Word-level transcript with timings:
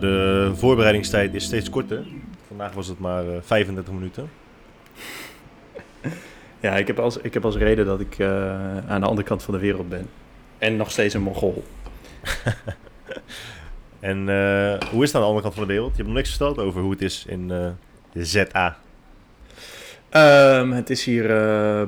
de 0.00 0.50
voorbereidingstijd 0.54 1.34
is 1.34 1.44
steeds 1.44 1.70
korter. 1.70 2.04
Vandaag 2.46 2.72
was 2.72 2.86
het 2.86 2.98
maar 2.98 3.24
uh, 3.24 3.36
35 3.40 3.94
minuten. 3.94 4.30
Ja, 6.62 6.76
ik 6.76 6.86
heb 6.86 6.98
als, 6.98 7.16
ik 7.16 7.34
heb 7.34 7.44
als 7.44 7.56
reden 7.56 7.86
dat 7.86 8.00
ik 8.00 8.18
uh, 8.18 8.28
aan 8.88 9.00
de 9.00 9.06
andere 9.06 9.26
kant 9.26 9.42
van 9.42 9.54
de 9.54 9.60
wereld 9.60 9.88
ben. 9.88 10.08
En 10.58 10.76
nog 10.76 10.90
steeds 10.90 11.14
een 11.14 11.22
Mongool. 11.22 11.64
en 14.00 14.18
uh, 14.28 14.78
hoe 14.90 15.02
is 15.02 15.12
het 15.12 15.14
aan 15.14 15.20
de 15.20 15.26
andere 15.26 15.42
kant 15.42 15.54
van 15.54 15.66
de 15.66 15.72
wereld? 15.72 15.90
Je 15.90 15.96
hebt 15.96 16.06
nog 16.06 16.16
niks 16.16 16.28
verteld 16.28 16.58
over 16.58 16.80
hoe 16.80 16.90
het 16.90 17.02
is 17.02 17.24
in 17.28 17.48
de 17.48 18.24
ZA. 18.24 18.78
Um, 20.12 20.72
het 20.72 20.90
is 20.90 21.04
hier 21.04 21.26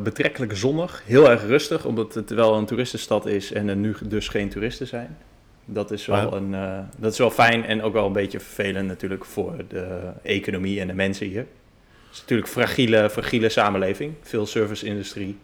betrekkelijk 0.03 0.57
zonnig. 0.57 1.03
Heel 1.07 1.31
erg 1.31 1.47
rustig, 1.47 1.85
omdat 1.85 2.15
het 2.15 2.31
wel 2.31 2.55
een 2.55 2.67
toeristenstad 2.67 3.27
is 3.27 3.53
en 3.53 3.69
er 3.69 3.77
nu 3.77 3.95
dus 4.05 4.29
geen 4.29 4.49
toeristen 4.49 4.87
zijn. 4.87 5.17
Dat 5.65 5.91
is, 5.91 6.07
wel 6.07 6.37
een, 6.37 6.53
uh, 6.53 6.79
dat 6.97 7.13
is 7.13 7.19
wel 7.19 7.31
fijn 7.31 7.65
en 7.65 7.83
ook 7.83 7.93
wel 7.93 8.07
een 8.07 8.13
beetje 8.13 8.41
vervelend 8.41 8.89
natuurlijk 8.89 9.25
voor 9.25 9.57
de 9.69 10.13
economie 10.23 10.81
en 10.81 10.87
de 10.87 10.93
mensen 10.93 11.27
hier. 11.27 11.39
Het 11.39 12.13
is 12.13 12.21
natuurlijk 12.21 12.49
een 12.49 12.55
fragiele, 12.55 13.11
fragiele 13.11 13.49
samenleving, 13.49 14.15
veel 14.23 14.47
service-industrie. 14.47 15.39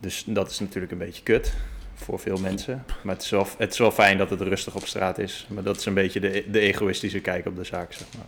Dus 0.00 0.24
dat 0.26 0.50
is 0.50 0.58
natuurlijk 0.58 0.92
een 0.92 0.98
beetje 0.98 1.22
kut 1.22 1.54
voor 1.94 2.18
veel 2.18 2.36
mensen. 2.36 2.84
Maar 3.02 3.14
het 3.14 3.24
is, 3.24 3.30
wel, 3.30 3.46
het 3.58 3.72
is 3.72 3.78
wel 3.78 3.90
fijn 3.90 4.18
dat 4.18 4.30
het 4.30 4.40
rustig 4.40 4.74
op 4.74 4.86
straat 4.86 5.18
is. 5.18 5.46
Maar 5.48 5.62
dat 5.62 5.76
is 5.76 5.84
een 5.84 5.94
beetje 5.94 6.20
de, 6.20 6.44
de 6.50 6.60
egoïstische 6.60 7.20
kijk 7.20 7.46
op 7.46 7.56
de 7.56 7.64
zaak, 7.64 7.92
zeg 7.92 8.06
maar. 8.16 8.26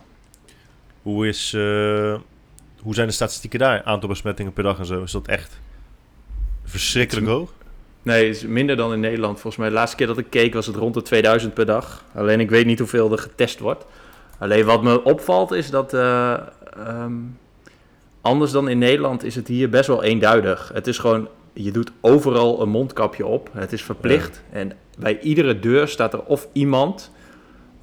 Hoe, 1.01 1.27
is, 1.27 1.53
uh, 1.53 2.19
hoe 2.81 2.93
zijn 2.93 3.07
de 3.07 3.13
statistieken 3.13 3.59
daar? 3.59 3.83
Aantal 3.83 4.09
besmettingen 4.09 4.53
per 4.53 4.63
dag 4.63 4.79
en 4.79 4.85
zo. 4.85 5.03
Is 5.03 5.11
dat 5.11 5.27
echt 5.27 5.59
verschrikkelijk 6.63 7.27
hoog? 7.27 7.53
Nee, 8.09 8.29
is 8.29 8.45
minder 8.45 8.75
dan 8.75 8.93
in 8.93 8.99
Nederland. 8.99 9.33
Volgens 9.33 9.55
mij 9.55 9.67
de 9.67 9.73
laatste 9.73 9.97
keer 9.97 10.07
dat 10.07 10.17
ik 10.17 10.29
keek 10.29 10.53
was 10.53 10.65
het 10.65 10.75
rond 10.75 10.93
de 10.93 11.01
2000 11.01 11.53
per 11.53 11.65
dag. 11.65 12.03
Alleen 12.15 12.39
ik 12.39 12.49
weet 12.49 12.65
niet 12.65 12.79
hoeveel 12.79 13.11
er 13.11 13.17
getest 13.17 13.59
wordt. 13.59 13.85
Alleen 14.37 14.65
wat 14.65 14.83
me 14.83 15.03
opvalt 15.03 15.51
is 15.51 15.69
dat... 15.69 15.93
Uh, 15.93 16.37
um, 16.87 17.37
anders 18.21 18.51
dan 18.51 18.69
in 18.69 18.77
Nederland 18.77 19.23
is 19.23 19.35
het 19.35 19.47
hier 19.47 19.69
best 19.69 19.87
wel 19.87 20.03
eenduidig. 20.03 20.71
Het 20.73 20.87
is 20.87 20.97
gewoon... 20.97 21.27
Je 21.53 21.71
doet 21.71 21.91
overal 22.01 22.61
een 22.61 22.69
mondkapje 22.69 23.25
op. 23.25 23.49
Het 23.53 23.73
is 23.73 23.83
verplicht. 23.83 24.41
Ja. 24.51 24.57
En 24.57 24.71
bij 24.97 25.19
iedere 25.19 25.59
deur 25.59 25.87
staat 25.87 26.13
er 26.13 26.23
of 26.23 26.47
iemand 26.51 27.11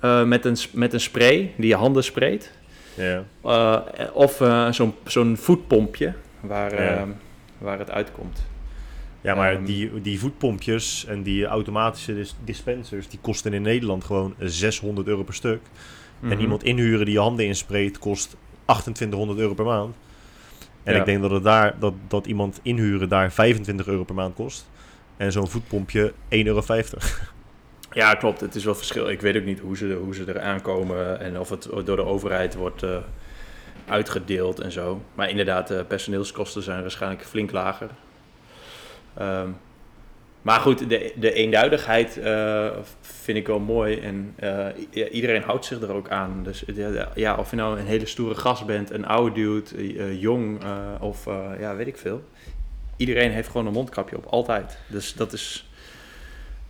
uh, 0.04 0.24
met, 0.24 0.44
een, 0.44 0.56
met 0.72 0.92
een 0.92 1.00
spray 1.00 1.52
die 1.56 1.68
je 1.68 1.76
handen 1.76 2.04
spreekt. 2.04 2.52
Ja. 2.94 3.24
Uh, 3.44 3.80
of 4.12 4.42
zo'n 4.70 4.94
zo'n 5.04 5.36
voetpompje 5.36 6.12
waar, 6.40 6.82
ja. 6.82 7.06
waar 7.58 7.78
het 7.78 7.90
uitkomt. 7.90 8.46
Ja, 9.20 9.34
maar 9.34 9.54
um, 9.54 9.64
die, 9.64 10.00
die 10.00 10.18
voetpompjes 10.18 11.04
en 11.04 11.22
die 11.22 11.46
automatische 11.46 12.14
dis 12.14 12.36
dispensers, 12.44 13.08
die 13.08 13.18
kosten 13.22 13.52
in 13.52 13.62
Nederland 13.62 14.04
gewoon 14.04 14.34
600 14.38 15.06
euro 15.06 15.22
per 15.22 15.34
stuk. 15.34 15.60
Mm 15.60 15.68
-hmm. 16.20 16.32
En 16.32 16.40
iemand 16.40 16.64
inhuren 16.64 17.04
die 17.04 17.14
je 17.14 17.20
handen 17.20 17.46
inspreekt, 17.46 17.98
kost 17.98 18.36
2800 18.64 19.38
euro 19.38 19.54
per 19.54 19.64
maand. 19.64 19.96
En 20.82 20.92
ja. 20.92 20.98
ik 20.98 21.04
denk 21.04 21.22
dat, 21.22 21.30
het 21.30 21.42
daar, 21.42 21.74
dat, 21.78 21.94
dat 22.08 22.26
iemand 22.26 22.60
inhuren 22.62 23.08
daar 23.08 23.32
25 23.32 23.86
euro 23.86 24.04
per 24.04 24.14
maand 24.14 24.34
kost. 24.34 24.68
En 25.16 25.32
zo'n 25.32 25.48
voetpompje 25.48 26.12
1,50 26.12 26.16
euro. 26.28 26.62
Ja, 27.92 28.14
klopt. 28.14 28.40
Het 28.40 28.54
is 28.54 28.64
wel 28.64 28.74
verschil. 28.74 29.08
Ik 29.08 29.20
weet 29.20 29.36
ook 29.36 29.44
niet 29.44 29.60
hoe 29.60 29.76
ze, 29.76 29.98
hoe 30.02 30.14
ze 30.14 30.24
er 30.24 30.40
aankomen 30.40 31.20
en 31.20 31.38
of 31.38 31.48
het 31.48 31.68
door 31.84 31.96
de 31.96 32.04
overheid 32.04 32.54
wordt 32.54 32.82
uh, 32.82 32.96
uitgedeeld 33.86 34.60
en 34.60 34.72
zo. 34.72 35.02
Maar 35.14 35.30
inderdaad, 35.30 35.68
de 35.68 35.84
personeelskosten 35.88 36.62
zijn 36.62 36.80
waarschijnlijk 36.80 37.24
flink 37.24 37.50
lager. 37.50 37.90
Um, 39.20 39.56
maar 40.46 40.60
goed, 40.60 40.88
de, 40.88 41.12
de 41.16 41.32
eenduidigheid 41.32 42.18
uh, 42.18 42.68
vind 43.00 43.38
ik 43.38 43.46
wel 43.46 43.58
mooi. 43.58 43.98
En 43.98 44.34
uh, 44.40 44.66
iedereen 45.12 45.42
houdt 45.42 45.64
zich 45.64 45.80
er 45.80 45.92
ook 45.92 46.08
aan. 46.08 46.42
Dus 46.42 46.64
ja, 47.14 47.36
of 47.36 47.50
je 47.50 47.56
nou 47.56 47.78
een 47.78 47.86
hele 47.86 48.06
stoere 48.06 48.34
gast 48.34 48.66
bent, 48.66 48.90
een 48.90 49.06
oude 49.06 49.34
dude, 49.34 49.94
uh, 49.94 50.20
jong 50.20 50.60
of 51.00 51.24
ja, 51.58 51.76
weet 51.76 51.86
ik 51.86 51.96
veel. 51.96 52.24
Iedereen 52.96 53.30
heeft 53.30 53.48
gewoon 53.48 53.66
een 53.66 53.72
mondkapje 53.72 54.16
op, 54.16 54.26
altijd. 54.26 54.78
Dus 54.88 55.14
dat 55.14 55.32
is, 55.32 55.70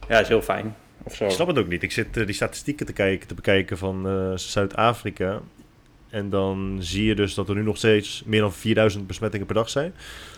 ja, 0.08 0.20
is 0.20 0.28
heel 0.28 0.42
fijn. 0.42 0.76
Of 1.02 1.14
zo. 1.14 1.24
Ik 1.24 1.30
snap 1.30 1.46
het 1.46 1.58
ook 1.58 1.68
niet. 1.68 1.82
Ik 1.82 1.92
zit 1.92 2.14
die 2.14 2.32
statistieken 2.32 2.86
te, 2.86 2.92
kijken, 2.92 3.28
te 3.28 3.34
bekijken 3.34 3.78
van 3.78 4.32
Zuid-Afrika. 4.38 5.40
En 6.08 6.30
dan 6.30 6.76
zie 6.80 7.04
je 7.04 7.14
dus 7.14 7.34
dat 7.34 7.48
er 7.48 7.54
nu 7.54 7.62
nog 7.62 7.76
steeds 7.76 8.22
meer 8.26 8.40
dan 8.40 8.52
4000 8.52 9.06
besmettingen 9.06 9.46
per 9.46 9.54
dag 9.54 9.68
zijn. 9.70 9.94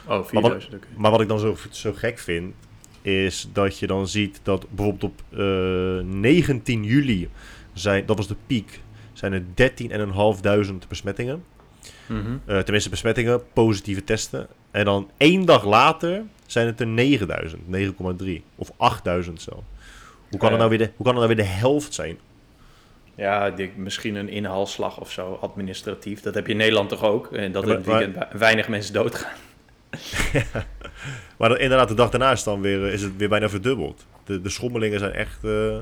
Oh, 0.06 0.24
4000, 0.24 0.32
maar 0.32 0.42
wat, 0.42 0.64
okay. 0.66 0.78
maar 0.96 1.10
wat 1.10 1.20
ik 1.20 1.28
dan 1.28 1.38
zo, 1.38 1.56
zo 1.70 1.92
gek 1.92 2.18
vind, 2.18 2.54
is 3.02 3.48
dat 3.52 3.78
je 3.78 3.86
dan 3.86 4.08
ziet 4.08 4.40
dat 4.42 4.66
bijvoorbeeld 4.70 5.04
op 5.04 5.22
uh, 5.30 6.00
19 6.04 6.84
juli, 6.84 7.28
zijn, 7.72 8.06
dat 8.06 8.16
was 8.16 8.28
de 8.28 8.36
piek, 8.46 8.80
zijn 9.12 9.32
er 9.32 9.42
13.500 10.66 10.72
besmettingen. 10.88 11.44
Mm 12.06 12.20
-hmm. 12.20 12.40
uh, 12.46 12.58
tenminste 12.58 12.90
besmettingen, 12.90 13.42
positieve 13.52 14.04
testen. 14.04 14.46
En 14.70 14.84
dan 14.84 15.10
één 15.16 15.44
dag 15.44 15.64
later 15.64 16.22
zijn 16.46 16.66
het 16.66 16.80
er 16.80 16.86
9000, 16.86 17.62
9,3 18.22 18.28
of 18.54 18.70
8000 18.76 19.40
zo. 19.40 19.64
Hoe 20.30 20.38
kan, 20.38 20.52
uh, 20.52 20.58
het 20.58 20.58
nou 20.58 20.68
weer 20.68 20.78
de, 20.78 20.90
hoe 20.96 21.06
kan 21.06 21.16
het 21.16 21.24
nou 21.24 21.36
weer 21.36 21.44
de 21.44 21.50
helft 21.50 21.94
zijn? 21.94 22.18
Ja, 23.18 23.50
die, 23.50 23.72
misschien 23.76 24.14
een 24.14 24.28
inhaalslag 24.28 25.00
of 25.00 25.12
zo, 25.12 25.38
administratief. 25.40 26.20
Dat 26.20 26.34
heb 26.34 26.46
je 26.46 26.52
in 26.52 26.58
Nederland 26.58 26.88
toch 26.88 27.04
ook? 27.04 27.32
En 27.32 27.52
dat 27.52 27.62
ja, 27.62 27.68
maar, 27.68 27.78
in 27.78 27.92
het 27.92 28.14
weekend 28.16 28.32
weinig 28.40 28.68
mensen 28.68 28.92
doodgaan. 28.92 29.36
ja. 30.32 30.64
Maar 31.36 31.58
inderdaad, 31.58 31.88
de 31.88 31.94
dag 31.94 32.10
daarna 32.10 32.30
is, 32.30 32.42
dan 32.42 32.60
weer, 32.60 32.92
is 32.92 33.02
het 33.02 33.16
weer 33.16 33.28
bijna 33.28 33.48
verdubbeld. 33.48 34.06
De, 34.24 34.40
de 34.40 34.48
schommelingen 34.48 34.98
zijn 34.98 35.12
echt, 35.12 35.44
uh, 35.44 35.76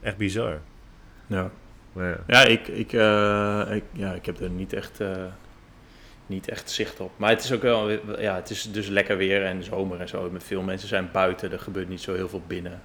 echt 0.00 0.16
bizar. 0.16 0.60
Ja, 1.26 1.50
ja. 1.92 2.16
ja 2.26 2.44
ik, 2.44 2.68
ik, 2.68 2.92
uh, 2.92 3.64
ik, 3.70 3.84
ja, 3.92 4.12
ik 4.12 4.26
heb 4.26 4.40
er 4.40 4.50
niet 4.50 4.72
echt, 4.72 5.00
uh, 5.00 5.08
niet 6.26 6.48
echt 6.48 6.70
zicht 6.70 7.00
op. 7.00 7.10
Maar 7.16 7.30
het 7.30 7.44
is 7.44 7.52
ook 7.52 7.62
wel, 7.62 7.90
ja, 8.20 8.34
het 8.34 8.50
is 8.50 8.72
dus 8.72 8.88
lekker 8.88 9.16
weer 9.16 9.44
en 9.44 9.64
zomer 9.64 10.00
en 10.00 10.08
zo. 10.08 10.30
Met 10.30 10.44
veel 10.44 10.62
mensen 10.62 10.88
zijn 10.88 11.08
buiten, 11.12 11.52
er 11.52 11.60
gebeurt 11.60 11.88
niet 11.88 12.00
zo 12.00 12.14
heel 12.14 12.28
veel 12.28 12.42
binnen. 12.46 12.82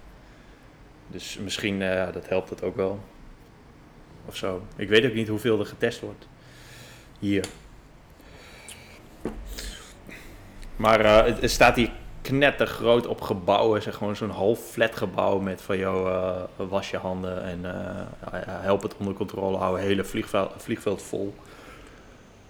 Dus 1.08 1.38
misschien, 1.44 1.80
dat 2.14 2.28
helpt 2.28 2.50
het 2.50 2.64
ook 2.64 2.76
wel 2.76 3.00
of 4.30 4.36
zo. 4.36 4.62
Ik 4.76 4.90
weet 4.90 5.06
ook 5.06 5.14
niet 5.14 5.28
hoeveel 5.28 5.60
er 5.60 5.66
getest 5.66 6.00
wordt 6.00 6.28
hier. 7.20 7.46
Maar 10.76 11.06
uh, 11.06 11.26
het, 11.26 11.42
het, 11.42 11.52
staat 11.52 11.76
hier 11.76 11.90
knettergroot 12.22 13.08
op 13.08 13.22
gebouwen. 13.22 13.82
Zeg 13.82 13.96
gewoon 13.96 14.16
zo'n 14.16 14.30
half 14.30 14.60
flat 14.60 14.96
gebouw 14.96 15.40
met 15.40 15.62
van 15.62 15.78
jou 15.78 16.10
uh, 16.10 16.70
was 16.70 16.90
je 16.90 16.98
handen 16.98 17.44
en 17.44 17.60
uh, 17.64 18.42
help 18.46 18.82
het 18.82 18.98
onder 18.98 19.14
controle 19.14 19.58
houden. 19.58 19.86
Hele 19.86 20.04
vliegveld, 20.04 20.52
vliegveld 20.58 21.02
vol. 21.02 21.36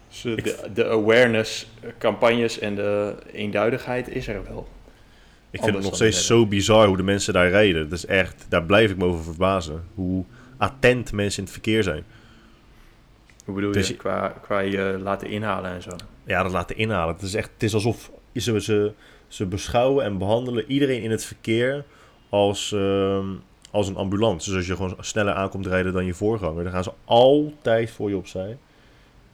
Dus 0.07 0.21
de, 0.21 0.69
de 0.73 0.85
awareness 0.85 1.67
campagnes 1.97 2.59
en 2.59 2.75
de 2.75 3.15
eenduidigheid 3.31 4.09
is 4.09 4.27
er 4.27 4.43
wel. 4.43 4.67
Ik 5.51 5.63
vind 5.63 5.75
het 5.75 5.83
nog 5.83 5.95
steeds 5.95 6.25
zo 6.25 6.45
bizar 6.45 6.87
hoe 6.87 6.97
de 6.97 7.03
mensen 7.03 7.33
daar 7.33 7.49
rijden. 7.49 7.89
Dat 7.89 7.97
is 7.97 8.05
echt, 8.05 8.45
daar 8.49 8.63
blijf 8.63 8.91
ik 8.91 8.97
me 8.97 9.05
over 9.05 9.23
verbazen. 9.23 9.83
Hoe 9.95 10.25
attent 10.59 11.11
mensen 11.11 11.37
in 11.37 11.43
het 11.43 11.53
verkeer 11.53 11.83
zijn. 11.83 12.03
Hoe 13.45 13.55
bedoel 13.55 13.77
je? 13.77 13.95
Qua, 13.95 14.27
qua 14.41 14.59
je 14.59 14.99
laten 15.01 15.27
inhalen 15.27 15.71
en 15.71 15.81
zo? 15.81 15.91
Ja, 16.23 16.43
dat 16.43 16.51
laten 16.51 16.77
inhalen. 16.77 17.13
Het 17.13 17.23
is 17.23 17.33
echt, 17.33 17.49
het 17.53 17.63
is 17.63 17.73
alsof 17.73 18.11
ze, 18.35 18.61
ze, 18.61 18.91
ze 19.27 19.45
beschouwen 19.45 20.05
en 20.05 20.17
behandelen 20.17 20.65
iedereen 20.67 21.01
in 21.01 21.11
het 21.11 21.25
verkeer 21.25 21.85
als, 22.29 22.71
uh, 22.71 23.25
als 23.71 23.87
een 23.87 23.95
ambulance. 23.95 24.49
Dus 24.49 24.57
als 24.57 24.67
je 24.67 24.75
gewoon 24.75 24.95
sneller 24.99 25.33
aankomt 25.33 25.65
rijden 25.65 25.93
dan 25.93 26.05
je 26.05 26.13
voorganger, 26.13 26.63
dan 26.63 26.71
gaan 26.71 26.83
ze 26.83 26.93
altijd 27.05 27.91
voor 27.91 28.09
je 28.09 28.17
opzij. 28.17 28.57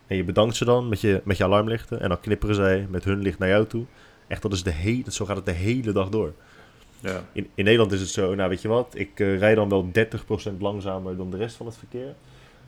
En 0.07 0.16
je 0.16 0.24
bedankt 0.24 0.56
ze 0.56 0.66
dan 0.66 0.90
met 0.90 1.02
je, 1.02 1.22
met 1.24 1.38
je 1.38 1.44
alarmlichten. 1.44 2.01
En 2.01 2.10
dan 2.10 2.19
knipperen 2.19 2.56
zij 2.56 2.88
met 2.89 3.04
hun 3.04 3.22
licht 3.22 3.39
naar 3.39 3.50
jou 3.50 3.66
toe. 3.66 3.86
Echt, 4.27 4.42
dat 4.42 4.54
is 4.54 4.63
de 4.63 4.72
hele, 4.72 5.12
zo 5.12 5.25
gaat 5.25 5.36
het 5.36 5.45
de 5.45 5.51
hele 5.51 5.92
dag 5.92 6.10
door. 6.10 6.33
Ja. 7.00 7.24
In, 7.31 7.50
in 7.56 7.63
Nederland 7.63 7.92
is 7.92 8.00
het 8.00 8.09
zo, 8.09 8.36
nou 8.36 8.50
weet 8.50 8.62
je 8.62 8.68
wat, 8.68 8.94
ik 8.97 9.19
uh, 9.19 9.38
rijd 9.38 9.56
dan 9.56 9.69
wel 9.69 9.89
30% 10.53 10.57
langzamer 10.59 11.18
dan 11.18 11.31
de 11.31 11.38
rest 11.38 11.56
van 11.56 11.65
het 11.65 11.77
verkeer. 11.77 12.15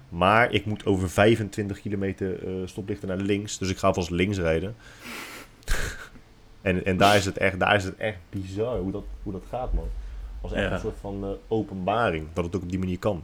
Maar 0.10 0.52
ik 0.52 0.66
moet 0.66 0.86
over 0.86 1.10
25 1.10 1.82
kilometer 1.82 2.48
uh, 2.48 2.68
stoplichten 2.68 3.08
naar 3.08 3.18
links. 3.18 3.58
Dus 3.58 3.70
ik 3.70 3.78
ga 3.78 3.88
alvast 3.88 4.10
links 4.10 4.38
rijden. 4.38 4.76
en 6.62 6.86
en 6.86 6.98
daar, 6.98 7.16
is 7.16 7.26
het 7.26 7.38
echt, 7.38 7.60
daar 7.60 7.76
is 7.76 7.84
het 7.84 7.96
echt 7.96 8.18
bizar 8.30 8.80
hoe 8.80 8.92
dat, 8.92 9.06
hoe 9.24 9.34
dat 9.34 9.44
gaat, 9.50 9.74
man. 9.74 9.88
Als 10.42 10.52
echt 10.52 10.68
ja. 10.68 10.74
een 10.74 10.80
soort 10.80 10.98
van 11.02 11.24
uh, 11.24 11.30
openbaring. 11.48 12.28
Dat 12.34 12.46
het 12.46 12.56
ook 12.56 12.62
op 12.62 12.70
die 12.70 12.80
manier 12.80 13.00
kan. 13.00 13.24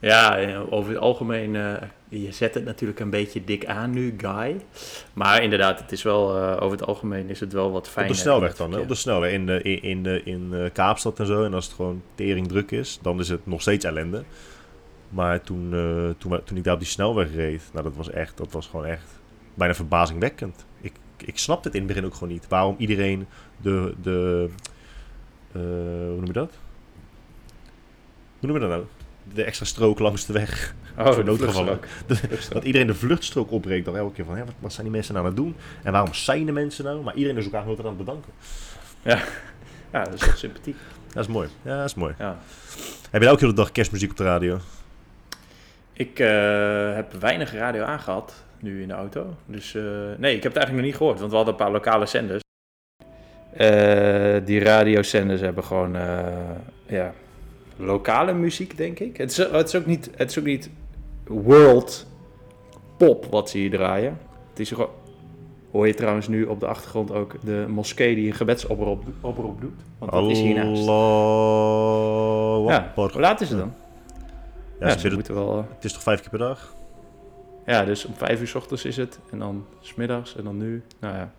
Ja, 0.00 0.56
over 0.70 0.90
het 0.92 1.00
algemeen, 1.00 1.54
uh, 1.54 1.74
je 2.08 2.32
zet 2.32 2.54
het 2.54 2.64
natuurlijk 2.64 3.00
een 3.00 3.10
beetje 3.10 3.44
dik 3.44 3.66
aan 3.66 3.90
nu, 3.90 4.14
Guy. 4.16 4.60
Maar 5.12 5.42
inderdaad, 5.42 5.80
het 5.80 5.92
is 5.92 6.02
wel, 6.02 6.36
uh, 6.36 6.56
over 6.60 6.78
het 6.78 6.86
algemeen 6.86 7.28
is 7.28 7.40
het 7.40 7.52
wel 7.52 7.70
wat 7.70 7.88
fijner. 7.88 8.10
Op 8.10 8.16
de 8.16 8.22
snelweg 8.22 8.56
dan, 8.56 8.72
hè? 8.72 8.78
Op 8.78 8.88
de 8.88 8.94
snelweg. 8.94 9.32
In, 9.32 9.46
de, 9.46 9.62
in, 9.62 10.02
de, 10.02 10.22
in 10.24 10.48
uh, 10.52 10.70
Kaapstad 10.72 11.20
en 11.20 11.26
zo. 11.26 11.44
En 11.44 11.54
als 11.54 11.64
het 11.64 11.74
gewoon 11.74 12.02
tering 12.14 12.48
druk 12.48 12.70
is, 12.70 12.98
dan 13.02 13.20
is 13.20 13.28
het 13.28 13.46
nog 13.46 13.60
steeds 13.60 13.84
ellende. 13.84 14.24
Maar 15.08 15.40
toen, 15.40 15.70
uh, 15.72 16.10
toen, 16.18 16.40
toen 16.44 16.56
ik 16.56 16.64
daar 16.64 16.74
op 16.74 16.80
die 16.80 16.88
snelweg 16.88 17.34
reed, 17.34 17.62
nou 17.72 17.84
dat 17.84 17.96
was 17.96 18.10
echt, 18.10 18.36
dat 18.36 18.52
was 18.52 18.66
gewoon 18.66 18.86
echt 18.86 19.20
bijna 19.54 19.74
verbazingwekkend. 19.74 20.64
Ik, 20.80 20.92
ik 21.16 21.38
snapte 21.38 21.68
het 21.68 21.76
in 21.76 21.82
het 21.82 21.92
begin 21.92 22.06
ook 22.06 22.14
gewoon 22.14 22.32
niet. 22.32 22.48
Waarom 22.48 22.74
iedereen 22.78 23.26
de, 23.56 23.94
de 24.02 24.48
hoe 25.52 26.16
noem 26.16 26.26
je 26.26 26.32
dat? 26.32 26.52
Hoe 28.38 28.48
noem 28.48 28.54
je 28.54 28.60
dat 28.60 28.70
nou? 28.70 28.84
De 29.34 29.44
extra 29.44 29.66
strook 29.66 29.98
langs 29.98 30.26
de 30.26 30.32
weg. 30.32 30.74
Oh, 30.98 31.12
voor 31.12 31.24
noodgevallen. 31.24 31.80
Dat 32.52 32.64
iedereen 32.64 32.86
de 32.86 32.94
vluchtstrook 32.94 33.50
opbreekt. 33.50 33.84
Dan 33.84 33.96
elke 33.96 34.14
keer 34.14 34.24
van, 34.24 34.36
hè, 34.36 34.44
wat, 34.44 34.54
wat 34.58 34.72
zijn 34.72 34.86
die 34.86 34.94
mensen 34.94 35.14
nou 35.14 35.26
aan 35.26 35.32
het 35.32 35.42
doen? 35.42 35.56
En 35.82 35.92
waarom 35.92 36.14
zijn 36.14 36.46
de 36.46 36.52
mensen 36.52 36.84
nou? 36.84 37.02
Maar 37.02 37.14
iedereen 37.14 37.38
is 37.38 37.44
elkaar 37.44 37.64
nooit 37.64 37.78
aan 37.78 37.86
het 37.86 37.96
bedanken. 37.96 38.32
Ja, 39.92 40.04
dat 40.04 40.14
is 40.14 40.20
toch 40.20 40.36
sympathiek. 40.36 40.76
Dat 41.12 41.22
is 41.22 41.30
mooi. 41.30 41.48
Ja, 41.62 41.76
dat 41.76 41.86
is 41.86 41.94
mooi. 41.94 42.14
Ja. 42.18 42.38
Heb 43.10 43.22
je 43.22 43.28
elke 43.28 43.40
hele 43.40 43.56
dag 43.56 43.72
kerstmuziek 43.72 44.10
op 44.10 44.16
de 44.16 44.24
radio? 44.24 44.58
Ik 45.92 46.18
eh, 46.18 46.94
heb 46.94 47.12
weinig 47.12 47.52
radio 47.52 47.82
aangehad 47.82 48.44
nu 48.58 48.82
in 48.82 48.88
de 48.88 48.94
auto. 48.94 49.34
Dus 49.46 49.74
eh, 49.74 49.82
nee, 50.16 50.36
ik 50.36 50.42
heb 50.42 50.52
het 50.52 50.62
eigenlijk 50.62 50.72
nog 50.72 50.84
niet 50.84 50.96
gehoord, 50.96 51.18
want 51.18 51.30
we 51.30 51.36
hadden 51.36 51.54
een 51.54 51.60
paar 51.60 51.72
lokale 51.72 52.06
zenders. 52.06 52.42
Eh, 53.52 54.36
die 54.44 54.60
radiozenders 54.60 55.40
hebben 55.40 55.64
gewoon 55.64 55.96
eh, 55.96 56.18
ja, 56.86 57.12
lokale 57.80 58.32
muziek, 58.32 58.76
denk 58.76 58.98
ik. 58.98 59.16
Het 59.16 59.30
is, 59.30 59.36
het, 59.36 59.68
is 59.68 59.74
ook 59.74 59.86
niet, 59.86 60.10
het 60.16 60.30
is 60.30 60.38
ook 60.38 60.44
niet 60.44 60.70
world 61.26 62.06
pop 62.96 63.26
wat 63.30 63.50
ze 63.50 63.58
hier 63.58 63.70
draaien. 63.70 64.18
Het 64.50 64.60
is 64.60 64.68
gewoon... 64.68 64.90
Hoor 65.70 65.86
je 65.86 65.94
trouwens 65.94 66.28
nu 66.28 66.44
op 66.44 66.60
de 66.60 66.66
achtergrond 66.66 67.12
ook 67.12 67.34
de 67.44 67.64
moskee 67.68 68.14
die 68.14 68.26
een 68.26 68.34
gebedsoproep 68.34 69.02
oproep 69.20 69.60
doet? 69.60 69.80
Want 69.98 70.12
dat 70.12 70.30
is 70.30 70.40
hiernaast. 70.40 70.84
Ja, 72.68 72.92
hoe 72.94 73.20
laat 73.20 73.40
is 73.40 73.48
het 73.48 73.58
dan? 73.58 73.72
Ja, 74.80 74.98
ze 74.98 75.10
moeten 75.10 75.34
wel... 75.34 75.58
eh, 75.58 75.64
het 75.74 75.84
is 75.84 75.92
toch 75.92 76.02
vijf 76.02 76.20
keer 76.20 76.30
per 76.30 76.38
dag? 76.38 76.74
Ja, 77.66 77.84
dus 77.84 78.04
om 78.04 78.14
vijf 78.14 78.40
uur 78.40 78.46
s 78.46 78.54
ochtends 78.54 78.84
is 78.84 78.96
het. 78.96 79.18
En 79.30 79.38
dan 79.38 79.66
smiddags 79.80 80.36
en 80.36 80.44
dan 80.44 80.56
nu. 80.56 80.82
Nou 81.00 81.14
ja. 81.14 81.32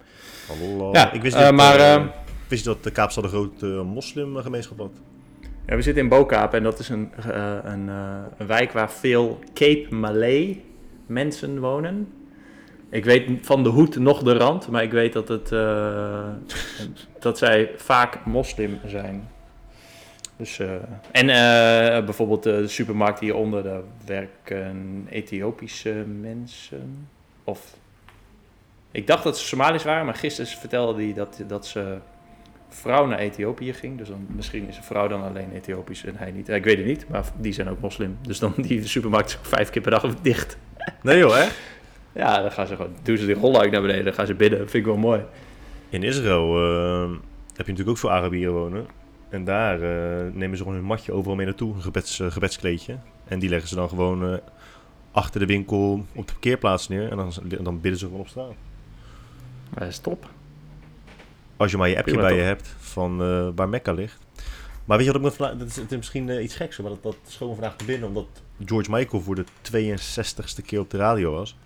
Allah. 0.49 0.93
Ja, 0.93 1.11
ik 1.11 1.21
wist 1.21 1.35
eh, 1.35 1.45
niet, 1.45 1.55
maar, 1.55 1.75
eh, 1.75 1.93
eh, 1.93 2.03
wist 2.47 2.63
je 2.63 2.69
dat 2.69 2.83
de 2.83 2.91
Kaapstad 2.91 3.23
een 3.23 3.29
grote 3.29 3.65
moslimgemeenschap 3.65 4.77
had? 4.77 4.91
Ja, 5.65 5.75
we 5.75 5.81
zitten 5.81 6.03
in 6.03 6.09
Bokaap 6.09 6.53
en 6.53 6.63
dat 6.63 6.79
is 6.79 6.89
een, 6.89 7.11
eh, 7.17 7.57
een, 7.63 7.89
eh, 7.89 8.19
een 8.37 8.47
wijk 8.47 8.71
waar 8.71 8.91
veel 8.91 9.39
Cape 9.53 9.87
Malay 9.89 10.61
mensen 11.05 11.59
wonen. 11.59 12.13
Ik 12.89 13.05
weet 13.05 13.29
van 13.41 13.63
de 13.63 13.69
hoed 13.69 13.95
nog 13.95 14.23
de 14.23 14.33
rand, 14.33 14.67
maar 14.67 14.83
ik 14.83 14.91
weet 14.91 15.13
dat, 15.13 15.27
het, 15.27 15.51
eh, 15.51 16.29
dat 17.19 17.37
zij 17.37 17.71
vaak 17.75 18.25
moslim 18.25 18.79
zijn. 18.85 19.29
Dus, 20.37 20.61
en 21.11 21.25
bijvoorbeeld 22.05 22.43
de 22.43 22.67
supermarkt 22.67 23.19
hieronder, 23.19 23.63
daar 23.63 23.81
werken 24.05 25.07
Ethiopische 25.09 26.05
mensen. 26.21 27.07
Of 27.43 27.75
ik 28.91 29.07
dacht 29.07 29.23
dat 29.23 29.37
ze 29.37 29.47
Somalisch 29.47 29.83
waren, 29.83 30.05
maar 30.05 30.15
gisteren 30.15 30.51
vertelde 30.51 31.03
hij 31.03 31.13
dat, 31.13 31.43
dat 31.47 31.65
ze 31.65 31.97
vrouw 32.73 33.05
naar 33.05 33.19
Ethiopië 33.19 33.73
ging. 33.73 33.97
Dus 33.97 34.07
dan, 34.07 34.27
misschien 34.35 34.67
is 34.67 34.77
een 34.77 34.83
vrouw 34.83 35.07
dan 35.07 35.23
alleen 35.23 35.51
Ethiopisch 35.53 36.05
en 36.05 36.15
hij 36.15 36.31
niet. 36.31 36.49
Ik 36.49 36.63
weet 36.63 36.77
het 36.77 36.85
niet, 36.85 37.09
maar 37.09 37.23
die 37.37 37.53
zijn 37.53 37.69
ook 37.69 37.79
moslim. 37.79 38.17
Dus 38.21 38.39
dan 38.39 38.53
die 38.57 38.87
supermarkt 38.87 39.29
is 39.29 39.49
vijf 39.49 39.69
keer 39.69 39.81
per 39.81 39.91
dag 39.91 40.15
dicht. 40.21 40.57
Nee 41.01 41.17
joh, 41.17 41.35
hè? 41.35 41.47
Ja, 42.11 42.41
dan 42.41 42.51
gaan 42.51 42.67
ze 42.67 42.75
gewoon, 42.75 42.95
doen 43.03 43.17
ze 43.17 43.25
die 43.25 43.35
rolluik 43.35 43.71
naar 43.71 43.81
beneden, 43.81 44.05
dan 44.05 44.13
gaan 44.13 44.25
ze 44.25 44.33
bidden. 44.33 44.59
Vind 44.59 44.73
ik 44.73 44.85
wel 44.85 44.97
mooi. 44.97 45.21
In 45.89 46.03
Israël 46.03 46.57
eh, 46.57 47.09
heb 47.55 47.65
je 47.65 47.71
natuurlijk 47.71 47.89
ook 47.89 47.97
veel 47.97 48.11
Arabieren 48.11 48.53
wonen. 48.53 48.85
En 49.29 49.43
daar 49.43 49.81
eh, 49.81 50.33
nemen 50.33 50.57
ze 50.57 50.63
gewoon 50.63 50.77
hun 50.77 50.87
matje 50.87 51.11
overal 51.11 51.35
mee 51.35 51.45
naartoe, 51.45 51.73
een 51.73 51.81
gebeds, 51.81 52.19
eh, 52.19 52.31
gebedskleedje. 52.31 52.97
En 53.27 53.39
die 53.39 53.49
leggen 53.49 53.69
ze 53.69 53.75
dan 53.75 53.89
gewoon 53.89 54.39
achter 55.11 55.39
de 55.39 55.45
winkel 55.45 56.05
op 56.13 56.27
de 56.27 56.33
parkeerplaats 56.33 56.87
neer. 56.87 57.11
En 57.11 57.17
dan, 57.17 57.33
dan 57.61 57.81
bidden 57.81 57.99
ze 57.99 58.05
gewoon 58.05 58.21
op 58.21 58.27
straat. 58.27 58.53
Dat 59.73 59.87
is 59.87 59.99
top. 59.99 60.29
Als 61.61 61.71
je 61.71 61.77
maar 61.77 61.89
je 61.89 61.97
appje 61.97 62.17
bij 62.17 62.35
je 62.35 62.41
hebt 62.41 62.75
van 62.79 63.21
eh, 63.21 63.47
waar 63.55 63.69
Mekka 63.69 63.93
ligt. 63.93 64.17
Maar 64.85 64.97
weet 64.97 65.05
je 65.05 65.19
wat 65.19 65.31
ik 65.33 65.39
me. 65.39 65.57
Dat 65.57 65.67
is, 65.67 65.75
het 65.75 65.91
is 65.91 65.97
misschien 65.97 66.29
eh, 66.29 66.43
iets 66.43 66.55
geks, 66.55 66.77
maar 66.77 66.89
dat, 66.89 67.03
dat 67.03 67.15
schoot 67.27 67.47
me 67.49 67.53
vandaag 67.55 67.75
te 67.75 67.85
binnen. 67.85 68.07
Omdat 68.07 68.27
George 68.65 68.91
Michael 68.91 69.21
voor 69.21 69.35
de 69.35 69.45
62ste 69.71 70.65
keer 70.65 70.79
op 70.79 70.89
de 70.89 70.97
radio 70.97 71.31
was. 71.31 71.57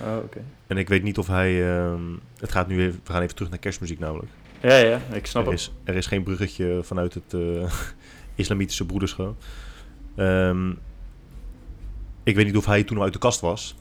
Oh, 0.00 0.16
oké. 0.16 0.40
En 0.66 0.76
ik 0.76 0.88
weet 0.88 1.02
niet 1.02 1.18
of 1.18 1.26
hij... 1.26 1.76
ehm, 1.76 2.02
het 2.38 2.52
gaat 2.52 2.68
nu 2.68 2.82
even... 2.82 3.00
We 3.04 3.12
gaan 3.12 3.22
even 3.22 3.34
terug 3.34 3.50
naar 3.50 3.58
kerstmuziek 3.58 3.98
namelijk. 3.98 4.30
Ja, 4.60 4.76
ja, 4.76 5.00
ik 5.12 5.26
snap 5.26 5.44
Er 5.44 5.50
het. 5.50 5.60
is, 5.60 5.72
er 5.84 5.94
is 5.94 6.06
geen 6.06 6.22
bruggetje 6.22 6.80
vanuit 6.82 7.14
het 7.14 7.34
eh, 7.34 7.72
islamitische 8.34 8.86
broederschap. 8.86 9.36
Ehm, 10.16 10.70
ik 12.22 12.34
weet 12.36 12.46
niet 12.46 12.56
of 12.56 12.66
hij 12.66 12.84
toen 12.84 12.96
al 12.96 13.02
uit 13.02 13.12
de 13.12 13.18
kast 13.18 13.40
was. 13.40 13.76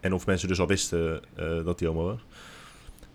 En 0.00 0.12
of 0.14 0.26
mensen 0.26 0.48
dus 0.48 0.60
al 0.60 0.66
wisten 0.66 1.22
dat 1.64 1.80
hij 1.80 1.88
homo 1.88 2.04
was. 2.04 2.20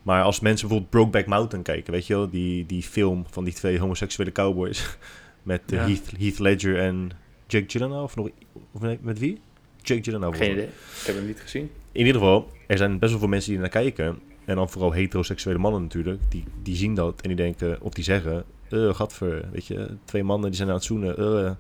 Maar 0.03 0.24
als 0.24 0.39
mensen 0.39 0.68
bijvoorbeeld 0.68 0.89
Brokeback 1.01 1.25
Mountain 1.27 1.63
kijken, 1.63 1.94
weet 1.94 2.07
je 2.07 2.13
wel, 2.13 2.30
die, 2.30 2.65
die 2.65 2.83
film 2.83 3.25
van 3.30 3.44
die 3.44 3.53
twee 3.53 3.80
homoseksuele 3.80 4.31
cowboys. 4.31 4.98
Met 5.44 5.62
eh, 5.71 5.77
Ja. 5.77 5.86
Heath, 5.86 6.12
Heath 6.18 6.39
Ledger 6.39 6.80
en 6.80 7.12
Jake 7.48 7.65
Gyllenhaal, 7.68 8.03
of 8.03 8.15
nog, 8.15 8.30
of 8.71 8.81
nee, 8.81 8.98
met 9.01 9.19
wie? 9.19 9.42
Jake 9.81 10.03
Gyllenhaal. 10.03 10.31
Geen 10.31 10.51
idee. 10.51 10.63
Ik 10.65 11.06
heb 11.06 11.15
hem 11.15 11.25
niet 11.25 11.39
gezien. 11.39 11.69
In 11.92 12.06
ieder 12.06 12.21
geval, 12.21 12.50
er 12.68 12.77
zijn 12.77 13.00
best 13.00 13.12
wel 13.12 13.19
veel 13.19 13.30
mensen 13.30 13.51
die 13.51 13.59
naar 13.59 13.69
kijken. 13.69 14.19
En 14.45 14.56
dan 14.56 14.69
vooral 14.69 14.92
heteroseksuele 14.92 15.59
mannen 15.59 15.81
natuurlijk. 15.81 16.21
Die, 16.30 16.44
die 16.63 16.75
zien 16.75 16.94
dat 16.95 17.21
en 17.21 17.27
die 17.27 17.38
denken, 17.38 17.81
of 17.81 17.94
die 17.94 18.03
zeggen... 18.03 18.44
eh 18.69 18.94
gadver, 18.94 19.45
weet 19.51 19.65
je, 19.68 19.98
twee 20.06 20.24
mannen 20.24 20.48
die 20.48 20.57
zijn 20.57 20.69
aan 20.69 20.75
het 20.75 20.83
zoenen. 20.83 21.18
eh. 21.18 21.51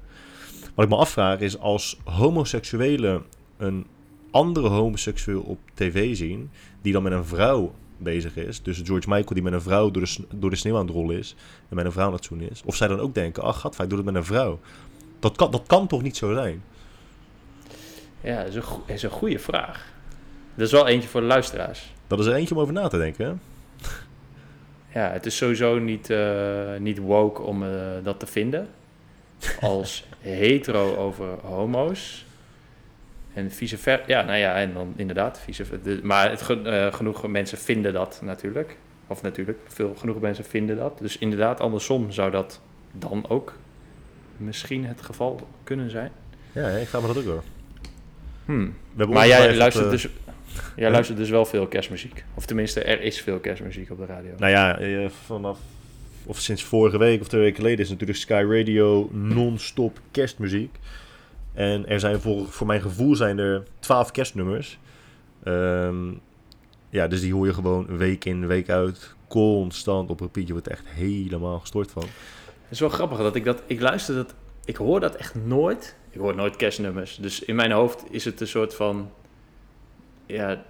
Wat 0.75 0.85
ik 0.85 0.91
me 0.91 0.95
afvraag 0.97 1.39
is, 1.39 1.57
als 1.59 1.99
homoseksuelen 2.03 3.23
een 3.57 3.85
andere 4.31 4.67
homoseksueel 4.67 5.41
op 5.41 5.59
tv 5.73 6.15
zien... 6.15 6.49
die 6.81 6.93
dan 6.93 7.03
met 7.03 7.11
een 7.11 7.25
vrouw 7.25 7.73
bezig 8.03 8.35
is... 8.35 8.61
dus 8.61 8.81
George 8.83 9.09
Michael 9.09 9.33
die 9.33 9.43
met 9.43 9.53
een 9.53 9.61
vrouw 9.61 9.91
door 9.91 10.03
de, 10.03 10.25
door 10.35 10.49
de 10.49 10.55
sneeuw 10.55 10.77
aan 10.77 10.85
het 10.85 10.95
rollen 10.95 11.17
is... 11.17 11.35
en 11.69 11.75
met 11.75 11.85
een 11.85 11.91
vrouw 11.91 12.05
aan 12.07 12.13
het 12.13 12.25
zoenen 12.25 12.49
is... 12.49 12.61
of 12.65 12.75
zij 12.75 12.87
dan 12.87 12.99
ook 12.99 13.13
denken, 13.13 13.43
ach 13.43 13.59
gadver, 13.59 13.83
ik 13.83 13.89
doe 13.89 13.97
het 13.99 14.07
met 14.07 14.15
een 14.15 14.25
vrouw. 14.25 14.59
Dat 15.19 15.35
kan, 15.35 15.51
dat 15.51 15.63
kan 15.67 15.87
toch 15.87 16.01
niet 16.01 16.17
zo 16.17 16.33
zijn? 16.33 16.63
Ja, 18.21 18.37
dat 18.37 18.47
is 18.47 18.55
een, 18.55 18.63
go- 18.63 18.83
is 18.85 19.03
een 19.03 19.09
goede 19.09 19.39
vraag. 19.39 19.93
Dat 20.55 20.65
is 20.65 20.71
wel 20.71 20.87
eentje 20.87 21.09
voor 21.09 21.21
de 21.21 21.27
luisteraars. 21.27 21.93
Dat 22.07 22.19
is 22.19 22.25
er 22.25 22.33
eentje 22.33 22.55
om 22.55 22.61
over 22.61 22.73
na 22.73 22.87
te 22.87 22.97
denken, 22.97 23.25
hè? 23.25 23.33
Ja, 24.99 25.11
het 25.11 25.25
is 25.25 25.37
sowieso 25.37 25.79
niet, 25.79 26.09
eh, 26.09 26.75
niet 26.79 26.97
woke 26.97 27.41
om 27.41 27.63
eh, 27.63 27.69
dat 28.03 28.19
te 28.19 28.25
vinden. 28.27 28.67
Als 29.61 30.05
hetero 30.19 30.95
over 30.95 31.27
homo's. 31.43 32.25
En 33.33 33.51
vice 33.51 33.77
versa. 33.77 34.03
Ja, 34.07 34.21
nou 34.21 34.37
ja, 34.37 34.55
en 34.55 34.73
dan 34.73 34.93
inderdaad. 34.95 35.39
Vice 35.39 35.65
ver- 35.65 35.83
de- 35.83 35.99
maar 36.03 36.29
het, 36.29 36.49
eh, 36.63 36.93
genoeg 36.93 37.27
mensen 37.27 37.57
vinden 37.57 37.93
dat 37.93 38.21
natuurlijk. 38.23 38.77
Of 39.07 39.21
natuurlijk, 39.21 39.59
veel, 39.67 39.95
genoeg 39.97 40.19
mensen 40.19 40.45
vinden 40.45 40.77
dat. 40.77 40.97
Dus 40.99 41.17
inderdaad, 41.17 41.59
andersom 41.59 42.11
zou 42.11 42.31
dat 42.31 42.61
dan 42.91 43.25
ook 43.29 43.53
misschien 44.37 44.85
het 44.85 45.01
geval 45.01 45.47
kunnen 45.63 45.89
zijn. 45.89 46.11
Ja, 46.51 46.67
ik 46.67 46.87
vraag 46.87 47.01
me 47.01 47.07
dat 47.07 47.17
ook 47.17 47.25
wel. 47.25 47.43
Hmm. 48.45 48.73
Maar 49.09 49.27
jij 49.27 49.55
luistert, 49.55 49.89
dus, 49.89 50.07
jij 50.75 50.91
luistert 50.91 51.17
dus 51.17 51.29
wel 51.29 51.45
veel 51.45 51.67
kerstmuziek. 51.67 52.23
Of 52.33 52.45
tenminste, 52.45 52.83
er 52.83 53.01
is 53.01 53.21
veel 53.21 53.39
kerstmuziek 53.39 53.91
op 53.91 53.97
de 53.97 54.05
radio. 54.05 54.31
Nou 54.37 54.51
ja, 54.51 54.79
eh, 54.79 55.09
vanaf... 55.25 55.59
Of 56.25 56.39
sinds 56.39 56.63
vorige 56.63 56.97
week 56.97 57.21
of 57.21 57.27
twee 57.27 57.41
weken 57.41 57.55
geleden 57.55 57.79
is 57.79 57.89
natuurlijk 57.89 58.19
Sky 58.19 58.43
Radio 58.47 59.09
non-stop 59.11 59.99
kerstmuziek. 60.11 60.75
En 61.53 61.87
er 61.87 61.99
zijn 61.99 62.21
voor, 62.21 62.47
voor 62.47 62.67
mijn 62.67 62.81
gevoel 62.81 63.15
zijn 63.15 63.37
er 63.37 63.63
twaalf 63.79 64.11
kerstnummers. 64.11 64.79
Ehm, 65.43 66.11
ja, 66.89 67.07
dus 67.07 67.21
die 67.21 67.33
hoor 67.33 67.45
je 67.45 67.53
gewoon 67.53 67.97
week 67.97 68.25
in, 68.25 68.47
week 68.47 68.69
uit. 68.69 69.15
Constant 69.27 70.09
op 70.09 70.19
repeat. 70.19 70.47
Je 70.47 70.53
wordt 70.53 70.67
echt 70.67 70.87
helemaal 70.87 71.59
gestoord 71.59 71.91
van. 71.91 72.03
Het 72.03 72.71
is 72.71 72.79
wel 72.79 72.89
grappig 72.89 73.17
dat 73.17 73.35
ik 73.35 73.45
dat. 73.45 73.63
Ik 73.65 73.81
luister 73.81 74.15
dat. 74.15 74.33
Ik 74.65 74.75
hoor 74.75 74.99
dat 74.99 75.15
echt 75.15 75.35
nooit. 75.35 75.95
Ik 76.09 76.19
hoor 76.19 76.35
nooit 76.35 76.55
kerstnummers. 76.55 77.15
Dus 77.15 77.43
in 77.43 77.55
mijn 77.55 77.71
hoofd 77.71 78.03
is 78.09 78.25
het 78.25 78.41
een 78.41 78.47
soort 78.47 78.75
van. 78.75 79.11
Ja. 80.25 80.63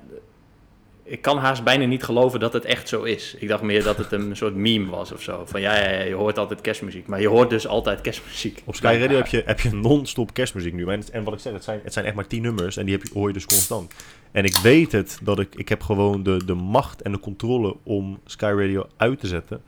Ik 1.11 1.21
kan 1.21 1.37
haast 1.37 1.63
bijna 1.63 1.85
niet 1.85 2.03
geloven 2.03 2.39
dat 2.39 2.53
het 2.53 2.65
echt 2.65 2.87
zo 2.87 3.03
is. 3.03 3.35
Ik 3.39 3.47
dacht 3.47 3.61
meer 3.61 3.83
dat 3.83 3.97
het 3.97 4.11
een 4.11 4.35
soort 4.41 4.55
meme 4.55 4.89
was 4.89 5.11
of 5.11 5.21
zo. 5.21 5.43
Van 5.45 5.61
ja, 5.61 5.75
ja, 5.75 5.89
ja, 5.89 6.01
je 6.01 6.13
hoort 6.13 6.37
altijd 6.37 6.61
kerstmuziek. 6.61 7.07
Maar 7.07 7.21
je 7.21 7.27
hoort 7.27 7.49
dus 7.49 7.67
altijd 7.67 8.01
kerstmuziek. 8.01 8.61
Op 8.65 8.75
Sky 8.75 8.97
Radio 8.99 9.17
heb 9.17 9.27
je, 9.27 9.43
heb 9.45 9.59
je 9.59 9.71
non-stop 9.71 10.33
kerstmuziek 10.33 10.73
nu. 10.73 10.85
En, 10.87 11.23
wat 11.23 11.33
ik 11.33 11.39
zeg, 11.39 11.53
het 11.53 11.63
zijn, 11.63 11.79
het 11.83 11.93
zijn 11.93 12.05
echt 12.05 12.15
maar 12.15 12.27
tien 12.27 12.41
nummers. 12.41 12.77
En 12.77 12.85
die 12.85 12.93
heb 12.93 13.03
je, 13.03 13.13
hoor 13.13 13.27
je 13.27 13.33
dus 13.33 13.45
constant. 13.45 13.93
En 14.31 14.43
ik 14.43 14.55
weet 14.57 14.91
het, 14.91 15.19
dat 15.21 15.39
ik, 15.39 15.55
ik 15.55 15.69
heb 15.69 15.81
gewoon 15.81 16.23
de, 16.23 16.45
de 16.45 16.53
macht 16.53 17.01
en 17.01 17.11
de 17.11 17.19
controle 17.19 17.75
om 17.83 18.19
Sky 18.25 18.53
Radio 18.57 18.87
uit 18.97 19.19
te 19.19 19.27
zetten. 19.27 19.61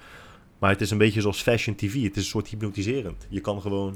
Maar 0.59 0.69
het 0.69 0.81
is 0.81 0.91
een 0.91 0.97
beetje 0.97 1.21
zoals 1.21 1.41
fashion 1.41 1.75
TV. 1.75 1.93
Het 1.93 2.15
is 2.15 2.23
een 2.23 2.23
soort 2.23 2.47
hypnotiserend. 2.47 3.27
Je 3.29 3.39
kan 3.39 3.61
gewoon... 3.61 3.89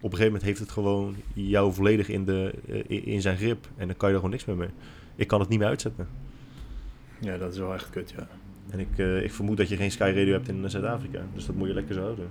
Op 0.00 0.12
een 0.12 0.18
gegeven 0.18 0.24
moment 0.24 0.42
heeft 0.42 0.60
het 0.60 0.70
gewoon 0.70 1.16
jou 1.34 1.72
volledig 1.72 2.08
in, 2.08 2.24
de, 2.24 2.54
eh, 2.88 3.06
in 3.06 3.20
zijn 3.20 3.36
grip. 3.36 3.68
En 3.76 3.86
dan 3.86 3.96
kan 3.96 4.08
je 4.08 4.14
er 4.14 4.20
gewoon 4.20 4.36
niks 4.36 4.44
meer 4.44 4.56
mee. 4.56 4.68
Ik 5.16 5.26
kan 5.26 5.40
het 5.40 5.48
niet 5.48 5.58
meer 5.58 5.68
uitzetten. 5.68 6.08
Ja, 7.22 7.36
dat 7.36 7.52
is 7.52 7.58
wel 7.58 7.74
echt 7.74 7.90
kut, 7.90 8.12
ja. 8.16 8.26
En 8.70 8.78
ik, 8.80 8.88
eh, 8.98 9.22
ik 9.24 9.32
vermoed 9.32 9.56
dat 9.56 9.68
je 9.68 9.76
geen 9.76 9.90
Sky 9.90 10.12
Radio 10.16 10.32
hebt 10.32 10.48
in 10.48 10.64
eh, 10.64 10.70
Zuid-Afrika. 10.70 11.20
Dus 11.34 11.46
dat 11.46 11.54
moet 11.54 11.68
je 11.68 11.74
lekker 11.74 11.94
zo 11.94 12.00
houden. 12.02 12.30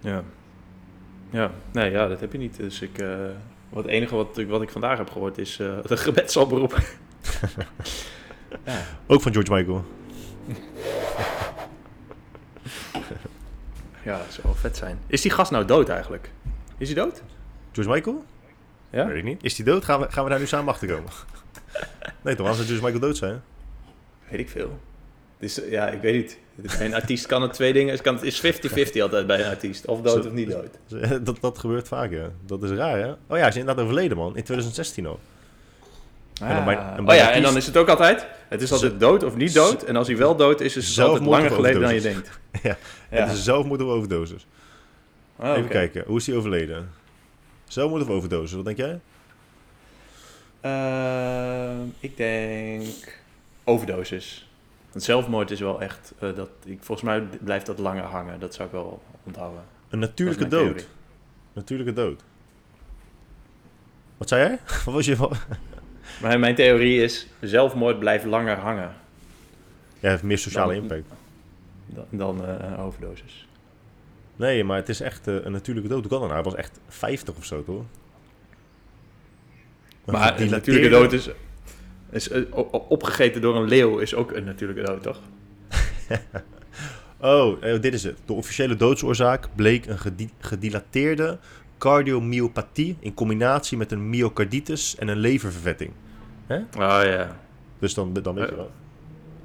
Ja. 0.00 0.22
Ja, 1.30 1.50
nee, 1.72 1.90
ja, 1.90 2.06
dat 2.08 2.20
heb 2.20 2.32
je 2.32 2.38
niet. 2.38 2.56
Dus 2.56 2.80
ik. 2.80 2.98
eh, 2.98 3.16
wat 3.68 3.82
het 3.84 3.92
enige 3.92 4.14
wat, 4.14 4.38
ik- 4.38 4.48
wat 4.48 4.62
ik 4.62 4.70
vandaag 4.70 4.98
heb 4.98 5.10
gehoord 5.10 5.38
is 5.38 5.58
eh 5.60 5.78
de 5.86 5.96
gebedsoproep. 5.96 6.78
ja. 8.64 8.82
Ook 9.06 9.22
van 9.22 9.32
George 9.32 9.52
Michael. 9.54 9.84
ja, 14.04 14.18
dat 14.18 14.26
zou 14.32 14.42
wel 14.46 14.54
vet 14.54 14.76
zijn. 14.76 14.98
Is 15.06 15.20
die 15.22 15.30
gast 15.30 15.50
nou 15.50 15.64
dood 15.64 15.88
eigenlijk? 15.88 16.30
Is 16.78 16.86
hij 16.92 16.96
dood? 17.02 17.22
George 17.72 17.90
Michael? 17.92 18.24
Ja? 18.90 19.06
Weet 19.06 19.16
ik 19.16 19.24
niet. 19.24 19.44
Is 19.44 19.54
die 19.54 19.64
dood? 19.64 19.84
Gaan 19.84 20.00
we, 20.00 20.10
gaan 20.10 20.24
we 20.24 20.30
daar 20.30 20.38
nu 20.38 20.46
samen 20.46 20.72
achter 20.72 20.88
komen? 20.88 21.10
nee 22.24 22.34
toch, 22.34 22.46
als 22.48 22.56
George 22.56 22.74
Michael 22.82 23.00
dood 23.00 23.16
zijn? 23.16 23.42
Weet 24.30 24.40
ik 24.40 24.48
veel. 24.48 24.78
Dus 25.38 25.60
ja, 25.70 25.88
ik 25.88 26.00
weet 26.00 26.14
niet. 26.14 26.38
Bij 26.78 26.86
een 26.86 26.94
artiest 26.94 27.26
kan 27.26 27.42
het 27.42 27.52
twee 27.52 27.72
dingen. 27.72 27.92
Het 27.92 28.00
kan- 28.02 28.14
het 28.14 28.24
is 28.24 28.40
50-50 28.40 29.00
altijd 29.02 29.26
bij 29.26 29.40
een 29.40 29.50
artiest. 29.50 29.86
Of 29.86 30.00
dood 30.00 30.22
Zo- 30.22 30.28
of 30.28 30.34
niet 30.34 30.50
dood. 30.50 30.78
Dat, 31.26 31.40
dat 31.40 31.58
gebeurt 31.58 31.88
vaak, 31.88 32.10
ja. 32.10 32.30
Dat 32.46 32.62
is 32.62 32.70
raar, 32.70 32.98
hè? 32.98 33.10
Oh 33.10 33.16
ja, 33.28 33.36
hij 33.36 33.48
is 33.48 33.56
inderdaad 33.56 33.84
overleden, 33.84 34.16
man. 34.16 34.26
In 34.26 34.32
2016 34.42 35.06
al. 35.06 35.20
En 36.42 36.54
dan 36.54 36.64
bij- 36.64 36.76
en 36.76 36.82
Ah. 36.98 37.04
bij 37.04 37.16
oh 37.16 37.22
ja, 37.22 37.30
en 37.32 37.42
dan 37.42 37.56
is 37.56 37.66
het 37.66 37.76
ook 37.76 37.88
altijd. 37.88 38.26
Het 38.48 38.62
is 38.62 38.72
altijd 38.72 39.00
dood 39.00 39.22
of 39.22 39.36
niet 39.36 39.54
dood. 39.54 39.82
En 39.82 39.96
als 39.96 40.06
hij 40.06 40.16
wel 40.16 40.36
dood 40.36 40.60
is, 40.60 40.76
is 40.76 40.88
het 40.96 41.06
altijd 41.06 41.24
langer 41.28 41.50
geleden 41.50 41.80
dan 41.80 41.94
je 41.94 42.00
denkt. 42.00 42.38
Ja, 42.62 42.76
Ja. 43.10 43.24
Het 43.24 43.32
is 43.32 43.44
zelfmoord 43.44 43.82
of 43.82 43.88
overdosis. 43.88 44.46
Ah, 45.36 45.56
Even 45.56 45.68
kijken, 45.70 46.04
hoe 46.06 46.16
is 46.18 46.26
hij 46.26 46.36
overleden? 46.36 46.90
Zelfmoord 47.68 48.02
of 48.02 48.08
overdosis, 48.08 48.52
wat 48.56 48.64
denk 48.64 48.76
jij? 48.76 48.98
Ehm, 50.60 51.80
ik 52.00 52.16
denk 52.16 53.17
overdosis. 53.68 54.48
Want 54.92 55.04
zelfmoord 55.04 55.50
is 55.50 55.60
wel 55.60 55.80
echt. 55.80 56.12
eh, 56.18 56.34
dat, 56.36 56.50
ik, 56.64 56.78
volgens 56.82 57.08
mij 57.08 57.20
blijft 57.44 57.66
dat 57.66 57.78
langer 57.78 58.02
hangen. 58.02 58.40
Dat 58.40 58.54
zou 58.54 58.66
ik 58.68 58.74
wel 58.74 59.02
onthouden. 59.24 59.62
Een 59.88 59.98
natuurlijke 59.98 60.48
dood. 60.48 60.64
theorie. 60.66 60.84
Natuurlijke 61.52 61.92
dood. 61.92 62.22
Wat 64.16 64.28
zei 64.28 64.42
jij? 64.48 64.58
Wat 64.84 64.94
was 64.94 65.06
je 65.06 65.16
van? 65.16 65.32
Maar 66.22 66.38
mijn 66.38 66.54
theorie 66.54 67.02
is: 67.02 67.26
zelfmoord 67.40 67.98
blijft 67.98 68.24
langer 68.24 68.56
hangen 68.56 68.92
Ja, 70.00 70.08
heeft 70.10 70.22
meer 70.22 70.38
sociale 70.38 70.74
Dan- 70.74 70.82
impact. 70.82 71.08
dan, 71.86 72.04
dan 72.10 72.46
eh, 72.46 72.84
overdosis. 72.84 73.46
Nee, 74.36 74.64
maar 74.64 74.76
het 74.76 74.88
is 74.88 75.00
echt 75.00 75.28
eh, 75.28 75.34
een 75.44 75.52
natuurlijke 75.52 75.88
dood. 75.88 76.06
Kan? 76.06 76.30
Hij 76.30 76.42
was 76.42 76.54
echt 76.54 76.78
50 76.88 77.36
of 77.36 77.44
zo, 77.44 77.64
toch? 77.64 77.82
Maar 80.04 80.14
een 80.14 80.38
gedilateerde- 80.38 80.50
natuurlijke 80.50 80.88
dood 80.88 81.12
is. 81.12 81.28
Is 82.10 82.28
eh, 82.28 82.42
opgegeten 82.88 83.40
door 83.40 83.56
een 83.56 83.68
leeuw 83.68 83.98
is 83.98 84.14
ook 84.14 84.32
een 84.32 84.44
natuurlijke 84.44 84.82
dood, 84.82 85.02
toch? 85.02 85.20
Oh, 87.20 87.64
eh, 87.64 87.80
dit 87.80 87.94
is 87.94 88.02
het. 88.02 88.18
De 88.24 88.32
officiële 88.32 88.76
doodsoorzaak 88.76 89.48
bleek 89.54 89.86
een 89.86 89.98
gedi- 89.98 90.30
gedilateerde 90.38 91.38
cardiomyopathie 91.78 92.96
in 93.00 93.14
combinatie 93.14 93.78
met 93.78 93.92
een 93.92 94.10
myocarditis 94.10 94.96
en 94.96 95.08
een 95.08 95.16
leververvetting. 95.18 95.90
Oh 96.50 97.00
ja. 97.04 97.36
Dus 97.78 97.94
dan, 97.94 98.12
dan 98.12 98.34
weet 98.34 98.44
je 98.44 98.50
Eh, 98.50 98.56
wel. 98.56 98.70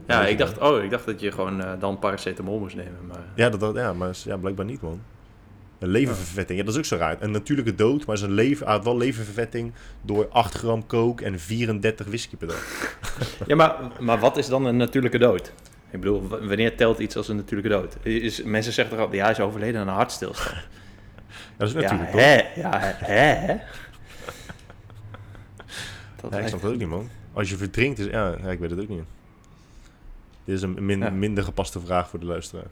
Ja, 0.08 0.26
ik 0.26 0.38
dacht, 0.38 0.58
oh, 0.60 0.84
ik 0.84 0.90
dacht 0.90 1.06
dat 1.06 1.20
je 1.20 1.32
gewoon 1.32 1.64
dan 1.80 2.00
paracetamol 2.00 2.60
moest 2.60 2.76
nemen. 2.76 3.06
Maar... 3.08 3.26
Ja, 3.36 3.50
dat, 3.50 3.60
dat, 3.60 3.76
ja 3.76 3.94
maar 3.94 4.16
ja, 4.26 4.38
blijkbaar 4.38 4.66
niet, 4.66 4.82
man. 4.82 5.02
Een 5.84 5.90
leververvetting, 5.90 6.60
ja, 6.60 6.66
dat 6.66 6.74
is 6.74 6.80
ook 6.80 6.86
zo 6.86 6.96
raar. 6.96 7.18
Een 7.20 7.32
natuurlijke 7.32 7.76
dood, 7.76 8.06
maar 8.06 8.18
zijn 8.18 8.32
lever, 8.32 8.66
hij 8.66 8.76
had 8.76 8.84
wel 8.84 8.98
leververvetting 8.98 9.74
door 10.02 10.28
8 10.30 10.54
gram 10.54 10.86
coke 10.88 11.26
en 11.26 11.40
34 11.40 12.06
whisky 12.06 12.36
per 12.36 12.48
dag. 12.48 12.98
Ja, 13.48 13.56
maar, 13.56 13.76
maar 14.00 14.20
wat 14.20 14.38
is 14.38 14.48
dan 14.48 14.66
een 14.66 14.78
natuurlijke 14.78 15.18
dood? 15.18 15.52
Ik 15.90 16.00
bedoel, 16.00 16.28
wanneer 16.28 16.76
telt 16.78 17.00
iets 17.00 17.16
als 17.16 17.28
een 17.28 17.36
natuurlijke 17.36 17.70
dood? 17.72 17.96
Is, 18.02 18.44
mensen 18.44 18.74
zeggen 18.74 18.98
toch 18.98 19.14
ja, 19.14 19.22
hij 19.22 19.32
is 19.32 19.40
overleden 19.40 19.82
aan 19.82 19.88
een 19.88 19.94
hartstilstand. 19.94 20.56
Ja, 20.56 20.62
dat 21.58 21.68
is 21.68 21.74
ja, 21.74 21.80
natuurlijk, 21.82 22.12
toch? 22.12 22.20
hè? 22.22 22.62
Ja, 22.62 22.80
hè? 22.96 23.14
hè? 23.24 23.56
Dat 26.22 26.32
Ja, 26.32 26.38
ik 26.40 26.48
snap 26.48 26.64
ook 26.64 26.76
niet, 26.78 26.88
man. 26.88 27.10
Als 27.34 27.50
je 27.50 27.58
verdrinkt, 27.58 28.00
is, 28.00 28.06
ja, 28.06 28.36
ja, 28.44 28.50
ik 28.50 28.60
weet 28.60 28.70
het 28.70 28.80
ook 28.80 28.90
niet. 28.90 29.04
Dit 30.46 30.56
is 30.56 30.62
een 30.62 30.86
min- 30.86 31.00
Ja. 31.00 31.10
minder 31.10 31.44
gepaste 31.44 31.80
vraag 31.80 32.10
voor 32.10 32.20
de 32.20 32.26
luisteraar. 32.26 32.68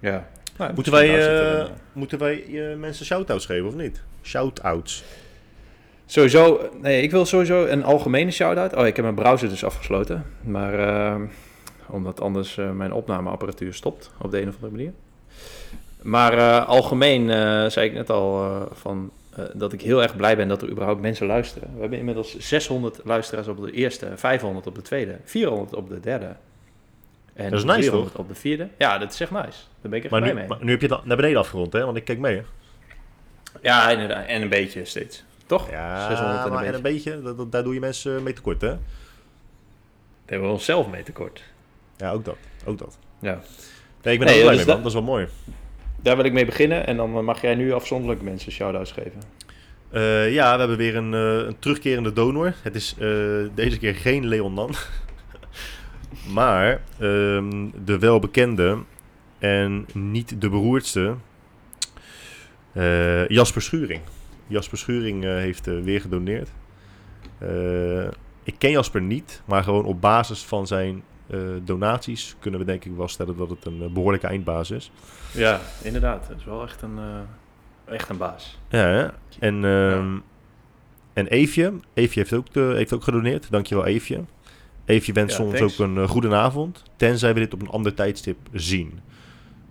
Ja. 0.00 0.28
Nou, 0.58 0.72
Moeten 0.74 0.92
misschien 0.92 1.12
wij, 1.12 1.22
zit 1.22 1.30
eh, 1.40 1.60
eh, 1.60 1.66
moeten 1.92 2.18
wij 2.18 2.44
eh, 2.70 2.76
mensen 2.76 3.06
shout-outs 3.06 3.46
geven, 3.46 3.66
of 3.66 3.74
niet? 3.74 4.02
Shout-outs. 4.22 5.04
Sowieso, 6.06 6.70
nee, 6.80 7.02
ik 7.02 7.10
wil 7.10 7.26
sowieso 7.26 7.66
een 7.66 7.84
algemene 7.84 8.30
shout-out. 8.30 8.74
Oh, 8.76 8.86
ik 8.86 8.96
heb 8.96 9.04
mijn 9.04 9.16
browser 9.16 9.48
dus 9.48 9.64
afgesloten. 9.64 10.24
Maar 10.40 10.78
eh, 10.78 11.20
omdat 11.86 12.20
anders 12.20 12.58
eh, 12.58 12.70
mijn 12.70 12.92
opnameapparatuur 12.92 13.74
stopt 13.74 14.10
op 14.22 14.30
de 14.30 14.40
een 14.40 14.48
of 14.48 14.54
andere 14.54 14.72
manier. 14.72 14.92
Maar 16.02 16.32
eh, 16.38 16.68
algemeen 16.68 17.30
eh, 17.30 17.66
zei 17.66 17.86
ik 17.86 17.92
net 17.92 18.10
al 18.10 18.44
eh, 18.44 18.62
van, 18.72 19.10
eh, 19.36 19.44
dat 19.54 19.72
ik 19.72 19.80
heel 19.80 20.02
erg 20.02 20.16
blij 20.16 20.36
ben 20.36 20.48
dat 20.48 20.62
er 20.62 20.70
überhaupt 20.70 21.00
mensen 21.00 21.26
luisteren. 21.26 21.70
We 21.74 21.80
hebben 21.80 21.98
inmiddels 21.98 22.38
600 22.38 23.00
luisteraars 23.04 23.48
op 23.48 23.64
de 23.64 23.72
eerste, 23.72 24.08
500 24.14 24.66
op 24.66 24.74
de 24.74 24.82
tweede, 24.82 25.16
400 25.24 25.74
op 25.74 25.88
de 25.88 26.00
derde. 26.00 26.34
En 27.38 27.50
Dat 27.50 27.58
is 27.58 27.64
nice, 27.64 27.78
300 27.80 28.16
op 28.16 28.28
de 28.28 28.34
vierde. 28.34 28.68
Ja, 28.78 28.98
dat 28.98 29.12
is 29.12 29.20
echt 29.20 29.30
nice. 29.30 29.46
Daar 29.46 29.90
ben 29.90 29.92
ik 29.92 30.02
echt 30.02 30.10
Maar 30.10 30.20
blij 30.20 30.32
nu, 30.32 30.38
mee. 30.38 30.48
maar 30.48 30.58
nu 30.60 30.70
heb 30.70 30.80
je 30.80 30.94
het 30.94 31.04
naar 31.04 31.16
beneden 31.16 31.38
afgerond, 31.38 31.72
hè? 31.72 31.84
Want 31.84 31.96
ik 31.96 32.04
kijk 32.04 32.18
mee, 32.18 32.36
hè? 32.36 32.42
Ja, 33.62 33.90
inderdaad. 33.90 34.26
En 34.26 34.42
een 34.42 34.48
beetje 34.48 34.84
steeds. 34.84 35.24
Toch? 35.46 35.70
Ja, 35.70 36.08
600 36.08 36.44
en 36.46 36.52
een 36.52 36.58
en 36.58 36.60
beetje. 36.60 36.76
een 36.76 36.82
beetje, 36.82 37.22
dat, 37.22 37.36
dat- 37.36 37.52
daar 37.52 37.62
doe 37.62 37.74
je 37.74 37.80
mensen 37.80 38.22
mee 38.22 38.32
tekort, 38.32 38.60
hè? 38.60 38.68
Daar 38.68 38.78
hebben 40.26 40.46
we 40.48 40.54
onszelf 40.54 40.88
mee 40.88 41.02
tekort. 41.02 41.42
Ja, 41.96 42.10
ook 42.12 42.24
dat. 42.24 42.36
Ook 42.64 42.78
dat. 42.78 42.98
Ja. 43.20 43.40
Nee, 44.02 44.14
ik 44.14 44.18
ben 44.18 44.28
Nee, 44.28 44.36
er 44.36 44.42
blij 44.42 44.56
dus 44.56 44.56
mee, 44.56 44.56
dat- 44.56 44.66
man. 44.66 44.76
Dat 44.76 44.86
is 44.86 44.92
wel 44.92 45.02
mooi. 45.02 45.28
Daar 46.02 46.16
wil 46.16 46.24
ik 46.24 46.32
mee 46.32 46.44
beginnen 46.44 46.86
en 46.86 46.96
dan 46.96 47.24
mag 47.24 47.40
jij 47.40 47.54
nu 47.54 47.72
afzonderlijk 47.72 48.22
mensen 48.22 48.52
shout-outs 48.52 48.92
geven. 48.92 49.22
Eh, 49.90 50.32
ja, 50.32 50.52
we 50.52 50.58
hebben 50.58 50.76
weer 50.76 50.96
een, 50.96 51.14
eh, 51.14 51.46
een 51.46 51.58
terugkerende 51.58 52.12
donor. 52.12 52.54
Het 52.62 52.74
is 52.74 52.94
eh, 52.98 53.08
deze 53.54 53.78
keer 53.78 53.94
geen 53.94 54.26
Leon 54.26 54.54
Nan. 54.54 54.74
Maar 56.32 56.80
ehm, 56.98 57.68
de 57.84 57.98
welbekende 57.98 58.78
en 59.38 59.86
niet 59.94 60.40
de 60.40 60.48
beroerdste 60.48 61.14
eh, 62.72 63.28
Jasper 63.28 63.62
Schuring. 63.62 64.00
Jasper 64.46 64.78
Schuring 64.78 65.24
eh, 65.24 65.30
heeft 65.30 65.66
eh, 65.66 65.80
weer 65.80 66.00
gedoneerd. 66.00 66.50
Ik 68.42 68.54
ken 68.58 68.70
Jasper 68.70 69.00
niet, 69.00 69.42
maar 69.44 69.62
gewoon 69.62 69.84
op 69.84 70.00
basis 70.00 70.44
van 70.44 70.66
zijn 70.66 71.02
donaties 71.64 72.36
kunnen 72.38 72.60
we 72.60 72.66
denk 72.66 72.84
ik 72.84 72.96
wel 72.96 73.08
stellen 73.08 73.36
dat 73.36 73.50
het 73.50 73.64
een 73.64 73.82
eh, 73.82 73.88
behoorlijke 73.88 74.26
eindbaas 74.26 74.70
is. 74.70 74.90
Ja, 75.32 75.60
inderdaad. 75.82 76.28
Dat 76.28 76.36
is 76.36 76.44
wel 76.44 76.62
echt 76.62 76.82
een, 76.82 76.98
echt 77.84 78.08
een 78.08 78.16
baas. 78.16 78.58
Ja, 78.68 78.78
hè? 78.78 79.08
en, 79.38 79.64
ehm 79.64 80.16
en 81.18 81.26
Eefje. 81.26 81.72
Eefje 81.94 82.20
heeft 82.20 82.32
ook, 82.32 82.52
de, 82.52 82.72
heeft 82.76 82.92
ook 82.92 83.04
gedoneerd. 83.04 83.50
Dankjewel, 83.50 83.86
Eefje. 83.86 84.24
Wenst 85.12 85.38
Ja, 85.38 85.44
ons 85.44 85.58
thanks. 85.58 85.80
ook 85.80 85.86
een 85.86 85.94
uh, 85.96 86.08
goede 86.08 86.34
avond. 86.34 86.82
Tenzij 86.96 87.34
we 87.34 87.40
dit 87.40 87.54
op 87.54 87.60
een 87.62 87.68
ander 87.68 87.94
tijdstip 87.94 88.36
zien. 88.52 89.00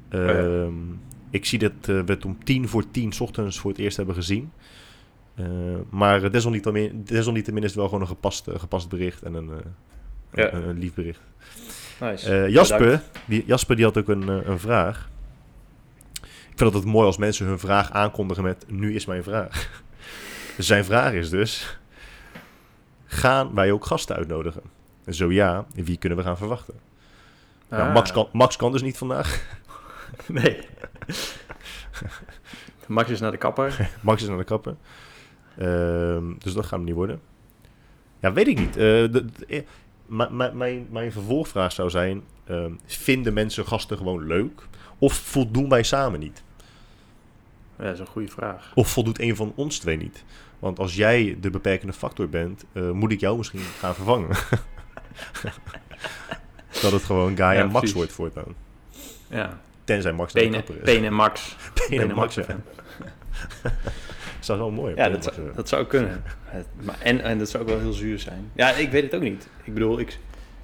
ja. 0.10 0.18
Ehm, 0.28 0.74
Ik 1.30 1.46
zie 1.46 1.60
dat 1.60 1.72
eh, 1.82 1.86
we 1.86 2.04
het 2.12 2.26
om 2.26 2.44
tien 2.44 2.68
voor 2.68 2.92
tien 2.92 3.12
's 3.14 3.20
ochtends 3.20 3.60
voor 3.60 3.72
het 3.72 3.80
eerst 3.80 3.98
hebben 3.98 4.16
gezien. 4.16 4.52
Eh, 5.36 5.46
maar 5.90 6.32
desalniettemin, 6.32 7.04
desalniettemin 7.06 7.62
is 7.64 7.70
het 7.70 7.78
wel 7.78 7.86
gewoon 7.88 8.02
een 8.02 8.08
gepast, 8.08 8.46
gepast 8.58 8.90
bericht 8.90 9.24
en 9.24 9.34
een, 9.34 9.50
Ja. 10.34 10.54
een, 10.54 10.68
een 10.70 10.78
lief 10.80 10.94
bericht. 10.94 11.20
Nice. 12.00 12.48
Jasper, 12.50 13.02
die, 13.26 13.44
Jasper 13.46 13.76
die 13.76 13.86
had 13.86 13.98
ook 13.98 14.08
een, 14.08 14.28
een 14.28 14.60
vraag. 14.60 15.10
Ik 16.22 16.64
vind 16.64 16.74
het 16.74 16.74
altijd 16.74 16.86
mooi 16.94 17.06
als 17.06 17.18
mensen 17.18 17.46
hun 17.46 17.60
vraag 17.60 17.92
aankondigen 17.92 18.44
met 18.44 18.66
nu 18.68 18.94
is 18.96 19.06
mijn 19.06 19.24
vraag. 19.24 19.82
Zijn 20.58 20.86
vraag 20.86 21.14
is 21.14 21.30
dus, 21.30 21.80
gaan 23.06 23.54
wij 23.54 23.72
ook 23.72 23.86
gasten 23.86 24.16
uitnodigen? 24.16 24.62
En 25.08 25.14
zo 25.14 25.32
ja, 25.32 25.66
wie 25.74 25.98
kunnen 25.98 26.18
we 26.18 26.24
gaan 26.24 26.38
verwachten? 26.38 26.74
Nou, 27.70 27.84
Ah. 27.84 27.94
Max, 27.94 28.12
kan, 28.12 28.28
Max 28.32 28.56
kan 28.56 28.72
dus 28.72 28.82
niet 28.82 28.98
vandaag. 28.98 29.46
Nee. 30.28 30.60
Max 32.88 33.10
is 33.10 33.20
naar 33.20 33.32
de 33.32 33.38
kapper. 33.38 33.90
Max 34.02 34.22
is 34.22 34.28
naar 34.28 34.38
de 34.38 34.44
kapper. 34.44 34.76
Ehm, 35.58 36.24
dus 36.38 36.54
dat 36.54 36.64
gaat 36.64 36.72
hem 36.78 36.84
niet 36.84 36.96
worden. 36.96 37.22
Ja, 38.20 38.34
weet 38.34 38.48
ik 38.48 38.60
niet. 38.60 38.70
Eh, 38.78 38.84
de- 38.84 39.26
de- 39.26 39.46
eh, 39.48 40.52
mijn, 40.54 40.88
mijn 40.92 41.12
vervolgvraag 41.12 41.72
zou 41.72 41.90
zijn: 41.90 42.24
ehm, 42.46 42.72
vinden 42.86 43.34
mensen 43.34 43.68
gasten 43.68 43.98
gewoon 43.98 44.28
leuk? 44.28 44.62
Of 44.98 45.14
voldoen 45.14 45.70
wij 45.70 45.84
samen 45.84 46.20
niet? 46.20 46.44
Ja, 47.78 47.84
dat 47.84 47.94
is 47.94 48.00
een 48.00 48.06
goede 48.08 48.28
vraag. 48.32 48.72
Of 48.76 48.88
voldoet 48.92 49.20
een 49.20 49.36
van 49.36 49.54
ons 49.56 49.80
twee 49.80 49.98
niet? 49.98 50.24
Want 50.60 50.80
als 50.80 50.96
jij 50.96 51.38
de 51.42 51.50
beperkende 51.50 51.94
factor 51.94 52.30
bent, 52.30 52.66
eh, 52.72 52.92
moet 52.92 53.12
ik 53.12 53.20
jou 53.20 53.38
misschien 53.38 53.60
gaan 53.80 53.96
vervangen. 53.96 54.30
dat 56.82 56.92
het 56.92 57.04
gewoon 57.04 57.36
Guy 57.36 57.46
Ja, 57.46 57.54
en 57.54 57.66
Max 57.66 57.78
precies. 57.78 57.96
wordt 57.96 58.12
voortaan. 58.12 58.56
Ja. 59.30 59.60
Tenzij 59.84 60.12
Max 60.14 60.34
naar 60.34 60.44
de 60.44 60.50
kapper 60.50 61.04
is. 61.04 61.10
Max. 61.10 61.56
Peen 61.90 62.00
en 62.02 62.16
Max, 62.22 62.36
ja. 62.36 62.46
Dat 63.64 63.76
zou 64.40 64.58
wel 64.60 64.72
mooi 64.72 64.96
Ja, 64.96 65.10
dat, 65.10 65.24
zou- 65.24 65.36
dat 65.56 65.70
zou 65.70 65.86
kunnen. 65.86 66.24
Maar, 66.84 67.00
en, 67.00 67.22
en 67.22 67.38
dat 67.40 67.50
zou 67.50 67.64
ook 67.64 67.70
wel 67.70 67.80
heel 67.80 67.94
zuur 67.94 68.20
zijn. 68.20 68.52
Ja, 68.56 68.70
ik 68.72 68.92
weet 68.92 69.04
het 69.04 69.16
ook 69.16 69.22
niet. 69.22 69.48
Ik 69.64 69.74
bedoel, 69.74 70.00
ik, 70.00 70.18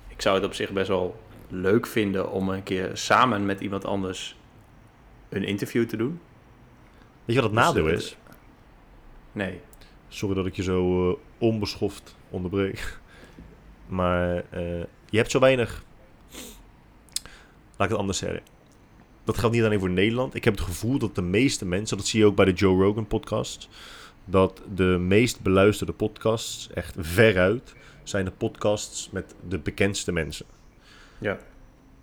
ik 0.07 0.21
zou 0.21 0.35
het 0.35 0.45
op 0.45 0.53
zich 0.53 0.69
best 0.71 0.87
wel 0.87 1.21
leuk 1.49 1.85
vinden 1.87 2.31
om 2.31 2.49
een 2.49 2.63
keer 2.63 2.89
samen 2.93 3.45
met 3.45 3.59
iemand 3.61 3.85
anders 3.85 4.35
een 5.29 5.43
interview 5.43 5.85
te 5.87 5.97
doen. 5.97 6.19
Weet 7.25 7.35
je 7.35 7.41
wat 7.41 7.51
het 7.51 7.59
Dus, 7.59 7.63
nadeel 7.67 7.87
is? 7.87 8.17
Nee. 9.31 9.59
Sorry 10.07 10.35
dat 10.35 10.45
ik 10.45 10.55
je 10.55 10.63
zo 10.63 11.09
eh, 11.11 11.17
onbeschoft 11.37 12.15
onderbreek. 12.29 12.99
Maar 13.87 14.43
eh, 14.49 14.83
je 15.09 15.17
hebt 15.17 15.31
zo 15.31 15.39
weinig. 15.39 15.83
Laat 17.77 17.87
ik 17.87 17.89
het 17.89 17.97
anders 17.97 18.17
zeggen. 18.17 18.41
dat 19.23 19.37
geldt 19.37 19.55
niet 19.55 19.63
alleen 19.63 19.79
voor 19.79 19.89
Nederland. 19.89 20.35
Ik 20.35 20.43
heb 20.43 20.53
het 20.53 20.63
gevoel 20.63 20.97
dat 20.97 21.15
de 21.15 21.21
meeste 21.21 21.65
mensen, 21.65 21.97
dat 21.97 22.07
zie 22.07 22.19
je 22.19 22.25
ook 22.25 22.35
bij 22.35 22.45
de 22.45 22.53
Joe 22.53 22.83
Rogan 22.83 23.07
podcast, 23.07 23.69
dat 24.25 24.61
de 24.75 24.83
meest 24.83 25.41
beluisterde 25.41 25.93
podcasts, 25.93 26.69
echt 26.73 26.95
veruit, 26.99 27.75
zijn 28.03 28.25
de 28.25 28.31
podcasts 28.31 29.09
met 29.11 29.35
de 29.47 29.59
bekendste 29.59 30.11
mensen. 30.11 30.45
Ja. 31.17 31.37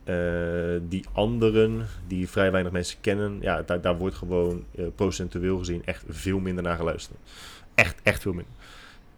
Eh, 0.04 0.80
die 0.82 1.04
anderen, 1.12 1.86
die 2.06 2.28
vrij 2.28 2.50
weinig 2.50 2.72
mensen 2.72 3.00
kennen, 3.00 3.38
ja, 3.40 3.62
daar, 3.62 3.80
daar 3.80 3.98
wordt 3.98 4.16
gewoon 4.16 4.64
eh, 4.74 4.84
procentueel 4.94 5.58
gezien 5.58 5.82
echt 5.84 6.04
veel 6.08 6.38
minder 6.38 6.62
naar 6.62 6.76
geluisterd. 6.76 7.18
Echt, 7.74 8.00
echt 8.02 8.22
veel 8.22 8.32
minder. 8.32 8.52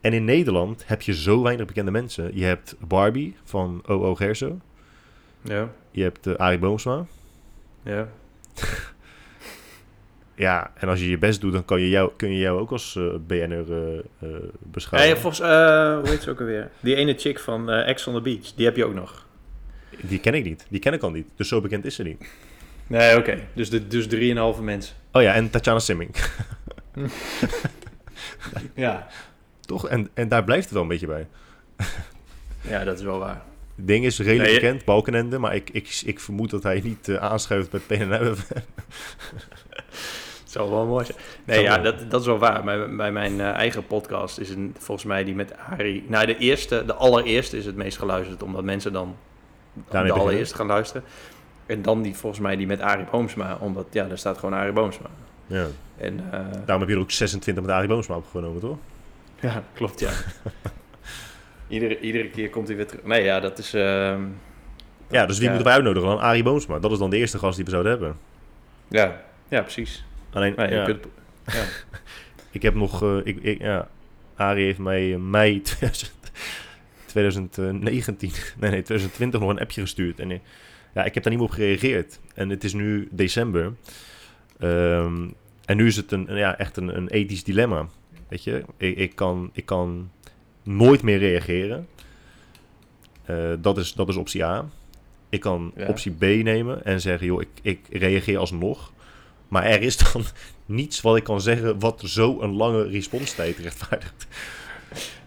En 0.02 0.12
in 0.12 0.24
Nederland 0.24 0.82
heb 0.86 1.02
je 1.02 1.14
zo 1.14 1.42
weinig 1.42 1.66
bekende 1.66 1.90
mensen. 1.90 2.30
Je 2.34 2.44
hebt 2.44 2.76
Barbie 2.78 3.36
van 3.44 3.82
O.O. 3.86 4.14
Gerso. 4.14 4.58
Ja. 5.42 5.68
Je 5.90 6.02
hebt 6.02 6.26
uh, 6.26 6.34
Arie 6.34 6.58
Boomsma. 6.58 7.06
Ja. 7.82 8.08
Ja, 10.34 10.72
en 10.74 10.88
als 10.88 11.00
je 11.00 11.08
je 11.08 11.18
best 11.18 11.40
doet, 11.40 11.52
dan 11.52 11.64
kan 11.64 11.80
je 11.80 11.88
jou, 11.88 12.10
kun 12.16 12.30
je 12.32 12.38
jou 12.38 12.60
ook 12.60 12.70
als 12.70 12.94
uh, 12.94 13.14
BN'er 13.26 13.70
uh, 13.70 13.98
uh, 14.22 14.36
beschouwen. 14.58 15.18
Volgens, 15.18 15.38
hoe 15.40 16.08
heet 16.10 16.22
ze 16.22 16.30
ook 16.30 16.40
alweer? 16.40 16.70
Die 16.80 16.94
ene 16.94 17.14
chick 17.18 17.38
van 17.38 17.70
Ex 17.70 18.06
on 18.06 18.14
the 18.14 18.20
Beach, 18.20 18.52
die 18.56 18.64
heb 18.64 18.76
je 18.76 18.84
ook 18.84 18.94
nog. 18.94 19.26
Die 20.00 20.18
ken 20.18 20.34
ik 20.34 20.44
niet. 20.44 20.66
Die 20.68 20.80
ken 20.80 20.92
ik 20.92 21.02
al 21.02 21.10
niet. 21.10 21.26
Dus 21.36 21.48
zo 21.48 21.60
bekend 21.60 21.84
is 21.84 21.94
ze 21.94 22.02
niet. 22.02 22.24
Nee, 22.86 23.10
oké. 23.10 23.18
Okay. 23.18 23.46
Dus, 23.52 23.70
de, 23.70 23.86
dus 23.86 24.06
drieënhalve 24.06 24.62
mensen. 24.62 24.96
Oh 25.12 25.22
ja, 25.22 25.34
en 25.34 25.50
Tatjana 25.50 25.78
Simming. 25.78 26.16
ja. 28.74 29.06
Toch? 29.66 29.88
En, 29.88 30.08
en 30.14 30.28
daar 30.28 30.44
blijft 30.44 30.64
het 30.64 30.72
wel 30.72 30.82
een 30.82 30.88
beetje 30.88 31.06
bij. 31.06 31.26
ja, 32.60 32.84
dat 32.84 32.98
is 32.98 33.04
wel 33.04 33.18
waar. 33.18 33.42
Het 33.76 33.86
ding 33.86 34.04
is 34.04 34.18
redelijk 34.18 34.50
nee, 34.50 34.60
bekend, 34.60 34.84
Balkenende, 34.84 35.38
maar 35.38 35.54
ik, 35.54 35.70
ik, 35.70 36.02
ik 36.04 36.20
vermoed 36.20 36.50
dat 36.50 36.62
hij 36.62 36.80
niet 36.84 37.08
uh, 37.08 37.16
aanschuift 37.16 37.70
bij 37.70 37.80
PNL. 37.80 38.34
Het 40.42 40.60
zou 40.60 40.70
wel 40.70 40.86
mooi 40.86 41.04
zijn. 41.04 41.18
Nee, 41.44 41.62
ja, 41.62 41.78
dat, 41.78 42.10
dat 42.10 42.20
is 42.20 42.26
wel 42.26 42.38
waar. 42.38 42.64
Bij, 42.64 42.94
bij 42.96 43.12
mijn 43.12 43.32
uh, 43.32 43.50
eigen 43.50 43.86
podcast 43.86 44.38
is 44.38 44.48
het 44.48 44.58
volgens 44.78 45.06
mij 45.06 45.24
die 45.24 45.34
met 45.34 45.52
Harry... 45.56 46.02
Nou, 46.06 46.26
de 46.26 46.36
eerste, 46.36 46.84
de 46.86 46.94
allereerste 46.94 47.56
is 47.56 47.66
het 47.66 47.76
meest 47.76 47.98
geluisterd, 47.98 48.42
omdat 48.42 48.64
mensen 48.64 48.92
dan 48.92 49.16
Daarmee 49.88 50.12
de 50.12 50.18
allereerste 50.18 50.54
gaan 50.54 50.66
luisteren. 50.66 51.04
En 51.66 51.82
dan 51.82 52.02
die, 52.02 52.16
volgens 52.16 52.40
mij 52.40 52.56
die 52.56 52.66
met 52.66 52.80
Arie 52.80 53.06
Boomsma, 53.10 53.56
omdat 53.60 53.86
ja, 53.90 54.04
daar 54.04 54.18
staat 54.18 54.38
gewoon 54.38 54.54
Arie 54.54 54.72
Boomsma. 54.72 55.06
Ja. 55.46 55.66
En, 55.96 56.14
uh, 56.14 56.30
Daarom 56.32 56.80
heb 56.80 56.88
je 56.88 56.94
er 56.94 57.00
ook 57.00 57.10
26 57.10 57.64
met 57.64 57.72
Arie 57.72 57.88
Boomsma 57.88 58.16
opgenomen, 58.16 58.60
toch? 58.60 58.76
Ja, 59.42 59.64
klopt, 59.74 60.00
ja. 60.00 60.10
iedere, 61.68 62.00
iedere 62.00 62.30
keer 62.30 62.50
komt 62.50 62.68
hij 62.68 62.76
weer 62.76 62.86
terug. 62.86 63.04
Nee, 63.04 63.22
ja, 63.22 63.40
dat 63.40 63.58
is... 63.58 63.74
Uh, 63.74 63.82
ja, 65.10 65.26
dus 65.26 65.38
wie 65.38 65.46
ja. 65.46 65.52
moeten 65.52 65.64
wij 65.64 65.74
uitnodigen 65.74 66.08
dan? 66.08 66.20
Arie 66.20 66.42
Boomsma. 66.42 66.78
Dat 66.78 66.92
is 66.92 66.98
dan 66.98 67.10
de 67.10 67.16
eerste 67.16 67.38
gast 67.38 67.56
die 67.56 67.64
we 67.64 67.70
zouden 67.70 67.92
hebben. 67.92 68.16
Ja, 68.88 69.22
ja 69.48 69.60
precies. 69.60 70.04
Alleen, 70.32 70.54
nee, 70.56 70.70
ja. 70.70 70.84
Kunt, 70.84 71.06
ja. 71.46 71.64
ik 72.50 72.62
heb 72.62 72.74
nog... 72.74 73.02
Uh, 73.02 73.16
ik, 73.24 73.38
ik, 73.42 73.58
ja, 73.58 73.88
Arie 74.34 74.64
heeft 74.64 74.78
mij 74.78 75.10
in 75.10 75.30
mei 75.30 75.62
2019, 77.06 78.32
nee, 78.60 78.70
nee, 78.70 78.82
2020 78.82 79.40
nog 79.40 79.50
een 79.50 79.60
appje 79.60 79.80
gestuurd. 79.80 80.20
En 80.20 80.40
ja, 80.94 81.04
ik 81.04 81.14
heb 81.14 81.22
daar 81.22 81.32
niet 81.32 81.42
meer 81.42 81.50
op 81.50 81.54
gereageerd. 81.54 82.20
En 82.34 82.48
het 82.48 82.64
is 82.64 82.72
nu 82.72 83.08
december. 83.10 83.72
Um, 84.60 85.34
en 85.64 85.76
nu 85.76 85.86
is 85.86 85.96
het 85.96 86.12
een, 86.12 86.26
ja, 86.30 86.58
echt 86.58 86.76
een, 86.76 86.96
een 86.96 87.08
ethisch 87.08 87.44
dilemma. 87.44 87.86
Weet 88.32 88.44
je, 88.44 88.64
ik, 88.76 88.96
ik, 88.96 89.14
kan, 89.14 89.50
ik 89.52 89.66
kan 89.66 90.10
nooit 90.62 91.02
meer 91.02 91.18
reageren. 91.18 91.88
Uh, 93.30 93.52
dat, 93.58 93.78
is, 93.78 93.92
dat 93.92 94.08
is 94.08 94.16
optie 94.16 94.44
A. 94.44 94.68
Ik 95.28 95.40
kan 95.40 95.72
ja. 95.76 95.86
optie 95.86 96.12
B 96.12 96.20
nemen 96.20 96.84
en 96.84 97.00
zeggen, 97.00 97.26
joh, 97.26 97.40
ik, 97.40 97.48
ik 97.62 97.78
reageer 97.90 98.38
alsnog. 98.38 98.92
Maar 99.48 99.64
er 99.64 99.82
is 99.82 99.96
dan 99.96 100.24
niets 100.66 101.00
wat 101.00 101.16
ik 101.16 101.24
kan 101.24 101.40
zeggen 101.40 101.78
wat 101.78 102.02
zo 102.04 102.40
een 102.40 102.52
lange 102.52 102.88
responstijd 102.88 103.58
rechtvaardigt. 103.58 104.26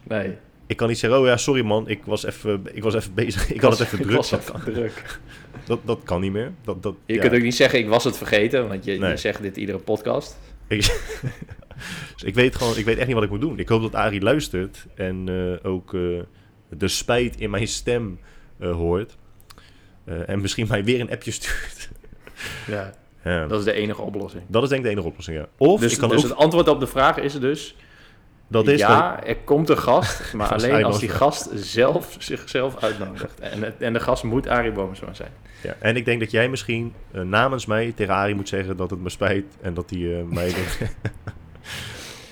Nee. 0.03 0.37
Ik 0.67 0.77
kan 0.77 0.87
niet 0.87 0.99
zeggen, 0.99 1.19
oh 1.19 1.25
ja, 1.25 1.37
sorry 1.37 1.61
man, 1.61 1.89
ik 1.89 2.05
was 2.05 2.25
even, 2.25 2.61
ik 2.73 2.83
was 2.83 2.93
even 2.93 3.13
bezig. 3.13 3.51
Ik 3.51 3.61
had 3.61 3.79
het 3.79 3.87
even 3.87 4.01
druk. 4.01 4.29
Dat, 4.29 4.51
kan. 4.51 4.61
druk. 4.63 5.19
Dat, 5.65 5.79
dat 5.85 5.99
kan 6.03 6.21
niet 6.21 6.31
meer. 6.31 6.51
Dat, 6.63 6.83
dat, 6.83 6.95
je 7.05 7.13
ja. 7.13 7.21
kunt 7.21 7.33
ook 7.33 7.41
niet 7.41 7.55
zeggen, 7.55 7.79
ik 7.79 7.87
was 7.87 8.03
het 8.03 8.17
vergeten, 8.17 8.67
want 8.67 8.85
je, 8.85 8.97
nee. 8.97 9.09
je 9.09 9.17
zegt 9.17 9.41
dit 9.41 9.57
iedere 9.57 9.77
podcast. 9.77 10.37
Ik, 10.67 10.85
dus 12.13 12.23
ik 12.23 12.35
weet 12.35 12.55
gewoon, 12.55 12.77
ik 12.77 12.85
weet 12.85 12.97
echt 12.97 13.05
niet 13.05 13.15
wat 13.15 13.23
ik 13.23 13.29
moet 13.29 13.41
doen. 13.41 13.59
Ik 13.59 13.69
hoop 13.69 13.81
dat 13.81 13.95
Arie 13.95 14.21
luistert 14.21 14.85
en 14.95 15.29
uh, 15.29 15.55
ook 15.63 15.93
uh, 15.93 16.21
de 16.69 16.87
spijt 16.87 17.39
in 17.39 17.49
mijn 17.49 17.67
stem 17.67 18.19
uh, 18.59 18.71
hoort. 18.71 19.17
en 20.25 20.41
misschien 20.41 20.67
mij 20.67 20.83
weer 20.83 20.99
een 20.99 21.11
appje 21.11 21.31
stuurt. 21.31 21.89
ja, 22.67 22.93
ja, 23.23 23.47
dat 23.47 23.59
is 23.59 23.65
de 23.65 23.73
enige 23.73 24.01
oplossing. 24.01 24.43
Dat 24.47 24.63
is 24.63 24.69
denk 24.69 24.81
ik 24.81 24.87
de 24.87 24.93
enige 24.93 25.07
oplossing, 25.07 25.37
ja. 25.37 25.47
Of 25.57 25.79
dus, 25.79 25.93
ik 25.93 25.99
kan 25.99 26.09
dus 26.09 26.23
ook... 26.23 26.29
het 26.29 26.37
antwoord 26.37 26.67
op 26.67 26.79
de 26.79 26.87
vraag 26.87 27.17
is 27.17 27.39
dus... 27.39 27.75
Dat 28.47 28.67
is 28.67 28.79
ja, 28.79 29.23
er 29.23 29.35
komt 29.35 29.69
een 29.69 29.77
gast, 29.77 30.21
maar 30.33 30.53
alleen 30.53 30.83
als 30.83 30.99
die 30.99 31.09
gast 31.09 31.49
zelf 31.53 32.15
zichzelf 32.19 32.83
uitnodigt. 32.83 33.39
En, 33.39 33.79
en 33.79 33.93
de 33.93 33.99
gast 33.99 34.23
moet 34.23 34.47
Arie 34.47 34.71
Boomsma 34.71 35.13
zijn. 35.13 35.31
Ja, 35.63 35.75
en 35.79 35.95
ik 35.95 36.05
denk 36.05 36.19
dat 36.19 36.31
jij 36.31 36.49
misschien 36.49 36.93
uh, 37.11 37.21
namens 37.21 37.65
mij 37.65 37.91
tegen 37.91 38.13
Arie 38.13 38.35
moet 38.35 38.49
zeggen 38.49 38.77
dat 38.77 38.89
het 38.89 38.99
me 38.99 39.09
spijt 39.09 39.45
en 39.61 39.73
dat 39.73 39.89
hij 39.89 39.99
uh, 39.99 40.23
mij... 40.23 40.53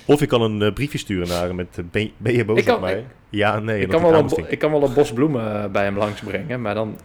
of 0.05 0.21
ik 0.21 0.27
kan 0.27 0.41
een 0.41 0.61
uh, 0.61 0.73
briefje 0.73 0.97
sturen 0.97 1.27
naar 1.27 1.45
hem 1.45 1.55
met 1.55 1.81
ben, 1.91 2.11
ben 2.17 2.33
je 2.33 2.45
boos 2.45 2.57
ik 2.57 2.65
kan, 2.65 2.75
op 2.75 2.81
mij? 2.81 2.97
Ik, 2.97 3.05
ja, 3.29 3.59
nee. 3.59 3.81
Ik 3.81 3.89
kan, 3.89 4.01
wel 4.01 4.13
een, 4.13 4.45
ik 4.47 4.59
kan 4.59 4.71
wel 4.71 4.83
een 4.83 4.93
bos 4.93 5.13
bloemen 5.13 5.71
bij 5.71 5.83
hem 5.83 5.97
langsbrengen, 5.97 6.61
maar 6.61 6.73
dan 6.73 6.99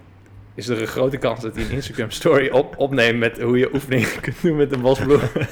is 0.54 0.68
er 0.68 0.80
een 0.80 0.86
grote 0.86 1.16
kans 1.16 1.40
dat 1.40 1.54
hij 1.54 1.64
een 1.64 1.70
Instagram 1.70 2.10
story 2.10 2.48
op, 2.48 2.74
opneemt 2.78 3.18
met 3.18 3.40
hoe 3.40 3.58
je 3.58 3.74
oefeningen 3.74 4.20
kunt 4.20 4.42
doen 4.42 4.56
met 4.56 4.72
een 4.72 4.80
bos 4.80 4.98
bloemen. 4.98 5.30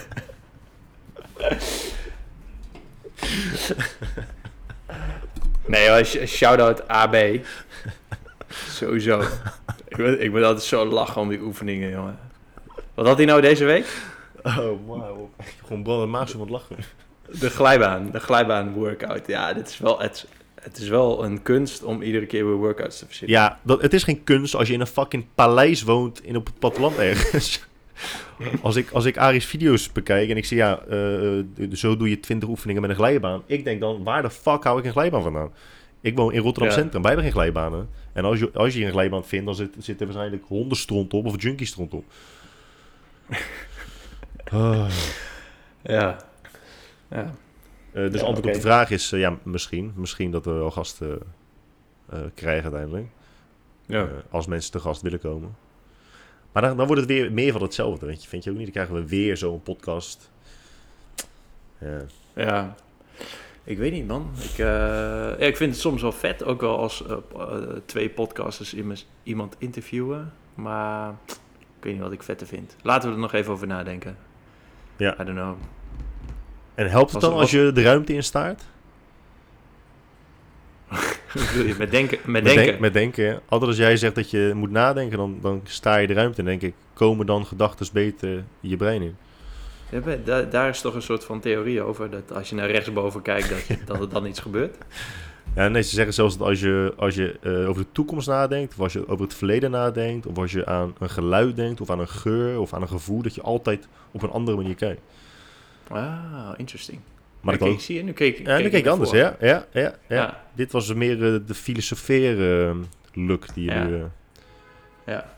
nee, 5.66 6.04
shout-out 6.26 6.88
AB. 6.88 7.16
Sowieso. 8.48 9.20
Ik 9.88 9.96
ben, 9.96 10.22
ik 10.22 10.32
ben 10.32 10.44
altijd 10.44 10.64
zo 10.64 10.84
lachen 10.84 11.20
om 11.20 11.28
die 11.28 11.40
oefeningen, 11.40 11.90
jongen. 11.90 12.18
Wat 12.94 13.06
had 13.06 13.16
hij 13.16 13.26
nou 13.26 13.40
deze 13.40 13.64
week? 13.64 13.86
Oh, 14.58 14.86
wow. 14.86 15.28
Gewoon 15.64 15.82
brandend 15.82 16.10
maag 16.10 16.30
van 16.30 16.40
het 16.40 16.50
lachen. 16.50 16.76
De 17.40 17.50
glijbaan, 17.50 18.10
de 18.10 18.20
glijbaan 18.20 18.72
workout. 18.72 19.26
Ja, 19.26 19.52
dit 19.52 19.68
is 19.68 19.78
wel, 19.78 20.00
het, 20.00 20.26
het 20.54 20.78
is 20.78 20.88
wel 20.88 21.24
een 21.24 21.42
kunst 21.42 21.82
om 21.82 22.02
iedere 22.02 22.26
keer 22.26 22.46
weer 22.46 22.54
workouts 22.54 22.98
te 22.98 23.06
verzinnen. 23.06 23.36
Ja, 23.36 23.60
dat, 23.62 23.82
het 23.82 23.94
is 23.94 24.02
geen 24.02 24.24
kunst 24.24 24.54
als 24.54 24.68
je 24.68 24.74
in 24.74 24.80
een 24.80 24.86
fucking 24.86 25.24
paleis 25.34 25.82
woont 25.82 26.24
in 26.24 26.36
op 26.36 26.46
het 26.46 26.58
platteland 26.58 26.96
ergens. 26.96 27.66
als, 28.62 28.76
ik, 28.76 28.90
als 28.90 29.04
ik 29.04 29.16
Aries 29.16 29.46
video's 29.46 29.92
bekijk 29.92 30.30
en 30.30 30.36
ik 30.36 30.44
zie, 30.44 30.56
ja, 30.56 30.82
uh, 30.90 31.42
zo 31.72 31.96
doe 31.96 32.08
je 32.08 32.20
20 32.20 32.48
oefeningen 32.48 32.82
met 32.82 32.90
een 32.90 32.96
glijbaan. 32.96 33.42
Ik 33.46 33.64
denk 33.64 33.80
dan, 33.80 34.04
waar 34.04 34.22
de 34.22 34.30
fuck 34.30 34.64
hou 34.64 34.78
ik 34.78 34.84
een 34.84 34.92
glijbaan 34.92 35.22
vandaan? 35.22 35.52
Ik 36.00 36.16
woon 36.16 36.32
in 36.32 36.40
Rotterdam 36.40 36.72
ja. 36.72 36.78
Centrum, 36.78 37.02
wij 37.02 37.12
hebben 37.12 37.32
geen 37.32 37.40
glijbanen. 37.40 37.88
En 38.12 38.24
als 38.24 38.38
je, 38.38 38.50
als 38.54 38.74
je 38.74 38.84
een 38.84 38.90
glijbaan 38.90 39.24
vindt, 39.24 39.46
dan 39.46 39.54
zit, 39.54 39.74
zit 39.78 40.00
er 40.00 40.06
waarschijnlijk 40.06 40.44
hondenstront 40.46 41.14
op 41.14 41.26
of 41.26 41.42
junkie 41.42 41.66
stront 41.66 41.94
op. 41.94 42.04
oh. 44.52 44.88
Ja. 45.82 46.16
ja. 47.08 47.34
Uh, 47.92 48.10
dus 48.10 48.20
ja, 48.20 48.26
antwoord 48.26 48.38
okay. 48.38 48.50
op 48.50 48.54
de 48.54 48.60
vraag 48.60 48.90
is, 48.90 49.12
uh, 49.12 49.20
ja, 49.20 49.38
misschien. 49.42 49.92
Misschien 49.96 50.30
dat 50.30 50.44
we 50.44 50.50
wel 50.50 50.70
gasten 50.70 51.18
uh, 52.12 52.20
krijgen 52.34 52.62
uiteindelijk. 52.62 53.06
Ja. 53.86 54.08
als 54.30 54.46
mensen 54.46 54.72
te 54.72 54.80
gast 54.80 55.02
willen 55.02 55.20
komen. 55.20 55.56
Maar 56.52 56.62
dan, 56.62 56.76
dan 56.76 56.86
wordt 56.86 57.00
het 57.02 57.10
weer 57.10 57.32
meer 57.32 57.52
van 57.52 57.62
hetzelfde, 57.62 58.06
weet 58.06 58.22
je. 58.22 58.28
Vind 58.28 58.44
je 58.44 58.50
ook 58.50 58.56
niet? 58.56 58.64
Dan 58.64 58.74
krijgen 58.74 58.94
we 58.94 59.08
weer 59.08 59.36
zo'n 59.36 59.62
podcast. 59.62 60.30
Ja. 61.78 62.04
ja. 62.34 62.74
Ik 63.64 63.78
weet 63.78 63.92
niet, 63.92 64.06
man. 64.06 64.30
Ik, 64.42 64.58
uh, 64.58 64.66
ja, 65.38 65.46
ik 65.46 65.56
vind 65.56 65.72
het 65.72 65.80
soms 65.80 66.02
wel 66.02 66.12
vet, 66.12 66.44
ook 66.44 66.60
wel 66.60 66.78
als 66.78 67.04
uh, 67.06 67.16
uh, 67.36 67.56
twee 67.84 68.10
podcasters 68.10 68.74
iemand 69.22 69.56
interviewen. 69.58 70.32
Maar 70.54 71.14
ik 71.28 71.36
weet 71.80 71.92
niet 71.92 72.02
wat 72.02 72.12
ik 72.12 72.22
vetter 72.22 72.46
vind. 72.46 72.76
Laten 72.82 73.08
we 73.08 73.14
er 73.14 73.20
nog 73.20 73.32
even 73.32 73.52
over 73.52 73.66
nadenken. 73.66 74.16
Ja. 74.96 75.14
I 75.20 75.24
don't 75.24 75.38
know. 75.38 75.56
En 76.74 76.90
helpt 76.90 77.12
het 77.12 77.20
dan 77.20 77.32
als 77.32 77.50
je 77.50 77.72
de 77.72 77.82
ruimte 77.82 78.14
instaart? 78.14 78.62
je? 81.32 81.74
Met 81.78 81.90
denken? 81.90 82.18
Met, 82.24 82.32
met 82.32 82.44
denken. 82.44 82.64
Denk, 82.64 82.78
met 82.78 82.92
denken. 82.92 83.40
Altijd 83.48 83.70
als 83.70 83.78
jij 83.78 83.96
zegt 83.96 84.14
dat 84.14 84.30
je 84.30 84.52
moet 84.54 84.70
nadenken, 84.70 85.18
dan, 85.18 85.38
dan 85.40 85.60
sta 85.64 85.96
je 85.96 86.06
de 86.06 86.12
ruimte 86.12 86.38
in. 86.38 86.44
denk 86.44 86.62
ik, 86.62 86.74
komen 86.94 87.26
dan 87.26 87.46
gedachten 87.46 87.86
beter 87.92 88.44
je 88.60 88.76
brein 88.76 89.02
in? 89.02 89.16
Ja, 89.90 90.00
daar, 90.24 90.50
daar, 90.50 90.68
is 90.68 90.80
toch 90.80 90.94
een 90.94 91.02
soort 91.02 91.24
van 91.24 91.40
theorie 91.40 91.82
over, 91.82 92.10
dat 92.10 92.32
als 92.32 92.48
je 92.48 92.54
naar 92.54 92.70
rechtsboven 92.70 93.22
kijkt, 93.22 93.48
dat, 93.48 93.78
dat 93.86 94.00
er 94.00 94.08
dan 94.08 94.26
iets 94.26 94.40
gebeurt? 94.40 94.76
Ja, 95.56 95.68
nee, 95.68 95.82
ze 95.82 95.94
zeggen 95.94 96.14
zelfs 96.14 96.38
dat 96.38 96.48
als 96.48 96.60
je, 96.60 96.92
als 96.96 97.14
je 97.14 97.36
uh, 97.42 97.68
over 97.68 97.82
de 97.82 97.92
toekomst 97.92 98.28
nadenkt, 98.28 98.72
of 98.72 98.80
als 98.80 98.92
je 98.92 99.08
over 99.08 99.24
het 99.24 99.34
verleden 99.34 99.70
nadenkt, 99.70 100.26
of 100.26 100.38
als 100.38 100.52
je 100.52 100.66
aan 100.66 100.94
een 100.98 101.10
geluid 101.10 101.56
denkt, 101.56 101.80
of 101.80 101.90
aan 101.90 102.00
een 102.00 102.08
geur, 102.08 102.60
of 102.60 102.72
aan 102.72 102.82
een 102.82 102.88
gevoel, 102.88 103.22
dat 103.22 103.34
je 103.34 103.42
altijd 103.42 103.88
op 104.10 104.22
een 104.22 104.30
andere 104.30 104.56
manier 104.56 104.74
kijkt. 104.74 105.00
Ah, 105.88 106.50
interesting. 106.56 107.00
Maar 107.40 107.54
ik, 107.54 107.62
ook, 107.62 107.80
zie 107.80 107.96
je, 107.96 108.02
nu 108.02 108.12
keek, 108.12 108.46
ja, 108.46 108.56
nu 108.56 108.62
keek 108.62 108.72
ik 108.72 108.86
anders, 108.86 109.10
ja, 109.10 109.36
ja, 109.40 109.66
ja, 109.72 109.80
ja, 109.82 109.94
Ja. 110.08 110.44
Dit 110.54 110.72
was 110.72 110.94
meer 110.94 111.16
uh, 111.18 111.40
de 111.46 111.54
filosoferen 111.54 112.86
look 113.12 113.54
die 113.54 113.64
je 113.64 113.70
Ja. 113.70 113.84
nu... 113.84 113.94
Uh, 113.96 114.04
Ja. 115.06 115.34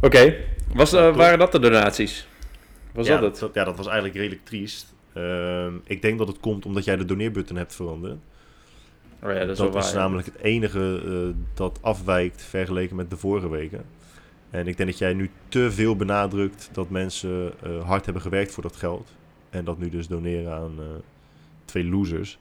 Oké, 0.00 0.34
Was, 0.74 0.92
eh, 0.92 1.16
waren 1.16 1.38
dat 1.38 1.52
de 1.52 1.58
donaties? 1.58 2.26
Was 2.92 3.06
ja, 3.06 3.18
dat 3.20 3.40
het? 3.40 3.54
ja, 3.54 3.64
dat 3.64 3.76
was 3.76 3.86
eigenlijk 3.86 4.16
redelijk 4.16 4.44
triest. 4.44 4.94
Ehm, 5.12 5.74
ik 5.84 6.02
denk 6.02 6.18
dat 6.18 6.28
het 6.28 6.40
komt 6.40 6.66
omdat 6.66 6.84
jij 6.84 6.96
de 6.96 7.04
doneerbutton 7.04 7.56
hebt 7.56 7.74
veranderd. 7.74 8.18
Oh 9.26 9.32
ja, 9.32 9.38
dat 9.38 9.48
is, 9.48 9.58
Dat, 9.58 9.72
wel 9.72 9.78
is 9.78 9.84
waar, 9.84 9.94
ja. 9.94 10.00
namelijk 10.00 10.26
het 10.26 10.42
enige 10.42 11.02
eh, 11.04 11.42
dat 11.54 11.78
afwijkt 11.80 12.42
vergeleken 12.42 12.96
met 12.96 13.10
de 13.10 13.16
vorige 13.16 13.48
weken. 13.48 13.84
En 14.50 14.66
ik 14.66 14.76
denk 14.76 14.88
dat 14.88 14.98
jij 14.98 15.12
nu 15.12 15.30
te 15.48 15.72
veel 15.72 15.96
benadrukt 15.96 16.68
dat 16.72 16.90
mensen 16.90 17.52
eh, 17.62 17.84
hard 17.84 18.04
hebben 18.04 18.22
gewerkt 18.22 18.52
voor 18.52 18.62
dat 18.62 18.76
geld. 18.76 19.10
En 19.50 19.64
dat 19.64 19.78
nu 19.78 19.90
dus 19.90 20.08
doneren 20.08 20.52
aan 20.52 20.74
eh, 20.78 20.84
twee 21.64 21.84
losers. 21.84 22.38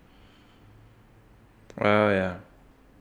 Oh 1.78 1.84
ja. 1.84 2.42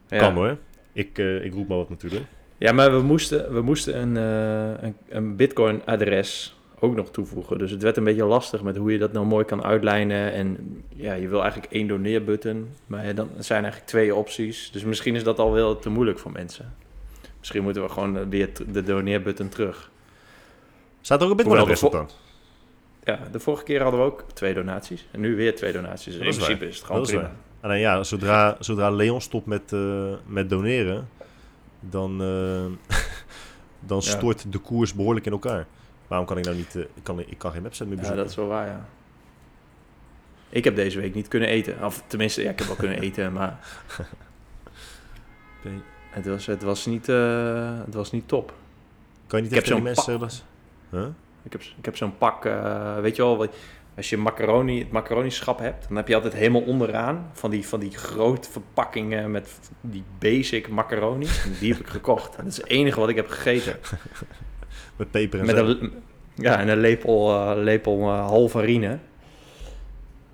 ja. 0.08 0.18
Kan 0.18 0.34
hoor. 0.34 0.58
Ik, 0.92 1.18
ik 1.18 1.52
roep 1.52 1.68
maar 1.68 1.76
wat 1.76 1.88
natuurlijk. 1.88 2.24
Ja, 2.58 2.72
maar 2.72 2.92
we 2.96 3.02
moesten, 3.02 3.52
we 3.52 3.60
moesten 3.60 4.00
een, 4.00 4.16
een, 4.84 4.96
een 5.08 5.36
Bitcoin-adres 5.36 6.56
ook 6.84 6.96
nog 6.96 7.10
toevoegen. 7.10 7.58
Dus 7.58 7.70
het 7.70 7.82
werd 7.82 7.96
een 7.96 8.04
beetje 8.04 8.24
lastig 8.24 8.62
met 8.62 8.76
hoe 8.76 8.92
je 8.92 8.98
dat 8.98 9.12
nou 9.12 9.26
mooi 9.26 9.44
kan 9.44 9.64
uitlijnen. 9.64 10.32
En 10.32 10.82
ja, 10.88 11.14
je 11.14 11.28
wil 11.28 11.42
eigenlijk 11.42 11.72
één 11.72 11.86
doneerbutton, 11.86 12.68
maar 12.86 13.06
ja, 13.06 13.12
dan 13.12 13.28
zijn 13.38 13.62
eigenlijk 13.62 13.90
twee 13.90 14.14
opties. 14.14 14.70
Dus 14.72 14.84
misschien 14.84 15.14
is 15.14 15.24
dat 15.24 15.38
al 15.38 15.52
wel 15.52 15.78
te 15.78 15.90
moeilijk 15.90 16.18
voor 16.18 16.32
mensen. 16.32 16.74
Misschien 17.38 17.62
moeten 17.62 17.82
we 17.82 17.88
gewoon 17.88 18.18
eh, 18.18 18.24
weer 18.28 18.50
de 18.72 18.82
doneerbutton 18.82 19.48
terug. 19.48 19.90
Staat 21.00 21.18
er 21.18 21.24
ook 21.24 21.30
een 21.30 21.36
Bitcoin 21.36 21.82
op 21.84 21.92
dan? 21.92 22.08
Ja, 23.04 23.18
de 23.32 23.40
vorige 23.40 23.64
keer 23.64 23.82
hadden 23.82 24.00
we 24.00 24.06
ook 24.06 24.24
twee 24.32 24.54
donaties. 24.54 25.06
En 25.10 25.20
nu 25.20 25.36
weer 25.36 25.56
twee 25.56 25.72
donaties. 25.72 26.04
Dus 26.12 26.22
in 26.22 26.26
is 26.26 26.36
waar. 26.36 26.44
principe 26.44 26.68
is 26.68 26.76
het 26.76 26.84
gewoon 26.86 27.00
Dat 27.02 27.10
prima. 27.10 27.32
Alleen 27.60 27.80
ja, 27.80 28.02
zodra, 28.02 28.56
zodra 28.58 28.90
Leon 28.90 29.20
stopt 29.20 29.46
met, 29.46 29.72
eh, 29.72 30.12
met 30.26 30.50
doneren, 30.50 31.08
dan, 31.80 32.22
eh, 32.22 32.96
dan 33.90 34.00
Ja. 34.02 34.10
stort 34.10 34.52
de 34.52 34.58
koers 34.58 34.94
behoorlijk 34.94 35.26
in 35.26 35.32
elkaar. 35.32 35.66
Waarom 36.06 36.26
kan 36.26 36.38
ik 36.38 36.44
nou 36.44 36.56
niet, 36.56 36.76
eh, 36.76 36.82
ik, 36.82 37.02
kan, 37.02 37.20
ik 37.20 37.38
kan 37.38 37.52
geen 37.52 37.62
website 37.62 37.84
meer 37.84 37.94
Ja, 37.94 38.00
bezoeken? 38.00 38.22
dat 38.22 38.30
is 38.32 38.36
wel 38.38 38.46
waar, 38.46 38.66
ja. 38.66 38.86
Ik 40.48 40.64
heb 40.64 40.76
deze 40.76 41.00
week 41.00 41.14
niet 41.14 41.28
kunnen 41.28 41.48
eten. 41.48 41.84
Of 41.84 42.02
tenminste, 42.06 42.42
ja, 42.42 42.50
ik 42.50 42.58
heb 42.58 42.66
wel 42.66 42.76
kunnen 42.76 43.00
eten, 43.08 43.32
maar 43.32 43.58
het 46.10 46.26
was, 46.26 46.46
het 46.46 46.62
was, 46.62 46.86
niet, 46.86 47.08
eh, 47.08 47.78
het 47.84 47.94
was 47.94 48.12
niet 48.12 48.28
top. 48.28 48.52
Kan 49.26 49.38
je 49.38 49.44
niet 49.44 49.54
Ik 49.54 49.60
tegen 49.64 49.76
zo'n 49.76 49.82
mensen. 50.18 50.42
Huh? 50.90 51.06
Ik 51.42 51.52
heb, 51.52 51.60
ik 51.60 51.84
heb 51.84 51.96
zo'n 51.96 52.18
pak, 52.18 52.44
eh, 52.44 52.98
weet 52.98 53.16
je 53.16 53.22
wel, 53.22 53.48
als 53.96 54.10
je 54.10 54.16
macaroni, 54.16 54.78
het 54.78 54.90
macaronischap 54.90 55.58
hebt, 55.58 55.88
dan 55.88 55.96
heb 55.96 56.08
je 56.08 56.14
altijd 56.14 56.32
helemaal 56.32 56.60
onderaan 56.62 57.30
van 57.32 57.50
die, 57.50 57.66
van 57.66 57.80
die 57.80 57.90
grote 57.90 58.50
verpakkingen 58.50 59.30
met 59.30 59.58
die 59.80 60.04
basic 60.18 60.68
macaroni. 60.68 61.26
En 61.26 61.54
die 61.60 61.72
heb 61.72 61.80
ik 61.80 61.88
gekocht. 61.88 62.36
En 62.36 62.44
dat 62.44 62.52
is 62.52 62.56
het 62.56 62.66
enige 62.66 63.00
wat 63.00 63.08
ik 63.08 63.16
heb 63.16 63.28
gegeten. 63.28 63.76
Met 64.96 65.10
peper 65.10 65.40
en 65.40 65.46
Met 65.46 65.56
een, 65.56 65.92
ja, 66.34 66.60
en 66.60 66.68
een 66.68 66.78
lepel, 66.78 67.30
eh, 67.30 67.62
lepel 67.62 67.98
eh, 68.00 68.26
halvarine. 68.26 68.98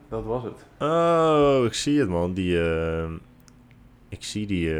Dat 0.08 0.24
was 0.24 0.42
het. 0.42 0.66
Oh, 0.78 1.64
ik 1.64 1.74
zie 1.74 2.00
het 2.00 2.08
man. 2.08 2.32
Die, 2.32 2.60
eh, 2.60 3.04
ik 4.08 4.24
zie 4.24 4.46
die, 4.46 4.74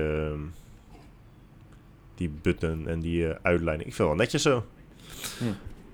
die 2.14 2.30
button 2.42 2.88
en 2.88 3.00
die 3.00 3.26
uitleiding. 3.42 3.88
Ik 3.88 3.94
vind 3.94 3.98
het 3.98 4.06
wel 4.06 4.14
netjes 4.14 4.42
zo. 4.42 4.64
Hm. 5.38 5.44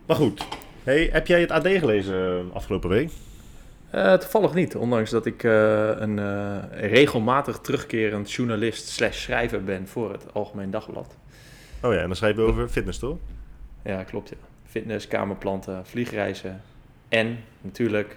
Maar 0.07 0.17
goed. 0.17 0.47
Hey, 0.83 1.09
heb 1.13 1.27
jij 1.27 1.41
het 1.41 1.51
AD 1.51 1.67
gelezen 1.67 2.51
afgelopen 2.53 2.89
week? 2.89 3.11
Eh, 3.91 4.15
toevallig 4.15 4.55
niet, 4.55 4.77
ondanks 4.77 5.11
dat 5.11 5.27
ik 5.27 5.45
eh, 5.45 5.89
een 5.97 6.19
eh, 6.19 6.57
regelmatig 6.71 7.59
terugkerend 7.59 8.33
journalist 8.33 8.89
slash 8.89 9.23
schrijver 9.23 9.65
ben 9.65 9.89
voor 9.89 10.13
het 10.13 10.25
Algemeen 10.33 10.71
Dagblad. 10.71 11.17
Oh 11.83 11.93
ja, 11.93 11.99
en 11.99 12.07
dan 12.07 12.17
schrijf 12.17 12.37
je 12.37 12.43
over 12.43 12.69
fitness, 12.69 12.99
toch? 12.99 13.17
Ja, 13.87 14.03
klopt. 14.03 14.29
Ja. 14.29 14.37
Fitness, 14.65 15.09
kamerplanten, 15.09 15.87
vliegreizen 15.87 16.63
en 17.09 17.39
natuurlijk... 17.61 18.09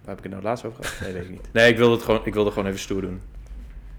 Waar 0.00 0.16
heb 0.16 0.18
ik 0.18 0.22
het 0.22 0.32
nou 0.32 0.42
laatst 0.42 0.64
over 0.64 0.84
gehad? 0.84 1.00
Nee, 1.00 1.12
weet 1.12 1.22
ik 1.22 1.30
niet. 1.30 1.48
Nee, 1.52 1.70
ik 1.70 1.76
wilde 1.76 1.94
het 1.94 2.04
gewoon, 2.04 2.20
ik 2.24 2.34
wilde 2.34 2.50
gewoon 2.50 2.66
even 2.68 2.80
stoer 2.80 3.00
doen. 3.00 3.20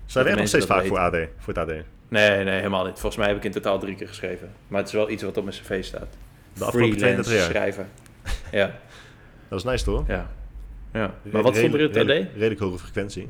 Zijn 0.05 0.25
er 0.25 0.31
echt 0.31 0.39
nog 0.39 0.47
steeds 0.47 0.65
vaak 0.65 0.85
voor, 0.85 0.97
AD, 0.97 1.15
voor 1.37 1.53
het 1.53 1.57
AD? 1.57 1.67
Nee, 2.07 2.43
nee, 2.43 2.55
helemaal 2.55 2.85
niet. 2.85 2.99
Volgens 2.99 3.15
mij 3.15 3.27
heb 3.27 3.37
ik 3.37 3.43
in 3.43 3.51
totaal 3.51 3.79
drie 3.79 3.95
keer 3.95 4.07
geschreven. 4.07 4.51
Maar 4.67 4.79
het 4.79 4.87
is 4.87 4.93
wel 4.93 5.09
iets 5.09 5.23
wat 5.23 5.37
op 5.37 5.43
mijn 5.43 5.55
cv 5.55 5.83
staat. 5.83 6.17
De 6.53 6.65
afgelopen 6.65 6.97
32 6.97 7.33
jaar. 7.33 7.49
schrijver. 7.49 7.85
Ja, 8.51 8.75
Dat 9.47 9.59
is 9.59 9.65
nice, 9.65 9.83
toch? 9.83 10.07
ja. 10.07 10.29
ja. 10.93 11.13
Maar 11.31 11.41
wat 11.41 11.57
er 11.57 11.63
in 11.63 11.71
het 11.71 11.81
AD? 11.89 11.95
Redelijk, 11.95 12.31
redelijk 12.33 12.59
hoge 12.59 12.77
frequentie. 12.77 13.29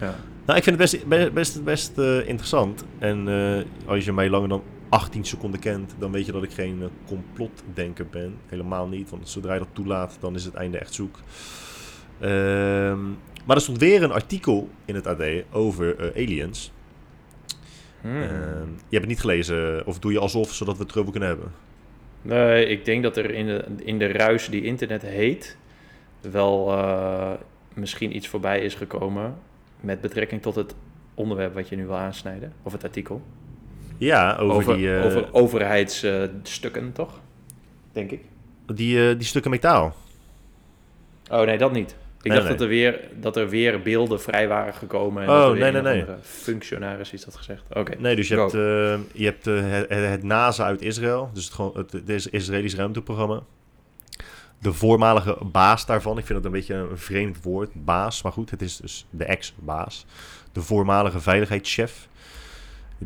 Ja. 0.00 0.14
Nou, 0.46 0.58
ik 0.58 0.64
vind 0.64 0.80
het 0.80 0.90
best, 0.90 1.06
best, 1.08 1.32
best, 1.32 1.64
best, 1.64 1.98
eh, 1.98 2.28
interessant. 2.28 2.84
En 2.98 3.28
eh, 3.28 3.88
als 3.90 4.04
je 4.04 4.12
mij 4.12 4.30
langer 4.30 4.48
dan 4.48 4.62
18 4.94 5.24
seconden 5.24 5.60
kent, 5.60 5.94
dan 5.98 6.12
weet 6.12 6.26
je 6.26 6.32
dat 6.32 6.42
ik 6.42 6.52
geen 6.52 6.82
eh, 6.82 6.88
complotdenker 7.06 8.06
ben. 8.06 8.36
Helemaal 8.46 8.86
niet, 8.86 9.10
want 9.10 9.28
zodra 9.28 9.52
je 9.52 9.58
dat 9.58 9.68
toelaat, 9.72 10.16
dan 10.20 10.34
is 10.34 10.44
het 10.44 10.54
einde 10.54 10.78
echt 10.78 10.94
zoek. 10.94 11.18
Ehm, 12.20 13.02
maar 13.44 13.56
er 13.56 13.60
stond 13.60 13.78
weer 13.78 14.02
een 14.02 14.12
artikel 14.12 14.68
in 14.84 14.94
het 14.94 15.06
AD 15.06 15.22
over 15.52 15.98
eh, 15.98 16.22
aliens. 16.22 16.72
Hmm. 18.00 18.22
Ehm, 18.22 18.68
je 18.68 18.90
hebt 18.90 18.90
het 18.90 19.06
niet 19.06 19.20
gelezen, 19.20 19.86
of 19.86 19.98
doe 19.98 20.12
je 20.12 20.18
alsof, 20.18 20.52
zodat 20.52 20.76
we 20.76 20.82
het 20.82 20.92
erover 20.92 21.10
kunnen 21.10 21.28
hebben? 21.28 21.52
Nee, 22.22 22.66
ik 22.66 22.84
denk 22.84 23.02
dat 23.02 23.16
er 23.16 23.30
in 23.30 23.46
de, 23.46 23.64
in 23.84 23.98
de 23.98 24.06
ruis 24.06 24.48
die 24.48 24.62
internet 24.62 25.02
heet, 25.02 25.56
wel 26.20 26.72
eh, 26.72 27.32
misschien 27.74 28.16
iets 28.16 28.28
voorbij 28.28 28.60
is 28.60 28.74
gekomen 28.74 29.34
met 29.80 30.00
betrekking 30.00 30.42
tot 30.42 30.54
het 30.54 30.74
onderwerp 31.14 31.54
wat 31.54 31.68
je 31.68 31.76
nu 31.76 31.86
wil 31.86 31.96
aansnijden, 31.96 32.52
of 32.62 32.72
het 32.72 32.84
artikel. 32.84 33.22
Ja, 33.98 34.36
over, 34.36 34.56
Over, 34.56 34.76
die, 34.76 34.96
eh, 34.98 35.04
over 35.06 35.28
overheidsstukken, 35.32 36.92
toch? 36.92 37.20
Denk 37.92 38.10
ik. 38.10 38.20
die, 38.66 39.08
eh, 39.10 39.16
die 39.18 39.26
stukken 39.26 39.50
metaal. 39.50 39.94
Oh 41.30 41.40
nee, 41.42 41.58
dat 41.58 41.72
niet. 41.72 41.90
Ik 42.22 42.30
Nee, 42.30 42.38
dacht 42.38 42.48
nee. 42.48 42.56
Dat, 42.58 42.66
er 42.66 42.72
weer, 42.72 43.00
dat 43.20 43.36
er 43.36 43.48
weer 43.48 43.82
beelden 43.82 44.20
vrij 44.20 44.48
waren 44.48 44.74
gekomen. 44.74 45.22
En 45.22 45.28
Oh, 45.28 45.34
dat 45.44 45.52
nee, 45.58 45.72
nee, 45.72 45.82
nee. 45.82 46.00
andere 46.00 46.18
functionaris 46.22 47.12
iets 47.12 47.24
had 47.24 47.36
gezegd. 47.36 47.62
Oké. 47.72 47.94
Nee, 47.98 48.16
dus 48.16 48.28
je 48.28 48.34
Go. 48.34 48.40
hebt, 48.42 48.54
eh, 48.54 49.20
je 49.20 49.24
hebt 49.24 49.44
het, 49.44 50.10
het 50.10 50.22
NASA 50.22 50.64
uit 50.64 50.82
Israël, 50.82 51.30
dus 51.32 51.44
het, 51.44 51.54
gewoon, 51.54 51.72
het, 51.76 51.92
het 51.92 52.08
is- 52.08 52.26
Israëlisch 52.26 52.74
ruimteprogramma. 52.74 53.42
De 54.58 54.72
voormalige 54.72 55.36
baas 55.44 55.86
daarvan, 55.86 56.18
ik 56.18 56.24
vind 56.26 56.38
het 56.38 56.46
een 56.46 56.52
beetje 56.52 56.74
een 56.74 56.98
vreemd 56.98 57.42
woord, 57.42 57.70
baas, 57.74 58.22
maar 58.22 58.32
goed, 58.32 58.50
het 58.50 58.62
is 58.62 58.76
dus 58.76 59.06
de 59.10 59.24
ex-baas. 59.24 60.06
De 60.52 60.62
voormalige 60.62 61.20
veiligheidschef. 61.20 62.08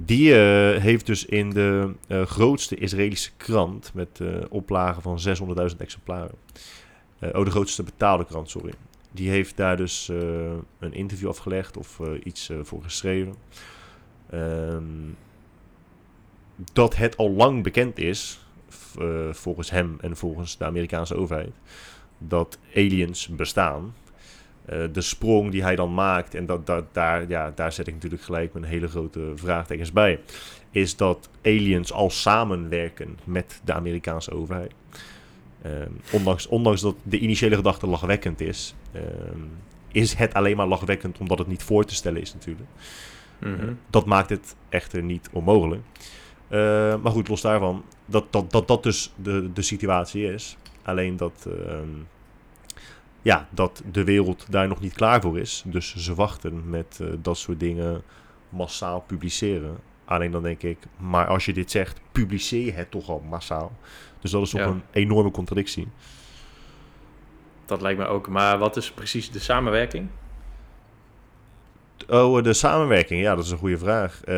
Die 0.05 0.35
eh, 0.35 0.81
heeft 0.81 1.07
dus 1.07 1.25
in 1.25 1.51
de 1.51 1.95
eh, 2.07 2.23
grootste 2.23 2.77
Israëlische 2.77 3.31
krant, 3.37 3.91
met 3.95 4.21
eh 4.21 4.29
oplagen 4.49 5.03
van 5.03 5.19
600.000 5.71 5.77
exemplaren, 5.77 6.35
oh, 7.21 7.45
de 7.45 7.51
grootste 7.51 7.83
betaalde 7.83 8.25
krant, 8.25 8.51
sorry. 8.51 8.73
Die 9.11 9.31
heeft 9.31 9.57
daar 9.57 9.77
dus 9.77 10.09
een 10.79 10.93
interview 10.93 11.29
afgelegd 11.29 11.77
of 11.77 12.01
iets 12.23 12.51
voor 12.63 12.83
geschreven. 12.83 13.35
Ehm, 14.31 14.83
dat 16.73 16.97
het 16.97 17.17
al 17.17 17.31
lang 17.31 17.63
bekend 17.63 17.99
is, 17.99 18.47
volgens 19.31 19.71
hem 19.71 19.97
en 20.01 20.17
volgens 20.17 20.57
de 20.57 20.65
Amerikaanse 20.65 21.17
overheid, 21.17 21.53
dat 22.19 22.59
aliens 22.75 23.29
bestaan. 23.29 23.95
Eh, 24.68 24.78
de 24.92 25.00
sprong 25.00 25.50
die 25.50 25.62
hij 25.62 25.76
dan 25.76 25.94
maakt, 25.94 26.35
en 26.35 26.46
dat, 26.46 26.66
dat, 26.66 26.85
daar, 26.92 27.28
ja, 27.28 27.52
daar 27.54 27.72
zet 27.72 27.87
ik 27.87 27.94
natuurlijk 27.94 28.22
gelijk 28.22 28.52
mijn 28.52 28.64
hele 28.64 28.88
grote 28.88 29.33
vraagtekens 29.35 29.92
bij, 29.92 30.20
is 30.70 30.96
dat 30.96 31.31
aliens 31.42 31.92
al 31.92 32.11
samenwerken 32.11 33.18
met 33.24 33.61
de 33.64 33.72
Amerikaanse 33.72 34.31
overheid. 34.31 34.72
Ehm, 35.62 35.90
ondanks, 36.12 36.46
ondanks 36.46 36.81
dat 36.81 36.96
de 37.02 37.18
initiële 37.18 37.57
gedachte 37.57 37.87
lachwekkend 37.87 38.40
is, 38.40 38.74
ehm, 38.92 39.40
is 39.92 40.14
het 40.14 40.35
alleen 40.35 40.57
maar 40.57 40.66
lachwekkend 40.66 41.18
omdat 41.18 41.38
het 41.38 41.48
niet 41.48 41.62
voor 41.62 41.85
te 41.85 41.94
stellen 41.94 42.20
is 42.20 42.35
natuurlijk. 42.35 42.68
Mhm. 43.38 43.72
Dat 43.90 44.07
maakt 44.07 44.31
het 44.31 44.57
echter 44.68 45.02
niet 45.02 45.28
onmogelijk. 45.33 45.83
Eh, 46.48 46.59
maar 47.02 47.12
goed, 47.12 47.28
los 47.28 47.40
daarvan, 47.40 47.85
dat 48.07 48.24
dat, 48.31 48.50
dat, 48.50 48.68
dat 48.68 48.83
dus 48.83 49.12
de, 49.16 49.52
de 49.52 49.62
situatie 49.62 50.33
is. 50.33 50.57
Alleen 50.83 51.16
dat, 51.16 51.48
ehm, 51.66 51.88
ja, 53.22 53.48
dat 53.50 53.83
de 53.90 54.04
wereld 54.04 54.46
daar 54.50 54.68
nog 54.68 54.81
niet 54.81 54.92
klaar 54.94 55.20
voor 55.20 55.38
is. 55.38 55.62
Dus 55.66 55.96
ze 55.96 56.14
wachten 56.14 56.70
met 56.70 56.98
eh, 57.02 57.09
dat 57.22 57.38
soort 57.38 57.61
dingen 57.61 58.02
massaal 58.48 59.00
publiceren. 59.00 59.76
Alleen 60.04 60.31
dan 60.31 60.42
denk 60.42 60.62
ik, 60.62 60.78
maar 60.96 61.26
als 61.26 61.44
je 61.44 61.52
dit 61.52 61.70
zegt, 61.70 62.00
publiceer 62.12 62.76
het 62.76 62.90
toch 62.90 63.09
al 63.09 63.22
massaal. 63.28 63.72
Dus 64.20 64.31
dat 64.31 64.42
is 64.42 64.50
toch 64.50 64.61
Ja. 64.61 64.66
een 64.66 64.83
enorme 64.90 65.31
contradictie. 65.31 65.88
Dat 67.66 67.81
lijkt 67.81 67.98
me 67.98 68.07
ook. 68.07 68.28
Maar 68.28 68.59
wat 68.59 68.76
is 68.76 68.90
precies 68.90 69.31
de 69.31 69.38
samenwerking? 69.38 70.09
Oh, 72.09 72.42
de 72.42 72.52
samenwerking. 72.52 73.22
Ja, 73.22 73.35
dat 73.35 73.44
is 73.44 73.50
een 73.50 73.59
goede 73.59 73.78
vraag. 73.78 74.20
Eh, 74.24 74.35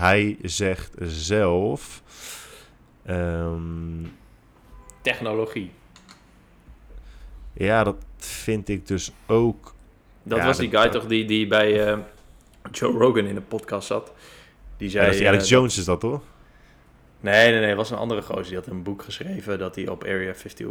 hij 0.00 0.36
zegt 0.42 0.94
zelf. 1.00 2.02
ehm, 3.04 4.04
Technologie. 5.00 5.70
Ja, 7.52 7.84
dat 7.84 7.96
vind 8.16 8.68
ik 8.68 8.86
dus 8.86 9.12
ook. 9.26 9.74
Dat 10.22 10.38
Ja, 10.38 10.46
was 10.46 10.56
die 10.58 10.70
dat- 10.70 10.80
guy 10.82 10.90
toch 10.90 11.06
die, 11.06 11.24
die 11.24 11.46
bij 11.46 11.86
eh, 11.86 11.98
Joe 12.72 12.92
Rogan 12.98 13.24
in 13.26 13.34
de 13.34 13.40
podcast 13.40 13.86
zat. 13.86 14.12
Die 14.76 14.86
Ja, 14.86 14.92
zei... 14.92 15.04
dat 15.04 15.12
is 15.14 15.18
die 15.20 15.28
Alex 15.28 15.42
eh, 15.44 15.50
Jones 15.50 15.78
is 15.78 15.84
dat 15.84 16.00
toch? 16.00 16.22
Nee, 17.20 17.50
nee, 17.50 17.58
nee. 17.60 17.68
Het 17.68 17.76
was 17.76 17.90
een 17.90 17.96
andere 17.96 18.22
gozer. 18.22 18.44
Die 18.44 18.54
had 18.54 18.66
een 18.66 18.82
boek 18.82 19.02
geschreven 19.02 19.58
dat 19.58 19.74
hij 19.74 19.88
op 19.88 20.04
Area 20.04 20.34
50... 20.34 20.66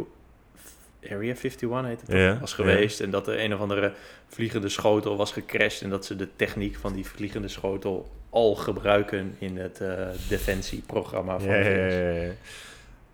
Area 1.04 1.34
51 1.34 1.84
heet 1.84 2.00
het? 2.00 2.10
Ja, 2.16 2.38
was 2.40 2.52
geweest. 2.54 3.00
En 3.00 3.10
dat 3.10 3.28
er 3.28 3.40
een 3.44 3.54
of 3.54 3.60
andere 3.60 3.92
vliegende 4.28 4.68
schotel 4.68 5.16
was 5.16 5.32
gecrashed. 5.32 5.82
En 5.82 5.90
dat 5.90 6.04
ze 6.06 6.16
de 6.16 6.28
techniek 6.36 6.76
van 6.76 6.92
die 6.92 7.06
vliegende 7.06 7.48
schotel 7.48 8.10
al 8.30 8.54
gebruiken 8.54 9.34
in 9.38 9.56
het 9.56 9.80
eh, 9.80 10.06
defensieprogramma 10.28 11.38
van 11.38 11.48
Ja, 11.48 11.54
ja, 11.56 11.86
ja, 11.86 12.10
ja. 12.10 12.30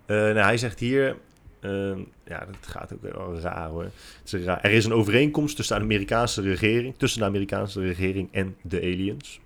Eh, 0.07 0.16
nou, 0.16 0.38
hij 0.38 0.57
zegt 0.59 0.78
hier... 0.78 1.16
ehm, 1.61 1.99
ja, 2.27 2.38
dat 2.38 2.57
gaat 2.61 2.92
ook 2.92 3.03
wel 3.03 3.38
raar 3.40 3.68
hoor. 3.68 3.90
Is 4.25 4.33
raar. 4.33 4.61
Er 4.62 4.71
is 4.71 4.85
een 4.85 4.92
overeenkomst 4.92 5.57
tussen 5.57 5.77
de 5.77 5.83
Amerikaanse 5.83 6.42
regering, 6.42 6.94
tussen 6.97 7.21
de 7.21 7.27
Amerikaanse 7.27 7.81
regering 7.81 8.29
en 8.33 8.57
de 8.62 8.77
aliens. 8.81 9.40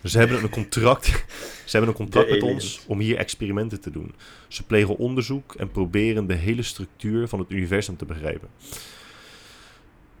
Dus 0.00 0.12
ze 0.12 0.18
hebben 0.18 0.42
een 0.42 0.48
contract, 0.50 1.06
ze 1.64 1.76
hebben 1.76 1.88
een 1.88 1.96
contract 1.96 2.28
De 2.28 2.34
met 2.34 2.42
aliens. 2.42 2.64
ons 2.64 2.86
om 2.86 2.98
hier 2.98 3.16
experimenten 3.16 3.80
te 3.80 3.90
doen. 3.90 4.14
Ze 4.48 4.64
plegen 4.64 4.96
onderzoek 4.96 5.54
en 5.54 5.70
proberen 5.70 6.26
de 6.26 6.34
hele 6.34 6.62
structuur 6.62 7.28
van 7.28 7.38
het 7.38 7.50
universum 7.50 7.96
te 7.96 8.04
begrijpen. 8.04 8.48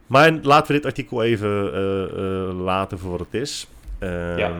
Maar 0.06 0.32
laten 0.42 0.66
we 0.66 0.72
dit 0.72 0.86
artikel 0.86 1.22
even 1.22 1.72
eh, 1.74 2.02
eh, 2.04 2.58
laten 2.60 2.98
voor 2.98 3.10
wat 3.10 3.20
het 3.20 3.34
is. 3.34 3.66
Ehm, 3.98 4.38
Ja. 4.38 4.56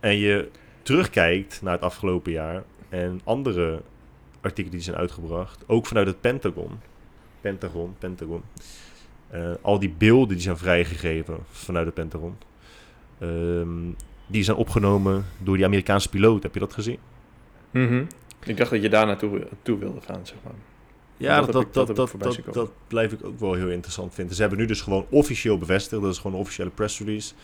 En 0.00 0.16
je 0.18 0.48
terugkijkt 0.82 1.62
naar 1.62 1.72
het 1.72 1.82
afgelopen 1.82 2.32
jaar 2.32 2.62
en 2.88 3.20
andere 3.24 3.80
artikelen 4.46 4.76
die 4.76 4.80
zijn 4.86 4.96
uitgebracht, 4.96 5.64
ook 5.66 5.86
vanuit 5.86 6.06
het 6.06 6.20
Pentagon. 6.20 6.70
Pentagon, 7.40 7.94
Pentagon. 7.98 8.42
Eh, 9.28 9.50
al 9.60 9.78
die 9.78 9.94
beelden 9.98 10.28
die 10.28 10.40
zijn 10.40 10.56
vrijgegeven 10.56 11.36
vanuit 11.50 11.86
het 11.86 11.94
Pentagon. 11.94 12.36
ehm, 13.18 13.90
die 14.26 14.42
zijn 14.42 14.56
opgenomen 14.56 15.24
door 15.38 15.56
die 15.56 15.64
Amerikaanse 15.64 16.08
piloot. 16.08 16.42
Heb 16.42 16.54
je 16.54 16.60
dat 16.60 16.72
gezien? 16.72 16.98
Mhm. 17.70 18.04
Ik 18.44 18.56
dacht 18.56 18.70
dat 18.70 18.82
je 18.82 18.88
daar 18.88 19.06
naartoe 19.06 19.46
toe 19.62 19.78
wilde 19.78 20.00
gaan, 20.00 20.26
zeg 20.26 20.36
maar. 20.44 20.52
Ja, 21.16 21.40
Dat 22.52 22.70
blijf 22.86 23.12
ik 23.12 23.24
ook 23.24 23.38
wel 23.40 23.54
heel 23.54 23.68
interessant 23.70 24.14
vinden. 24.14 24.34
Ze 24.34 24.40
hebben 24.40 24.58
nu 24.58 24.66
dus 24.66 24.80
gewoon 24.80 25.06
officieel 25.10 25.58
bevestigd, 25.58 26.02
dat 26.02 26.12
is 26.12 26.18
gewoon 26.18 26.32
een 26.32 26.40
officiële 26.42 26.70
press 26.70 26.98
release, 26.98 27.34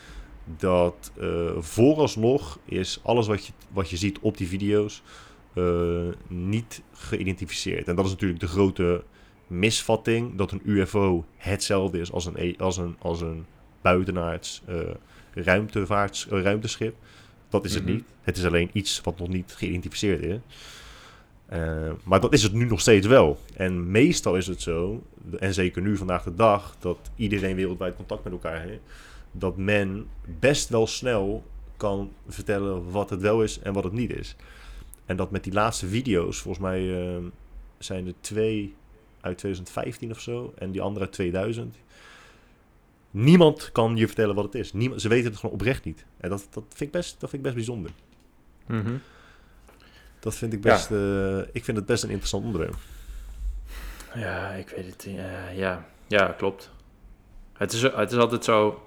dat 0.56 1.12
eh, 1.18 1.50
vooralsnog 1.58 2.58
is 2.64 3.00
alles 3.02 3.26
wat 3.26 3.46
je, 3.46 3.52
wat 3.72 3.90
je 3.90 3.96
ziet 3.96 4.18
op 4.18 4.36
die 4.36 4.48
video's 4.48 5.02
niet 6.28 6.82
geïdentificeerd. 6.92 7.88
En 7.88 7.96
dat 7.96 8.04
is 8.04 8.10
natuurlijk 8.10 8.40
de 8.40 8.46
grote 8.46 9.02
misvatting, 9.46 10.36
dat 10.36 10.50
een 10.52 10.60
UFO 10.64 11.24
hetzelfde 11.36 11.98
is 12.00 12.12
als 12.12 12.26
een, 12.26 12.34
e- 12.36 12.54
als 12.58 12.76
een, 12.76 12.96
als 12.98 13.20
een 13.20 13.44
buitenaards 13.80 14.62
eh, 14.66 14.76
ruimtevaarts, 15.34 16.28
eh, 16.28 16.42
ruimteschip. 16.42 16.94
Dat 17.48 17.64
is 17.64 17.74
het 17.74 17.84
Mhm. 17.84 17.92
niet. 17.92 18.04
Het 18.22 18.36
is 18.36 18.44
alleen 18.44 18.70
iets 18.72 19.00
wat 19.00 19.18
nog 19.18 19.28
niet 19.28 19.52
geïdentificeerd 19.56 20.22
is. 20.22 20.36
Eh, 21.46 21.90
maar 22.04 22.20
dat 22.20 22.32
is 22.32 22.42
het 22.42 22.52
nu 22.52 22.64
nog 22.64 22.80
steeds 22.80 23.06
wel. 23.06 23.38
En 23.56 23.90
meestal 23.90 24.36
is 24.36 24.46
het 24.46 24.62
zo, 24.62 25.02
en 25.38 25.54
zeker 25.54 25.82
nu 25.82 25.96
vandaag 25.96 26.22
de 26.22 26.34
dag, 26.34 26.76
dat 26.78 26.98
iedereen 27.16 27.56
wereldwijd 27.56 27.96
contact 27.96 28.24
met 28.24 28.32
elkaar 28.32 28.60
heeft, 28.60 28.80
dat 29.32 29.56
men 29.56 30.06
best 30.38 30.68
wel 30.68 30.86
snel 30.86 31.44
kan 31.76 32.12
vertellen 32.28 32.90
wat 32.90 33.10
het 33.10 33.20
wel 33.20 33.42
is 33.42 33.58
en 33.58 33.72
wat 33.72 33.84
het 33.84 33.92
niet 33.92 34.16
is. 34.16 34.36
En 35.12 35.18
dat 35.18 35.30
met 35.30 35.44
die 35.44 35.52
laatste 35.52 35.86
video's, 35.86 36.38
volgens 36.38 36.64
mij 36.64 37.00
eh, 37.16 37.22
zijn 37.78 38.06
er 38.06 38.14
twee 38.20 38.74
uit 39.20 39.38
2015 39.38 40.10
of 40.10 40.20
zo, 40.20 40.52
en 40.58 40.70
die 40.70 40.80
andere 40.80 41.04
uit 41.04 41.14
2000. 41.14 41.76
Niemand 43.10 43.72
kan 43.72 43.96
je 43.96 44.06
vertellen 44.06 44.34
wat 44.34 44.44
het 44.44 44.54
is. 44.54 44.72
Niemand, 44.72 45.00
ze 45.00 45.08
weten 45.08 45.30
het 45.30 45.40
gewoon 45.40 45.54
oprecht 45.54 45.84
niet. 45.84 46.04
En 46.20 46.28
dat, 46.30 46.46
dat, 46.50 46.64
vind, 46.68 46.80
ik 46.80 46.90
best, 46.90 47.10
dat 47.20 47.30
vind 47.30 47.32
ik 47.32 47.42
best 47.42 47.54
bijzonder. 47.54 47.90
Mhm. 48.66 48.94
Dat 50.20 50.34
vind 50.34 50.52
ik 50.52 50.64
Ja. 50.64 50.72
best. 50.72 50.90
eh, 50.90 51.38
ik 51.38 51.64
vind 51.64 51.76
het 51.76 51.86
best 51.86 52.02
een 52.02 52.08
interessant 52.10 52.44
onderwerp. 52.44 52.76
Ja, 54.14 54.48
ik 54.50 54.68
weet 54.68 54.86
het. 54.86 55.04
eh, 55.06 55.58
ja. 55.58 55.86
ja, 56.06 56.26
klopt. 56.26 56.70
Het 57.52 57.72
is, 57.72 57.82
het 57.82 58.12
is 58.12 58.18
altijd 58.18 58.44
zo... 58.44 58.86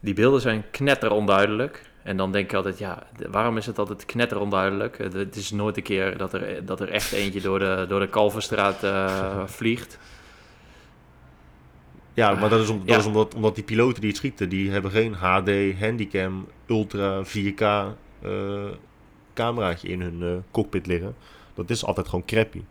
Die 0.00 0.14
beelden 0.14 0.40
zijn 0.40 0.64
knetter 0.70 1.10
onduidelijk. 1.10 1.89
En 2.02 2.16
dan 2.16 2.32
denk 2.32 2.44
ik 2.50 2.54
altijd, 2.56 2.78
ja, 2.78 3.06
waarom 3.30 3.56
is 3.56 3.66
het 3.66 3.78
altijd 3.78 4.04
knetter 4.06 4.38
onduidelijk? 4.40 4.98
Eh, 4.98 5.12
Het 5.12 5.36
is 5.36 5.50
nooit 5.50 5.76
een 5.76 5.82
keer 5.82 6.16
dat 6.16 6.32
er, 6.32 6.64
dat 6.66 6.80
er 6.80 6.88
echt 6.88 7.12
eentje 7.12 7.40
door 7.40 7.58
de, 7.58 7.84
door 7.88 8.00
de 8.00 8.08
Kalverstraat 8.08 8.82
eh, 8.82 9.42
vliegt. 9.58 9.98
Ja, 12.14 12.34
maar 12.34 12.48
dat 12.48 12.60
is, 12.60 12.68
om, 12.68 12.78
dat 12.78 12.88
Ja. 12.88 12.96
is 12.96 13.06
omdat, 13.06 13.34
omdat 13.34 13.54
die 13.54 13.64
piloten 13.64 14.00
die 14.00 14.08
het 14.10 14.18
schieten, 14.18 14.48
die 14.48 14.70
hebben 14.70 14.90
geen 14.90 15.14
HD, 15.14 15.50
handicam, 15.80 16.46
ultra, 16.66 17.22
4K 17.24 17.60
eh, 18.22 18.64
cameraatje 19.34 19.88
in 19.88 20.00
hun 20.00 20.22
eh, 20.22 20.28
cockpit 20.50 20.86
liggen. 20.86 21.14
Dat 21.54 21.70
is 21.70 21.84
altijd 21.84 22.08
gewoon 22.08 22.24
crappy. 22.24 22.62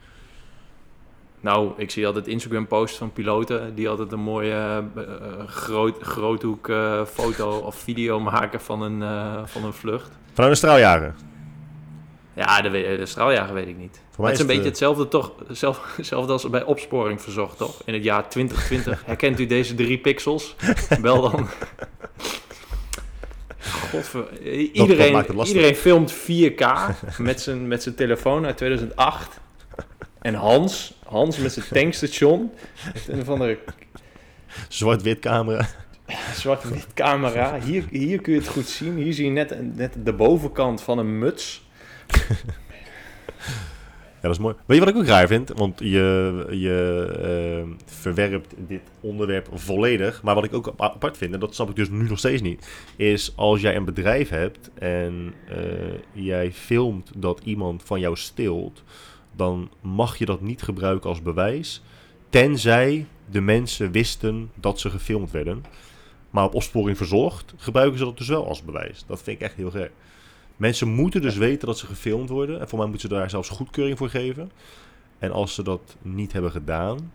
Nou, 1.41 1.71
ik 1.78 1.91
zie 1.91 2.06
altijd 2.06 2.28
Instagram-posts 2.28 2.97
van 2.97 3.13
piloten 3.13 3.75
die 3.75 3.89
altijd 3.89 4.12
een 4.12 4.19
mooie 4.19 4.84
eh, 4.95 5.04
groot, 5.47 6.02
groothoek 6.02 6.69
eh, 6.69 7.06
foto 7.06 7.58
of 7.58 7.75
video 7.75 8.19
maken 8.19 8.62
van 8.62 8.82
een, 8.82 9.04
van 9.47 9.63
een 9.63 9.73
vlucht. 9.73 10.10
Vanuit 10.34 10.52
een 10.52 10.58
straaljager. 10.58 11.13
Ja, 12.39 12.62
de, 12.62 13.06
straaljager 13.06 13.54
weet 13.54 13.67
ik 13.67 13.78
niet. 13.78 14.02
Maar 14.17 14.25
het 14.25 14.36
is 14.36 14.41
een 14.41 14.47
beetje 14.47 14.69
hetzelfde, 14.69 15.08
toch? 15.08 15.32
Zelf, 15.49 15.82
hetzelfde 15.97 16.32
als 16.32 16.49
bij 16.49 16.63
opsporing 16.63 17.21
verzocht, 17.21 17.58
toch? 17.58 17.82
In 17.86 17.93
het 17.93 18.04
jaar 18.04 18.30
2020. 18.30 19.04
Herkent 19.06 19.39
u 19.39 19.45
deze 19.45 19.75
drie 19.75 19.97
pixels? 19.97 20.56
Bel 21.02 21.21
dan. 21.21 21.47
Godver... 23.60 24.41
Iedereen, 24.71 25.25
iedereen 25.43 25.75
filmt 25.75 26.13
4K 26.13 26.65
met 27.17 27.41
zijn, 27.41 27.67
met 27.67 27.84
zijn 27.84 27.95
telefoon 27.95 28.45
uit 28.45 28.58
2008. 28.58 29.39
En 30.21 30.34
Hans, 30.34 30.93
Hans 31.05 31.38
met 31.38 31.51
zijn 31.51 31.65
tankstation, 31.71 32.51
heeft 32.93 33.08
een 33.08 33.21
of 33.21 33.29
andere 33.29 33.60
Zwart-wit 34.67 35.19
camera. 35.19 35.67
zwart-wit 36.34 36.93
camera. 36.93 37.60
Hier, 37.60 37.84
hier 37.91 38.21
kun 38.21 38.34
je 38.34 38.39
het 38.39 38.47
goed 38.47 38.67
zien. 38.67 38.97
Hier 38.97 39.13
zie 39.13 39.25
je 39.25 39.32
net, 39.32 39.75
net 39.75 39.95
de 40.03 40.13
bovenkant 40.13 40.82
van 40.82 40.97
een 40.97 41.19
muts. 41.19 41.67
Ja, 44.21 44.27
dat 44.27 44.38
is 44.38 44.43
mooi. 44.43 44.55
Weet 44.65 44.77
je 44.77 44.86
wat 44.86 44.93
ik 44.93 44.99
ook 45.01 45.08
raar 45.08 45.27
vind? 45.27 45.51
Want 45.55 45.79
je, 45.79 46.45
je 46.49 47.08
eh, 47.21 47.86
verwerpt 47.86 48.53
dit 48.67 48.82
onderwerp 48.99 49.47
volledig. 49.53 50.23
Maar 50.23 50.36
wat 50.36 50.43
ik 50.43 50.53
ook 50.53 50.73
apart 50.77 51.17
vind, 51.17 51.34
en 51.34 51.39
dat 51.39 51.55
snap 51.55 51.69
ik 51.69 51.75
dus 51.75 51.89
nu 51.89 52.08
nog 52.10 52.17
steeds 52.17 52.41
niet, 52.41 52.69
is 52.95 53.34
als 53.36 53.62
jij 53.62 53.75
een 53.75 53.86
bedrijf 53.86 54.29
hebt 54.29 54.69
en 54.73 55.34
eh, 55.47 55.58
jij 56.12 56.51
filmt 56.51 57.12
dat 57.17 57.41
iemand 57.43 57.84
van 57.84 57.99
jou 57.99 58.15
steelt, 58.15 58.84
dan 59.36 59.70
mag 59.82 60.18
je 60.18 60.26
dat 60.26 60.42
niet 60.42 60.62
gebruiken 60.62 61.10
als 61.10 61.22
bewijs, 61.22 61.82
tenzij 62.30 63.06
de 63.32 63.42
mensen 63.42 63.92
wisten 63.92 64.52
dat 64.56 64.80
ze 64.80 64.89
gefilmd 64.89 65.32
werden. 65.32 65.63
Maar 66.30 66.44
op 66.44 66.54
opsporing 66.54 66.98
verzocht 66.98 67.54
gebruiken 67.58 67.98
ze 67.98 68.04
dat 68.06 68.18
dus 68.18 68.28
wel 68.28 68.48
als 68.48 68.63
bewijs. 68.63 69.04
Dat 69.08 69.22
vind 69.22 69.38
ik 69.38 69.44
echt 69.46 69.56
heel 69.56 69.72
gek. 69.72 69.92
Mensen 70.58 70.88
moeten 70.88 71.22
dus 71.22 71.38
weten 71.38 71.68
dat 71.68 71.78
ze 71.78 71.86
gefilmd 71.86 72.30
worden. 72.30 72.60
En 72.60 72.70
voor 72.70 72.78
mij 72.80 72.88
moeten 72.88 73.10
ze 73.10 73.15
daar 73.15 73.30
zelfs 73.30 73.50
goedkeuring 73.50 73.98
voor 73.98 74.10
geven. 74.10 74.52
En 75.20 75.32
als 75.32 75.54
ze 75.54 75.63
dat 75.63 75.96
niet 76.02 76.34
hebben 76.34 76.52
gedaan, 76.52 77.12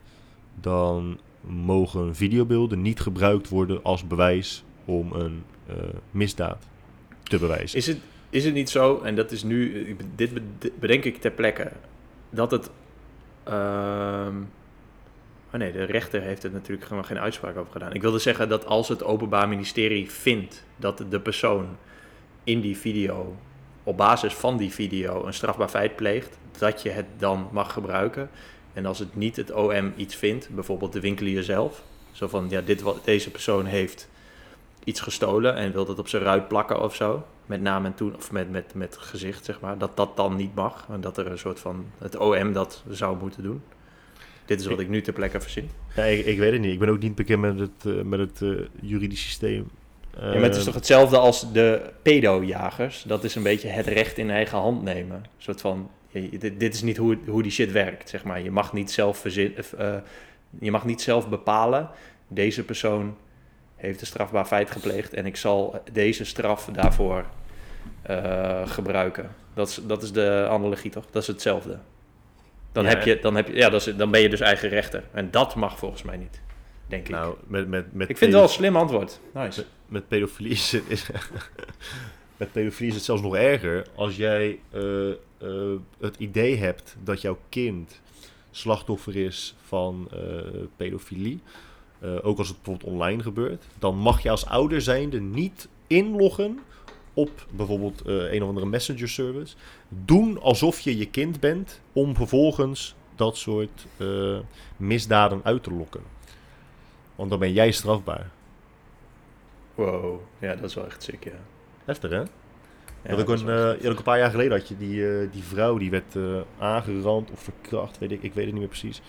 dan 0.60 1.18
mogen 1.40 2.14
videobeelden 2.16 2.82
niet 2.82 3.00
gebruikt 3.00 3.48
worden 3.48 3.82
als 3.82 4.06
bewijs 4.06 4.64
om 4.84 5.12
een 5.12 5.42
eh, 5.66 5.74
misdaad 6.10 6.66
te 7.22 7.38
bewijzen. 7.38 7.78
Is 7.78 7.86
het, 7.86 7.98
is 8.30 8.44
het 8.44 8.54
niet 8.54 8.70
zo, 8.70 9.00
en 9.00 9.16
dat 9.16 9.32
is 9.32 9.42
nu, 9.42 9.94
be- 9.96 10.04
dit 10.14 10.30
bedenk 10.80 11.04
ik 11.04 11.16
ter 11.20 11.30
plekke, 11.30 11.72
dat 12.34 12.50
het. 12.50 12.70
ehm, 13.44 14.36
oh 15.52 15.60
nee, 15.60 15.72
de 15.72 15.84
rechter 15.84 16.20
heeft 16.20 16.44
er 16.44 16.50
natuurlijk 16.50 16.86
gewoon 16.86 17.04
geen 17.04 17.18
uitspraak 17.18 17.56
over 17.56 17.72
gedaan. 17.72 17.92
Ik 17.92 18.02
wilde 18.02 18.18
zeggen 18.18 18.48
dat 18.48 18.66
als 18.66 18.88
het 18.88 19.02
Openbaar 19.02 19.48
Ministerie 19.48 20.10
vindt 20.10 20.64
dat 20.76 21.04
de 21.08 21.20
persoon 21.20 21.76
in 22.44 22.60
die 22.60 22.76
video, 22.76 23.36
op 23.84 23.96
basis 23.96 24.34
van 24.34 24.56
die 24.56 24.72
video, 24.72 25.26
een 25.26 25.34
strafbaar 25.34 25.68
feit 25.68 25.96
pleegt, 25.96 26.38
dat 26.58 26.82
je 26.82 26.90
het 26.90 27.06
dan 27.18 27.48
mag 27.52 27.72
gebruiken. 27.72 28.30
En 28.72 28.86
als 28.86 28.98
het 28.98 29.16
niet 29.16 29.36
het 29.36 29.52
OM 29.52 29.92
iets 29.96 30.14
vindt, 30.14 30.48
bijvoorbeeld 30.50 30.92
de 30.92 31.00
winkelier 31.00 31.42
zelf, 31.42 31.82
zo 32.12 32.28
van 32.28 32.46
ja, 32.48 32.60
dit, 32.60 32.82
wat, 32.82 33.04
deze 33.04 33.30
persoon 33.30 33.64
heeft 33.64 34.08
iets 34.84 35.00
gestolen 35.00 35.54
en 35.54 35.72
wil 35.72 35.84
dat 35.84 35.98
op 35.98 36.08
zijn 36.08 36.22
ruit 36.22 36.48
plakken 36.48 36.82
of 36.82 36.94
zo, 36.94 37.26
met 37.46 37.60
naam 37.60 37.84
en 37.84 37.94
toen 37.94 38.16
of 38.16 38.32
met, 38.32 38.50
met, 38.50 38.74
met 38.74 38.96
gezicht, 38.96 39.44
zeg 39.44 39.60
maar, 39.60 39.78
dat 39.78 39.96
dat 39.96 40.16
dan 40.16 40.36
niet 40.36 40.54
mag. 40.54 40.86
En 40.90 41.00
dat 41.00 41.16
er 41.18 41.26
een 41.30 41.38
soort 41.38 41.60
van 41.60 41.84
het 41.98 42.16
OM 42.16 42.52
dat 42.52 42.82
zou 42.90 43.16
moeten 43.18 43.42
doen. 43.42 43.62
Dit 44.44 44.60
is 44.60 44.66
wat 44.66 44.80
ik 44.80 44.88
nu 44.88 45.00
ter 45.02 45.12
plekke 45.12 45.40
verzin. 45.40 45.70
Ja, 45.96 46.02
ik, 46.02 46.26
ik 46.26 46.38
weet 46.38 46.52
het 46.52 46.60
niet. 46.60 46.72
Ik 46.72 46.78
ben 46.78 46.88
ook 46.88 47.00
niet 47.00 47.14
bekend 47.14 47.40
met 47.40 47.58
het, 47.58 47.84
eh, 47.96 48.02
met 48.02 48.18
het 48.18 48.42
eh, 48.42 48.50
juridisch 48.80 49.22
systeem. 49.24 49.70
ja, 50.16 50.20
maar 50.24 50.34
het 50.42 50.52
is 50.52 50.58
Eh, 50.58 50.64
toch 50.64 50.74
hetzelfde 50.74 51.18
als 51.18 51.52
de 51.52 51.90
pedojagers? 52.02 53.02
Dat 53.02 53.24
is 53.24 53.34
een 53.34 53.42
beetje 53.42 53.68
het 53.68 53.86
recht 53.86 54.18
in 54.18 54.30
eigen 54.30 54.58
hand 54.58 54.82
nemen. 54.82 55.16
Een 55.16 55.26
soort 55.38 55.60
van, 55.60 55.90
je- 56.08 56.38
dit, 56.38 56.60
dit 56.60 56.74
is 56.74 56.82
niet 56.82 56.96
hoe, 56.96 57.18
hoe 57.26 57.42
die 57.42 57.52
shit 57.52 57.72
werkt, 57.72 58.08
zeg 58.08 58.24
maar. 58.24 58.40
Je 58.42 58.50
mag 58.50 58.72
niet 58.72 58.90
zelf, 58.90 59.18
verzin, 59.18 59.54
je 60.60 60.70
mag 60.70 60.84
niet 60.84 61.02
zelf 61.02 61.28
bepalen, 61.28 61.90
deze 62.28 62.64
persoon 62.64 63.16
heeft 63.84 64.00
een 64.00 64.06
strafbaar 64.06 64.44
feit 64.44 64.70
gepleegd 64.70 65.14
en 65.14 65.26
ik 65.26 65.36
zal 65.36 65.82
deze 65.92 66.24
straf 66.24 66.68
daarvoor 66.72 67.24
eh, 68.02 68.68
gebruiken. 68.68 69.34
Dat 69.54 69.68
is, 69.68 69.80
dat 69.86 70.02
is 70.02 70.12
de 70.12 70.46
analogie, 70.50 70.90
toch? 70.90 71.04
Dat 71.10 71.22
is 71.22 71.28
hetzelfde. 71.28 71.78
Dan, 72.72 72.84
Ja. 72.84 72.90
heb 72.90 73.02
je, 73.02 73.18
dan, 73.20 73.34
heb 73.36 73.48
je, 73.48 73.54
ja, 73.54 73.70
dat 73.70 73.86
is, 73.86 73.96
dan 73.96 74.10
ben 74.10 74.20
je 74.20 74.28
dus 74.28 74.40
eigen 74.40 74.68
rechter. 74.68 75.02
En 75.12 75.30
dat 75.30 75.54
mag 75.54 75.78
volgens 75.78 76.02
mij 76.02 76.16
niet, 76.16 76.40
denk 76.86 77.04
ik. 77.08 77.14
Nou, 77.14 77.36
met, 77.46 77.68
met, 77.68 77.92
met 77.92 78.08
ik 78.08 78.16
vind 78.18 78.30
het 78.32 78.40
wel 78.40 78.48
een 78.48 78.54
slim 78.54 78.76
antwoord. 78.76 79.20
Nice. 79.34 79.60
Met, 79.60 79.66
met 79.88 80.08
pedofilie 80.08 80.52
is 80.52 80.72
het, 80.72 80.82
is, 80.88 81.06
met 82.36 82.52
pedofilie 82.52 82.88
is 82.88 82.94
het 82.94 83.04
zelfs 83.04 83.22
nog 83.22 83.36
erger. 83.36 83.86
Als 83.94 84.16
jij 84.16 84.58
eh, 84.70 85.10
eh, 85.10 85.16
het 86.00 86.16
idee 86.18 86.56
hebt 86.56 86.96
dat 87.02 87.20
jouw 87.20 87.38
kind 87.48 88.00
slachtoffer 88.50 89.16
is 89.16 89.54
van 89.66 90.08
pedofilie, 90.76 91.40
eh, 92.04 92.16
ook 92.22 92.38
als 92.38 92.48
het 92.48 92.56
bijvoorbeeld 92.56 92.92
online 92.92 93.22
gebeurt, 93.22 93.64
dan 93.78 93.96
mag 93.96 94.22
je 94.22 94.30
als 94.30 94.46
ouder 94.46 94.80
zijnde 94.80 95.20
niet 95.20 95.68
inloggen 95.86 96.58
op 97.14 97.46
bijvoorbeeld 97.50 98.02
eh, 98.02 98.32
een 98.32 98.42
of 98.42 98.48
andere 98.48 98.66
messenger 98.66 99.08
service. 99.08 99.56
Doen 99.88 100.40
alsof 100.40 100.80
je 100.80 100.96
je 100.96 101.06
kind 101.06 101.40
bent 101.40 101.80
om 101.92 102.14
vervolgens 102.14 102.94
dat 103.14 103.36
soort 103.36 103.86
eh, 103.96 104.38
misdaden 104.76 105.40
uit 105.44 105.62
te 105.62 105.72
lokken. 105.72 106.00
Want 107.14 107.30
dan 107.30 107.38
ben 107.38 107.52
jij 107.52 107.70
strafbaar. 107.70 108.30
Wow, 109.74 110.20
ja, 110.38 110.54
dat 110.54 110.64
is 110.64 110.74
wel 110.74 110.86
echt 110.86 111.02
sick, 111.02 111.24
ja. 111.24 111.38
Heftig, 111.84 112.10
hè? 112.10 112.22
Ja, 113.02 113.16
dat 113.16 113.28
is 113.28 113.40
een, 113.40 113.86
een 113.86 114.02
paar 114.02 114.18
jaar 114.18 114.30
geleden 114.30 114.58
had 114.58 114.68
je 114.68 114.76
die, 114.76 115.30
die 115.30 115.42
vrouw 115.42 115.78
die 115.78 115.90
werd 115.90 116.16
aangerand 116.58 117.30
of 117.30 117.40
verkracht, 117.40 117.98
weet 117.98 118.12
ik, 118.12 118.22
ik 118.22 118.34
weet 118.34 118.44
het 118.44 118.52
niet 118.52 118.62
meer 118.62 118.78
precies. 118.78 119.02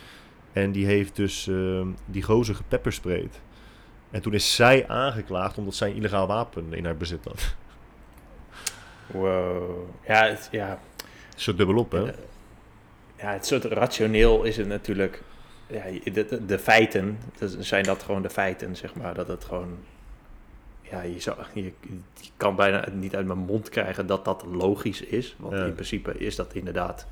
En 0.55 0.71
die 0.71 0.85
heeft 0.85 1.15
dus 1.15 1.47
eh, 1.47 1.81
die 2.05 2.23
gozer 2.23 2.55
gepeppersprayed. 2.55 3.39
En 4.11 4.21
toen 4.21 4.33
is 4.33 4.55
zij 4.55 4.87
aangeklaagd 4.87 5.57
omdat 5.57 5.75
zij 5.75 5.89
een 5.89 5.95
illegaal 5.95 6.27
wapen 6.27 6.73
in 6.73 6.85
haar 6.85 6.97
bezit 6.97 7.25
had. 7.25 7.55
Wow. 9.07 9.87
Ja, 10.07 10.25
het, 10.27 10.47
ja, 10.51 10.79
Zo 11.35 11.55
dubbelop, 11.55 11.91
hè? 11.91 11.99
Ja, 11.99 12.13
ja, 13.17 13.31
het 13.31 13.45
soort 13.45 13.63
rationeel 13.63 14.43
is 14.43 14.57
het 14.57 14.67
natuurlijk. 14.67 15.21
Ja, 15.67 15.83
de, 16.03 16.25
de, 16.25 16.45
de 16.45 16.59
feiten, 16.59 17.17
dat 17.39 17.55
zijn 17.59 17.83
dat 17.83 18.03
gewoon 18.03 18.21
de 18.21 18.29
feiten, 18.29 18.75
zeg 18.75 18.95
maar. 18.95 19.13
Dat 19.13 19.27
het 19.27 19.45
gewoon. 19.45 19.77
Ja, 20.81 21.01
je, 21.01 21.19
zou, 21.19 21.37
je, 21.53 21.63
je 21.63 21.71
kan 22.37 22.55
bijna 22.55 22.87
niet 22.93 23.15
uit 23.15 23.25
mijn 23.25 23.39
mond 23.39 23.69
krijgen 23.69 24.07
dat 24.07 24.25
dat 24.25 24.45
logisch 24.51 25.01
is. 25.01 25.35
Want 25.39 25.53
Ja. 25.53 25.65
in 25.65 25.73
principe 25.73 26.17
is 26.17 26.35
dat 26.35 26.53
inderdaad 26.53 27.07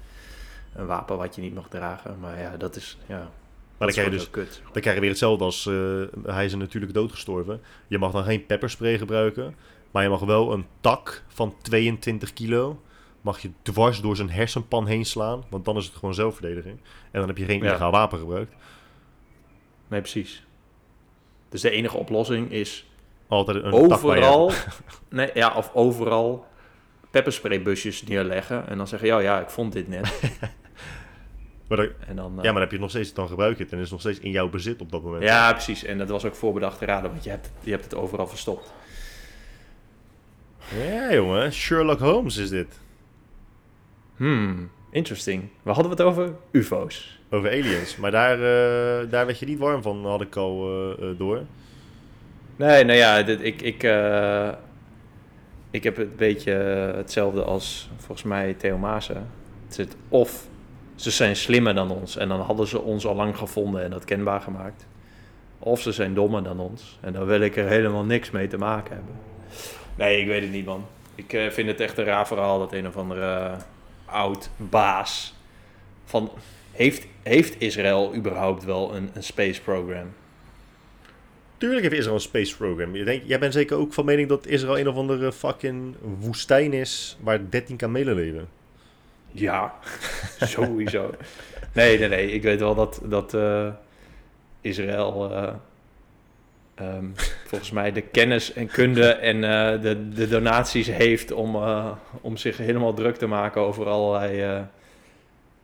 een 0.76 0.86
wapen 0.86 1.18
wat 1.18 1.36
je 1.36 1.42
niet 1.42 1.54
mag 1.56 1.68
dragen. 1.70 2.20
Maar 2.20 2.40
ja, 2.40 2.58
dat 2.58 2.76
is. 2.76 2.98
Ja, 3.08 3.16
Maar 3.18 3.28
dat 3.28 3.32
dan 3.78 3.88
is 3.88 3.94
krijg 3.94 4.10
je 4.10 4.16
dus 4.18 4.30
kut. 4.30 4.62
dan 4.72 4.82
krijg 4.82 4.96
je 4.96 5.02
weer 5.02 5.10
hetzelfde 5.10 5.44
als 5.44 5.66
eh, 5.66 6.02
hij 6.26 6.46
is 6.46 6.56
natuurlijk 6.56 6.94
doodgestorven. 6.94 7.62
Je 7.88 7.98
mag 7.98 8.12
dan 8.12 8.24
geen 8.24 8.46
pepperspray 8.46 8.98
gebruiken, 8.98 9.56
maar 9.92 10.04
je 10.04 10.10
mag 10.10 10.20
wel 10.20 10.54
een 10.54 10.66
tak 10.82 11.24
van 11.28 11.56
22 11.62 12.34
kilo 12.34 12.82
mag 13.22 13.40
je 13.40 13.50
dwars 13.62 14.02
door 14.02 14.16
zijn 14.16 14.30
hersenpan 14.30 14.88
heen 14.88 15.06
slaan, 15.06 15.44
want 15.50 15.66
dan 15.66 15.78
is 15.78 15.86
het 15.86 15.96
gewoon 15.96 16.14
zelfverdediging. 16.14 16.78
En 17.12 17.20
dan 17.20 17.28
heb 17.28 17.38
je 17.38 17.46
geen 17.46 17.60
Ja. 17.60 17.66
illegaal 17.66 17.92
wapen 17.92 18.20
gebruikt. 18.20 18.54
Nee, 19.88 20.00
precies. 20.02 20.44
Dus 21.50 21.62
de 21.62 21.70
enige 21.70 21.98
oplossing 21.98 22.52
is 22.52 22.86
Altijd 23.28 23.64
een 23.64 23.88
tak 23.88 24.02
bij 24.02 24.20
je. 24.20 24.26
overal, 24.26 24.52
nee, 25.10 25.30
ja, 25.34 25.54
of 25.56 25.72
overal 25.74 26.46
pepperspraybusjes 27.12 28.04
neerleggen 28.04 28.68
en 28.68 28.78
dan 28.78 28.88
zeggen, 28.88 29.08
ja, 29.08 29.20
ja, 29.20 29.42
ik 29.42 29.50
vond 29.50 29.74
dit 29.74 29.88
net. 29.88 30.14
Maar 31.76 31.86
dan- 31.86 31.96
En 32.08 32.16
dan, 32.16 32.26
eh, 32.26 32.36
ja, 32.36 32.44
maar 32.44 32.52
dan 32.52 32.56
heb 32.62 32.70
je 32.70 32.76
het 32.76 32.80
nog 32.80 32.90
steeds, 32.90 33.14
dan 33.14 33.28
gebruik 33.28 33.58
je 33.58 33.64
het 33.64 33.72
en 33.72 33.78
is 33.78 33.84
het 33.84 33.92
nog 33.92 34.02
steeds 34.02 34.20
in 34.20 34.32
jouw 34.32 34.50
bezit 34.50 34.82
op 34.82 34.92
dat 34.92 35.04
moment. 35.04 35.24
Ja, 35.24 35.52
precies. 35.52 35.84
En 35.84 35.98
dat 35.98 36.10
was 36.10 36.26
ook 36.26 36.36
voorbedachte 36.36 36.86
raden, 36.86 37.12
want 37.12 37.24
je 37.24 37.30
hebt, 37.30 37.52
je 37.60 37.72
hebt 37.72 37.84
het 37.84 37.96
overal 37.96 38.28
verstopt. 38.28 38.74
Ja, 40.78 41.14
jongen, 41.14 41.54
Sherlock 41.54 42.00
Holmes 42.00 42.38
is 42.38 42.50
dit. 42.50 42.80
Hmm, 44.16 44.70
interesting. 44.92 45.44
Waar 45.62 45.74
hadden 45.76 45.96
we 45.98 46.04
het 46.04 46.12
over? 46.12 46.34
UFO's. 46.52 47.20
Over 47.30 47.50
aliens. 47.50 47.96
Maar 47.98 48.12
daar, 48.12 48.34
eh, 48.34 49.10
daar 49.10 49.26
werd 49.26 49.40
je 49.40 49.46
niet 49.46 49.60
warm 49.60 49.82
van, 49.82 50.06
had 50.06 50.22
ik 50.22 50.36
al 50.36 50.68
eh, 51.00 51.06
door. 51.18 51.42
Nee, 52.56 52.84
nou 52.84 52.98
ja, 52.98 53.24
dit, 53.24 53.42
ik, 53.44 53.62
ik, 53.62 53.84
ik 55.72 55.84
heb 55.84 55.98
een 55.98 56.14
beetje 56.18 56.52
hetzelfde 56.96 57.44
als 57.44 57.90
volgens 57.98 58.24
mij 58.24 58.54
Theo 58.54 58.78
Maassen. 58.78 59.28
Het 59.66 59.74
zit 59.76 59.96
of 60.10 60.48
ze 60.96 61.12
zijn 61.12 61.36
slimmer 61.36 61.76
dan 61.76 61.92
ons 61.92 62.18
en 62.18 62.28
dan 62.28 62.40
hadden 62.40 62.68
ze 62.68 62.82
ons 62.82 63.06
al 63.06 63.16
lang 63.16 63.38
gevonden 63.38 63.84
en 63.84 63.90
dat 63.90 64.06
kenbaar 64.06 64.42
gemaakt. 64.42 64.86
Of 65.60 65.82
ze 65.82 65.92
zijn 65.92 66.14
dommer 66.14 66.44
dan 66.44 66.60
ons 66.60 66.98
en 67.02 67.14
dan 67.14 67.26
wil 67.26 67.42
ik 67.42 67.56
er 67.56 67.68
helemaal 67.68 68.04
niks 68.04 68.32
mee 68.32 68.48
te 68.48 68.58
maken 68.58 68.96
hebben. 68.96 69.16
Nee, 69.96 70.22
ik 70.22 70.28
weet 70.28 70.42
het 70.42 70.52
niet, 70.52 70.66
man. 70.66 70.86
Ik 71.16 71.34
eh, 71.34 71.50
vind 71.50 71.68
het 71.68 71.80
echt 71.80 71.98
een 71.98 72.06
raar 72.06 72.28
verhaal 72.28 72.60
dat 72.60 72.74
een 72.74 72.88
of 72.88 72.98
andere 72.98 73.36
eh, 73.36 73.58
oud 74.06 74.50
baas 74.58 75.34
van... 76.06 76.32
Heeft, 76.72 77.08
heeft 77.22 77.62
Israël 77.62 78.16
überhaupt 78.16 78.64
wel 78.64 78.96
een, 78.96 79.10
een 79.14 79.24
space 79.24 79.62
program? 79.62 80.14
Tuurlijk 81.58 81.82
heeft 81.82 81.96
Israël 81.96 82.16
een 82.16 82.22
space 82.22 82.58
program. 82.58 82.96
Je 82.96 83.04
denkt, 83.04 83.28
jij 83.28 83.40
bent 83.40 83.54
zeker 83.54 83.78
ook 83.78 83.94
van 83.94 84.06
mening 84.06 84.30
dat 84.30 84.48
Israël 84.48 84.80
een 84.80 84.88
of 84.88 84.96
andere 84.96 85.32
fucking 85.32 85.96
woestijn 86.20 86.74
is 86.74 87.18
waar 87.22 87.50
13 87.50 87.76
kamelen 87.76 88.16
leven. 88.16 88.48
Ja, 89.34 89.74
sowieso. 90.40 91.14
Nee, 91.74 92.00
nee, 92.00 92.10
nee. 92.10 92.32
Ik 92.32 92.42
weet 92.42 92.60
wel 92.60 92.76
dat, 92.76 93.02
dat 93.04 93.34
eh, 93.34 93.68
Israël 94.62 95.32
eh, 95.32 95.54
ehm, 96.76 97.06
volgens 97.46 97.72
mij 97.72 97.92
de 97.92 98.02
kennis 98.02 98.54
en 98.54 98.68
kunde 98.68 99.08
en 99.14 99.44
eh, 99.44 99.82
de, 99.82 100.10
de 100.10 100.28
donaties 100.28 100.88
heeft 100.88 101.32
om, 101.32 101.58
om 102.22 102.38
zich 102.38 102.58
helemaal 102.58 102.94
druk 102.94 103.16
te 103.16 103.28
maken 103.28 103.62
over 103.62 103.88
allerlei 103.88 104.42
eh 104.42 104.62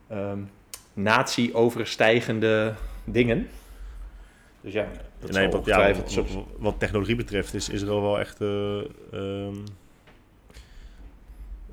ehm, 0.07 0.39
natie-overstijgende 0.93 2.73
dingen. 3.03 3.49
Dus 4.61 4.73
ja, 4.73 4.87
dat 5.19 5.31
nee, 5.31 5.49
wat, 5.49 5.65
ja, 5.65 5.93
wat, 6.57 6.79
technologie 6.79 7.15
betreft 7.15 7.53
is 7.53 7.69
Israël 7.69 8.01
wel 8.01 8.19
echt... 8.19 8.41
eh, 8.41 8.77
ehm, 9.11 9.55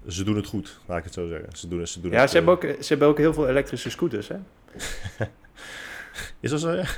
ze 0.08 0.24
doen 0.24 0.36
het 0.36 0.46
goed, 0.46 0.78
laat 0.86 0.98
ik 0.98 1.04
het 1.04 1.12
zo 1.14 1.28
zeggen. 1.28 1.48
Ze 1.56 1.68
doen, 1.68 1.86
ze 1.86 2.00
doen 2.00 2.10
Ja, 2.10 2.20
het, 2.20 2.30
ze 2.30 2.36
hebben, 2.36 2.60
eh, 2.60 2.68
ook, 2.70 2.82
ze 2.82 2.88
hebben 2.88 3.08
ook 3.08 3.18
heel 3.18 3.34
veel 3.34 3.48
elektrische 3.48 3.90
scooters, 3.90 4.28
hè? 4.28 4.36
Is 6.40 6.50
dat 6.50 6.60
zo, 6.60 6.72
ja? 6.72 6.84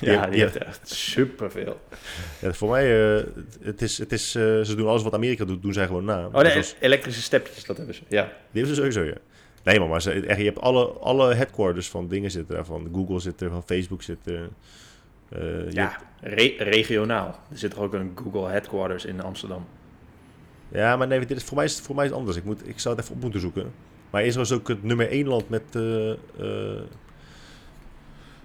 Ja, 0.00 0.26
die 0.26 0.40
heeft 0.40 0.56
echt 0.56 0.88
superveel. 0.88 1.80
Ja, 2.40 2.52
voor 2.52 2.70
mij, 2.70 3.16
eh, 3.16 3.24
het 3.60 3.82
is, 3.82 3.98
het 3.98 4.12
is, 4.12 4.34
eh, 4.34 4.42
ze 4.60 4.74
doen 4.76 4.88
alles 4.88 5.02
wat 5.02 5.14
Amerika 5.14 5.44
doet, 5.44 5.62
doen 5.62 5.72
zij 5.72 5.86
gewoon 5.86 6.04
na. 6.04 6.26
Oh 6.26 6.32
Dus 6.34 6.42
nee, 6.42 6.56
als- 6.56 6.74
elektrische 6.80 7.22
stepjes, 7.22 7.64
dat 7.64 7.76
hebben 7.76 7.94
ze. 7.94 8.02
Ja. 8.08 8.22
die 8.24 8.32
hebben 8.62 8.68
ze 8.68 8.74
sowieso, 8.74 9.02
ja. 9.02 9.14
Nee, 9.62 9.78
maar, 9.78 9.88
maar 9.88 10.02
ze, 10.02 10.10
echt, 10.12 10.38
je 10.38 10.44
hebt 10.44 10.60
alle, 10.60 10.86
alle 10.86 11.34
headquarters 11.34 11.88
van 11.88 12.08
dingen 12.08 12.30
zitten 12.30 12.54
daar. 12.54 12.64
Van 12.64 12.88
Google 12.92 13.20
zit 13.20 13.40
er, 13.40 13.50
van 13.50 13.62
Facebook 13.66 14.02
zit 14.02 14.18
er. 14.24 14.48
Ja, 15.70 15.98
re- 16.20 16.54
regionaal. 16.58 17.26
Er 17.50 17.58
zit 17.58 17.72
er 17.72 17.80
ook 17.80 17.92
een 17.94 18.12
Google 18.14 18.48
headquarters 18.48 19.04
in 19.04 19.22
Amsterdam. 19.22 19.66
Ja, 20.74 20.96
maar 20.96 21.06
nee, 21.06 21.26
dit 21.26 21.36
is, 21.36 21.44
voor, 21.44 21.56
mij 21.56 21.64
is, 21.64 21.80
voor 21.80 21.94
mij 21.94 22.04
is 22.04 22.10
het 22.10 22.18
anders. 22.18 22.36
Ik, 22.36 22.44
moet, 22.44 22.68
ik 22.68 22.78
zou 22.78 22.94
het 22.94 23.04
even 23.04 23.16
op 23.16 23.22
moeten 23.22 23.40
zoeken. 23.40 23.72
Maar 24.10 24.24
Israël 24.24 24.44
is 24.44 24.52
ook 24.52 24.68
het 24.68 24.82
nummer 24.82 25.08
één 25.08 25.26
land 25.26 25.48
met 25.48 25.62
de 25.72 26.18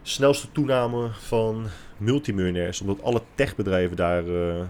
snelste 0.02 0.52
toename 0.52 1.10
van 1.12 1.66
multimiljonairs. 1.98 2.82
Omdat 2.82 3.04
alle 3.04 3.22
techbedrijven 3.36 3.96
daar 3.98 4.28
eh, 4.28 4.62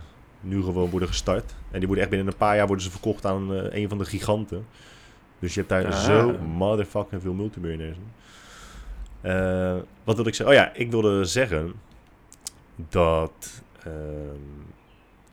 nu 0.42 0.62
gewoon 0.64 0.90
worden 0.90 1.08
gestart. 1.08 1.54
En 1.72 1.78
die 1.78 1.88
worden 1.88 2.00
echt 2.00 2.10
binnen 2.10 2.28
een 2.34 2.38
paar 2.40 2.56
jaar 2.56 2.68
worden 2.68 2.86
ze 2.86 2.92
verkocht 2.92 3.26
aan 3.26 3.50
een 3.52 3.90
van 3.90 3.98
de 3.98 4.06
giganten. 4.06 4.66
Dus 5.40 5.54
je 5.54 5.60
hebt 5.60 5.72
daar 5.72 5.86
Ah. 5.86 6.04
zo 6.04 6.38
motherfucking 6.38 7.22
veel 7.22 7.34
multimiljonairs. 7.34 7.98
Wat 10.04 10.16
wil 10.16 10.26
ik 10.28 10.36
zeggen? 10.36 10.56
Oh 10.56 10.62
ja, 10.62 10.74
ik 10.74 10.92
wilde 10.92 11.26
zeggen 11.26 11.74
dat 12.76 13.62
ehm, 13.84 14.40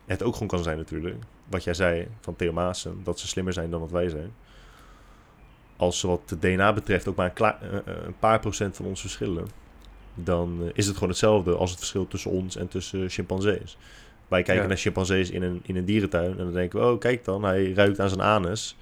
het 0.05 0.23
ook 0.23 0.33
gewoon 0.33 0.47
kan 0.47 0.63
zijn 0.63 0.77
natuurlijk 0.77 1.15
wat 1.49 1.63
jij 1.63 1.73
zei 1.73 2.07
van 2.21 2.35
Theo 2.35 2.51
Maassen, 2.53 2.99
dat 3.03 3.19
ze 3.19 3.27
slimmer 3.27 3.53
zijn 3.53 3.69
dan 3.69 3.79
wat 3.79 3.91
wij 3.91 4.09
zijn. 4.09 4.33
Als 5.77 5.99
ze 5.99 6.07
wat 6.07 6.29
de 6.29 6.39
DNA 6.39 6.73
betreft 6.73 7.07
ook 7.07 7.15
maar 7.15 7.31
een, 7.35 7.45
eh, 7.61 7.77
eh, 7.77 8.03
een 8.05 8.17
paar 8.19 8.39
procent 8.39 8.75
van 8.75 8.85
ons 8.85 9.01
verschillen, 9.01 9.47
dan 10.13 10.57
eh, 10.61 10.69
is 10.73 10.85
het 10.85 10.93
gewoon 10.93 11.09
hetzelfde 11.09 11.55
als 11.55 11.69
het 11.69 11.79
verschil 11.79 12.07
tussen 12.07 12.31
ons 12.31 12.55
en 12.55 12.67
tussen 12.67 13.09
chimpansees. 13.09 13.77
Wij 14.27 14.43
kijken 14.43 14.63
Ja. 14.63 14.69
naar 14.69 14.77
chimpansees 14.77 15.29
in 15.29 15.43
een, 15.43 15.59
in 15.63 15.75
een 15.75 15.85
dierentuin 15.85 16.31
en 16.31 16.37
dan 16.37 16.53
denken 16.53 16.79
we, 16.79 16.85
oh 16.85 16.99
kijk 16.99 17.25
dan, 17.25 17.43
hij 17.43 17.71
ruikt 17.73 17.99
aan 17.99 18.09
zijn 18.09 18.21
anus. 18.21 18.77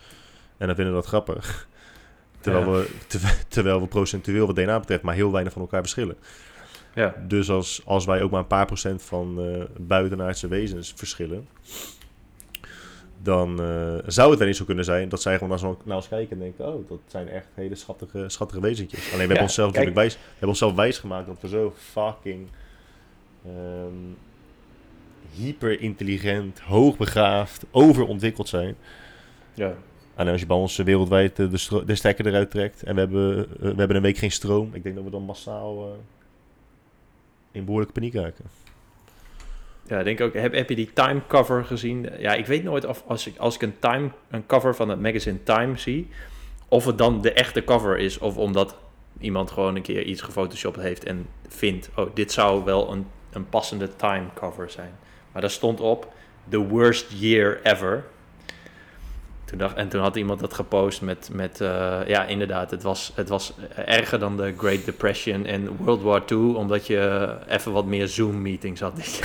En 0.58 0.68
dan 0.68 0.76
vinden 0.76 0.94
we 0.94 1.00
dat 1.00 1.08
grappig. 1.10 1.68
Terwijl, 2.40 2.66
Ja. 2.66 2.72
we, 2.72 2.90
ter- 3.08 3.44
terwijl 3.48 3.82
we 3.82 3.88
procentueel 3.88 4.46
wat 4.48 4.56
DNA 4.56 4.80
betreft 4.80 5.04
maar 5.04 5.16
heel 5.16 5.32
weinig 5.32 5.54
van 5.54 5.62
elkaar 5.62 5.82
verschillen. 5.82 6.16
Ja. 6.96 7.16
Dus 7.28 7.50
als, 7.50 7.82
als 7.86 8.06
wij 8.06 8.22
ook 8.22 8.32
maar 8.32 8.40
een 8.40 8.48
paar 8.48 8.66
procent 8.66 9.02
van 9.02 9.40
buitenaardse 9.80 10.48
wezens 10.48 10.94
verschillen, 10.96 11.48
dan 13.22 13.62
eh, 13.62 13.98
zou 14.06 14.30
het 14.30 14.40
wel 14.40 14.48
eens 14.48 14.58
zo 14.58 14.66
kunnen 14.66 14.86
zijn 14.86 15.10
dat 15.10 15.22
zij 15.22 15.34
gewoon 15.34 15.50
naar, 15.50 15.60
zo- 15.60 15.78
naar 15.84 15.96
ons 15.96 16.08
kijken 16.08 16.32
en 16.36 16.40
denken: 16.44 16.74
Oh, 16.74 16.90
dat 16.90 17.00
zijn 17.08 17.28
echt 17.30 17.48
hele 17.54 17.76
schattige, 17.76 18.24
schattige 18.30 18.62
wezentjes. 18.62 19.00
Alleen 19.06 19.18
we 19.18 19.20
hebben 19.26 19.42
onszelf 19.42 19.72
kijk. 19.72 19.86
natuurlijk 19.86 20.14
wijs, 20.16 20.24
we 20.24 20.30
hebben 20.32 20.50
onszelf 20.50 20.74
wijs 20.76 20.98
gemaakt 21.00 21.28
dat 21.28 21.38
we 21.42 21.48
zo 21.48 21.74
fucking 21.78 22.48
ehm, 23.46 23.94
hyper 25.34 25.80
intelligent, 25.82 26.60
hoogbegaafd, 26.60 27.66
overontwikkeld 27.72 28.48
zijn. 28.48 28.76
Ja. 29.54 29.74
En 30.16 30.28
als 30.28 30.40
je 30.42 30.46
bij 30.48 30.58
ons 30.58 30.78
wereldwijd 30.78 31.36
de, 31.36 31.58
stro- 31.58 31.86
de 31.86 31.96
stekker 31.96 32.28
eruit 32.28 32.52
trekt 32.52 32.84
en 32.84 32.94
we 32.94 33.00
hebben, 33.00 33.38
eh, 33.40 33.60
we 33.60 33.76
hebben 33.76 33.96
een 33.96 34.02
week 34.02 34.18
geen 34.18 34.32
stroom, 34.32 34.70
ik 34.74 34.84
denk 34.84 34.96
dat 34.96 35.04
we 35.04 35.10
dan 35.10 35.24
massaal 35.24 35.88
eh, 35.88 35.94
in 37.52 37.66
behoorlijke 37.66 37.94
paniek 37.94 38.14
raken. 38.14 38.46
Ja, 39.88 40.04
denk 40.04 40.22
ook. 40.22 40.34
Heb, 40.34 40.54
heb 40.54 40.70
je 40.70 40.76
die 40.76 40.94
Time 40.94 41.22
cover 41.28 41.66
gezien? 41.66 42.10
Ja, 42.18 42.34
ik 42.34 42.46
weet 42.46 42.64
nooit 42.64 42.86
of 42.86 43.04
als 43.08 43.28
ik, 43.28 43.38
als 43.38 43.56
ik 43.56 43.62
een, 43.62 43.80
time, 43.80 44.10
een 44.30 44.46
cover 44.46 44.76
van 44.76 44.90
het 44.90 45.02
magazine 45.02 45.44
Time 45.44 45.78
zie, 45.78 46.10
of 46.68 46.86
het 46.86 46.98
dan 46.98 47.22
de 47.22 47.34
echte 47.34 47.64
cover 47.64 47.98
is, 47.98 48.18
of 48.18 48.38
omdat 48.38 48.78
iemand 49.20 49.52
gewoon 49.52 49.76
een 49.76 49.82
keer 49.82 50.04
iets 50.04 50.22
gefotoshopt 50.22 50.80
heeft 50.80 51.04
en 51.04 51.28
vindt, 51.48 51.90
oh, 51.96 52.10
dit 52.14 52.32
zou 52.32 52.64
wel 52.64 52.92
een, 52.92 53.08
een 53.32 53.50
passende 53.50 53.96
Time 53.96 54.26
cover 54.34 54.70
zijn. 54.70 54.92
Maar 55.32 55.42
daar 55.42 55.52
stond 55.52 55.80
op, 55.80 56.14
the 56.50 56.68
worst 56.68 57.06
year 57.20 57.60
ever. 57.64 58.04
Toen 59.46 59.76
en 59.76 59.90
toen 59.90 60.02
had 60.02 60.16
iemand 60.16 60.40
dat 60.40 60.54
gepost 60.54 61.02
met, 61.02 61.30
met 61.34 61.62
eh, 61.62 62.00
ja, 62.08 62.26
inderdaad, 62.26 62.72
het 62.72 62.84
was, 62.84 63.12
het 63.16 63.30
was 63.30 63.54
erger 63.76 64.20
dan 64.20 64.38
de 64.38 64.54
Great 64.58 64.86
Depression 64.86 65.46
en 65.46 65.78
World 65.78 66.02
War 66.02 66.24
II, 66.28 66.40
omdat 66.40 66.88
je 66.88 67.36
even 67.48 67.72
wat 67.72 67.86
meer 67.86 68.08
Zoom-meetings 68.08 68.82
had 68.82 68.94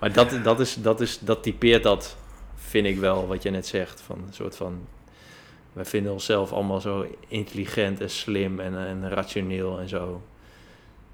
maar 0.00 0.12
dat, 0.12 0.40
dat, 0.42 0.60
is, 0.60 0.74
dat, 0.74 1.00
is, 1.00 1.18
dat 1.18 1.42
typeert 1.42 1.82
dat, 1.82 2.16
vind 2.54 2.86
ik 2.86 2.98
wel, 2.98 3.26
wat 3.26 3.42
je 3.42 3.50
net 3.50 3.66
zegt. 3.66 4.00
Van 4.00 4.18
een 4.26 4.34
soort 4.34 4.56
van, 4.56 4.86
wij 5.72 5.84
vinden 5.84 6.12
onszelf 6.12 6.52
allemaal 6.52 6.80
zo 6.80 7.06
intelligent 7.28 8.00
en 8.00 8.10
slim 8.10 8.60
en, 8.60 8.78
en 8.86 9.08
rationeel 9.08 9.78
en 9.78 9.88
zo. 9.88 10.22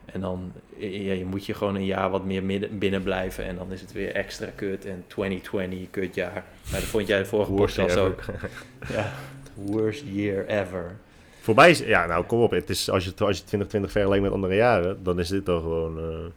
En 0.06 0.20
dan 0.20 0.52
ja, 0.76 1.12
je 1.12 1.24
moet 1.24 1.46
je 1.46 1.54
gewoon 1.54 1.74
een 1.74 1.84
jaar 1.84 2.10
wat 2.10 2.24
meer 2.24 2.42
midden, 2.42 2.78
binnen 2.78 3.02
blijven. 3.02 3.44
En 3.44 3.56
dan 3.56 3.72
is 3.72 3.80
het 3.80 3.92
weer 3.92 4.12
extra 4.14 4.48
kut. 4.54 4.84
En 4.84 5.04
2020, 5.06 5.90
kut 5.90 6.14
jaar. 6.14 6.44
Maar 6.70 6.80
dat 6.80 6.88
vond 6.88 7.06
jij 7.06 7.18
de 7.18 7.24
vorige 7.24 7.50
Worst 7.52 7.76
podcast 7.76 7.98
ook. 7.98 8.22
ja, 8.96 9.12
worst 9.54 10.02
year 10.12 10.46
ever. 10.46 10.96
Voor 11.40 11.54
mij 11.54 11.70
is, 11.70 11.78
ja, 11.78 12.06
nou 12.06 12.24
kom 12.24 12.40
op. 12.42 12.50
Het 12.50 12.70
is, 12.70 12.90
als, 12.90 13.04
je, 13.04 13.10
als 13.10 13.36
je 13.36 13.44
2020 13.44 13.90
vergelijkt 13.90 14.24
met 14.24 14.32
andere 14.32 14.54
jaren, 14.54 15.02
dan 15.02 15.18
is 15.18 15.28
dit 15.28 15.46
dan 15.46 15.60
gewoon. 15.60 15.98
eh, 15.98 16.30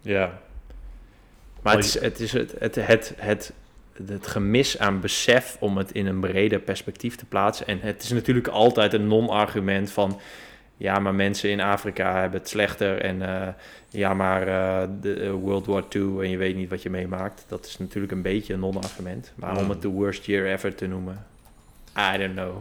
Ja. 0.00 0.38
Maar 1.62 1.76
het 1.76 1.84
is, 1.84 2.00
het, 2.00 2.20
is 2.20 2.32
het, 2.32 2.54
het, 2.58 2.74
het, 2.74 3.14
het, 3.16 3.52
het 4.06 4.26
gemis 4.26 4.78
aan 4.78 5.00
besef 5.00 5.56
om 5.60 5.76
het 5.76 5.92
in 5.92 6.06
een 6.06 6.20
breder 6.20 6.58
perspectief 6.58 7.16
te 7.16 7.24
plaatsen. 7.24 7.66
En 7.66 7.78
het 7.80 8.02
is 8.02 8.10
natuurlijk 8.10 8.48
altijd 8.48 8.92
een 8.92 9.06
non-argument 9.06 9.90
van... 9.90 10.20
Ja, 10.76 10.98
maar 10.98 11.14
mensen 11.14 11.50
in 11.50 11.60
Afrika 11.60 12.20
hebben 12.20 12.40
het 12.40 12.48
slechter. 12.48 13.00
En 13.00 13.22
eh, 13.22 13.48
ja, 13.90 14.14
maar 14.14 14.40
eh, 14.48 14.88
de 15.00 15.14
eh, 15.14 15.30
World 15.30 15.66
War 15.66 15.84
II 15.94 16.18
en 16.20 16.30
je 16.30 16.36
weet 16.36 16.56
niet 16.56 16.68
wat 16.70 16.82
je 16.82 16.90
meemaakt. 16.90 17.44
Dat 17.48 17.66
is 17.66 17.78
natuurlijk 17.78 18.12
een 18.12 18.22
beetje 18.22 18.54
een 18.54 18.60
non-argument. 18.60 19.32
Maar 19.34 19.56
om 19.56 19.62
Mm. 19.64 19.70
het 19.70 19.82
de 19.82 19.88
worst 19.88 20.24
year 20.24 20.46
ever 20.52 20.74
te 20.74 20.86
noemen... 20.86 21.26
I 22.14 22.18
don't 22.18 22.32
know. 22.34 22.56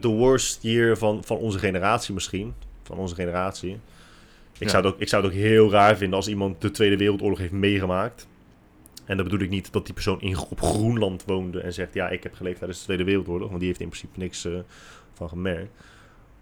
de 0.00 0.08
worst 0.08 0.62
year 0.62 0.96
van, 0.96 1.24
van 1.24 1.36
onze 1.36 1.58
generatie 1.58 2.14
misschien. 2.14 2.54
Van 2.82 2.98
onze 2.98 3.14
generatie. 3.14 3.70
Ik, 3.72 4.62
Ja. 4.62 4.68
zou 4.68 4.84
het 4.84 4.94
ook, 4.94 5.00
ik 5.00 5.08
zou 5.08 5.22
het 5.24 5.32
ook 5.32 5.38
heel 5.38 5.70
raar 5.70 5.96
vinden 5.96 6.16
als 6.16 6.28
iemand 6.28 6.60
de 6.60 6.70
Tweede 6.70 6.96
Wereldoorlog 6.96 7.38
heeft 7.38 7.52
meegemaakt. 7.52 8.26
En 9.04 9.16
dat 9.16 9.26
bedoel 9.26 9.40
ik 9.44 9.50
niet 9.50 9.72
dat 9.72 9.84
die 9.84 9.94
persoon 9.94 10.20
in, 10.20 10.38
op 10.38 10.60
Groenland 10.60 11.24
woonde 11.26 11.60
en 11.60 11.72
zegt: 11.72 11.94
Ja, 11.94 12.08
ik 12.08 12.22
heb 12.22 12.34
geleefd 12.34 12.58
tijdens 12.58 12.78
de 12.78 12.84
Tweede 12.84 13.04
Wereldoorlog. 13.04 13.46
Want 13.48 13.58
die 13.58 13.68
heeft 13.68 13.80
in 13.80 13.88
principe 13.88 14.18
niks 14.18 14.48
van 15.14 15.28
gemerkt. 15.28 15.70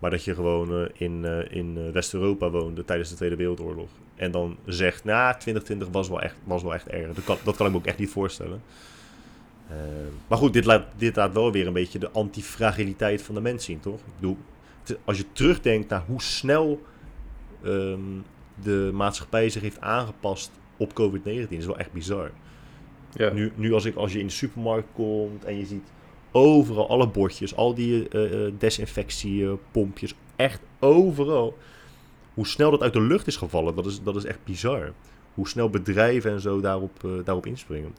Maar 0.04 0.12
dat 0.12 0.24
je 0.24 0.34
gewoon 0.34 0.76
eh, 0.76 0.90
in, 0.92 1.24
eh, 1.24 1.56
in 1.56 1.76
eh, 1.76 1.92
West-Europa 1.92 2.50
woonde 2.50 2.84
tijdens 2.84 3.08
de 3.08 3.14
Tweede 3.14 3.36
Wereldoorlog. 3.36 3.88
En 4.14 4.30
dan 4.30 4.56
zegt: 4.66 5.04
Nou, 5.04 5.32
2020 5.38 5.88
was 5.88 6.08
wel 6.08 6.20
echt, 6.20 6.36
was 6.44 6.62
wel 6.62 6.74
echt 6.74 6.86
erg. 6.86 7.14
Dat 7.14 7.24
kan, 7.24 7.36
dat 7.44 7.56
kan 7.56 7.66
ik 7.66 7.72
me 7.72 7.78
ook 7.78 7.86
echt 7.86 7.98
niet 7.98 8.10
voorstellen. 8.10 8.62
Eh, 9.68 9.76
maar 10.26 10.38
goed, 10.38 10.52
dit 10.52 10.64
laat, 10.64 10.86
dit 10.96 11.16
laat 11.16 11.32
wel 11.32 11.52
weer 11.52 11.66
een 11.66 11.72
beetje 11.72 11.98
de 11.98 12.10
antifragiliteit 12.10 13.22
van 13.22 13.34
de 13.34 13.40
mens 13.40 13.64
zien, 13.64 13.80
toch? 13.80 13.98
Ik 13.98 14.14
bedoel, 14.20 14.36
als 15.04 15.16
je 15.16 15.32
terugdenkt 15.32 15.88
naar 15.88 16.04
hoe 16.06 16.22
snel 16.22 16.82
ehm, 17.62 18.00
de 18.62 18.90
maatschappij 18.92 19.48
zich 19.48 19.62
heeft 19.62 19.80
aangepast 19.80 20.50
op 20.76 20.92
COVID-19, 21.00 21.48
is 21.48 21.66
wel 21.66 21.78
echt 21.78 21.92
bizar. 21.92 22.30
Ja. 23.12 23.30
Nu, 23.32 23.52
nu 23.54 23.72
als, 23.72 23.84
ik, 23.84 23.96
als 23.96 24.12
je 24.12 24.18
in 24.18 24.26
de 24.26 24.32
supermarkt 24.32 24.88
komt 24.92 25.44
en 25.44 25.58
je 25.58 25.66
ziet 25.66 25.92
overal 26.36 26.88
alle 26.88 27.08
bordjes, 27.08 27.56
al 27.56 27.74
die 27.74 28.08
eh, 28.08 28.46
eh, 28.46 28.52
desinfectiepompjes, 28.58 30.14
echt 30.36 30.60
overal. 30.78 31.58
Hoe 32.34 32.46
snel 32.46 32.70
dat 32.70 32.82
uit 32.82 32.92
de 32.92 33.00
lucht 33.00 33.26
is 33.26 33.36
gevallen, 33.36 33.74
dat 33.74 33.86
is, 33.86 34.02
dat 34.02 34.16
is 34.16 34.24
echt 34.24 34.44
bizar. 34.44 34.92
Hoe 35.34 35.48
snel 35.48 35.70
bedrijven 35.70 36.30
en 36.30 36.40
zo 36.40 36.60
daarop, 36.60 37.04
eh, 37.04 37.10
daarop 37.24 37.46
inspringen. 37.46 37.94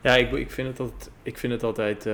Ja, 0.00 0.16
ik, 0.16 0.32
ik, 0.32 0.50
vind, 0.50 0.68
het 0.68 0.80
altijd, 0.80 1.10
ik 1.22 1.38
vind 1.38 1.52
het 1.52 1.62
altijd. 1.62 2.06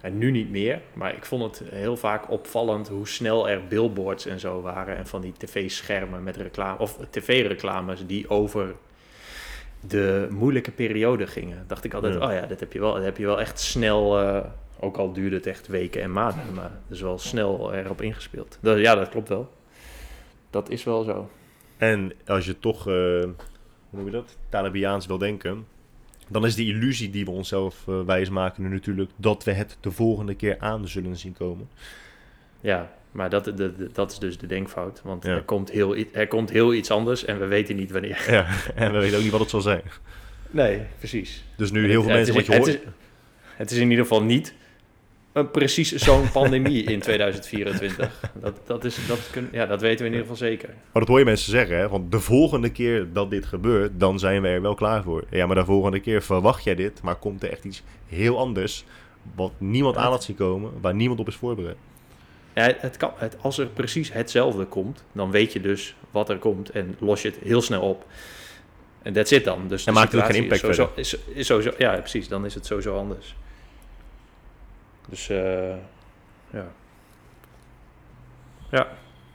en 0.00 0.18
nu 0.18 0.30
niet 0.30 0.50
meer, 0.50 0.80
maar 0.92 1.14
ik 1.14 1.24
vond 1.24 1.42
het 1.42 1.70
heel 1.70 1.96
vaak 1.96 2.30
opvallend 2.30 2.88
hoe 2.88 3.08
snel 3.08 3.48
er 3.48 3.66
billboards 3.66 4.26
en 4.26 4.40
zo 4.40 4.60
waren. 4.60 4.96
En 4.96 5.06
van 5.06 5.20
die 5.20 5.32
tv-schermen 5.32 6.22
met 6.22 6.36
reclame. 6.36 6.78
Of 6.78 6.98
tv-reclames 7.10 8.06
die 8.06 8.30
over 8.30 8.74
de 9.80 10.26
moeilijke 10.30 10.70
periode 10.70 11.26
gingen. 11.26 11.64
Dacht 11.66 11.84
ik 11.84 11.94
altijd, 11.94 12.14
Ja. 12.14 12.26
oh 12.26 12.32
ja, 12.32 12.46
dat 12.46 12.60
heb 12.60 12.72
je 12.72 12.80
wel, 12.80 12.94
dat 12.94 13.04
heb 13.04 13.16
je 13.16 13.26
wel 13.26 13.40
echt 13.40 13.60
snel. 13.60 14.18
eh, 14.20 14.44
ook 14.80 14.96
al 14.96 15.12
duurde 15.12 15.36
het 15.36 15.46
echt 15.46 15.66
weken 15.66 16.02
en 16.02 16.12
maanden, 16.12 16.54
maar 16.54 16.70
het 16.86 16.96
is 16.96 17.00
wel 17.00 17.18
snel 17.18 17.74
erop 17.74 18.00
ingespeeld. 18.02 18.58
Dat, 18.60 18.78
ja, 18.78 18.94
dat 18.94 19.08
klopt 19.08 19.28
wel. 19.28 19.52
Dat 20.50 20.70
is 20.70 20.84
wel 20.84 21.02
zo. 21.02 21.30
En 21.76 22.12
als 22.26 22.46
je 22.46 22.58
toch, 22.58 22.78
eh, 22.88 22.92
hoe 22.92 23.34
noem 23.90 24.04
je 24.04 24.10
dat, 24.10 24.36
Talibiaans 24.48 25.06
wil 25.06 25.18
denken, 25.18 25.66
dan 26.28 26.46
is 26.46 26.54
de 26.54 26.64
illusie 26.66 27.10
die 27.10 27.24
we 27.24 27.30
onszelf 27.30 27.88
eh, 27.88 28.00
wijsmaken 28.00 28.62
nu 28.62 28.68
natuurlijk 28.68 29.10
dat 29.16 29.44
we 29.44 29.52
het 29.52 29.76
de 29.80 29.90
volgende 29.90 30.34
keer 30.34 30.56
aan 30.58 30.88
zullen 30.88 31.16
zien 31.16 31.32
komen. 31.32 31.68
Ja, 32.60 32.92
maar 33.12 33.30
dat, 33.30 33.44
de, 33.44 33.54
de- 33.54 33.90
dat 33.92 34.12
is 34.12 34.18
dus 34.18 34.38
de 34.38 34.46
denkfout. 34.46 35.00
Want 35.04 35.24
Ja. 35.24 35.30
er, 35.30 35.42
komt 35.42 35.70
heel, 35.70 35.96
er 36.12 36.28
komt 36.28 36.50
heel 36.50 36.74
iets 36.74 36.90
anders 36.90 37.24
en 37.24 37.38
we 37.38 37.46
weten 37.46 37.76
niet 37.76 37.90
wanneer. 37.90 38.24
Ja, 38.30 38.46
en 38.74 38.92
we 38.92 38.98
weten 38.98 39.16
ook 39.16 39.22
niet 39.22 39.32
wat 39.32 39.40
het 39.40 39.50
zal 39.50 39.60
zijn. 39.60 39.82
Nee, 40.50 40.80
precies. 40.98 41.44
Dus 41.56 41.70
nu 41.70 41.80
heel 41.88 42.02
veel 42.02 42.10
Het 42.10 42.18
mensen 42.26 42.34
is- 42.40 42.46
wat 42.46 42.46
je 42.46 42.52
het 42.62 42.68
hoort. 42.70 42.84
is- 42.86 42.92
Het 43.56 43.70
is 43.70 43.76
in 43.78 43.90
ieder 43.90 44.04
geval 44.06 44.22
niet 44.22 44.54
een 45.32 45.50
precies 45.50 45.92
zo'n 45.92 46.30
pandemie 46.40 46.82
in 46.84 47.00
2024. 47.00 48.30
Dat, 48.40 48.60
dat, 48.66 48.84
is, 48.84 48.98
dat, 49.06 49.28
kun, 49.30 49.48
ja, 49.52 49.66
dat 49.66 49.80
weten 49.80 49.98
we 49.98 50.04
in 50.04 50.16
ieder 50.18 50.20
geval 50.28 50.36
zeker. 50.48 50.68
Maar 50.68 50.76
dat 51.02 51.08
hoor 51.08 51.18
je 51.18 51.24
mensen 51.24 51.50
zeggen, 51.50 51.76
hè? 51.78 51.88
Want 51.88 52.12
de 52.12 52.20
volgende 52.20 52.70
keer 52.70 53.06
dat 53.12 53.30
dit 53.30 53.46
gebeurt, 53.46 53.90
dan 54.00 54.18
zijn 54.18 54.42
we 54.42 54.48
er 54.48 54.62
wel 54.62 54.74
klaar 54.74 55.02
voor. 55.02 55.24
Ja, 55.30 55.46
maar 55.46 55.56
de 55.56 55.64
volgende 55.64 56.00
keer 56.00 56.22
verwacht 56.22 56.64
jij 56.64 56.74
dit, 56.74 57.02
maar 57.02 57.16
komt 57.16 57.42
er 57.42 57.50
echt 57.50 57.64
iets 57.64 57.82
heel 58.08 58.38
anders, 58.38 58.84
wat 59.34 59.52
niemand 59.58 59.96
aan 59.96 60.10
had 60.10 60.24
zien 60.24 60.36
komen, 60.36 60.70
waar 60.80 60.94
niemand 60.94 61.20
op 61.20 61.28
is 61.28 61.34
voorbereid. 61.34 61.76
Ja, 62.66 62.74
het 62.78 62.96
kan, 62.96 63.12
het, 63.16 63.36
als 63.40 63.58
er 63.58 63.66
precies 63.66 64.12
hetzelfde 64.12 64.64
komt, 64.64 65.04
dan 65.12 65.30
weet 65.30 65.52
je 65.52 65.60
dus 65.60 65.94
wat 66.10 66.28
er 66.28 66.38
komt 66.38 66.70
en 66.70 66.96
los 66.98 67.22
je 67.22 67.28
het 67.28 67.38
heel 67.42 67.62
snel 67.62 67.82
op. 67.82 68.06
En 69.02 69.12
that's 69.12 69.30
it 69.30 69.44
dan. 69.44 69.68
Dus 69.68 69.84
En 69.86 69.92
maakt 69.94 70.12
het 70.12 70.20
ook 70.20 70.26
geen 70.26 70.42
impact 70.42 70.62
is 70.64 70.76
sowieso, 70.76 70.92
is, 70.94 71.16
is 71.34 71.46
sowieso, 71.46 71.72
Ja, 71.78 71.96
precies. 71.96 72.28
Dan 72.28 72.44
is 72.44 72.54
het 72.54 72.66
sowieso 72.66 72.96
anders. 72.96 73.36
Dus 75.08 75.28
eh, 75.28 75.74
ja. 76.50 76.66
Ja. 78.70 78.88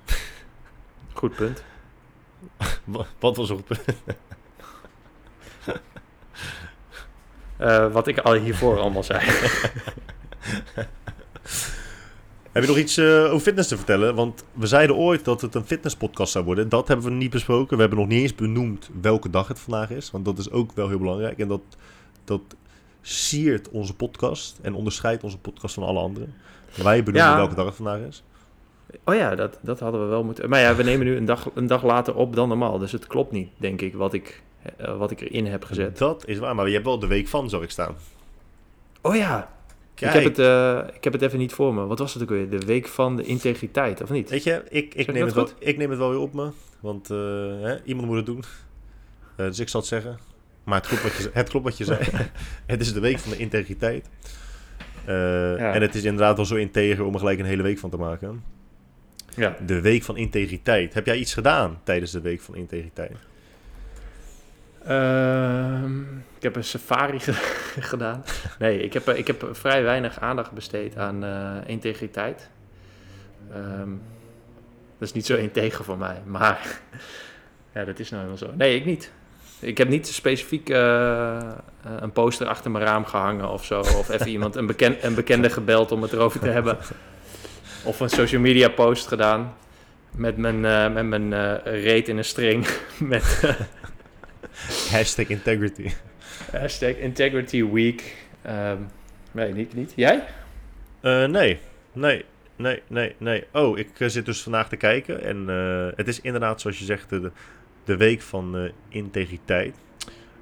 Goed 1.13 1.35
punt. 1.35 1.63
Wa- 2.83 3.05
Wat 3.19 3.35
was 3.37 3.49
op 3.49 3.67
Eh, 7.57 7.91
wat 7.91 8.07
ik 8.07 8.17
al 8.19 8.33
hiervoor 8.33 8.79
allemaal 8.79 9.03
zei. 9.03 9.21
Heb 12.53 12.63
je 12.63 12.69
nog 12.69 12.77
iets 12.77 12.97
eh, 12.97 13.23
over 13.23 13.39
fitness 13.39 13.67
te 13.67 13.77
vertellen? 13.77 14.15
Want 14.15 14.43
we 14.53 14.67
zeiden 14.67 14.95
ooit 14.95 15.25
dat 15.25 15.41
het 15.41 15.55
een 15.55 15.65
fitnesspodcast 15.65 16.31
zou 16.31 16.45
worden. 16.45 16.69
Dat 16.69 16.87
hebben 16.87 17.05
we 17.05 17.11
niet 17.11 17.29
besproken. 17.29 17.75
We 17.75 17.81
hebben 17.81 17.99
nog 17.99 18.07
niet 18.07 18.21
eens 18.21 18.35
benoemd 18.35 18.89
welke 19.01 19.29
dag 19.29 19.47
het 19.47 19.59
vandaag 19.59 19.89
is. 19.89 20.11
Want 20.11 20.25
dat 20.25 20.37
is 20.37 20.51
ook 20.51 20.71
wel 20.71 20.87
heel 20.89 20.97
belangrijk. 20.97 21.39
En 21.39 21.47
dat, 21.47 21.61
dat 22.23 22.41
siert 23.01 23.69
onze 23.69 23.95
podcast 23.95 24.59
en 24.61 24.73
onderscheidt 24.73 25.23
onze 25.23 25.37
podcast 25.37 25.73
van 25.73 25.83
alle 25.83 25.99
anderen. 25.99 26.33
Wij 26.83 27.03
benoemen 27.03 27.29
Ja. 27.29 27.35
welke 27.37 27.55
dag 27.55 27.65
het 27.65 27.75
vandaag 27.75 27.99
is. 27.99 28.23
Oh 29.03 29.15
ja, 29.15 29.35
dat, 29.35 29.59
dat 29.61 29.79
hadden 29.79 30.01
we 30.01 30.07
wel 30.07 30.23
moeten... 30.23 30.49
Maar 30.49 30.59
ja, 30.59 30.75
we 30.75 30.83
nemen 30.83 31.05
nu 31.05 31.15
een 31.17 31.25
dag, 31.25 31.49
een 31.53 31.67
dag 31.67 31.83
later 31.83 32.15
op 32.15 32.35
dan 32.35 32.47
normaal. 32.47 32.77
Dus 32.77 32.91
het 32.91 33.07
klopt 33.07 33.31
niet, 33.31 33.49
denk 33.57 33.81
ik, 33.81 33.93
wat 33.95 34.13
ik, 34.13 34.43
eh, 34.77 34.97
wat 34.97 35.11
ik 35.11 35.21
erin 35.21 35.45
heb 35.45 35.63
gezet. 35.65 35.97
Dat 35.97 36.27
is 36.27 36.39
waar, 36.39 36.55
maar 36.55 36.67
je 36.67 36.73
hebt 36.73 36.85
wel 36.85 36.99
de 36.99 37.07
week 37.07 37.27
van, 37.27 37.49
zag 37.49 37.61
ik 37.61 37.69
staan. 37.71 37.95
Oh 39.01 39.15
ja, 39.15 39.49
Kijk, 39.95 40.13
Ik 40.13 40.21
heb, 40.21 40.35
het, 40.35 40.39
eh, 40.39 40.95
ik 40.95 41.03
heb 41.03 41.13
het 41.13 41.21
even 41.21 41.39
niet 41.39 41.53
voor 41.53 41.73
me. 41.73 41.85
Wat 41.85 41.99
was 41.99 42.13
het 42.13 42.23
ook 42.23 42.29
weer? 42.29 42.49
De 42.49 42.65
week 42.65 42.87
van 42.87 43.15
de 43.15 43.23
integriteit, 43.23 44.01
of 44.01 44.09
niet? 44.09 44.29
weet 44.29 44.43
je, 44.43 44.63
ik, 44.69 44.95
ik, 44.95 45.13
neem 45.13 45.25
het 45.25 45.33
wel, 45.33 45.49
ik 45.59 45.77
neem 45.77 45.89
het 45.89 45.99
wel 45.99 46.09
weer 46.09 46.19
op 46.19 46.33
me. 46.33 46.49
Want 46.79 47.09
eh, 47.09 47.17
hè, 47.61 47.83
iemand 47.83 48.07
moet 48.07 48.15
het 48.15 48.25
doen. 48.25 48.43
Eh, 49.35 49.45
dus 49.45 49.59
ik 49.59 49.69
zal 49.69 49.79
het 49.79 49.89
zeggen. 49.89 50.19
Maar 50.63 50.77
het 50.77 50.87
klopt 50.87 51.03
wat 51.03 51.15
je, 51.15 51.29
het 51.33 51.49
klopt 51.49 51.65
wat 51.65 51.77
je 51.77 51.83
zei. 51.83 51.99
het 52.65 52.81
is 52.81 52.93
de 52.93 52.99
week 52.99 53.19
van 53.19 53.31
de 53.31 53.37
integriteit. 53.37 54.09
Eh, 55.05 55.15
Ja. 55.57 55.73
En 55.73 55.81
het 55.81 55.95
is 55.95 56.03
inderdaad 56.03 56.35
wel 56.35 56.45
zo 56.45 56.55
integer 56.55 57.05
om 57.05 57.13
er 57.13 57.19
gelijk 57.19 57.39
een 57.39 57.45
hele 57.45 57.63
week 57.63 57.79
van 57.79 57.89
te 57.89 57.97
maken. 57.97 58.43
Ja. 59.35 59.55
De 59.65 59.81
week 59.81 60.03
van 60.03 60.17
integriteit. 60.17 60.93
Heb 60.93 61.05
jij 61.05 61.17
iets 61.17 61.33
gedaan 61.33 61.79
tijdens 61.83 62.11
de 62.11 62.21
week 62.21 62.41
van 62.41 62.55
integriteit? 62.55 63.17
Ehm, 64.85 66.01
Ik 66.43 66.49
heb 66.49 66.57
een 66.57 66.63
safari 66.69 67.19
ge- 67.19 67.33
gedaan. 67.91 68.23
Nee, 68.59 68.79
ik 68.79 68.93
heb, 68.93 69.07
eh, 69.07 69.17
ik 69.17 69.27
heb 69.27 69.49
vrij 69.51 69.83
weinig 69.83 70.19
aandacht 70.19 70.51
besteed 70.51 70.97
aan 70.97 71.23
eh, 71.23 71.55
integriteit. 71.65 72.49
Ehm, 73.51 73.89
dat 74.97 75.07
is 75.07 75.13
niet 75.13 75.25
zo 75.25 75.35
integer 75.35 75.85
voor 75.85 75.97
mij, 75.97 76.21
maar 76.25 76.79
ja, 77.73 77.83
dat 77.83 77.99
is 77.99 78.09
nou 78.09 78.23
helemaal 78.23 78.47
zo. 78.49 78.55
Nee, 78.57 78.75
ik 78.75 78.85
niet. 78.85 79.11
Ik 79.59 79.77
heb 79.77 79.87
niet 79.87 80.07
specifiek 80.07 80.69
eh, 80.69 81.51
een 81.99 82.11
poster 82.11 82.47
achter 82.47 82.71
mijn 82.71 82.85
raam 82.85 83.05
gehangen 83.05 83.49
of 83.49 83.65
zo. 83.65 83.79
Of 83.79 84.09
even 84.09 84.27
iemand, 84.37 84.55
een, 84.55 84.65
beken, 84.65 85.05
een 85.05 85.15
bekende 85.15 85.49
gebeld 85.49 85.91
om 85.91 86.01
het 86.01 86.13
erover 86.13 86.39
te 86.39 86.49
hebben. 86.49 86.77
Of 87.83 87.99
een 87.99 88.09
social 88.09 88.41
media 88.41 88.69
post 88.69 89.07
gedaan. 89.07 89.53
Met 90.11 90.37
mijn, 90.37 90.65
eh, 90.65 90.93
met 90.93 91.05
mijn 91.05 91.59
reet 91.63 92.07
in 92.07 92.17
een 92.17 92.25
string. 92.25 92.67
Met 92.97 93.55
Hashtag 94.91 95.27
integrity. 95.27 95.91
Hashtag 96.51 96.95
Integrity 96.95 97.65
Week. 97.65 98.15
Ehm, 98.41 98.77
nee, 99.31 99.53
niet, 99.53 99.73
niet. 99.73 99.93
Jij? 99.95 100.23
Eh, 101.01 101.25
nee, 101.25 101.59
nee, 101.93 102.25
nee, 102.55 102.81
nee, 102.87 103.15
nee. 103.17 103.43
Oh, 103.53 103.77
ik 103.77 103.99
eh, 103.99 104.07
zit 104.07 104.25
dus 104.25 104.41
vandaag 104.43 104.69
te 104.69 104.75
kijken. 104.75 105.23
En 105.23 105.49
eh, 105.49 105.87
het 105.97 106.07
is 106.07 106.21
inderdaad, 106.21 106.61
zoals 106.61 106.79
je 106.79 106.85
zegt, 106.85 107.09
de, 107.09 107.31
de 107.83 107.97
week 107.97 108.21
van 108.21 108.57
eh, 108.57 108.71
integriteit. 108.89 109.75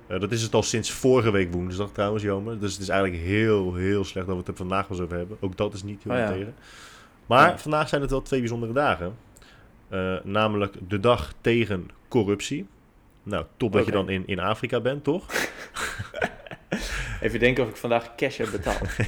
Eh, 0.07 0.19
dat 0.19 0.31
is 0.31 0.41
het 0.41 0.53
al 0.53 0.63
sinds 0.63 0.91
vorige 0.91 1.31
week 1.31 1.51
woensdag 1.53 1.91
trouwens, 1.91 2.23
Jomer. 2.23 2.59
Dus 2.59 2.73
het 2.73 2.81
is 2.81 2.89
eigenlijk 2.89 3.23
heel, 3.23 3.75
heel 3.75 4.03
slecht 4.03 4.25
dat 4.25 4.35
we 4.35 4.41
het 4.41 4.51
er 4.51 4.55
vandaag 4.55 4.87
wel 4.87 4.97
eens 4.97 5.05
over 5.05 5.17
hebben. 5.17 5.37
Ook 5.39 5.57
dat 5.57 5.73
is 5.73 5.83
niet 5.83 6.03
heel 6.03 6.13
Oh 6.13 6.17
ja. 6.19 6.31
tegen. 6.31 6.53
Maar 7.25 7.49
Ja. 7.49 7.57
vandaag 7.57 7.89
zijn 7.89 8.01
het 8.01 8.09
wel 8.09 8.21
twee 8.21 8.39
bijzondere 8.39 8.73
dagen. 8.73 9.15
Eh, 9.89 10.15
namelijk 10.23 10.75
de 10.87 10.99
dag 10.99 11.33
tegen 11.41 11.89
corruptie. 12.07 12.67
Nou, 13.23 13.45
top 13.57 13.71
dat 13.71 13.85
je 13.85 13.91
dan 13.91 14.09
in, 14.09 14.23
in 14.25 14.39
Afrika 14.39 14.81
bent, 14.81 15.03
toch? 15.03 15.25
Even 17.21 17.39
denken 17.39 17.63
of 17.63 17.69
ik 17.69 17.75
vandaag 17.75 18.15
cash 18.15 18.37
heb 18.37 18.51
betaald. 18.51 18.89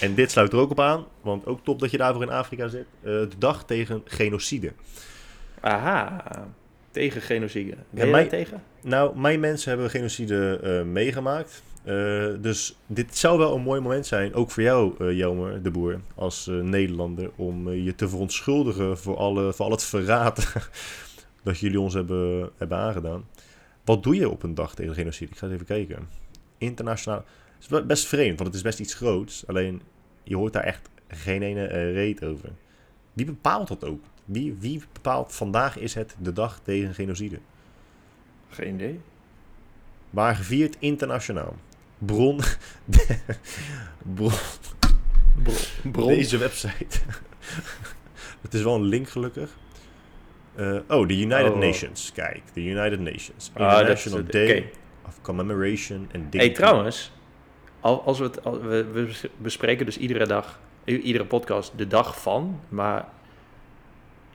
En 0.00 0.14
dit 0.14 0.30
sluit 0.30 0.52
er 0.52 0.58
ook 0.58 0.70
op 0.70 0.80
aan, 0.80 1.04
want 1.20 1.46
ook 1.46 1.64
top 1.64 1.80
dat 1.80 1.90
je 1.90 1.96
daarvoor 1.96 2.22
in 2.22 2.30
Afrika 2.30 2.68
zit. 2.68 2.86
Eh, 3.00 3.12
de 3.12 3.38
dag 3.38 3.64
tegen 3.64 4.02
genocide. 4.04 4.72
Aha, 5.60 6.24
tegen 6.90 7.22
genocide. 7.22 7.74
Ben 7.90 8.06
je 8.06 8.12
daar 8.12 8.28
tegen? 8.28 8.62
Nou, 8.82 9.18
mijn 9.18 9.40
mensen 9.40 9.70
hebben 9.70 9.90
genocide 9.90 10.60
eh, 10.62 10.82
meegemaakt. 10.82 11.62
Eh, 11.84 12.26
dus 12.40 12.76
dit 12.86 13.16
zou 13.16 13.38
wel 13.38 13.54
een 13.54 13.62
mooi 13.62 13.80
moment 13.80 14.06
zijn, 14.06 14.34
ook 14.34 14.50
voor 14.50 14.62
jou, 14.62 15.14
Jelmer 15.14 15.62
de 15.62 15.70
Boer, 15.70 16.00
als 16.14 16.46
Nederlander, 16.50 17.30
om 17.36 17.72
je 17.72 17.94
te 17.94 18.08
verontschuldigen 18.08 18.98
voor, 18.98 19.16
alle, 19.16 19.52
voor 19.52 19.64
al 19.64 19.70
het 19.70 19.84
verraad 19.84 20.52
dat 21.42 21.58
jullie 21.58 21.80
ons 21.80 21.94
hebben, 21.94 22.50
hebben 22.56 22.78
aangedaan. 22.78 23.24
Wat 23.84 24.02
doe 24.02 24.14
je 24.14 24.28
op 24.28 24.42
een 24.42 24.54
dag 24.54 24.74
tegen 24.74 24.94
genocide? 24.94 25.30
Ik 25.30 25.38
ga 25.38 25.46
eens 25.46 25.54
even 25.54 25.66
kijken. 25.66 26.08
Internationaal. 26.58 27.24
Het 27.58 27.72
is 27.72 27.86
best 27.86 28.06
vreemd, 28.06 28.38
want 28.38 28.48
het 28.48 28.54
is 28.54 28.62
best 28.62 28.80
iets 28.80 28.94
groots. 28.94 29.46
Alleen, 29.46 29.82
je 30.22 30.36
hoort 30.36 30.52
daar 30.52 30.62
echt 30.62 30.88
geen 31.08 31.42
ene 31.42 31.66
eh, 31.66 31.92
reet 31.92 32.24
over. 32.24 32.48
Wie 33.12 33.26
bepaalt 33.26 33.68
dat 33.68 33.84
ook? 33.84 34.04
Wie, 34.24 34.56
wie 34.58 34.82
bepaalt, 34.92 35.32
vandaag 35.34 35.76
is 35.78 35.94
het 35.94 36.16
de 36.18 36.32
dag 36.32 36.60
tegen 36.62 36.94
genocide? 36.94 37.38
Geen 38.48 38.74
idee. 38.74 39.00
Maar 40.10 40.36
gevierd 40.36 40.76
internationaal. 40.78 41.56
Bron. 41.98 42.40
Bron. 44.14 44.32
Bron. 45.92 46.08
Deze 46.08 46.36
website. 46.38 46.98
Het 48.42 48.54
is 48.54 48.62
wel 48.62 48.74
een 48.74 48.84
link 48.84 49.08
gelukkig. 49.08 49.56
Eh, 50.58 50.76
oh, 50.88 51.08
de 51.08 51.14
United 51.20 51.52
Oh. 51.52 51.58
Nations. 51.58 52.12
Kijk, 52.12 52.42
de 52.52 52.62
United 52.64 53.00
Nations. 53.00 53.50
Ah, 53.54 53.70
International 53.70 54.18
het. 54.18 54.32
Day 54.32 54.70
of 55.06 55.20
Commemoration 55.22 55.96
and 55.98 56.10
Dignity. 56.12 56.38
Hey, 56.38 56.50
trouwens, 56.50 57.12
al- 57.80 58.02
als 58.02 58.18
we, 58.18 58.24
het, 58.24 58.40
we, 58.92 59.08
bespreken 59.36 59.86
dus 59.86 59.98
iedere 59.98 60.26
dag, 60.26 60.60
iedere 60.84 61.24
podcast 61.24 61.72
de 61.76 61.86
dag 61.86 62.20
van, 62.22 62.60
maar 62.68 63.08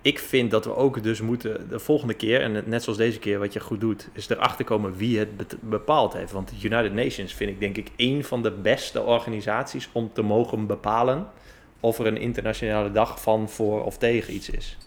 ik 0.02 0.20
vind 0.20 0.52
dat 0.52 0.66
we 0.66 0.76
ook 0.76 1.04
dus 1.04 1.22
moeten 1.22 1.70
de 1.70 1.80
volgende 1.80 2.14
keer, 2.14 2.42
en 2.42 2.64
net 2.66 2.84
zoals 2.84 2.98
deze 2.98 3.20
keer 3.20 3.40
wat 3.40 3.54
je 3.54 3.60
goed 3.60 3.80
doet, 3.80 4.10
is 4.14 4.30
erachter 4.30 4.66
komen 4.66 4.96
wie 4.96 5.20
het 5.20 5.56
bepaald 5.62 6.14
heeft. 6.14 6.32
Want 6.32 6.50
de 6.50 6.68
United 6.68 6.94
Nations 6.94 7.34
vind 7.34 7.50
ik 7.50 7.60
denk 7.60 7.78
ik 7.78 7.92
een 7.98 8.24
van 8.24 8.42
de 8.44 8.52
beste 8.52 9.02
organisaties 9.02 9.90
om 9.92 10.10
te 10.14 10.22
mogen 10.22 10.68
bepalen 10.68 11.28
of 11.80 12.00
er 12.00 12.08
een 12.08 12.18
internationale 12.18 12.92
dag 12.92 13.22
van, 13.22 13.50
voor 13.50 13.84
of 13.84 13.98
tegen 13.98 14.34
iets 14.34 14.50
is. 14.50 14.78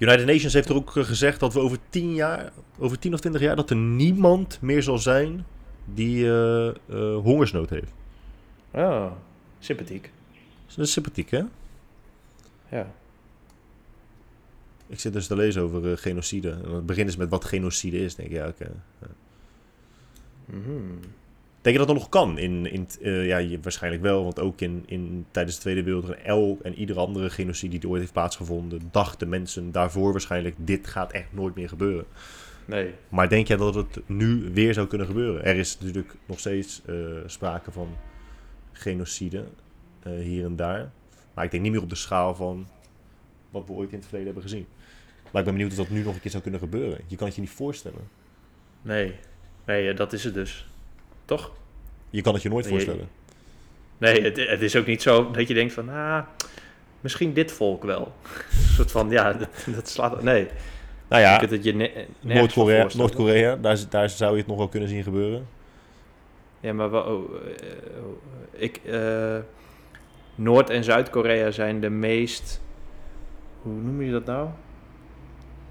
United 0.00 0.26
Nations 0.26 0.52
heeft 0.52 0.68
er 0.68 0.74
ook 0.74 0.96
eh, 0.96 1.04
gezegd 1.04 1.40
dat 1.40 1.52
we 1.52 1.60
over 1.60 1.78
10 1.88 2.14
jaar, 2.14 2.52
over 2.78 2.98
10 2.98 3.14
of 3.14 3.20
20 3.20 3.40
jaar, 3.40 3.56
dat 3.56 3.70
er 3.70 3.76
niemand 3.76 4.58
meer 4.60 4.82
zal 4.82 4.98
zijn 4.98 5.46
die 5.84 6.24
eh, 6.24 6.68
eh, 6.68 6.74
hongersnood 7.16 7.70
heeft. 7.70 7.92
Oh, 8.70 9.12
sympathiek. 9.58 10.10
Dat 10.66 10.78
is 10.86 10.92
sympathiek, 10.92 11.30
hè? 11.30 11.42
Ja. 12.70 12.92
Ik 14.86 15.00
zit 15.00 15.12
dus 15.12 15.26
te 15.26 15.36
lezen 15.36 15.62
over 15.62 15.98
genocide. 15.98 16.50
En 16.50 16.74
het 16.74 16.86
begint 16.86 17.06
dus 17.06 17.16
met 17.16 17.28
wat 17.28 17.44
genocide 17.44 17.98
is. 17.98 18.14
Denk 18.14 18.28
ik, 18.28 18.34
ja, 18.34 18.48
oké. 18.48 18.70
Mhm. 20.44 20.94
Denk 21.60 21.76
je 21.76 21.78
dat 21.84 21.86
dat 21.88 21.96
nog 21.96 22.08
kan? 22.08 22.38
In, 22.38 22.66
in, 22.66 22.88
eh, 23.02 23.26
ja, 23.26 23.36
je- 23.38 23.60
waarschijnlijk 23.60 24.02
wel, 24.02 24.22
want 24.22 24.38
ook 24.40 24.60
in, 24.60 24.82
in, 24.86 25.26
tijdens 25.30 25.56
de 25.56 25.62
Tweede 25.62 25.82
Wereldoorlog 25.82 26.18
en 26.18 26.24
elk 26.24 26.60
en 26.60 26.74
iedere 26.74 27.00
andere 27.00 27.30
genocide 27.30 27.78
die 27.78 27.88
ooit 27.88 28.00
heeft 28.00 28.12
plaatsgevonden, 28.12 28.80
dachten 28.90 29.28
mensen 29.28 29.72
daarvoor 29.72 30.12
waarschijnlijk, 30.12 30.54
dit 30.58 30.86
gaat 30.86 31.12
echt 31.12 31.32
nooit 31.32 31.54
meer 31.54 31.68
gebeuren. 31.68 32.04
Nee. 32.64 32.94
Maar 33.08 33.28
denk 33.28 33.46
jij 33.46 33.56
dat 33.56 33.74
het 33.74 34.00
nu 34.06 34.50
weer 34.52 34.74
zou 34.74 34.86
kunnen 34.86 35.06
gebeuren? 35.06 35.44
Er 35.44 35.56
is 35.56 35.78
natuurlijk 35.80 36.14
nog 36.26 36.38
steeds 36.38 36.82
eh, 36.86 36.94
sprake 37.26 37.72
van 37.72 37.88
genocide 38.72 39.44
eh, 40.02 40.12
hier 40.12 40.44
en 40.44 40.56
daar. 40.56 40.90
Maar 41.34 41.44
ik 41.44 41.50
denk 41.50 41.62
niet 41.62 41.72
meer 41.72 41.82
op 41.82 41.88
de 41.88 41.94
schaal 41.94 42.34
van 42.34 42.66
wat 43.50 43.66
we 43.66 43.72
ooit 43.72 43.90
in 43.90 43.98
het 43.98 44.06
verleden 44.06 44.32
hebben 44.32 44.50
gezien. 44.50 44.66
Maar 45.30 45.42
ik 45.42 45.44
ben 45.44 45.56
Toch? 51.30 51.50
Je 52.10 52.22
kan 52.22 52.34
het 52.34 52.42
je 52.42 52.48
nooit 52.48 52.66
voorstellen. 52.66 53.08
Nee, 53.98 54.22
het, 54.22 54.36
het 54.36 54.62
is 54.62 54.76
ook 54.76 54.86
niet 54.86 55.02
zo 55.02 55.30
dat 55.30 55.48
je 55.48 55.54
denkt 55.54 55.72
van, 55.72 55.88
ah, 55.88 56.22
misschien 57.00 57.32
dit 57.32 57.52
volk 57.52 57.84
wel. 57.84 58.12
Een 58.32 58.74
soort 58.74 58.90
van, 58.90 59.10
ja, 59.10 59.32
dat, 59.32 59.48
dat 59.66 59.88
slaat... 59.88 60.22
Nee, 60.22 60.46
Nou 61.08 61.22
ja, 61.22 61.40
ne- 61.72 62.06
Noord-Korea. 62.20 62.88
Noord-Korea 62.96 63.56
daar, 63.56 63.78
daar 63.88 64.08
zou 64.10 64.32
je 64.32 64.38
het 64.38 64.46
nog 64.46 64.56
wel 64.56 64.68
kunnen 64.68 64.88
zien 64.88 65.02
gebeuren. 65.02 65.46
Ja, 66.60 66.72
maar 66.72 66.90
wel, 66.90 67.02
oh, 67.02 67.34
eh, 67.36 68.62
ik, 68.62 68.76
eh, 68.76 69.36
Noord- 70.34 70.70
en 70.70 70.84
Zuid-Korea 70.84 71.50
zijn 71.50 71.80
de 71.80 71.90
meest, 71.90 72.60
hoe 73.62 73.72
noem 73.72 74.02
je 74.02 74.10
dat 74.10 74.24
nou? 74.24 74.48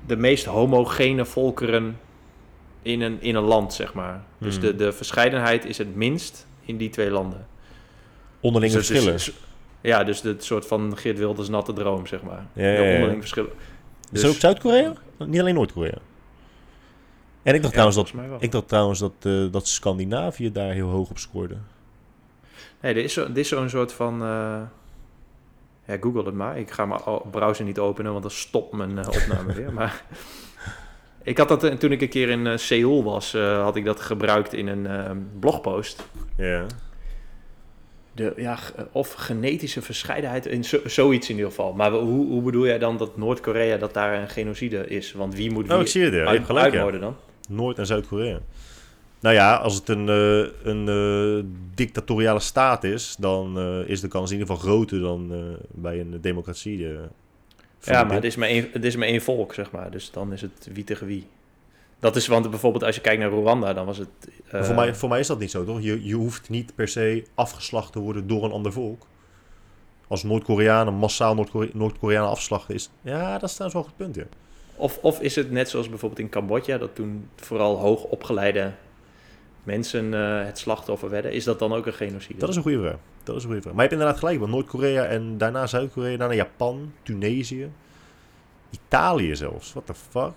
De 0.05 0.17
meest 0.17 0.45
homogene 0.45 1.25
volkeren 1.25 1.97
in 2.81 3.01
een, 3.01 3.21
in 3.21 3.35
een 3.35 3.43
land, 3.43 3.73
zeg 3.73 3.93
maar. 3.93 4.23
Dus 4.37 4.53
Hmm. 4.53 4.63
de, 4.63 4.75
de 4.75 4.91
verscheidenheid 4.93 5.65
is 5.65 5.77
het 5.77 5.95
minst 5.95 6.47
in 6.65 6.77
die 6.77 6.89
twee 6.89 7.11
landen. 7.11 7.47
Onderlinge 8.39 8.73
Dus 8.75 8.87
verschillen. 8.87 9.19
ja, 9.81 10.03
dus 10.03 10.21
het 10.21 10.43
soort 10.43 10.65
van 10.67 10.97
Geert 10.97 11.17
Wilders 11.17 11.49
natte 11.49 11.73
droom, 11.73 12.07
zeg 12.07 12.21
maar. 12.21 12.45
Ja, 12.53 12.67
ja, 12.69 12.77
de 12.77 12.83
ja. 12.83 12.91
onderlinge 12.93 13.19
verschillen. 13.19 13.51
Is 13.51 14.09
Dus- 14.11 14.23
er 14.23 14.29
ook 14.29 14.35
Zuid-Korea? 14.35 14.93
Niet 15.17 15.39
alleen 15.39 15.53
Noord-Korea. 15.55 15.97
En 17.43 17.55
ik 17.55 17.61
dacht 17.61 17.73
Ja, 17.75 17.81
trouwens 17.89 17.95
dat, 18.13 18.41
ik 18.41 18.51
dacht 18.51 18.67
trouwens 18.67 18.99
dat, 18.99 19.11
eh, 19.21 19.45
dat 19.51 19.67
Scandinavië 19.67 20.51
daar 20.51 20.71
heel 20.71 20.87
hoog 20.89 21.09
op 21.09 21.17
scoorde. 21.17 21.55
Nee, 22.81 22.93
er 22.93 23.03
is, 23.03 23.13
zo, 23.13 23.27
is 23.33 23.47
zo'n 23.47 23.69
soort 23.69 23.93
van... 23.93 24.13
eh, 24.21 24.61
ja, 25.85 25.97
google 26.01 26.23
het 26.23 26.33
maar. 26.33 26.57
Ik 26.59 26.71
ga 26.71 26.85
mijn 26.85 27.01
browser 27.31 27.65
niet 27.65 27.79
openen, 27.79 28.11
want 28.11 28.23
dan 28.23 28.31
stopt 28.31 28.71
mijn 28.73 28.97
eh, 28.97 29.07
opname 29.07 29.53
weer. 29.53 29.73
Maar 29.79 30.03
ik 31.29 31.37
had 31.37 31.47
dat 31.47 31.63
eh, 31.63 31.73
toen 31.73 31.91
ik 31.91 32.01
een 32.01 32.09
keer 32.09 32.29
in 32.29 32.47
eh, 32.47 32.57
Seoul 32.57 33.03
was, 33.03 33.33
eh, 33.33 33.63
had 33.63 33.75
ik 33.75 33.85
dat 33.85 33.99
gebruikt 33.99 34.53
in 34.53 34.67
een 34.67 35.27
blogpost. 35.39 36.07
Ja. 36.37 36.65
De, 38.11 38.33
ja, 38.35 38.57
of 38.91 39.13
genetische 39.13 39.81
verscheidenheid, 39.81 40.45
in 40.45 40.63
zo, 40.63 40.79
zoiets 40.85 41.29
in 41.29 41.35
ieder 41.35 41.49
geval. 41.49 41.73
Maar 41.73 41.91
hoe, 41.91 42.27
hoe 42.27 42.41
bedoel 42.41 42.65
jij 42.65 42.79
dan 42.79 42.97
dat 42.97 43.17
Noord-Korea, 43.17 43.77
dat 43.77 43.93
daar 43.93 44.21
een 44.21 44.29
genocide 44.29 44.87
is? 44.87 45.11
Want 45.11 45.35
wie 45.35 45.51
moet 45.51 45.67
wie 45.67 45.75
Oh, 45.75 45.81
ik 45.81 45.87
zie 45.87 46.03
het. 46.03 46.13
Ja. 46.13 46.19
Je 46.19 46.25
hebt 46.25 46.37
uit, 46.37 46.45
gelijk, 46.45 46.73
ja. 46.73 46.91
dan? 46.91 47.15
Noord- 47.49 47.77
en 47.77 47.85
Zuid-Korea. 47.85 48.39
Nou 49.19 49.35
ja, 49.35 49.55
als 49.55 49.75
het 49.75 49.89
een, 49.89 50.09
eh, 50.09 50.47
een 50.63 50.87
eh, 50.87 51.45
dictatoriale 51.75 52.39
staat 52.39 52.83
is, 52.83 53.15
dan 53.19 53.57
eh, 53.57 53.89
is 53.89 54.01
de 54.01 54.07
kans 54.07 54.31
in 54.31 54.37
ieder 54.39 54.55
geval 54.55 54.71
groter 54.71 54.99
dan 54.99 55.33
eh, 55.33 55.39
bij 55.69 55.99
een 55.99 56.17
democratie. 56.21 56.87
Ja, 57.81 58.03
maar 58.03 58.15
het 58.15 58.23
is 58.23 58.35
maar, 58.35 58.47
één, 58.47 58.69
het 58.71 58.83
is 58.83 58.95
maar 58.95 59.07
één 59.07 59.21
volk, 59.21 59.53
zeg 59.53 59.71
maar. 59.71 59.91
Dus 59.91 60.11
dan 60.11 60.33
is 60.33 60.41
het 60.41 60.69
wie 60.73 60.83
tegen 60.83 61.07
wie. 61.07 61.27
Dat 61.99 62.15
is, 62.15 62.27
want 62.27 62.49
bijvoorbeeld 62.49 62.83
als 62.83 62.95
je 62.95 63.01
kijkt 63.01 63.21
naar 63.21 63.29
Rwanda, 63.29 63.73
dan 63.73 63.85
was 63.85 63.97
het... 63.97 64.09
Eh, 64.47 64.63
voor, 64.63 64.75
mij, 64.75 64.95
voor 64.95 65.09
mij 65.09 65.19
is 65.19 65.27
dat 65.27 65.39
niet 65.39 65.51
zo, 65.51 65.65
toch? 65.65 65.81
Je, 65.81 66.05
je 66.05 66.13
hoeft 66.13 66.49
niet 66.49 66.75
per 66.75 66.87
se 66.87 67.23
afgeslacht 67.35 67.91
te 67.91 67.99
worden 67.99 68.27
door 68.27 68.43
een 68.43 68.51
ander 68.51 68.71
volk. 68.71 69.05
Als 70.07 70.23
Noord-Koreanen 70.23 70.93
massaal 70.93 71.35
Noord-Kore- 71.35 71.69
Noord-Koreanen 71.73 72.29
afslachten 72.29 72.75
is... 72.75 72.89
Ja, 73.01 73.37
dat 73.37 73.49
is 73.49 73.55
trouwens 73.55 73.73
wel 73.73 73.83
een 73.83 73.89
goed 73.89 73.97
punt, 73.97 74.15
ja. 74.15 74.37
Of, 74.75 74.99
of 75.01 75.21
is 75.21 75.35
het 75.35 75.51
net 75.51 75.69
zoals 75.69 75.89
bijvoorbeeld 75.89 76.21
in 76.21 76.29
Cambodja, 76.29 76.77
dat 76.77 76.95
toen 76.95 77.29
vooral 77.35 77.77
hoogopgeleide 77.77 78.71
mensen 79.63 80.13
eh, 80.13 80.45
het 80.45 80.57
slachtoffer 80.57 81.09
werden, 81.09 81.31
is 81.31 81.43
dat 81.43 81.59
dan 81.59 81.73
ook 81.73 81.85
een 81.85 81.93
genocide? 81.93 82.39
Dat 82.39 82.49
is 82.49 82.55
een 82.55 82.61
goede 82.61 82.79
vraag. 82.79 82.97
Dat 83.23 83.35
is 83.35 83.41
een 83.41 83.47
goede 83.47 83.61
vraag. 83.61 83.73
Maar 83.75 83.83
je 83.83 83.89
hebt 83.89 84.01
inderdaad 84.01 84.19
gelijk, 84.23 84.39
want 84.39 84.51
Noord-Korea 84.51 85.03
en 85.05 85.37
daarna 85.37 85.67
Zuid-Korea, 85.67 86.17
daarna 86.17 86.33
Japan, 86.35 86.93
Tunesië, 87.03 87.71
Italië 88.69 89.35
zelfs. 89.35 89.73
What 89.73 89.85
the 89.85 89.93
fuck? 89.93 90.31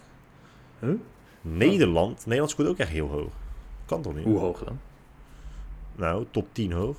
Huh? 0.78 0.94
Nederland. 1.40 2.22
Nederland 2.24 2.50
scoort 2.50 2.68
ook 2.68 2.78
echt 2.78 2.90
heel 2.90 3.08
hoog. 3.08 3.32
Kan 3.86 4.02
toch 4.02 4.14
niet? 4.14 4.24
Hoe 4.24 4.38
hoog 4.38 4.64
dan? 4.64 4.80
Nou, 5.96 6.26
top 6.30 6.46
10 6.52 6.72
hoog. 6.72 6.96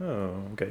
Oh, 0.00 0.28
oké. 0.50 0.66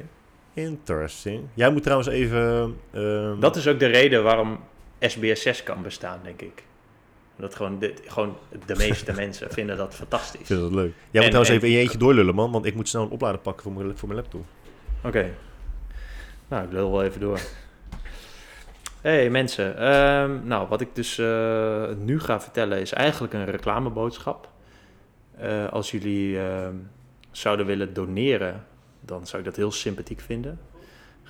Interesting. 0.54 1.42
Jij 1.54 1.70
moet 1.72 1.82
trouwens 1.82 2.08
even... 2.08 2.76
ehm, 2.92 3.40
Dat 3.40 3.56
is 3.56 3.68
ook 3.68 3.78
de 3.78 3.86
reden 3.86 4.22
waarom 4.22 4.58
SBS 5.00 5.42
6 5.42 5.62
kan 5.62 5.82
bestaan, 5.82 6.20
denk 6.22 6.40
ik. 6.42 6.64
Dat 7.36 7.54
gewoon 7.54 7.78
de, 7.78 7.94
gewoon 8.06 8.36
de 8.66 8.74
meeste 8.76 9.12
mensen 9.22 9.50
vinden 9.50 9.76
dat 9.76 9.94
fantastisch. 9.94 10.46
Vind 10.46 10.60
dat 10.60 10.72
leuk. 10.72 10.92
Jij 11.10 11.22
moet 11.22 11.30
trouwens 11.30 11.48
en- 11.48 11.54
even 11.54 11.68
in 11.68 11.74
je 11.74 11.80
eentje 11.80 11.98
doorlullen, 11.98 12.34
man. 12.34 12.52
Want 12.52 12.64
ik 12.64 12.74
moet 12.74 12.88
snel 12.88 13.02
een 13.02 13.10
oplader 13.10 13.40
pakken 13.40 13.62
voor 13.62 13.72
mijn, 13.72 13.98
voor 13.98 14.08
mijn 14.08 14.20
laptop. 14.20 14.44
Oké. 15.04 15.30
Nou, 16.48 16.64
ik 16.64 16.72
lul 16.72 16.90
wel 16.90 17.02
even 17.04 17.20
door. 17.20 17.40
hey, 19.00 19.30
mensen. 19.30 19.76
Ehm, 19.78 20.46
nou, 20.46 20.68
wat 20.68 20.80
ik 20.80 20.88
dus 20.94 21.18
eh, 21.18 21.88
nu 21.98 22.20
ga 22.20 22.40
vertellen 22.40 22.80
is 22.80 22.92
eigenlijk 22.92 23.32
een 23.32 23.44
reclameboodschap. 23.44 24.48
Eh, 25.38 25.68
als 25.68 25.90
jullie 25.90 26.38
ehm, 26.40 26.74
zouden 27.30 27.66
willen 27.66 27.94
doneren, 27.94 28.64
dan 29.00 29.26
zou 29.26 29.38
ik 29.38 29.44
dat 29.48 29.56
heel 29.56 29.72
sympathiek 29.72 30.20
vinden. 30.20 30.58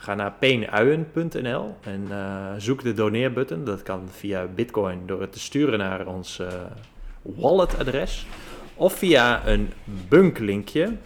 Ga 0.05 0.15
naar 0.15 0.33
peenuien.nl 0.39 1.77
en 1.81 2.07
eh, 2.11 2.53
zoek 2.59 2.83
de 2.83 2.93
doneerbutton. 2.93 3.65
Dat 3.65 3.83
kan 3.83 4.09
via 4.11 4.47
Bitcoin 4.55 5.03
door 5.07 5.21
het 5.21 5.33
te 5.33 5.39
sturen 5.39 5.79
naar 5.79 6.07
ons 6.07 6.39
eh, 6.39 6.47
walletadres. 7.23 8.27
Of 8.75 8.93
via 8.93 9.47
een 9.47 9.73
bunklinkje. 10.09 10.97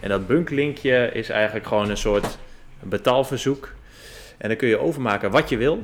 En 0.00 0.08
dat 0.08 0.26
bunklinkje 0.26 1.10
is 1.12 1.28
eigenlijk 1.28 1.66
gewoon 1.66 1.90
een 1.90 1.96
soort 1.96 2.38
betaalverzoek. 2.82 3.74
En 4.38 4.48
dan 4.48 4.56
kun 4.56 4.68
je 4.68 4.78
overmaken 4.78 5.30
wat 5.30 5.48
je 5.48 5.56
wil. 5.56 5.80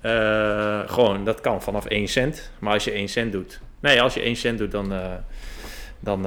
Eh, 0.00 0.80
gewoon, 0.86 1.24
dat 1.24 1.40
kan 1.40 1.62
vanaf 1.62 1.84
1 1.84 2.08
cent. 2.08 2.50
Maar 2.58 2.72
als 2.72 2.84
je 2.84 2.92
1 2.92 3.08
cent 3.08 3.32
doet... 3.32 3.60
Nee, 3.80 4.02
als 4.02 4.14
je 4.14 4.20
1 4.20 4.36
cent 4.36 4.58
doet, 4.58 4.70
dan, 4.70 4.92
dan 6.00 6.26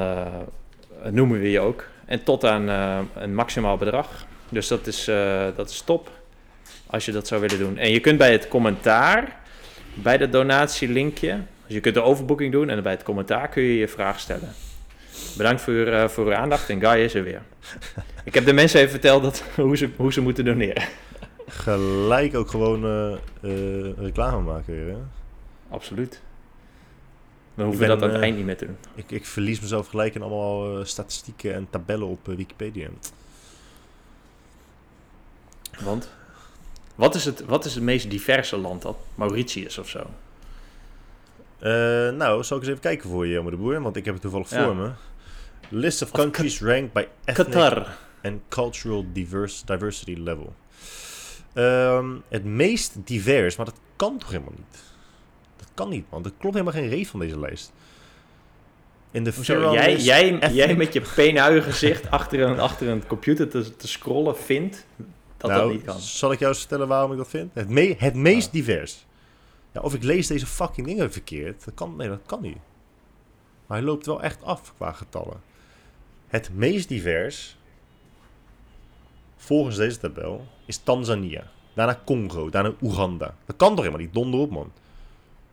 noemen 1.09 1.39
we 1.39 1.49
je 1.49 1.59
ook. 1.59 1.85
En 2.05 2.23
tot 2.23 2.45
aan 2.45 2.67
een 3.15 3.35
maximaal 3.35 3.77
bedrag. 3.77 4.27
Dus 4.49 4.67
dat 4.67 4.87
is, 4.87 5.07
eh, 5.07 5.45
dat 5.55 5.69
is 5.69 5.81
top. 5.81 6.11
Als 6.85 7.05
je 7.05 7.11
dat 7.11 7.27
zou 7.27 7.41
willen 7.41 7.59
doen. 7.59 7.77
En 7.77 7.91
je 7.91 7.99
kunt 7.99 8.17
bij 8.17 8.31
het 8.31 8.47
commentaar, 8.47 9.39
bij 9.93 10.17
de 10.17 10.29
donatielinkje... 10.29 11.39
Dus 11.65 11.77
je 11.77 11.83
kunt 11.83 11.95
de 11.95 12.01
overboeking 12.03 12.51
doen 12.51 12.69
en 12.69 12.83
bij 12.83 12.91
het 12.91 13.03
commentaar 13.03 13.49
kun 13.49 13.63
je 13.63 13.77
je 13.77 13.87
vraag 13.87 14.19
stellen. 14.19 14.53
Bedankt 15.37 15.61
voor, 15.61 15.85
eh, 15.85 16.07
voor 16.07 16.25
uw 16.25 16.33
aandacht 16.33 16.69
en 16.69 16.79
Guy 16.79 16.99
is 16.99 17.13
er 17.13 17.23
weer. 17.23 17.41
Ik 18.23 18.33
heb 18.33 18.45
de 18.45 18.53
mensen 18.53 18.79
even 18.79 18.91
verteld 18.91 19.23
dat, 19.23 19.43
hoe, 19.55 19.77
ze, 19.77 19.89
hoe 19.95 20.13
ze 20.13 20.21
moeten 20.21 20.45
doneren. 20.45 20.83
Gelijk 21.47 22.35
ook 22.35 22.49
gewoon 22.49 22.85
eh, 23.41 23.81
reclame 23.97 24.41
maken 24.41 24.73
weer, 24.73 24.87
hè? 24.87 24.97
Absoluut. 25.69 26.21
Dan 27.55 27.65
hoeven 27.65 27.83
we 27.83 27.87
dat 27.87 28.01
aan 28.03 28.09
het 28.09 28.21
eind 28.21 28.35
niet 28.35 28.45
meer 28.45 28.57
te 28.57 28.65
doen. 28.65 28.77
Ik, 28.95 29.11
ik 29.11 29.25
verlies 29.25 29.59
mezelf 29.59 29.87
gelijk 29.87 30.15
in 30.15 30.21
allemaal 30.21 30.85
statistieken 30.85 31.53
en 31.53 31.67
tabellen 31.69 32.07
op 32.07 32.25
Wikipedia. 32.25 32.87
Want? 35.79 36.09
Wat 36.95 37.15
is, 37.15 37.25
het, 37.25 37.45
wat 37.45 37.65
is 37.65 37.73
het 37.75 37.83
meest 37.83 38.09
diverse 38.09 38.57
land 38.57 38.81
dan? 38.81 38.95
Mauritius 39.15 39.77
of 39.77 39.89
zo? 39.89 39.99
Eh, 41.59 41.69
nou, 42.09 42.43
zal 42.43 42.57
ik 42.57 42.63
eens 42.63 42.71
even 42.71 42.79
kijken 42.81 43.09
voor 43.09 43.25
je, 43.25 43.31
Jelmer 43.31 43.51
de 43.51 43.57
Boer, 43.57 43.81
want 43.81 43.95
ik 43.95 44.05
heb 44.05 44.13
het 44.13 44.21
toevallig 44.23 44.49
Ja. 44.49 44.63
voor 44.63 44.75
me. 44.75 44.89
List 45.69 46.01
of 46.01 46.11
Of 46.11 46.19
countries 46.19 46.61
ranked 46.61 46.93
by 46.93 47.05
ethnic 47.25 47.45
Qatar. 47.51 47.87
and 48.23 48.39
cultural 48.49 49.05
diverse, 49.13 49.65
diversity 49.65 50.13
level. 50.17 50.53
Ehm, 51.53 52.05
het 52.27 52.43
meest 52.45 52.95
divers, 53.05 53.55
maar 53.55 53.65
dat 53.65 53.79
kan 53.95 54.17
toch 54.17 54.29
helemaal 54.29 54.53
niet? 54.55 54.79
Dat 55.57 55.67
kan 55.73 55.89
niet, 55.89 56.05
man. 56.09 56.21
Dat 56.21 56.33
klopt 56.37 56.55
helemaal 56.55 56.81
geen 56.81 56.89
reet 56.89 57.07
van 57.07 57.19
deze 57.19 57.39
lijst. 57.39 57.71
In 59.11 59.23
de 59.23 59.31
Hoezo? 59.35 59.71
Jij, 59.73 59.95
jij, 59.97 60.23
ethnic- 60.33 60.51
jij 60.51 60.75
met 60.75 60.93
je 60.93 61.01
peenuigen 61.15 61.63
gezicht 61.71 62.11
achter 62.11 62.39
een, 62.41 62.59
achter 62.59 62.87
een 62.87 63.07
computer 63.07 63.49
te, 63.49 63.75
te 63.75 63.87
scrollen 63.87 64.37
vindt 64.37 64.85
dat 65.39 65.51
nou, 65.51 65.63
dat 65.63 65.71
niet 65.71 65.83
kan. 65.85 65.99
Zal 65.99 66.31
ik 66.31 66.39
jou 66.39 66.51
eens 66.51 66.59
vertellen 66.59 66.87
waarom 66.87 67.11
ik 67.11 67.17
dat 67.17 67.27
vind? 67.29 67.53
Het, 67.53 67.69
me- 67.69 67.95
het 67.97 68.15
meest 68.15 68.51
divers. 68.51 69.05
Ja, 69.71 69.81
of 69.81 69.93
ik 69.93 70.03
lees 70.03 70.27
deze 70.27 70.45
fucking 70.45 70.87
dingen 70.87 71.11
verkeerd. 71.11 71.65
Dat 71.65 71.73
kan, 71.73 71.95
nee, 71.95 72.07
dat 72.07 72.21
kan 72.25 72.41
niet. 72.41 72.57
Maar 73.67 73.77
hij 73.77 73.87
loopt 73.87 74.05
wel 74.05 74.21
echt 74.21 74.43
af 74.43 74.73
qua 74.75 74.91
getallen. 74.91 75.41
Het 76.27 76.49
meest 76.53 76.87
divers, 76.87 77.57
volgens 79.37 79.75
deze 79.75 79.97
tabel, 79.99 80.47
is 80.65 80.77
Tanzania. 80.77 81.43
Daarna 81.73 82.01
Congo, 82.05 82.49
daarna 82.49 82.73
Oeganda. 82.81 83.35
Dat 83.45 83.55
kan 83.55 83.69
toch 83.69 83.85
helemaal 83.85 84.05
niet? 84.05 84.13
Donder 84.13 84.39
op, 84.39 84.49
man. 84.51 84.71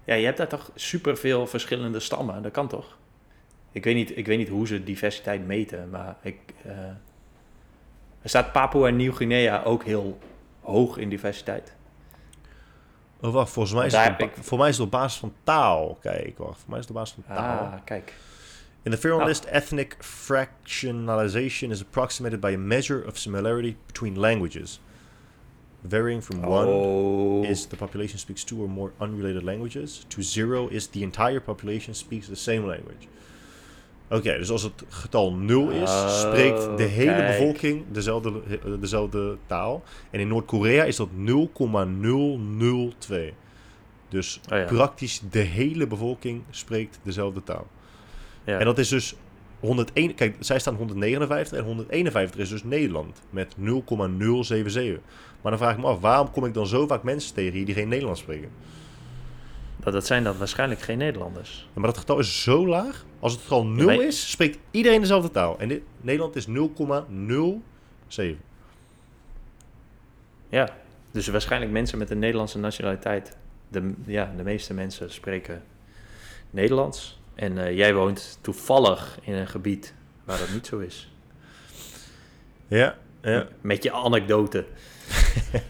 Ja, 0.04 0.14
je 0.14 0.24
hebt 0.24 0.36
daar 0.36 0.48
toch 0.48 0.70
superveel 0.74 1.46
verschillende 1.46 2.00
stammen. 2.00 2.42
Dat 2.42 2.52
kan 2.52 2.68
toch? 2.68 2.96
Ik 3.72 3.84
weet 3.84 3.94
niet, 3.94 4.16
ik 4.16 4.26
weet 4.26 4.38
niet 4.38 4.48
hoe 4.48 4.66
ze 4.66 4.84
diversiteit 4.84 5.46
meten, 5.46 5.90
maar 5.90 6.16
ik, 6.22 6.38
eh, 6.64 6.72
staat 8.28 8.52
Papua 8.52 8.86
en 8.88 8.96
Nieuw-Guinea 8.96 9.62
ook 9.62 9.84
heel 9.84 10.18
hoog 10.60 10.96
in 10.96 11.08
diversiteit. 11.08 11.74
Oh, 13.20 13.32
wacht, 13.32 13.50
volgens 13.52 13.74
mij, 13.74 13.86
is 13.86 13.92
het 13.92 14.00
op, 14.02 14.08
heb 14.08 14.18
ba- 14.18 14.24
ik- 14.24 14.44
voor 14.44 14.58
mij 14.58 14.68
is 14.68 14.76
het 14.76 14.84
op 14.84 14.90
basis 14.92 15.18
van 15.20 15.32
taal. 15.44 15.98
Kijk, 16.00 16.38
wacht. 16.38 16.58
Voor 16.60 16.70
mij 16.70 16.78
is 16.78 16.84
het 16.86 16.94
op 16.94 17.00
basis 17.00 17.16
van 17.24 17.36
taal. 17.36 17.64
Ah, 17.66 17.72
kijk. 17.84 18.14
In 18.82 18.90
the 18.90 18.96
Furlong 18.98 19.22
Ah. 19.22 19.28
list, 19.28 19.44
ethnic 19.44 19.96
fractionalization 20.00 21.70
is 21.70 21.80
approximated 21.80 22.40
by 22.40 22.52
a 22.54 22.58
measure 22.58 23.06
of 23.06 23.16
similarity 23.18 23.76
between 23.86 24.18
languages. 24.18 24.80
Varying 25.88 26.22
from 26.22 26.44
one 26.44 26.66
Oh, 26.68 27.44
is 27.44 27.66
the 27.66 27.76
population 27.76 28.18
speaks 28.18 28.44
two 28.44 28.60
or 28.62 28.68
more 28.68 28.90
unrelated 29.00 29.42
languages, 29.42 30.04
to 30.08 30.22
zero 30.22 30.68
is 30.68 30.86
the 30.88 31.02
entire 31.02 31.40
population 31.40 31.94
speaks 31.94 32.26
the 32.26 32.34
same 32.36 32.66
language. 32.66 33.06
Oké, 34.10 34.38
dus 34.38 34.50
als 34.50 34.62
het 34.62 34.84
getal 34.88 35.32
0 35.32 35.70
is, 35.70 35.90
Oh, 35.90 36.08
spreekt 36.08 36.76
de 36.76 36.82
hele 36.82 37.12
kijk. 37.14 37.38
bevolking 37.38 37.84
dezelfde, 37.92 38.32
dezelfde 38.80 39.36
taal. 39.46 39.82
En 40.10 40.20
in 40.20 40.28
Noord-Korea 40.28 40.84
is 40.84 40.96
dat 40.96 41.08
0,002. 41.14 43.32
Dus 44.08 44.40
Oh 44.52 44.58
ja. 44.58 44.64
praktisch 44.64 45.20
de 45.30 45.38
hele 45.38 45.86
bevolking 45.86 46.42
spreekt 46.50 46.98
dezelfde 47.02 47.42
taal. 47.42 47.66
ja. 48.44 48.58
En 48.58 48.64
dat 48.64 48.78
is 48.78 48.88
dus 48.88 49.14
101. 49.60 50.14
Kijk, 50.14 50.36
zij 50.40 50.58
staan 50.58 50.74
159 50.74 51.58
en 51.58 51.64
151 51.64 52.40
is 52.40 52.48
dus 52.48 52.64
Nederland 52.64 53.22
met 53.30 53.54
0,077. 53.56 55.00
Maar 55.42 55.50
dan 55.50 55.60
vraag 55.60 55.74
ik 55.76 55.80
me 55.82 55.86
af, 55.86 56.00
waarom 56.00 56.30
kom 56.30 56.44
ik 56.44 56.54
dan 56.54 56.66
zo 56.66 56.86
vaak 56.86 57.02
mensen 57.02 57.34
tegen 57.34 57.52
hier 57.52 57.64
die 57.66 57.74
geen 57.74 57.88
Nederlands 57.88 58.20
spreken? 58.20 58.48
Dat, 59.76 59.92
dat 59.92 60.06
zijn 60.06 60.24
dan 60.24 60.38
waarschijnlijk 60.38 60.80
geen 60.80 60.98
Nederlanders. 60.98 61.68
Ja, 61.74 61.80
maar 61.80 61.90
dat 61.90 61.98
getal 61.98 62.18
is 62.18 62.42
zo 62.42 62.66
laag. 62.66 63.04
Als 63.20 63.32
het 63.32 63.42
getal 63.42 63.66
0 63.66 63.86
maar- 63.86 64.02
is, 64.04 64.30
spreekt 64.30 64.58
iedereen 64.70 65.00
dezelfde 65.00 65.30
taal. 65.30 65.58
En 65.58 65.68
dit, 65.68 65.82
Nederland 66.00 66.36
is 66.36 66.46
0,07. 66.46 68.40
Ja, 70.48 70.68
dus 71.10 71.26
waarschijnlijk 71.26 71.72
mensen 71.72 71.98
met 71.98 72.10
een 72.10 72.18
Nederlandse 72.18 72.58
nationaliteit. 72.58 73.36
De, 73.68 73.92
ja, 74.06 74.32
de 74.36 74.42
meeste 74.42 74.74
mensen 74.74 75.12
spreken 75.12 75.62
Nederlands. 76.50 77.20
En 77.34 77.58
eh, 77.58 77.76
jij 77.76 77.94
woont 77.94 78.38
toevallig 78.40 79.18
in 79.22 79.32
een 79.32 79.48
gebied 79.48 79.94
waar 80.24 80.38
dat 80.38 80.52
niet 80.52 80.66
zo 80.66 80.78
is. 80.78 81.10
Ja, 82.68 82.98
ja. 83.22 83.48
Met 83.60 83.82
je 83.82 83.92
anekdote. 83.92 84.64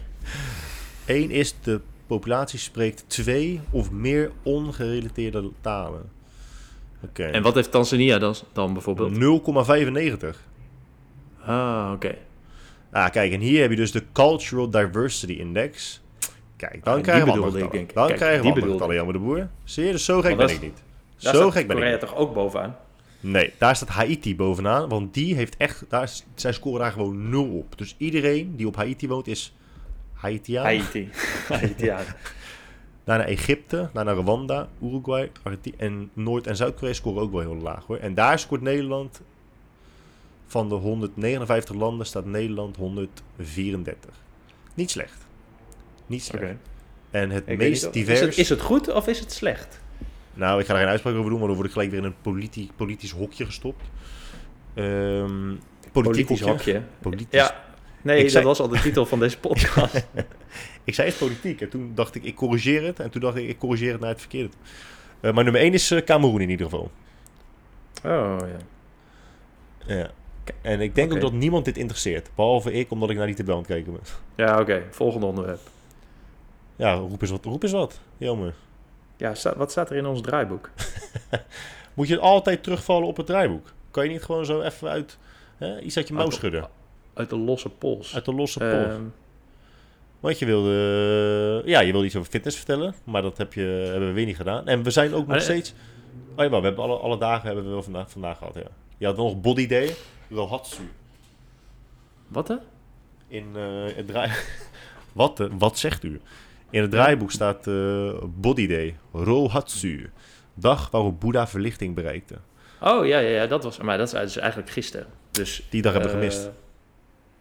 Eén 1.05 1.31
is 1.31 1.55
de 1.61 1.81
populatie 2.07 2.59
spreekt 2.59 3.03
twee 3.07 3.59
of 3.69 3.91
meer 3.91 4.31
ongerelateerde 4.43 5.49
talen. 5.61 6.09
Oké. 7.03 7.23
En 7.23 7.41
wat 7.43 7.55
heeft 7.55 7.71
Tanzania 7.71 8.17
dan, 8.19 8.35
dan 8.53 8.73
bijvoorbeeld? 8.73 9.13
0,95. 10.33 10.39
Ah, 11.45 11.91
oké. 11.93 12.15
Ah, 12.91 13.09
kijk, 13.09 13.31
en 13.33 13.39
hier 13.39 13.61
heb 13.61 13.69
je 13.69 13.75
dus 13.75 13.91
de 13.91 14.03
Cultural 14.13 14.69
Diversity 14.69 15.33
Index. 15.33 16.01
Kijk, 16.55 16.83
dan 16.83 16.95
Ah, 16.95 17.01
krijgen 17.01 17.25
we 17.25 17.31
andere 17.31 17.63
ik, 17.63 17.71
denk 17.71 17.89
ik. 17.89 17.95
Dan 17.95 18.05
Kijk, 18.07 18.17
krijgen 18.19 18.41
we 18.43 18.47
andere 18.49 18.71
getallen, 18.71 18.95
Jammer 18.95 19.13
de 19.13 19.19
Boer. 19.19 19.49
Zie 19.63 19.85
je, 19.85 19.91
dus 19.91 20.05
zo 20.05 20.21
gek 20.21 20.37
ben 20.37 20.49
ik 20.49 20.61
niet. 20.61 20.83
Daar 21.19 21.35
zo 21.35 21.51
gek 21.51 21.67
ben 21.67 21.77
ik 21.77 21.81
Korea 21.83 21.97
toch 21.97 22.15
ook 22.15 22.33
bovenaan? 22.33 22.75
Nee, 23.19 23.53
daar 23.57 23.75
staat 23.75 23.89
Haiti 23.89 24.35
bovenaan, 24.35 24.89
want 24.89 25.13
die 25.13 25.35
heeft 25.35 25.57
echt, 25.57 25.83
daar, 25.89 26.03
is- 26.03 26.25
zij 26.35 26.53
scoren 26.53 26.79
daar 26.79 26.91
gewoon 26.91 27.29
nul 27.29 27.45
op. 27.57 27.77
Dus 27.77 27.95
iedereen 27.97 28.55
die 28.55 28.67
op 28.67 28.75
Haiti 28.75 29.07
woont 29.07 29.27
is 29.27 29.55
Haitiaan. 30.17 30.63
Haiti. 30.63 31.09
Haitiaan. 31.49 32.05
Daarna 33.03 33.25
Egypte, 33.25 33.89
daarna 33.93 34.11
Rwanda, 34.11 34.69
Uruguay, 34.83 35.31
Argentinië 35.43 35.75
en 35.77 36.09
Noord- 36.13 36.47
en 36.47 36.55
Zuid-Korea 36.55 36.93
scoren 36.93 37.21
ook 37.21 37.31
wel 37.31 37.41
heel 37.41 37.55
laag 37.55 37.85
hoor. 37.85 37.97
En 37.97 38.13
daar 38.13 38.39
scoort 38.39 38.61
Nederland, 38.61 39.21
van 40.47 40.69
de 40.69 40.75
159 40.75 41.75
landen 41.75 42.05
staat 42.05 42.25
Nederland 42.25 42.75
134. 42.75 44.11
Niet 44.73 44.91
slecht. 44.91 45.25
Niet 46.05 46.23
slecht. 46.23 46.55
En 47.11 47.29
het 47.29 47.43
Ik 47.47 47.57
meest 47.57 47.93
divers... 47.93 48.19
Is 48.19 48.25
het, 48.25 48.37
is 48.37 48.49
het 48.49 48.61
goed 48.61 48.93
of 48.93 49.07
is 49.07 49.19
het 49.19 49.31
slecht? 49.31 49.79
Nou, 50.33 50.59
ik 50.59 50.65
ga 50.65 50.73
er 50.73 50.79
geen 50.79 50.89
uitspraak 50.89 51.15
over 51.15 51.29
doen, 51.29 51.39
want 51.39 51.47
dan 51.47 51.55
word 51.55 51.67
ik 51.67 51.73
gelijk 51.73 51.91
weer 51.91 51.99
in 51.99 52.05
een 52.05 52.21
politi 52.21 52.71
politisch 52.75 53.11
hokje 53.11 53.45
gestopt. 53.45 53.83
Ehm 54.73 55.55
politiek 55.91 56.25
Politisch 56.25 56.41
hokje. 56.41 56.81
Politisch. 57.01 57.39
Ja, 57.39 57.63
nee, 58.01 58.17
Ik 58.17 58.23
dat 58.23 58.31
zei- 58.31 58.45
was 58.45 58.59
al 58.59 58.67
de 58.67 58.79
titel 58.79 59.05
van 59.05 59.19
deze 59.19 59.39
podcast. 59.39 60.05
Ik 60.83 60.93
zei 60.93 61.07
het 61.09 61.17
politiek 61.17 61.61
en 61.61 61.69
toen 61.69 61.91
dacht 61.95 62.15
ik, 62.15 62.23
ik 62.23 62.35
corrigeer 62.35 62.83
het. 62.83 62.99
En 62.99 63.09
toen 63.09 63.21
dacht 63.21 63.37
ik, 63.37 63.47
ik 63.47 63.57
corrigeer 63.57 63.91
het 63.91 63.99
naar 64.01 64.09
het 64.09 64.19
verkeerde. 64.19 64.49
Eh, 65.19 65.33
maar 65.33 65.43
nummer 65.43 65.61
1 65.61 65.73
is 65.73 65.91
eh 65.91 66.01
Cameroen 66.03 66.41
in 66.41 66.49
ieder 66.49 66.65
geval. 66.65 66.91
oh 68.05 68.37
ja. 68.39 68.57
Ja. 69.95 70.09
En 70.61 70.81
ik 70.81 70.95
denk 70.95 71.13
ook 71.13 71.21
dat 71.21 71.31
niemand 71.33 71.65
dit 71.65 71.77
interesseert. 71.77 72.29
Behalve 72.35 72.71
ik, 72.71 72.91
omdat 72.91 73.09
ik 73.09 73.17
naar 73.17 73.25
die 73.25 73.35
tabel 73.35 73.53
aan 73.53 73.59
het 73.59 73.67
kijken 73.69 73.91
ben. 73.91 74.01
Ja, 74.35 74.59
oké. 74.59 74.83
Volgende 74.89 75.25
onderwerp. 75.25 75.59
Ja, 76.75 76.93
roep 76.93 77.21
eens 77.21 77.31
wat. 77.31 77.45
Roep 77.45 77.63
eens 77.63 77.71
wat. 77.71 77.99
Jammer. 78.17 78.53
Ja, 79.17 79.33
wat 79.57 79.71
staat 79.71 79.89
er 79.89 79.95
in 79.95 80.05
ons 80.05 80.21
draaiboek? 80.21 80.69
Moet 81.93 82.07
je 82.07 82.19
altijd 82.19 82.63
terugvallen 82.63 83.07
op 83.07 83.17
het 83.17 83.25
draaiboek? 83.25 83.73
Kan 83.91 84.03
je 84.03 84.09
niet 84.09 84.23
gewoon 84.23 84.45
zo 84.45 84.61
even 84.61 84.89
uit 84.89 85.17
hè, 85.57 85.79
iets 85.79 85.97
uit 85.97 86.07
je 86.07 86.13
mouw 86.13 86.29
schudden? 86.29 86.69
Uit 87.17 87.29
de 87.29 87.37
losse 87.37 87.69
pols. 87.69 88.15
Uit 88.15 88.25
de 88.25 88.33
losse 88.33 88.59
pols. 88.59 88.71
Ehm, 88.71 89.01
Want 90.19 90.39
je 90.39 90.45
wilde, 90.45 91.61
eh, 91.63 91.69
ja, 91.69 91.79
je 91.79 91.91
wilde 91.91 92.05
iets 92.05 92.15
over 92.15 92.31
fitness 92.31 92.55
vertellen, 92.57 92.93
maar 93.03 93.21
dat 93.21 93.37
heb 93.37 93.53
je, 93.53 93.61
hebben 93.61 94.07
we 94.07 94.13
weer 94.13 94.25
niet 94.25 94.35
gedaan. 94.35 94.67
En 94.67 94.83
we 94.83 94.89
zijn 94.89 95.13
ook 95.13 95.17
nog 95.19 95.27
Maar, 95.27 95.37
eh, 95.37 95.43
steeds... 95.43 95.73
Oh 96.35 96.43
ja, 96.43 96.49
maar 96.49 96.59
we 96.59 96.65
hebben 96.67 96.83
alle, 96.83 96.97
alle 96.97 97.17
dagen 97.17 97.45
hebben 97.45 97.63
we 97.65 97.69
wel 97.69 97.83
vandaag, 97.83 98.11
vandaag 98.11 98.37
gehad, 98.37 98.53
ja. 98.55 98.67
Je 98.97 99.05
had 99.05 99.15
wel 99.15 99.25
nog 99.25 99.41
body 99.41 99.67
day, 99.67 99.95
Rohatsu. 100.29 100.81
wat 102.27 102.47
hè? 102.47 102.55
In 103.27 103.45
eh, 103.55 103.95
het 103.95 104.07
draai... 104.07 104.31
wat, 105.13 105.49
wat 105.57 105.77
zegt 105.77 106.03
u? 106.03 106.21
In 106.69 106.81
het 106.81 106.91
draaiboek 106.91 107.31
staat 107.31 107.67
eh, 107.67 108.11
body 108.25 108.67
day, 108.67 108.97
Rohatsu. 109.13 110.09
Dag 110.53 110.91
waarop 110.91 111.19
Boeddha 111.19 111.47
verlichting 111.47 111.95
bereikte. 111.95 112.35
Oh 112.81 113.05
ja, 113.05 113.19
ja, 113.19 113.29
ja, 113.29 113.47
dat 113.47 113.63
was. 113.63 113.77
Maar 113.77 113.97
dat 113.97 114.13
is 114.13 114.19
dus 114.19 114.37
eigenlijk 114.37 114.71
gisteren. 114.71 115.07
Dus, 115.31 115.63
Die 115.69 115.81
dag 115.81 115.93
hebben 115.93 116.11
we 116.11 116.17
gemist. 116.17 116.49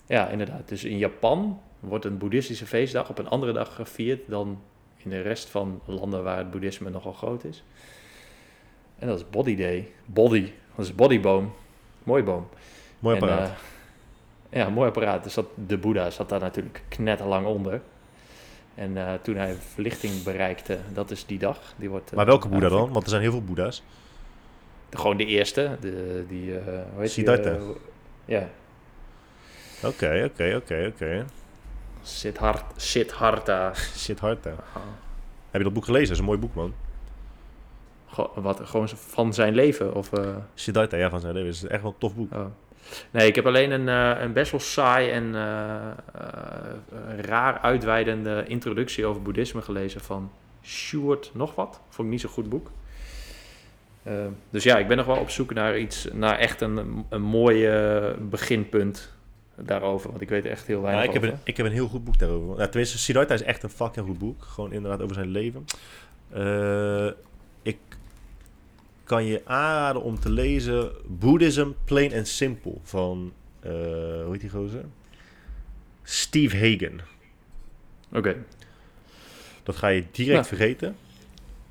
Ja, 0.07 0.29
inderdaad. 0.29 0.69
Dus 0.69 0.85
in 0.85 0.99
Japan 0.99 1.61
wordt 1.81 2.05
een 2.05 2.19
boeddhistische 2.19 2.67
feestdag 2.67 3.09
op 3.11 3.19
een 3.19 3.29
andere 3.29 3.53
dag 3.53 3.75
gevierd 3.75 4.21
dan 4.29 4.59
in 4.97 5.11
de 5.11 5.21
rest 5.21 5.49
van 5.49 5.81
landen 5.85 6.23
waar 6.23 6.39
het 6.39 6.51
boeddhisme 6.51 6.91
nogal 6.91 7.13
groot 7.13 7.45
is. 7.45 7.65
En 8.99 9.07
dat 9.07 9.19
is 9.19 9.31
Body 9.31 9.57
Day. 9.57 9.89
Body. 10.05 10.51
Dat 10.77 10.85
is 10.85 10.95
bodyboom. 10.95 11.53
Mooi 12.03 12.23
boom. 12.23 12.49
Mooi 12.99 13.17
En, 13.17 13.23
apparaat. 13.23 13.49
eh, 14.51 14.61
ja, 14.61 14.69
mooi 14.69 14.89
apparaat. 14.89 15.23
Dus 15.25 15.35
dat, 15.35 15.47
de 15.67 15.79
Boeddha 15.79 16.11
zat 16.11 16.29
daar 16.29 16.41
natuurlijk 16.41 16.83
knetterlang 16.89 17.47
onder. 17.47 17.81
En 18.75 18.97
eh, 18.97 19.15
toen 19.23 19.37
hij 19.37 19.55
verlichting 19.55 20.23
bereikte, 20.23 20.79
dat 20.93 21.11
is 21.11 21.27
die 21.27 21.39
dag. 21.39 21.75
Die 21.77 21.91
wordt, 21.91 22.11
eh, 22.11 22.17
maar 22.17 22.27
welke 22.27 22.49
Boeddha 22.49 22.69
dan? 22.69 22.93
Want 22.93 23.05
er 23.05 23.11
zijn 23.11 23.23
heel 23.23 23.31
veel 23.31 23.45
Boeddha's. 23.45 23.83
Gewoon 24.91 25.17
de 25.17 25.25
eerste. 25.25 25.77
De, 25.81 26.25
die, 26.29 26.53
hoe 26.53 26.61
heet 27.01 27.11
Siddhartha. 27.11 27.51
Die, 27.51 27.61
ja, 28.25 28.49
Oké, 29.87 30.31
oké, 30.33 30.55
oké, 30.57 30.91
oké. 30.95 31.25
Siddhartha. 32.03 32.67
Siddhartha. 32.77 33.71
Siddhartha. 33.75 34.51
Heb 35.51 35.61
je 35.61 35.63
dat 35.63 35.73
boek 35.73 35.85
gelezen? 35.85 36.07
Dat 36.07 36.15
is 36.15 36.21
een 36.21 36.25
mooi 36.25 36.39
boek, 36.39 36.55
man. 36.55 36.75
Go- 38.07 38.33
wat, 38.35 38.61
gewoon 38.65 38.89
van 38.89 39.35
zijn 39.35 39.55
leven? 39.55 39.95
Of, 39.95 40.13
eh, 40.13 40.37
Siddhartha, 40.55 40.97
ja, 40.97 41.11
van 41.11 41.21
zijn 41.21 41.33
leven. 41.33 41.49
Het 41.49 41.57
is 41.63 41.69
echt 41.69 41.83
wel 41.83 41.91
een 41.91 41.99
tof 41.99 42.15
boek. 42.15 42.35
oh. 42.35 42.45
Nee, 43.11 43.27
ik 43.27 43.35
heb 43.35 43.47
alleen 43.47 43.71
een, 43.71 43.89
eh, 43.89 44.23
een 44.23 44.33
best 44.33 44.51
wel 44.51 44.61
saai 44.61 45.11
en 45.11 45.35
eh, 45.35 45.81
raar 47.21 47.59
uitweidende 47.59 48.45
introductie 48.47 49.07
over 49.07 49.23
boeddhisme 49.23 49.63
gelezen 49.63 50.01
van 50.01 50.31
Stuart 50.63 51.31
nog 51.35 51.55
wat. 51.55 51.81
Vond 51.89 52.07
ik 52.07 52.13
niet 52.13 52.21
zo'n 52.21 52.31
goed 52.31 52.49
boek. 52.49 52.71
Dus 54.51 54.63
ja, 54.63 54.77
ik 54.79 54.89
ben 54.89 54.97
nog 54.97 55.07
wel 55.07 55.17
op 55.17 55.31
zoek 55.31 55.55
naar 55.55 55.79
iets, 55.79 56.09
naar 56.13 56.39
echt 56.39 56.61
een, 56.61 57.07
een 57.09 57.23
mooi 57.23 57.69
beginpunt 58.19 59.13
daarover. 59.57 60.11
Want 60.11 60.21
ik 60.23 60.29
weet 60.29 60.45
echt 60.47 60.67
heel 60.67 60.77
Ja, 60.77 60.83
weinig 60.83 61.05
ik, 61.05 61.13
heb 61.13 61.23
een, 61.23 61.39
ik 61.45 61.57
heb 61.57 61.67
een 61.67 61.73
heel 61.73 61.89
goed 61.89 62.05
boek 62.05 62.19
daarover. 62.19 62.59
Ja, 62.59 62.67
tenminste, 62.69 62.99
Siddhartha 62.99 63.35
is 63.35 63.43
echt 63.43 63.63
een 63.63 63.71
fucking 63.71 64.07
goed 64.07 64.19
boek. 64.19 64.43
Gewoon 64.43 64.73
inderdaad 64.73 65.03
over 65.03 65.15
zijn 65.15 65.29
leven. 65.29 65.65
Eh, 66.31 67.07
ik 67.63 67.79
kan 69.05 69.25
je 69.25 69.41
aanraden 69.45 70.03
om 70.03 70.19
te 70.21 70.31
lezen 70.31 70.91
Buddhism 71.07 71.69
Plain 71.85 72.15
and 72.15 72.29
Simple 72.29 72.75
van, 72.83 73.33
eh, 73.61 73.71
hoe 73.71 74.29
heet 74.31 74.41
die 74.41 74.51
gozer? 74.51 74.85
Steve 76.03 76.57
Hagen. 76.57 77.01
Oké. 78.13 78.37
Dat 79.63 79.77
ga 79.77 79.89
je 79.89 80.05
direct 80.11 80.37
Ja. 80.37 80.45
vergeten. 80.57 80.97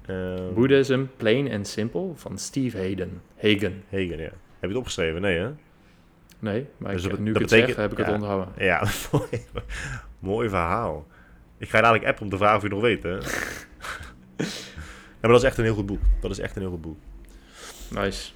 Eh, 0.06 0.36
Buddhism, 0.56 1.04
Plain 1.18 1.52
and 1.52 1.68
Simple 1.68 2.12
van 2.16 2.38
Steve 2.38 2.78
Hayden. 2.78 3.22
Hagen. 3.42 3.84
Hagen, 3.92 4.18
ja. 4.18 4.24
Heb 4.24 4.34
je 4.60 4.68
het 4.68 4.76
opgeschreven? 4.76 5.22
Nee, 5.22 5.38
hè? 5.38 5.50
Nee, 6.46 6.68
maar 6.78 6.92
Dus 6.92 7.04
ik, 7.04 7.10
dat- 7.10 7.20
nu 7.20 7.32
dat 7.32 7.42
ik 7.42 7.42
het 7.42 7.50
betekent- 7.50 7.76
zeg, 7.76 7.84
heb 7.90 7.92
ik 7.92 7.98
ja. 7.98 8.04
het 8.06 8.14
onthouden. 8.14 8.54
Ja, 8.58 8.88
mooi, 9.12 9.46
mooi 10.20 10.50
verhaal. 10.50 11.08
Ik 11.58 11.70
ga 11.70 11.82
dadelijk 11.82 12.06
appen 12.06 12.24
om 12.24 12.30
te 12.30 12.38
vragen 12.38 12.58
of 12.58 12.64
je 12.64 12.70
nog 12.70 12.82
weet, 12.82 13.04
hè? 13.04 13.10
ja, 14.38 15.22
maar 15.22 15.32
dat 15.32 15.36
is 15.42 15.44
echt 15.44 15.58
een 15.58 15.64
heel 15.64 15.74
goed 15.76 15.86
boek. 15.86 16.02
Dat 16.22 16.32
is 16.32 16.40
echt 16.40 16.56
een 16.56 16.62
heel 16.62 16.72
goed 16.72 16.82
boek. 16.82 16.98
Nice. 17.90 18.32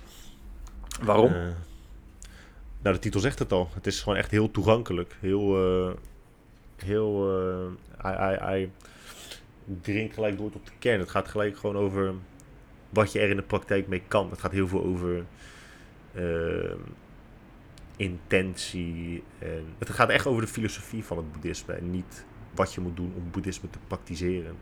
Waarom? 1.01 1.33
Eh, 1.33 1.41
nou, 2.81 2.95
de 2.95 2.99
titel 3.01 3.19
zegt 3.19 3.39
het 3.39 3.51
al. 3.51 3.69
Het 3.73 3.87
is 3.87 4.01
gewoon 4.01 4.17
echt 4.17 4.31
heel 4.31 4.51
toegankelijk. 4.51 5.15
Heel, 5.19 5.55
eh, 5.87 5.91
heel, 6.85 7.27
hij, 7.97 8.37
hij 8.41 8.71
dringt 9.81 10.13
gelijk 10.13 10.37
door 10.37 10.49
tot 10.51 10.65
de 10.65 10.71
kern. 10.79 10.99
Het 10.99 11.09
gaat 11.09 11.27
gelijk 11.27 11.57
gewoon 11.57 11.77
over 11.77 12.13
wat 12.89 13.11
je 13.11 13.19
er 13.19 13.29
in 13.29 13.35
de 13.35 13.41
praktijk 13.41 13.87
mee 13.87 14.01
kan. 14.07 14.29
Het 14.29 14.39
gaat 14.39 14.51
heel 14.51 14.67
veel 14.67 14.83
over 14.83 15.23
intentie. 17.99 19.23
En 19.39 19.63
het 19.77 19.89
gaat 19.89 20.09
echt 20.09 20.25
over 20.25 20.41
de 20.41 20.47
filosofie 20.47 21.03
van 21.03 21.17
het 21.17 21.31
boeddhisme. 21.31 21.73
En 21.73 21.91
niet 21.91 22.25
wat 22.55 22.73
je 22.73 22.81
moet 22.81 22.95
doen 22.95 23.13
om 23.15 23.31
boeddhisme 23.31 23.69
te 23.69 23.79
praktiseren. 23.87 24.55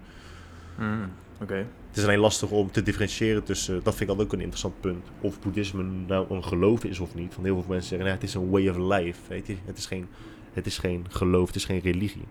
Mm, 0.77 1.11
Oké. 1.41 1.55
Het 1.87 1.97
is 1.97 2.03
alleen 2.03 2.19
lastig 2.19 2.51
om 2.51 2.71
te 2.71 2.83
differentiëren 2.83 3.43
tussen, 3.43 3.83
dat 3.83 3.95
vind 3.95 4.01
ik 4.01 4.09
altijd 4.09 4.27
ook 4.27 4.33
een 4.33 4.39
interessant 4.39 4.79
punt, 4.79 5.07
of 5.21 5.39
boeddhisme 5.39 5.83
nou 5.83 6.33
een 6.33 6.43
geloof 6.43 6.83
is 6.83 6.99
of 6.99 7.15
niet. 7.15 7.35
Want 7.35 7.47
heel 7.47 7.55
veel 7.61 7.69
mensen 7.69 7.87
zeggen, 7.89 8.07
nou, 8.07 8.19
het 8.19 8.27
is 8.27 8.33
een 8.33 8.49
way 8.49 8.67
of 8.67 8.77
life. 8.77 9.19
Weet 9.27 9.47
je? 9.47 9.55
Het, 9.65 9.77
is 9.77 9.85
geen, 9.85 10.07
het 10.53 10.65
is 10.65 10.77
geen 10.77 11.05
geloof, 11.09 11.47
het 11.47 11.55
is 11.55 11.65
geen 11.65 11.79
religie. 11.79 12.25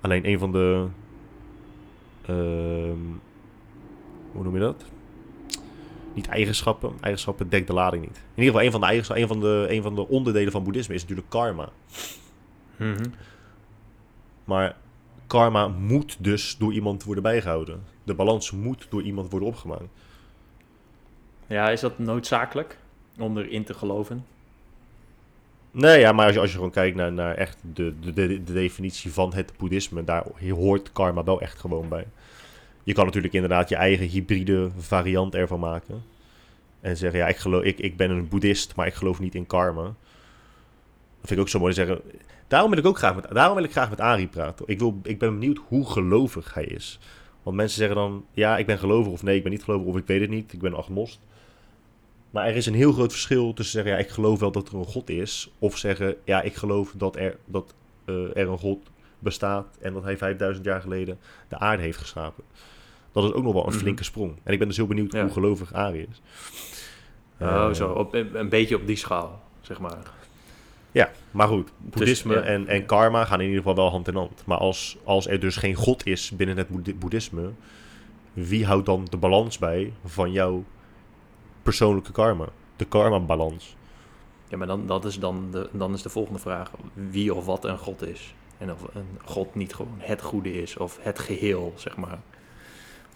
Alleen 0.00 0.28
een 0.28 0.38
van 0.38 0.52
de, 0.52 0.86
ehm, 2.26 2.98
hoe 4.32 4.42
noem 4.42 4.54
je 4.54 4.60
dat? 4.60 4.84
Niet 6.16 6.28
eigenschappen, 6.28 6.92
eigenschappen 7.00 7.48
dekt 7.48 7.66
de 7.66 7.72
lading 7.72 8.02
niet. 8.02 8.16
In 8.16 8.42
ieder 8.42 8.44
geval, 8.44 8.62
een 8.64 8.70
van 8.70 8.80
de, 8.80 8.86
eigenschappen, 8.86 9.22
een 9.22 9.28
van 9.28 9.40
de, 9.40 9.66
een 9.68 9.82
van 9.82 9.94
de 9.94 10.08
onderdelen 10.08 10.52
van 10.52 10.64
boeddhisme 10.64 10.94
is 10.94 11.00
natuurlijk 11.00 11.28
karma. 11.28 11.68
Mhm. 12.76 13.04
Maar 14.44 14.76
karma 15.26 15.68
moet 15.68 16.16
dus 16.18 16.56
door 16.58 16.72
iemand 16.72 17.04
worden 17.04 17.22
bijgehouden. 17.22 17.82
De 18.04 18.14
balans 18.14 18.50
moet 18.50 18.86
door 18.90 19.02
iemand 19.02 19.30
worden 19.30 19.48
opgemaakt. 19.48 19.84
Ja, 21.46 21.70
is 21.70 21.80
dat 21.80 21.98
noodzakelijk 21.98 22.78
om 23.18 23.38
erin 23.38 23.64
te 23.64 23.74
geloven? 23.74 24.26
Nee, 25.70 25.98
ja, 25.98 26.12
maar 26.12 26.24
als 26.24 26.34
je, 26.34 26.40
als 26.40 26.50
je 26.50 26.56
gewoon 26.56 26.70
kijkt 26.70 26.96
naar, 26.96 27.12
naar 27.12 27.34
echt 27.34 27.58
de, 27.74 27.94
de, 28.00 28.12
de, 28.12 28.44
de 28.44 28.52
definitie 28.52 29.12
van 29.12 29.34
het 29.34 29.52
boeddhisme, 29.56 30.04
daar 30.04 30.26
hoort 30.50 30.92
karma 30.92 31.24
wel 31.24 31.40
echt 31.40 31.58
gewoon 31.58 31.88
bij. 31.88 32.06
Je 32.86 32.92
kan 32.92 33.04
natuurlijk 33.04 33.34
inderdaad 33.34 33.68
je 33.68 33.76
eigen 33.76 34.06
hybride 34.06 34.70
variant 34.76 35.34
ervan 35.34 35.60
maken. 35.60 36.02
En 36.80 36.96
zeggen, 36.96 37.20
ja, 37.20 37.26
ik, 37.26 37.36
geloof, 37.36 37.62
ik, 37.62 37.78
ik 37.78 37.96
ben 37.96 38.10
een 38.10 38.28
boeddhist, 38.28 38.74
maar 38.74 38.86
ik 38.86 38.94
geloof 38.94 39.20
niet 39.20 39.34
in 39.34 39.46
karma. 39.46 39.82
Dat 39.82 39.94
vind 41.20 41.30
ik 41.30 41.38
ook 41.38 41.48
zo 41.48 41.58
mooi 41.58 41.74
te 41.74 41.84
zeggen. 41.84 42.00
Daarom 42.48 42.70
wil 42.70 42.78
ik 42.78 42.86
ook 42.86 42.98
graag 42.98 43.14
met, 43.14 43.28
daarom 43.30 43.54
wil 43.54 43.64
ik 43.64 43.70
graag 43.70 43.90
met 43.90 44.00
Arie 44.00 44.26
praten. 44.26 44.66
Ik, 44.68 44.78
wil, 44.78 45.00
ik 45.02 45.18
ben 45.18 45.38
benieuwd 45.38 45.60
hoe 45.68 45.90
gelovig 45.90 46.54
hij 46.54 46.64
is. 46.64 46.98
Want 47.42 47.56
mensen 47.56 47.78
zeggen 47.78 47.96
dan, 47.96 48.24
ja, 48.32 48.58
ik 48.58 48.66
ben 48.66 48.78
gelovig 48.78 49.12
of 49.12 49.22
nee, 49.22 49.36
ik 49.36 49.42
ben 49.42 49.52
niet 49.52 49.64
gelovig 49.64 49.86
of 49.86 49.96
ik 49.96 50.06
weet 50.06 50.20
het 50.20 50.30
niet, 50.30 50.52
ik 50.52 50.60
ben 50.60 50.76
agnost. 50.76 51.20
Maar 52.30 52.46
er 52.46 52.56
is 52.56 52.66
een 52.66 52.74
heel 52.74 52.92
groot 52.92 53.12
verschil 53.12 53.52
tussen 53.54 53.74
zeggen, 53.74 53.92
ja, 53.92 53.98
ik 53.98 54.10
geloof 54.10 54.40
wel 54.40 54.52
dat 54.52 54.68
er 54.68 54.74
een 54.74 54.84
God 54.84 55.10
is, 55.10 55.50
of 55.58 55.78
zeggen, 55.78 56.16
ja, 56.24 56.42
ik 56.42 56.54
geloof 56.54 56.92
dat 56.96 57.16
er, 57.16 57.36
dat, 57.44 57.74
eh, 58.04 58.36
er 58.36 58.48
een 58.48 58.58
God 58.58 58.90
bestaat 59.18 59.76
en 59.80 59.92
dat 59.92 60.02
hij 60.02 60.16
5000 60.16 60.64
jaar 60.66 60.80
geleden 60.80 61.18
de 61.48 61.58
aarde 61.58 61.82
heeft 61.82 61.98
geschapen. 61.98 62.44
Dat 63.22 63.24
is 63.24 63.32
ook 63.32 63.42
nog 63.44 63.52
wel 63.52 63.62
een 63.66 63.68
Mhm. 63.72 63.78
flinke 63.78 64.04
sprong. 64.04 64.36
En 64.42 64.52
ik 64.52 64.58
ben 64.58 64.68
dus 64.68 64.76
heel 64.76 64.86
benieuwd 64.86 65.12
Ja. 65.12 65.22
hoe 65.22 65.32
gelovig 65.32 65.72
Arie 65.72 66.06
is. 66.10 66.20
oh, 67.40 67.48
Eh, 67.48 67.72
zo. 67.72 67.88
Op, 67.92 68.14
een 68.14 68.48
beetje 68.48 68.76
op 68.76 68.86
die 68.86 68.96
schaal, 68.96 69.42
zeg 69.60 69.80
maar. 69.80 69.96
Ja, 70.92 71.10
maar 71.30 71.48
goed, 71.48 71.70
boeddhisme 71.78 72.34
ja. 72.34 72.40
en, 72.40 72.66
en 72.68 72.86
karma 72.86 73.24
gaan 73.24 73.38
in 73.40 73.46
ieder 73.46 73.58
geval 73.62 73.74
wel 73.76 73.90
hand 73.90 74.08
in 74.08 74.14
hand. 74.14 74.42
Maar 74.46 74.58
als, 74.58 74.96
als 75.04 75.26
er 75.28 75.40
dus 75.40 75.56
geen 75.56 75.74
God 75.74 76.06
is 76.06 76.30
binnen 76.30 76.56
het 76.56 76.68
boeddhi- 76.68 76.94
boeddhisme, 76.94 77.50
wie 78.32 78.66
houdt 78.66 78.86
dan 78.86 79.06
de 79.10 79.16
balans 79.16 79.58
bij 79.58 79.92
van 80.04 80.32
jouw 80.32 80.64
persoonlijke 81.62 82.12
karma? 82.12 82.48
De 82.76 82.84
karma-balans. 82.84 83.76
Ja, 84.48 84.56
maar 84.56 84.66
dan, 84.66 84.86
dat 84.86 85.04
is 85.04 85.18
dan, 85.18 85.48
de, 85.50 85.68
dan 85.72 85.92
is 85.94 86.02
de 86.02 86.08
volgende 86.08 86.38
vraag 86.38 86.70
wie 86.94 87.34
of 87.34 87.44
wat 87.46 87.64
een 87.64 87.78
god 87.78 88.02
is. 88.06 88.34
En 88.58 88.72
of 88.72 88.82
een 88.94 89.18
god 89.24 89.54
niet 89.54 89.74
gewoon 89.74 89.94
het 89.98 90.22
goede 90.22 90.62
is, 90.62 90.76
of 90.76 90.98
het 91.00 91.18
geheel, 91.18 91.72
zeg 91.76 91.96
maar. 91.96 92.18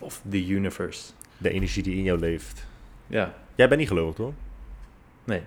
Of 0.00 0.22
the 0.30 0.46
universe. 0.46 1.12
De 1.38 1.50
energie 1.50 1.82
die 1.82 1.96
in 1.96 2.02
jou 2.02 2.18
leeft. 2.18 2.66
Ja, 3.06 3.34
Jij 3.54 3.68
bent 3.68 3.80
niet 3.80 3.88
gelovig, 3.88 4.14
toch? 4.14 4.32
nee. 5.24 5.42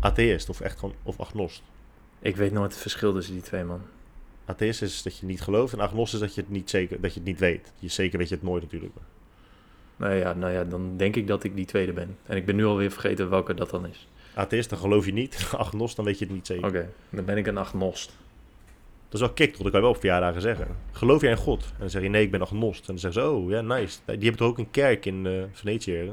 Atheïst 0.00 0.48
of 0.48 0.60
echt 0.60 0.78
gewoon, 0.78 0.94
of 1.02 1.20
agnost? 1.20 1.62
Ik 2.18 2.36
weet 2.36 2.52
nooit 2.52 2.72
het 2.72 2.80
verschil 2.80 3.12
tussen 3.12 3.34
die 3.34 3.42
twee, 3.42 3.64
man. 3.64 3.80
Atheïst 4.44 4.82
is 4.82 5.02
dat 5.02 5.18
je 5.18 5.26
niet 5.26 5.40
gelooft 5.42 5.72
en 5.72 5.80
agnost 5.80 6.14
is 6.14 6.20
dat 6.20 6.34
je 6.34 6.40
het 6.40 6.50
niet 6.50 6.70
zeker, 6.70 7.00
dat 7.00 7.12
je 7.12 7.18
het 7.18 7.28
niet 7.28 7.38
weet. 7.38 7.72
Je, 7.78 7.88
zeker 7.88 8.18
weet 8.18 8.28
je 8.28 8.34
het 8.34 8.44
nooit 8.44 8.62
natuurlijk. 8.62 8.92
Nou 9.96 10.14
ja, 10.14 10.32
nou 10.32 10.52
ja, 10.52 10.64
dan 10.64 10.96
denk 10.96 11.16
ik 11.16 11.26
dat 11.26 11.44
ik 11.44 11.56
die 11.56 11.64
tweede 11.66 11.92
ben. 11.92 12.16
En 12.26 12.36
ik 12.36 12.46
ben 12.46 12.56
nu 12.56 12.64
alweer 12.64 12.90
vergeten 12.90 13.30
welke 13.30 13.54
dat 13.54 13.70
dan 13.70 13.86
is. 13.86 14.08
Atheïst, 14.34 14.70
dan 14.70 14.78
geloof 14.78 15.06
je 15.06 15.12
niet. 15.12 15.48
Agnost, 15.56 15.96
dan 15.96 16.04
weet 16.04 16.18
je 16.18 16.24
het 16.24 16.34
niet 16.34 16.46
zeker. 16.46 16.66
Oké, 16.66 16.90
dan 17.10 17.24
ben 17.24 17.36
ik 17.36 17.46
een 17.46 17.58
agnost. 17.58 18.12
Dat 19.14 19.22
is 19.22 19.28
wel 19.28 19.36
kick? 19.36 19.52
Dat 19.52 19.62
kan 19.62 19.72
je 19.72 19.80
wel 19.80 19.90
op 19.90 19.96
verjaardagen 20.00 20.40
zeggen. 20.40 20.76
Geloof 20.92 21.20
jij 21.20 21.30
in 21.30 21.36
God? 21.36 21.64
En 21.64 21.74
dan 21.78 21.90
zeg 21.90 22.02
je 22.02 22.08
nee, 22.08 22.22
ik 22.22 22.30
ben 22.30 22.40
agnost. 22.40 22.80
En 22.80 22.86
dan 22.86 22.98
zeggen 22.98 23.22
ze, 23.22 23.28
oh 23.28 23.50
ja, 23.50 23.60
nice. 23.60 23.98
Die 24.04 24.14
hebben 24.14 24.36
toch 24.36 24.48
ook 24.48 24.58
een 24.58 24.70
kerk 24.70 25.06
in 25.06 25.26
eh 25.26 25.42
Venetië? 25.52 26.12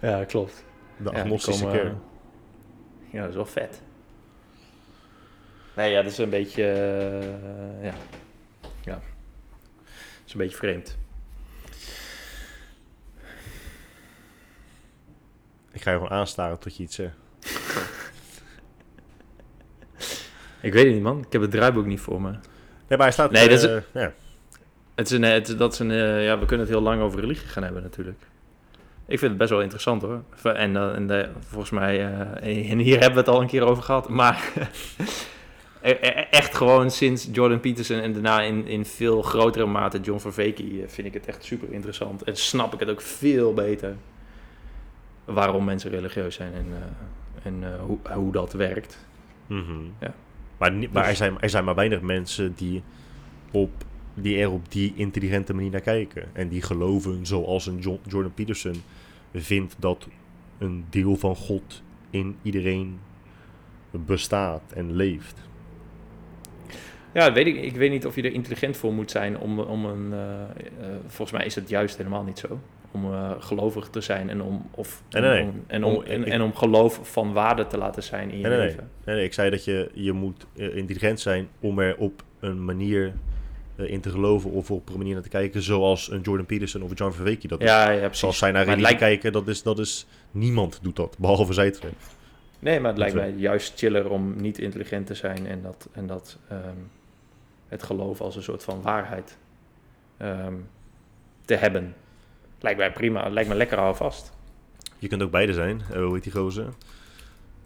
Ja, 0.00 0.24
klopt. 0.24 0.64
De 0.96 1.10
agnostische 1.12 1.64
komen, 1.64 1.80
kerk. 1.80 1.94
Ja, 3.10 3.20
dat 3.20 3.28
is 3.28 3.34
wel 3.34 3.46
vet. 3.46 3.82
Nee, 5.76 5.90
ja, 5.90 6.02
dat 6.02 6.12
is 6.12 6.18
een 6.18 6.30
beetje... 6.30 6.64
eh, 6.72 7.84
ja. 7.84 7.94
Ja. 8.84 8.94
Dat 8.94 10.26
is 10.26 10.32
een 10.32 10.38
beetje 10.38 10.56
vreemd. 10.56 10.98
Ik 15.72 15.82
ga 15.82 15.90
je 15.90 15.96
gewoon 15.96 16.10
aanstaren 16.12 16.58
tot 16.58 16.76
je 16.76 16.82
iets 16.82 16.94
zegt. 16.94 17.16
Ik 20.62 20.72
weet 20.72 20.84
het 20.84 20.94
niet, 20.94 21.02
man. 21.02 21.18
Ik 21.26 21.32
heb 21.32 21.40
het 21.42 21.50
draaiboek 21.50 21.86
niet 21.86 22.00
voor 22.00 22.20
me. 22.22 22.30
Nee, 22.30 22.40
maar 22.88 22.98
hij 22.98 23.10
staat... 23.12 23.30
Nee, 23.30 23.48
dat 23.48 23.58
is- 23.58 23.64
eh, 23.64 23.76
ja. 24.02 24.12
Het 24.94 25.06
is 25.10 25.12
een, 25.16 25.22
het, 25.22 25.58
dat 25.58 25.72
is 25.72 25.78
een, 25.78 25.90
eh, 25.90 26.24
ja, 26.24 26.38
we 26.38 26.46
kunnen 26.46 26.66
het 26.66 26.74
heel 26.74 26.84
lang 26.84 27.00
over 27.02 27.20
religie 27.20 27.48
gaan 27.48 27.62
hebben 27.62 27.82
natuurlijk. 27.82 28.18
Ik 29.06 29.18
vind 29.18 29.30
het 29.30 29.38
best 29.38 29.50
wel 29.50 29.60
interessant 29.60 30.02
hoor. 30.02 30.22
En, 30.42 30.76
eh, 30.76 30.94
en 30.94 31.06
de- 31.06 31.28
volgens 31.38 31.70
mij, 31.70 31.98
eh, 32.42 32.70
en 32.70 32.78
hier 32.78 32.94
hebben 33.00 33.12
we 33.14 33.18
het 33.18 33.28
al 33.28 33.40
een 33.40 33.46
keer 33.46 33.62
over 33.62 33.82
gehad. 33.82 34.08
Maar 34.08 34.52
e- 35.80 35.90
e- 36.00 36.26
echt 36.30 36.54
gewoon 36.54 36.90
sinds 36.90 37.28
Jordan 37.32 37.60
Peterson 37.60 37.98
en 38.00 38.12
daarna 38.12 38.40
in, 38.40 38.66
in 38.66 38.84
veel 38.84 39.22
grotere 39.22 39.66
mate 39.66 40.00
John 40.00 40.18
Verveke 40.20 40.84
vind 40.86 41.06
ik 41.06 41.14
het 41.14 41.26
echt 41.26 41.44
super 41.44 41.72
interessant. 41.72 42.22
En 42.22 42.36
snap 42.36 42.72
ik 42.74 42.80
het 42.80 42.88
ook 42.90 43.00
veel 43.00 43.54
beter 43.54 43.96
waarom 45.24 45.64
mensen 45.64 45.90
religieus 45.90 46.34
zijn 46.34 46.52
en, 46.54 46.66
eh, 46.70 47.46
en 47.46 47.58
eh, 47.62 47.80
hoe, 47.86 47.98
hoe 48.12 48.32
dat 48.32 48.52
werkt. 48.52 48.98
Mhm. 49.46 49.72
Ja. 50.00 50.14
Maar, 50.62 50.72
niet- 50.72 50.92
maar 50.92 51.02
Dus- 51.02 51.10
er, 51.10 51.16
zijn, 51.16 51.40
er 51.40 51.50
zijn 51.50 51.64
maar 51.64 51.74
weinig 51.74 52.00
mensen 52.00 52.54
die, 52.56 52.82
op, 53.50 53.70
die 54.14 54.38
er 54.38 54.50
op 54.50 54.72
die 54.72 54.92
intelligente 54.96 55.54
manier 55.54 55.70
naar 55.70 55.80
kijken. 55.80 56.28
En 56.32 56.48
die 56.48 56.62
geloven, 56.62 57.26
zoals 57.26 57.66
een 57.66 57.78
John, 57.78 58.00
Jordan 58.08 58.34
Peterson 58.34 58.82
vindt 59.34 59.76
dat 59.78 60.08
een 60.58 60.84
deel 60.90 61.16
van 61.16 61.36
God 61.36 61.82
in 62.10 62.36
iedereen 62.42 62.98
bestaat 63.90 64.62
en 64.74 64.92
leeft. 64.96 65.34
Ja, 67.14 67.32
weet 67.32 67.46
ik, 67.46 67.56
ik 67.56 67.76
weet 67.76 67.90
niet 67.90 68.06
of 68.06 68.14
je 68.14 68.22
er 68.22 68.32
intelligent 68.32 68.76
voor 68.76 68.92
moet 68.92 69.10
zijn 69.10 69.38
om, 69.38 69.58
om 69.58 69.84
een. 69.84 70.12
eh, 70.12 70.40
eh, 70.42 70.96
volgens 71.06 71.30
mij 71.38 71.46
is 71.46 71.54
het 71.54 71.68
juist 71.68 71.96
helemaal 71.96 72.22
niet 72.24 72.38
zo. 72.38 72.60
Om 72.94 73.12
eh, 73.12 73.30
gelovig 73.38 73.88
te 73.88 74.00
zijn 74.00 74.30
en 74.30 74.42
om, 74.42 74.66
of, 74.70 75.02
Nee, 75.10 75.22
nee, 75.22 75.30
nee. 75.32 75.42
om- 75.42 75.64
en, 75.66 75.84
om, 75.84 75.94
Om- 75.94 76.02
en, 76.02 76.20
ik- 76.26 76.32
en 76.32 76.42
om 76.42 76.54
geloof 76.54 77.00
van 77.02 77.32
waarde 77.32 77.66
te 77.66 77.78
laten 77.78 78.02
zijn 78.02 78.30
in 78.30 78.38
je 78.38 78.48
leven. 78.48 78.90
Nee, 79.04 79.24
ik 79.24 79.32
zei 79.32 79.50
dat 79.50 79.64
je, 79.64 79.90
je 79.92 80.12
moet 80.12 80.46
eh, 80.56 80.76
intelligent 80.76 81.20
zijn 81.20 81.48
om 81.60 81.78
er 81.78 81.96
op 81.96 82.22
een 82.40 82.64
manier 82.64 83.12
eh, 83.76 83.90
in 83.90 84.00
te 84.00 84.10
geloven 84.10 84.50
of 84.50 84.70
op 84.70 84.88
een 84.88 84.96
manier 84.98 85.12
naar 85.14 85.22
te 85.22 85.28
kijken 85.28 85.62
zoals 85.62 86.10
een 86.10 86.20
Jordan 86.20 86.46
Peterson 86.46 86.82
of 86.82 86.90
een 86.90 86.96
John 86.96 87.12
Verweke 87.12 87.48
dat 87.48 87.60
is. 87.60 87.68
Ja, 87.68 87.90
ja, 87.90 87.98
precies. 87.98 88.18
Zoals 88.18 88.38
zij 88.38 88.50
naar 88.50 88.62
religie 88.62 88.82
lijkt- 88.84 88.98
kijken, 88.98 89.32
dat 89.32 89.48
is, 89.48 89.62
dat 89.62 89.78
is... 89.78 90.06
Niemand 90.30 90.78
doet 90.82 90.96
dat, 90.96 91.16
behalve 91.18 91.52
zij 91.52 91.70
twee. 91.70 91.92
Nee, 92.58 92.80
maar 92.80 92.88
het 92.90 92.98
lijkt 92.98 93.14
mij 93.14 93.30
juist 93.36 93.78
chiller 93.78 94.10
om 94.10 94.34
niet 94.40 94.58
intelligent 94.58 95.06
te 95.06 95.14
zijn 95.14 95.46
en 95.46 95.62
dat, 95.62 95.88
en 95.92 96.06
dat 96.06 96.38
ehm, 96.48 96.60
het 97.68 97.82
geloof 97.82 98.20
als 98.20 98.36
een 98.36 98.42
soort 98.42 98.62
van 98.64 98.82
waarheid 98.82 99.36
ehm, 100.16 100.54
te 101.44 101.54
hebben. 101.54 101.94
Lijkt 102.62 102.78
mij 102.78 102.92
prima, 102.92 103.28
lijkt 103.28 103.48
me 103.48 103.54
lekker 103.54 103.78
hou 103.78 103.96
vast. 103.96 104.32
Je 104.98 105.08
kunt 105.08 105.22
ook 105.22 105.30
beide 105.30 105.52
zijn. 105.52 105.80
Eh, 105.90 106.02
hoe 106.04 106.14
heet 106.14 106.22
die 106.22 106.32
gozer? 106.32 106.68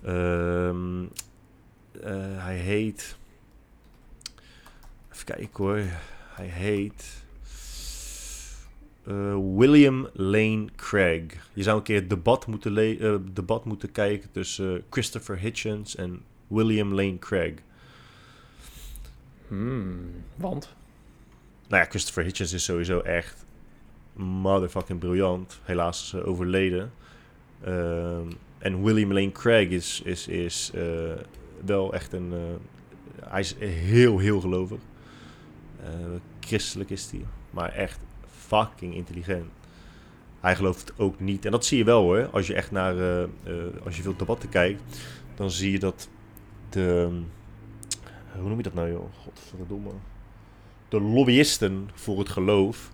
Ehm, 0.03 1.03
eh, 2.03 2.45
hij 2.45 2.57
heet... 2.57 3.17
Even 5.13 5.25
kijken 5.25 5.51
hoor. 5.65 5.81
Hij 6.35 6.47
heet... 6.47 7.25
eh, 9.07 9.37
William 9.57 10.09
Lane 10.13 10.65
Craig. 10.77 11.23
Je 11.53 11.63
zou 11.63 11.77
een 11.77 11.83
keer 11.83 11.97
het 12.01 12.11
debat 12.11 12.47
moeten, 12.47 12.73
le- 12.73 13.21
debat 13.33 13.65
moeten 13.65 13.93
kijken 13.93 14.31
tussen 14.31 14.83
Christopher 14.91 15.39
Hitchens 15.39 15.97
en 15.97 16.23
William 16.47 16.95
Lane 16.95 17.19
Craig. 17.19 17.55
Hmm, 19.49 20.11
want? 20.37 20.75
Nou 21.69 21.83
ja, 21.83 21.89
Christopher 21.89 22.25
Hitchens 22.25 22.53
is 22.53 22.65
sowieso 22.65 23.01
echt 23.01 23.45
motherfucking 24.17 24.99
briljant. 24.99 25.61
Helaas 25.63 26.03
is 26.15 26.21
overleden. 26.23 26.93
Ehm, 27.61 28.31
en 28.59 28.83
William 28.83 29.13
Lane 29.13 29.33
Craig 29.33 29.69
is, 29.69 30.01
is, 30.05 30.29
is 30.29 30.71
eh, 30.75 30.83
wel 31.65 31.95
echt 31.95 32.13
een... 32.13 32.33
eh, 32.33 33.29
hij 33.29 33.41
is 33.41 33.55
heel, 33.59 34.19
heel 34.19 34.41
gelovig. 34.41 34.81
Eh, 35.85 35.91
christelijk 36.41 36.91
is 36.91 37.11
hij. 37.11 37.25
Maar 37.51 37.73
echt 37.73 38.01
fucking 38.27 38.95
intelligent. 38.95 39.51
Hij 40.41 40.57
gelooft 40.57 40.93
ook 40.97 41.21
niet. 41.21 41.45
En 41.45 41.51
dat 41.51 41.65
zie 41.65 41.79
je 41.79 41.85
wel 41.85 42.03
hoor. 42.03 42.29
Als 42.31 42.47
je 42.47 42.55
echt 42.55 42.71
naar... 42.71 42.95
als 43.85 43.97
je 43.97 44.03
veel 44.03 44.17
debatten 44.17 44.49
kijkt... 44.49 44.83
Dan 45.35 45.51
zie 45.51 45.71
je 45.73 45.79
dat 45.79 46.09
de... 46.69 47.09
Hoe 48.33 48.49
noem 48.49 48.57
je 48.57 48.63
dat 48.63 48.75
nou 48.75 48.91
joh? 48.91 49.13
Godverdomme 49.23 49.91
de 50.89 51.01
lobbyisten 51.01 51.91
voor 51.95 52.19
het 52.19 52.29
geloof, 52.29 52.91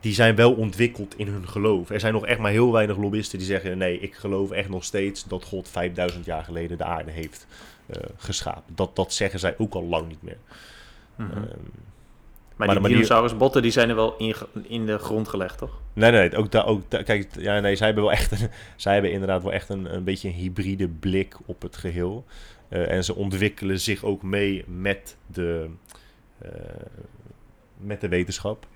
die 0.00 0.14
zijn 0.14 0.34
wel 0.34 0.52
ontwikkeld 0.52 1.14
in 1.18 1.26
hun 1.28 1.48
geloof. 1.48 1.90
Er 1.90 2.00
zijn 2.00 2.12
nog 2.12 2.26
echt 2.26 2.38
maar 2.38 2.50
heel 2.50 2.72
weinig 2.72 2.96
lobbyisten 2.96 3.38
die 3.38 3.46
zeggen: 3.46 3.78
nee, 3.78 3.98
ik 4.00 4.14
geloof 4.14 4.50
echt 4.50 4.68
nog 4.68 4.84
steeds 4.84 5.24
dat 5.24 5.44
God 5.44 5.68
5000 5.68 6.24
jaar 6.24 6.44
geleden 6.44 6.78
de 6.78 6.84
aarde 6.84 7.10
heeft 7.10 7.46
eh, 7.86 8.02
geschapen. 8.16 8.74
Dat, 8.74 8.96
dat 8.96 9.12
zeggen 9.12 9.40
zij 9.40 9.54
ook 9.58 9.74
al 9.74 9.84
lang 9.84 10.08
niet 10.08 10.22
meer. 10.22 10.38
Mhm. 11.16 11.30
Ehm, 11.30 11.40
Maar, 12.56 12.66
Maar 12.66 12.76
die 12.76 12.80
manier- 12.80 12.96
dinosaurusbotten 13.06 13.62
die 13.62 13.70
zijn 13.70 13.88
er 13.88 13.94
wel 13.94 14.16
in, 14.16 14.34
in 14.62 14.86
de 14.86 14.98
grond 14.98 15.28
gelegd, 15.28 15.58
toch? 15.58 15.80
nee, 15.92 16.10
nee, 16.10 16.36
ook 16.36 16.50
daar, 16.50 16.66
ook 16.66 16.82
kijk, 16.88 17.28
ja, 17.38 17.60
nee, 17.60 17.76
zij 17.76 17.86
hebben 17.86 18.04
wel 18.04 18.12
echt, 18.12 18.30
een, 18.32 18.48
zij 18.76 18.92
hebben 18.92 19.12
inderdaad 19.12 19.42
wel 19.42 19.52
echt 19.52 19.68
een, 19.68 19.94
een 19.94 20.04
beetje 20.04 20.28
een 20.28 20.34
hybride 20.34 20.88
blik 20.88 21.36
op 21.46 21.62
het 21.62 21.76
geheel. 21.76 22.24
Eh, 22.68 22.90
en 22.90 23.04
ze 23.04 23.14
ontwikkelen 23.14 23.80
zich 23.80 24.04
ook 24.04 24.22
mee 24.22 24.64
met 24.66 25.16
de, 25.26 25.66
eh, 26.38 26.50
met 27.76 28.00
de 28.00 28.08
wetenschap. 28.08 28.66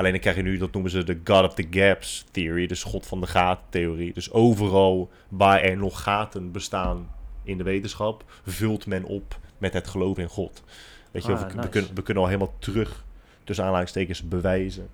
Alleen 0.00 0.12
dan 0.12 0.20
krijg 0.20 0.36
je 0.36 0.42
nu, 0.42 0.56
dat 0.58 0.72
noemen 0.72 0.90
ze 0.90 1.04
de 1.04 1.20
God 1.24 1.44
of 1.44 1.54
the 1.54 1.66
Gaps 1.70 2.24
theory, 2.30 2.66
dus 2.66 2.82
God 2.82 3.06
van 3.06 3.20
de 3.20 3.26
gaten 3.26 3.64
theorie. 3.70 4.12
Dus 4.12 4.30
overal 4.32 5.10
waar 5.28 5.60
er 5.62 5.76
nog 5.76 6.02
gaten 6.02 6.52
bestaan 6.52 7.10
in 7.42 7.58
de 7.58 7.64
wetenschap, 7.64 8.24
vult 8.44 8.86
men 8.86 9.04
op 9.04 9.38
met 9.58 9.72
het 9.72 9.88
geloof 9.88 10.18
in 10.18 10.28
God. 10.28 10.62
Weet 11.10 11.24
je, 11.24 11.32
Ah, 11.32 11.50
we, 11.50 11.68
kunnen, 11.68 11.94
we 11.94 12.02
kunnen 12.02 12.22
al 12.22 12.28
helemaal 12.28 12.54
terug, 12.58 13.04
tussen 13.44 13.64
aanhalingstekens, 13.64 14.28
bewijzen. 14.28 14.88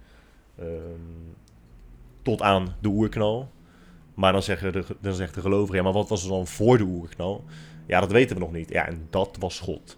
ehm, 0.59 0.69
tot 2.23 2.43
aan 2.43 2.75
de 2.81 2.89
oerknal. 2.89 3.51
Maar 4.15 4.33
dan, 4.33 4.43
zeggen 4.43 4.73
de, 4.73 4.85
dan 5.01 5.13
zegt 5.15 5.35
de 5.35 5.41
gelovige, 5.41 5.77
ja, 5.77 5.83
maar 5.83 5.93
wat 5.93 6.09
was 6.09 6.23
er 6.23 6.29
dan 6.29 6.47
voor 6.47 6.79
de 6.79 6.85
oerknal? 6.85 7.45
Ja, 7.87 8.01
dat 8.01 8.13
weten 8.13 8.37
we 8.37 8.43
nog 8.43 8.53
niet. 8.53 8.69
Ja, 8.69 8.87
en 8.87 9.07
dat 9.11 9.37
was 9.41 9.61
God. 9.61 9.97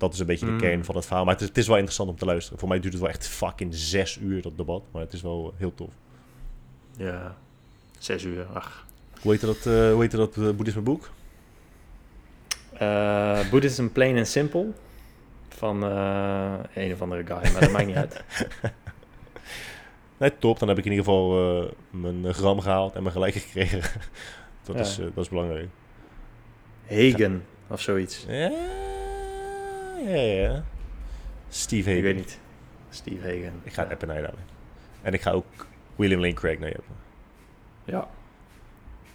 Dat 0.00 0.12
is 0.12 0.18
een 0.18 0.26
beetje 0.26 0.46
de 0.46 0.52
Mm. 0.52 0.58
kern 0.58 0.84
van 0.84 0.94
het 0.96 1.06
verhaal. 1.06 1.24
Maar 1.24 1.32
het 1.32 1.42
is, 1.42 1.48
het 1.48 1.58
is 1.58 1.66
wel 1.66 1.74
interessant 1.76 2.10
om 2.10 2.16
te 2.16 2.24
luisteren. 2.24 2.58
Voor 2.58 2.68
mij 2.68 2.80
duurt 2.80 2.92
het 2.92 3.02
wel 3.02 3.10
echt 3.12 3.28
fucking 3.28 3.74
zes 3.74 4.18
uur, 4.18 4.42
dat 4.42 4.56
debat. 4.56 4.82
Maar 4.92 5.02
het 5.02 5.12
is 5.12 5.22
wel 5.22 5.54
heel 5.56 5.74
tof. 5.74 5.90
Ja, 6.96 7.36
zes 7.98 8.22
uur, 8.24 8.46
ach. 8.52 8.86
Hoe 9.20 9.32
heet 9.32 9.40
dat, 9.40 9.56
eh 9.56 9.92
hoe 9.92 10.00
heet 10.00 10.10
dat 10.10 10.36
eh, 10.36 10.50
boeddhisme 10.50 10.80
boek? 10.80 11.10
Eh 12.72 13.50
Buddhism 13.50 13.86
Plain 13.86 14.16
and 14.16 14.28
Simple. 14.28 14.66
Van 15.48 15.82
een 15.82 16.92
of 16.92 17.02
andere 17.02 17.26
guy, 17.26 17.52
maar 17.52 17.60
dat 17.60 17.70
maakt 17.70 17.86
niet 17.86 17.96
uit. 17.96 18.22
Nee, 20.18 20.32
top. 20.38 20.58
Dan 20.58 20.68
heb 20.68 20.78
ik 20.78 20.84
in 20.84 20.90
ieder 20.90 21.04
geval 21.04 21.74
mijn 21.90 22.34
gram 22.34 22.60
gehaald 22.60 22.94
en 22.94 23.02
mijn 23.02 23.14
gelijk 23.14 23.34
gekregen. 23.34 23.80
dat, 24.64 24.74
Ja. 24.76 24.80
is, 24.80 24.96
dat 24.96 25.24
is 25.24 25.28
belangrijk. 25.28 25.68
Hagen 26.88 27.44
of 27.68 27.80
zoiets. 27.80 28.24
Ja, 28.28 28.50
ja, 30.08 30.16
ja. 30.16 30.64
Steve 31.48 31.88
Hagen. 31.88 31.96
Ik 31.96 32.14
weet 32.14 32.16
niet. 32.16 32.38
Steve 32.90 33.22
Hagen. 33.22 33.60
Ik 33.62 33.72
ga 33.72 33.82
het 33.82 33.92
appen 33.92 34.08
naar 34.08 34.16
je 34.16 34.22
dadelijk. 34.22 34.48
En 35.02 35.12
ik 35.12 35.20
ga 35.20 35.30
ook 35.30 35.66
William 35.96 36.20
Lane 36.20 36.32
Craig 36.32 36.58
naar 36.58 36.68
je 36.68 36.76
appen. 36.76 36.94
Ja. 37.84 38.08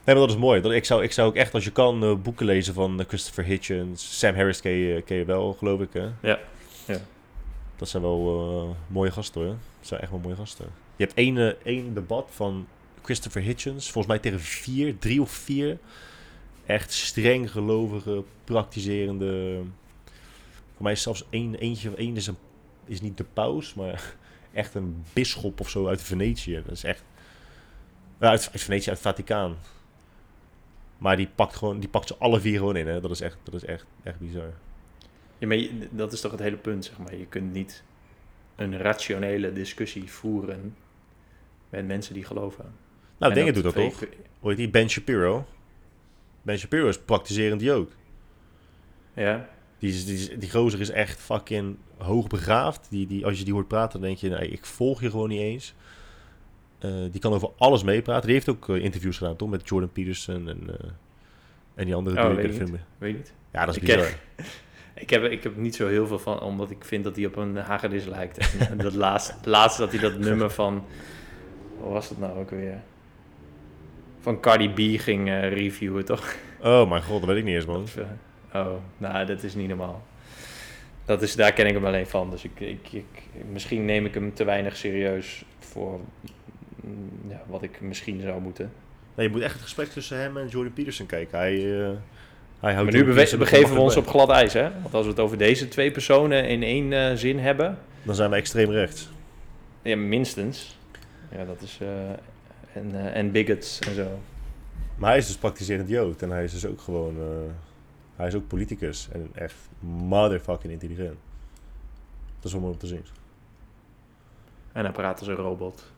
Nee, 0.03 0.15
maar 0.15 0.25
dat 0.25 0.35
is 0.35 0.41
mooi. 0.41 0.61
Dat, 0.61 0.71
ik, 0.71 0.85
zou, 0.85 1.03
ik 1.03 1.11
zou 1.11 1.27
ook 1.27 1.35
echt, 1.35 1.53
als 1.53 1.63
je 1.63 1.71
kan, 1.71 2.03
eh, 2.03 2.15
boeken 2.15 2.45
lezen 2.45 2.73
van 2.73 2.99
eh, 2.99 3.05
Christopher 3.07 3.43
Hitchens. 3.43 4.19
Sam 4.19 4.35
Harris 4.35 4.61
ken 4.61 4.71
je, 4.71 5.01
ken 5.01 5.17
je 5.17 5.25
wel, 5.25 5.53
geloof 5.53 5.81
ik, 5.81 5.93
hè? 5.93 6.09
Ja, 6.21 6.39
ja. 6.85 6.97
Dat 7.75 7.89
zijn 7.89 8.03
wel 8.03 8.51
eh, 8.51 8.93
mooie 8.93 9.11
gasten 9.11 9.41
hoor. 9.41 9.49
Dat 9.49 9.87
zijn 9.87 10.01
echt 10.01 10.11
wel 10.11 10.19
mooie 10.19 10.35
gasten. 10.35 10.65
Je 10.95 11.03
hebt 11.03 11.17
één, 11.17 11.37
eh, 11.37 11.53
één 11.63 11.93
debat 11.93 12.29
van 12.31 12.67
Christopher 13.01 13.41
Hitchens. 13.41 13.91
Volgens 13.91 14.13
mij 14.13 14.19
tegen 14.19 14.39
vier, 14.39 14.97
drie 14.97 15.21
of 15.21 15.31
vier. 15.31 15.77
Echt 16.65 16.93
streng 16.93 17.51
gelovige, 17.51 18.23
praktiserende. 18.43 19.61
Voor 20.75 20.83
mij 20.83 20.91
is 20.91 21.01
zelfs 21.01 21.25
één, 21.29 21.55
eentje, 21.55 21.95
één 21.95 22.15
is, 22.15 22.27
een, 22.27 22.37
is 22.85 23.01
niet 23.01 23.17
de 23.17 23.23
paus, 23.23 23.73
maar 23.73 24.13
echt 24.53 24.75
een 24.75 25.03
bisschop 25.13 25.59
of 25.59 25.69
zo 25.69 25.87
uit 25.87 26.01
Venetië. 26.01 26.61
Dat 26.65 26.71
is 26.75 26.83
echt. 26.83 27.03
Ja, 28.19 28.29
uit, 28.29 28.49
uit 28.51 28.61
Venetië, 28.61 28.89
uit 28.89 28.97
het 29.03 29.07
Vaticaan. 29.07 29.55
Maar 30.97 31.17
die 31.17 31.29
pakt, 31.35 31.55
gewoon, 31.55 31.79
die 31.79 31.89
pakt 31.89 32.07
ze 32.07 32.15
alle 32.17 32.39
vier 32.39 32.57
gewoon 32.57 32.75
in. 32.75 32.87
Hè? 32.87 33.01
Dat 33.01 33.11
is 33.11 33.21
echt, 33.21 33.37
dat 33.43 33.53
is 33.53 33.65
echt, 33.65 33.85
echt 34.03 34.19
bizar. 34.19 34.53
Ja, 35.37 35.47
maar 35.47 35.57
je- 35.57 35.87
dat 35.91 36.13
is 36.13 36.21
toch 36.21 36.31
het 36.31 36.39
hele 36.39 36.57
punt, 36.57 36.85
zeg 36.85 36.97
maar. 36.97 37.15
Je 37.15 37.25
kunt 37.25 37.53
niet 37.53 37.83
een 38.55 38.77
rationele 38.77 39.53
discussie 39.53 40.11
voeren 40.11 40.75
met 41.69 41.85
mensen 41.87 42.13
die 42.13 42.23
geloven. 42.23 42.73
Nou, 43.17 43.31
En 43.31 43.37
Dingen 43.37 43.53
doet 43.53 43.63
dat 43.63 43.73
twee- 43.73 43.89
toch? 43.89 43.99
Hoe 44.39 44.49
heet 44.49 44.57
die? 44.57 44.69
Ben 44.69 44.89
Shapiro. 44.89 45.45
Ben 46.41 46.57
Shapiro 46.59 46.87
is 46.87 46.99
praktiserend 46.99 47.61
jood. 47.61 47.91
Ja, 49.13 49.49
Die, 49.79 49.89
is, 49.93 50.05
die, 50.05 50.15
is- 50.15 50.29
die 50.39 50.51
gozer 50.51 50.79
is 50.79 50.89
echt 50.89 51.19
fucking 51.19 51.75
hoogbegaafd. 51.97 52.87
Die, 52.89 53.07
die, 53.07 53.25
als 53.25 53.37
je 53.37 53.43
die 53.43 53.53
hoort 53.53 53.67
praten, 53.67 53.99
dan 53.99 54.07
denk 54.09 54.19
je, 54.21 54.29
nee, 54.29 54.47
ik 54.49 54.65
volg 54.65 55.01
je 55.01 55.09
gewoon 55.09 55.29
niet 55.29 55.41
eens. 55.41 55.73
Eh, 56.79 56.91
die 57.11 57.21
kan 57.21 57.33
over 57.33 57.49
alles 57.57 57.83
meepraten. 57.83 58.23
Die 58.25 58.33
heeft 58.33 58.49
ook 58.49 58.69
eh, 58.69 58.83
interviews 58.83 59.17
gedaan, 59.17 59.35
toch? 59.35 59.49
Met 59.49 59.67
Jordan 59.69 59.91
Peterson 59.91 60.49
en, 60.49 60.59
eh, 60.69 60.89
en 61.75 61.85
die 61.85 61.95
andere 61.95 62.17
Oh, 62.29 62.35
weet 62.35 62.37
in 62.37 62.41
de 62.51 62.57
ik 62.57 62.67
film. 62.67 62.79
weet 62.97 63.15
niet. 63.15 63.33
Ja, 63.51 63.65
dat 63.65 63.75
is 63.75 63.81
Ik 63.81 63.87
bizar. 63.95 64.09
Ik 64.97 65.09
heb, 65.09 65.23
ik 65.23 65.43
heb 65.43 65.55
niet 65.57 65.75
zo 65.75 65.87
heel 65.87 66.07
veel 66.07 66.19
van, 66.19 66.41
omdat 66.41 66.69
ik 66.71 66.85
vind 66.85 67.03
dat 67.03 67.15
hij 67.15 67.25
op 67.25 67.35
een 67.35 67.55
hagedis 67.55 68.05
lijkt. 68.05 68.55
En 68.69 68.77
dat 68.87 68.93
laatste, 68.93 69.33
laatste 69.43 69.81
dat 69.81 69.91
hij 69.91 70.01
dat 70.01 70.17
nummer 70.17 70.49
van, 70.51 70.83
wat 71.79 71.91
was 71.91 72.09
dat 72.09 72.17
nou 72.17 72.39
ook 72.39 72.49
weer? 72.49 72.81
Van 74.19 74.39
Cardi 74.39 74.69
B 74.69 75.01
ging 75.01 75.29
reviewen, 75.29 76.05
toch? 76.05 76.35
Oh 76.61 76.89
mijn 76.89 77.03
god, 77.03 77.19
dat 77.19 77.29
weet 77.29 77.37
ik 77.37 77.43
niet 77.43 77.55
eens, 77.55 77.65
man. 77.65 77.85
Oh, 78.55 78.73
nou, 78.97 79.25
dat 79.25 79.43
is 79.43 79.55
niet 79.55 79.67
normaal. 79.67 80.03
Dat 81.05 81.21
is, 81.21 81.35
daar 81.35 81.53
ken 81.53 81.67
ik 81.67 81.73
hem 81.73 81.85
alleen 81.85 82.07
van. 82.07 82.29
Dus 82.29 82.43
ik, 82.43 82.59
ik, 82.59 82.91
ik, 82.91 83.05
misschien 83.51 83.85
neem 83.85 84.05
ik 84.05 84.13
hem 84.13 84.33
te 84.33 84.43
weinig 84.43 84.75
serieus 84.75 85.43
voor 85.59 85.99
mm, 86.81 87.09
ja, 87.27 87.41
wat 87.47 87.63
ik 87.63 87.81
misschien 87.81 88.21
zou 88.21 88.41
moeten. 88.41 88.71
Nee, 89.15 89.27
je 89.27 89.31
moet 89.33 89.41
echt 89.41 89.53
het 89.53 89.61
gesprek 89.61 89.87
tussen 89.87 90.17
hem 90.17 90.37
en 90.37 90.47
Jordan 90.47 90.73
Peterson 90.73 91.05
kijken. 91.05 91.37
Hij, 91.37 91.81
eh 91.81 91.89
hij 92.59 92.73
houdt 92.73 92.91
Maar 92.91 93.01
nu 93.01 93.13
begeven 93.37 93.73
we 93.73 93.79
ons 93.79 93.97
op 93.97 94.07
glad 94.07 94.29
ijs, 94.29 94.53
hè? 94.53 94.69
Want 94.81 94.93
als 94.93 95.03
we 95.03 95.11
het 95.11 95.19
over 95.19 95.37
deze 95.37 95.67
twee 95.67 95.91
personen 95.91 96.47
in 96.47 96.63
één 96.63 96.93
eh, 96.93 97.15
zin 97.15 97.39
hebben. 97.39 97.77
Dan 98.03 98.15
zijn 98.15 98.29
we 98.29 98.35
extreem 98.35 98.71
rechts. 98.71 99.09
ja, 99.81 99.95
minstens. 99.95 100.77
Ja, 101.31 101.45
dat 101.45 101.61
is... 101.61 101.77
eh, 101.81 101.87
en, 102.73 103.13
en 103.13 103.31
bigots 103.31 103.79
en 103.79 103.95
zo. 103.95 104.19
Maar 104.95 105.09
hij 105.09 105.19
is 105.19 105.27
dus 105.27 105.37
praktiserend 105.37 105.89
jood. 105.89 106.21
En 106.21 106.29
hij 106.29 106.43
is 106.43 106.51
dus 106.51 106.65
ook 106.65 106.81
gewoon... 106.81 107.15
hij 108.15 108.27
is 108.27 108.35
ook 108.35 108.47
politicus. 108.47 109.07
En 109.11 109.29
echt 109.33 109.55
motherfucking 109.79 110.73
intelligent. 110.73 111.17
Dat 112.35 112.45
is 112.45 112.51
wel 112.51 112.61
mooi 112.61 112.73
om 112.73 112.79
te 112.79 112.87
zien. 112.87 113.05
En 114.71 114.83
hij 114.83 114.93
praat 114.93 115.19
als 115.19 115.27
een 115.27 115.35
robot. 115.35 115.91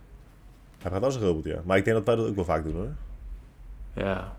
Hij 0.82 0.90
praat 0.90 1.04
als 1.04 1.16
een 1.16 1.22
robot, 1.22 1.44
ja. 1.46 1.62
Maar 1.66 1.78
ik 1.78 1.84
denk 1.86 1.96
dat 1.98 2.06
wij 2.06 2.16
dat 2.16 2.28
ook 2.28 2.36
wel 2.36 2.46
vaak 2.46 2.64
doen, 2.64 2.74
hoor. 2.76 2.94
Ja. 3.94 4.36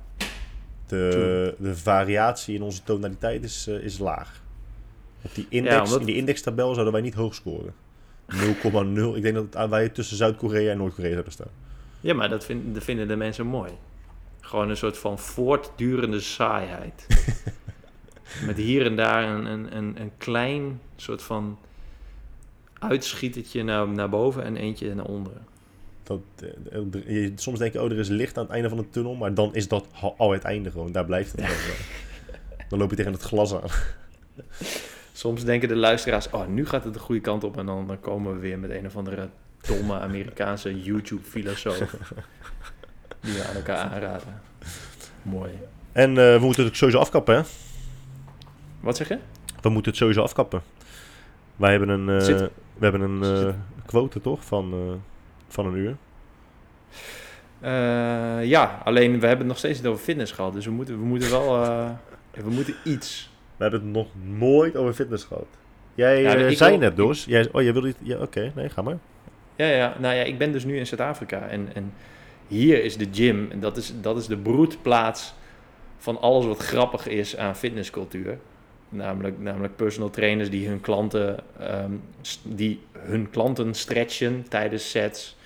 De, 0.87 1.55
de 1.59 1.77
variatie 1.77 2.55
in 2.55 2.63
onze 2.63 2.83
tonaliteit 2.83 3.45
is, 3.45 3.67
eh, 3.67 3.75
is 3.75 3.99
laag. 3.99 4.43
Op 5.23 5.35
die 5.35 5.47
index, 5.49 5.75
Ja, 5.75 5.83
omdat- 5.83 6.01
in 6.01 6.07
die 6.07 6.17
indextabel 6.17 6.73
zouden 6.73 6.93
wij 6.93 7.03
niet 7.03 7.15
hoog 7.15 7.35
scoren. 7.35 7.75
0,0. 8.27 9.17
Ik 9.17 9.23
denk 9.23 9.53
dat 9.53 9.69
wij 9.69 9.89
tussen 9.89 10.17
Zuid-Korea 10.17 10.71
en 10.71 10.77
Noord-Korea 10.79 11.11
zouden 11.13 11.33
staan. 11.33 11.51
Ja, 12.01 12.15
maar 12.15 12.29
dat, 12.29 12.45
vind, 12.45 12.75
dat 12.75 12.85
vinden 12.85 13.09
de 13.09 13.17
mensen 13.17 13.47
mooi. 13.47 13.73
Gewoon 14.49 14.71
een 14.71 14.77
soort 14.77 14.99
van 14.99 15.19
voortdurende 15.19 16.21
saaiheid. 16.21 17.07
Met 18.47 18.57
hier 18.57 18.87
en 18.87 18.97
daar 18.97 19.29
een, 19.29 19.45
een, 19.45 19.77
een, 19.77 20.01
een 20.01 20.13
klein 20.17 20.81
soort 20.97 21.23
van 21.23 21.59
uitschietertje 22.79 23.63
naar, 23.63 23.89
naar 23.89 24.09
boven 24.09 24.45
en 24.45 24.57
eentje 24.57 24.95
naar 24.95 25.05
onderen. 25.05 25.47
Dat, 26.03 26.21
eh, 26.37 26.83
je, 27.07 27.33
soms 27.35 27.59
denk 27.59 27.73
je, 27.73 27.83
oh, 27.83 27.91
er 27.91 27.99
is 27.99 28.09
licht 28.09 28.37
aan 28.39 28.45
het 28.45 28.53
einde 28.53 28.69
van 28.69 28.79
de 28.79 28.91
tunnel. 28.91 29.15
Maar 29.15 29.35
dan 29.35 29.55
is 29.55 29.69
dat 29.69 29.87
al 30.17 30.31
het 30.31 30.43
einde 30.43 30.71
gewoon. 30.71 30.93
Daar 30.93 31.05
blijft 31.05 31.33
het. 31.33 31.47
Dan 32.69 32.79
loop 32.79 32.91
je 32.91 32.97
tegen 32.97 33.13
het 33.13 33.23
glas 33.23 33.55
aan. 33.55 33.71
Soms 35.13 35.45
denken 35.45 35.69
de 35.69 35.77
luisteraars, 35.77 36.31
oh, 36.31 36.47
nu 36.47 36.67
gaat 36.67 36.85
het 36.85 36.95
de 36.95 37.01
goede 37.01 37.21
kant 37.21 37.45
op. 37.45 37.59
En 37.59 37.67
dan, 37.67 37.87
dan 37.87 38.01
komen 38.01 38.33
we 38.33 38.39
weer 38.39 38.59
met 38.59 38.71
een 38.71 38.87
of 38.87 38.97
andere 38.97 39.29
domme 39.61 39.99
Amerikaanse 39.99 40.83
YouTube-filosoof. 40.83 42.13
Die 43.21 43.33
we 43.35 43.45
aan 43.49 43.55
elkaar 43.55 43.77
aanraden. 43.79 44.41
Mooi. 45.23 45.51
En 45.93 46.11
eh, 46.11 46.15
we 46.35 46.39
moeten 46.41 46.63
het 46.63 46.71
ook 46.73 46.77
sowieso 46.79 46.99
afkappen, 47.01 47.35
hè? 47.37 47.43
Wat 48.81 48.97
zeg 48.97 49.09
je? 49.09 49.19
We 49.61 49.69
moeten 49.69 49.91
het 49.91 50.01
sowieso 50.01 50.23
afkappen. 50.23 50.63
Wij 51.57 51.71
hebben 51.71 51.89
een, 51.89 52.09
eh, 52.09 52.25
Zit- 52.25 52.41
we 52.75 52.87
hebben 52.87 53.01
een 53.01 53.23
eh, 53.47 53.55
quote, 53.87 54.21
toch? 54.21 54.45
Van, 54.45 54.73
eh, 54.73 54.95
van 55.49 55.67
een 55.67 55.75
uur. 55.77 55.97
Eh, 57.61 58.45
ja, 58.45 58.81
alleen 58.85 59.13
we 59.13 59.19
hebben 59.27 59.39
het 59.39 59.47
nog 59.47 59.59
steeds 59.59 59.79
niet 59.79 59.87
over 59.89 60.03
fitness 60.05 60.33
gehad. 60.33 60.53
Dus 60.53 60.65
we 60.65 60.71
moeten, 60.71 60.99
we 60.99 61.05
moeten 61.07 61.31
wel... 61.31 61.63
eh, 61.65 61.91
we 62.45 62.51
moeten 62.51 62.75
iets. 62.85 63.31
We 63.57 63.63
hebben 63.65 63.81
het 63.81 63.91
nog 63.93 64.07
nooit 64.23 64.77
over 64.77 64.93
fitness 64.95 65.25
gehad. 65.25 65.47
Jij 65.95 66.23
Ja, 66.23 66.33
ik 66.35 66.57
zei 66.57 66.71
wil- 66.71 66.79
net, 66.81 66.97
Dos. 66.97 67.25
Jij, 67.25 67.49
oh, 67.53 67.63
jij 67.63 67.73
wilde 67.73 67.89
iets... 67.89 67.99
Ja, 68.03 68.17
oké. 68.19 68.53
Nee, 68.55 68.69
ga 68.69 68.83
maar. 68.83 68.97
Ja, 69.57 69.67
ja, 69.67 69.95
nou 69.99 70.15
ja, 70.15 70.23
ik 70.23 70.39
ben 70.39 70.53
dus 70.53 70.65
nu 70.65 70.77
in 70.79 70.87
Zuid-Afrika. 70.87 71.41
En, 71.49 71.69
en 71.75 71.93
hier 72.49 72.85
is 72.85 72.97
de 72.97 73.09
gym. 73.13 73.49
En 73.51 73.61
dat 73.61 73.77
is, 73.77 73.93
dat 74.01 74.17
is 74.17 74.27
de 74.27 74.37
broedplaats 74.37 75.35
van 75.99 76.21
alles 76.21 76.45
wat 76.45 76.59
grappig 76.59 77.07
is 77.07 77.37
aan 77.37 77.57
fitnesscultuur. 77.57 78.39
Namelijk, 78.89 79.39
namelijk 79.39 79.77
personal 79.77 80.11
trainers 80.11 80.51
die 80.51 80.69
hun 80.69 80.81
klanten, 80.81 81.39
ehm, 81.59 81.93
die 82.43 82.81
hun 82.99 83.31
klanten 83.31 83.75
stretchen 83.75 84.47
tijdens 84.49 84.91
sets. 84.91 85.37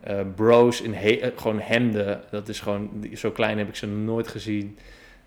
Eh, 0.00 0.20
bros 0.34 0.80
in 0.80 0.94
eh, 0.94 1.30
gewoon 1.36 1.60
hemden. 1.60 2.20
Dat 2.30 2.48
is 2.48 2.60
gewoon, 2.60 3.08
zo 3.14 3.30
klein 3.30 3.58
heb 3.58 3.68
ik 3.68 3.76
ze 3.76 3.86
nooit 3.86 4.28
gezien. 4.28 4.78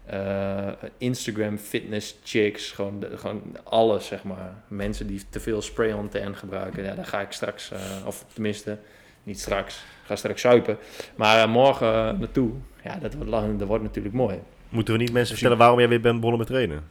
Eh, 0.05 0.67
Instagram 0.97 1.57
fitness 1.57 2.15
chicks. 2.23 2.71
Gewoon, 2.71 3.05
gewoon 3.15 3.41
alles, 3.63 4.05
zeg 4.05 4.23
maar. 4.23 4.63
Mensen 4.67 5.07
die 5.07 5.21
te 5.29 5.39
veel 5.39 5.61
spray 5.61 5.91
on 5.91 6.09
tan 6.09 6.35
gebruiken. 6.35 6.83
Ja, 6.83 6.95
daar 6.95 7.05
ga 7.05 7.21
ik 7.21 7.31
straks, 7.31 7.71
of 8.05 8.25
tenminste, 8.33 8.77
niet 9.23 9.39
straks. 9.39 9.75
Ik 9.75 10.05
ga 10.05 10.15
straks 10.15 10.41
zuipen. 10.41 10.77
Maar 11.15 11.41
eh, 11.43 11.47
morgen 11.49 11.87
eh, 11.87 12.19
naartoe. 12.19 12.51
Ja, 12.83 12.95
dat 12.95 13.13
wordt, 13.13 13.29
lang- 13.29 13.59
dat 13.59 13.67
wordt 13.67 13.83
natuurlijk 13.83 14.15
mooi. 14.15 14.39
Moeten 14.69 14.93
we 14.93 14.99
niet 14.99 15.11
mensen 15.11 15.33
vertellen 15.33 15.57
waarom 15.57 15.79
jij 15.79 15.87
weer 15.89 16.01
bent 16.01 16.15
begonnen 16.15 16.37
met 16.39 16.47
trainen? 16.47 16.83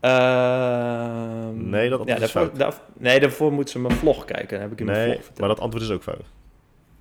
Ehm, 0.00 1.70
Nee, 1.70 1.88
dat 1.90 1.98
antwoord 1.98 2.20
is 2.22 2.32
daarvoor, 2.32 2.40
fout. 2.50 2.58
daar- 2.58 2.80
nee, 2.98 3.20
daarvoor 3.20 3.52
moeten 3.52 3.72
ze 3.72 3.78
mijn 3.80 3.94
vlog 3.94 4.24
kijken. 4.24 4.60
Heb 4.60 4.72
ik 4.72 4.80
in 4.80 4.86
mijn 4.86 5.08
Nee, 5.08 5.18
vlog 5.20 5.38
maar 5.38 5.48
dat 5.48 5.60
antwoord 5.60 5.84
is 5.84 5.90
ook 5.90 6.02
fout. 6.02 6.24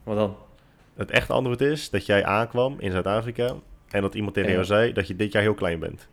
Wat 0.04 0.16
dan? 0.16 0.36
Het 0.96 1.12
echte 1.12 1.34
antwoord 1.34 1.62
is 1.62 1.90
dat 1.90 2.06
jij 2.06 2.26
aankwam 2.26 2.76
in 2.80 2.92
Zuid-Afrika... 2.92 3.54
en 3.90 4.02
dat 4.02 4.16
iemand 4.16 4.34
tegen 4.34 4.50
Ja. 4.50 4.56
jou 4.56 4.68
zei 4.68 4.94
dat 4.94 5.08
je 5.08 5.16
dit 5.16 5.32
jaar 5.32 5.42
heel 5.42 5.54
klein 5.54 5.80
bent. 5.80 6.08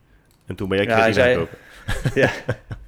En 0.47 0.55
toen 0.55 0.69
ben 0.69 0.79
jij 0.79 0.87
Ja, 0.87 0.93
creatine 0.95 1.25
gaan 1.37 1.47
zei- 2.15 2.15
ja. 2.23 2.31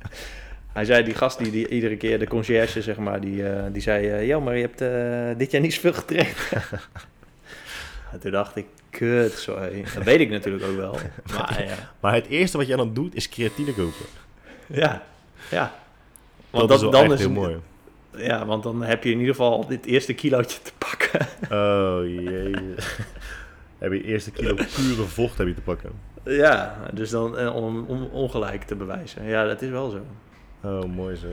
Hij 0.76 0.84
zei, 0.84 1.04
die 1.04 1.14
gast 1.14 1.38
die, 1.38 1.50
die 1.50 1.68
iedere 1.68 1.96
keer, 1.96 2.18
de 2.18 2.26
conciërge 2.26 2.82
zeg 2.82 2.96
maar, 2.96 3.20
die, 3.20 3.48
eh, 3.48 3.62
die 3.72 3.82
zei... 3.82 4.24
ja, 4.24 4.38
maar 4.38 4.56
je 4.56 4.60
hebt 4.60 4.80
eh, 4.80 5.38
dit 5.38 5.50
jaar 5.50 5.60
niet 5.60 5.74
zoveel 5.74 5.92
getraind. 5.92 6.36
En 8.12 8.20
toen 8.20 8.30
dacht 8.30 8.56
ik, 8.56 8.66
kut, 8.90 9.32
sorry. 9.32 9.84
Dat 9.94 10.04
weet 10.04 10.20
ik 10.20 10.30
natuurlijk 10.30 10.64
ook 10.64 10.76
wel. 10.76 10.98
Maar 11.36 11.64
ja, 11.64 11.74
Maar 12.00 12.14
het 12.14 12.26
eerste 12.26 12.56
wat 12.56 12.66
jij 12.66 12.76
dan 12.76 12.94
doet 12.94 13.14
is 13.14 13.28
creatine 13.28 13.74
kopen. 13.74 14.06
ja. 14.66 15.02
ja. 15.50 15.74
Dat, 16.50 16.60
Want 16.60 16.70
is 16.70 16.80
wel 16.80 16.90
dan 16.90 17.04
echt 17.04 17.12
is 17.12 17.18
heel 17.18 17.30
mooi. 17.30 17.56
Ja, 18.16 18.46
want 18.46 18.62
dan 18.62 18.82
heb 18.82 19.04
je 19.04 19.10
in 19.10 19.18
ieder 19.18 19.34
geval 19.34 19.66
dit 19.66 19.86
eerste 19.86 20.14
kilootje 20.14 20.58
te 20.62 20.72
pakken. 20.78 21.26
Oh, 21.42 22.06
jee. 22.30 22.54
heb 23.78 23.92
je 23.92 24.04
eerste 24.04 24.30
kilo 24.30 24.54
pure 24.54 25.02
vocht 25.06 25.38
heb 25.38 25.46
je 25.46 25.54
te 25.54 25.60
pakken. 25.60 25.90
Ja, 26.24 26.76
dus 26.92 27.10
dan 27.10 27.48
om, 27.48 27.84
om 27.86 28.08
ongelijk 28.12 28.62
te 28.62 28.74
bewijzen. 28.74 29.24
Ja, 29.24 29.44
dat 29.44 29.62
is 29.62 29.70
wel 29.70 29.90
zo. 29.90 30.00
Oh, 30.62 30.84
mooi 30.84 31.16
zo. 31.16 31.26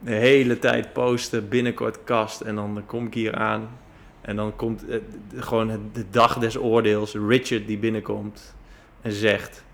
De 0.00 0.12
hele 0.14 0.58
tijd 0.58 0.92
posten, 0.92 1.48
binnenkort 1.48 2.04
kast. 2.04 2.40
En 2.40 2.54
dan 2.54 2.82
kom 2.86 3.06
ik 3.06 3.14
hier 3.14 3.34
aan. 3.34 3.68
En 4.20 4.36
dan 4.36 4.56
komt 4.56 4.88
eh, 4.88 4.98
gewoon 5.36 5.68
het- 5.68 5.94
de 5.94 6.04
dag 6.10 6.38
des 6.38 6.56
oordeels. 6.58 7.14
Richard 7.14 7.66
die 7.66 7.78
binnenkomt 7.78 8.54
en 9.02 9.12
zegt... 9.12 9.64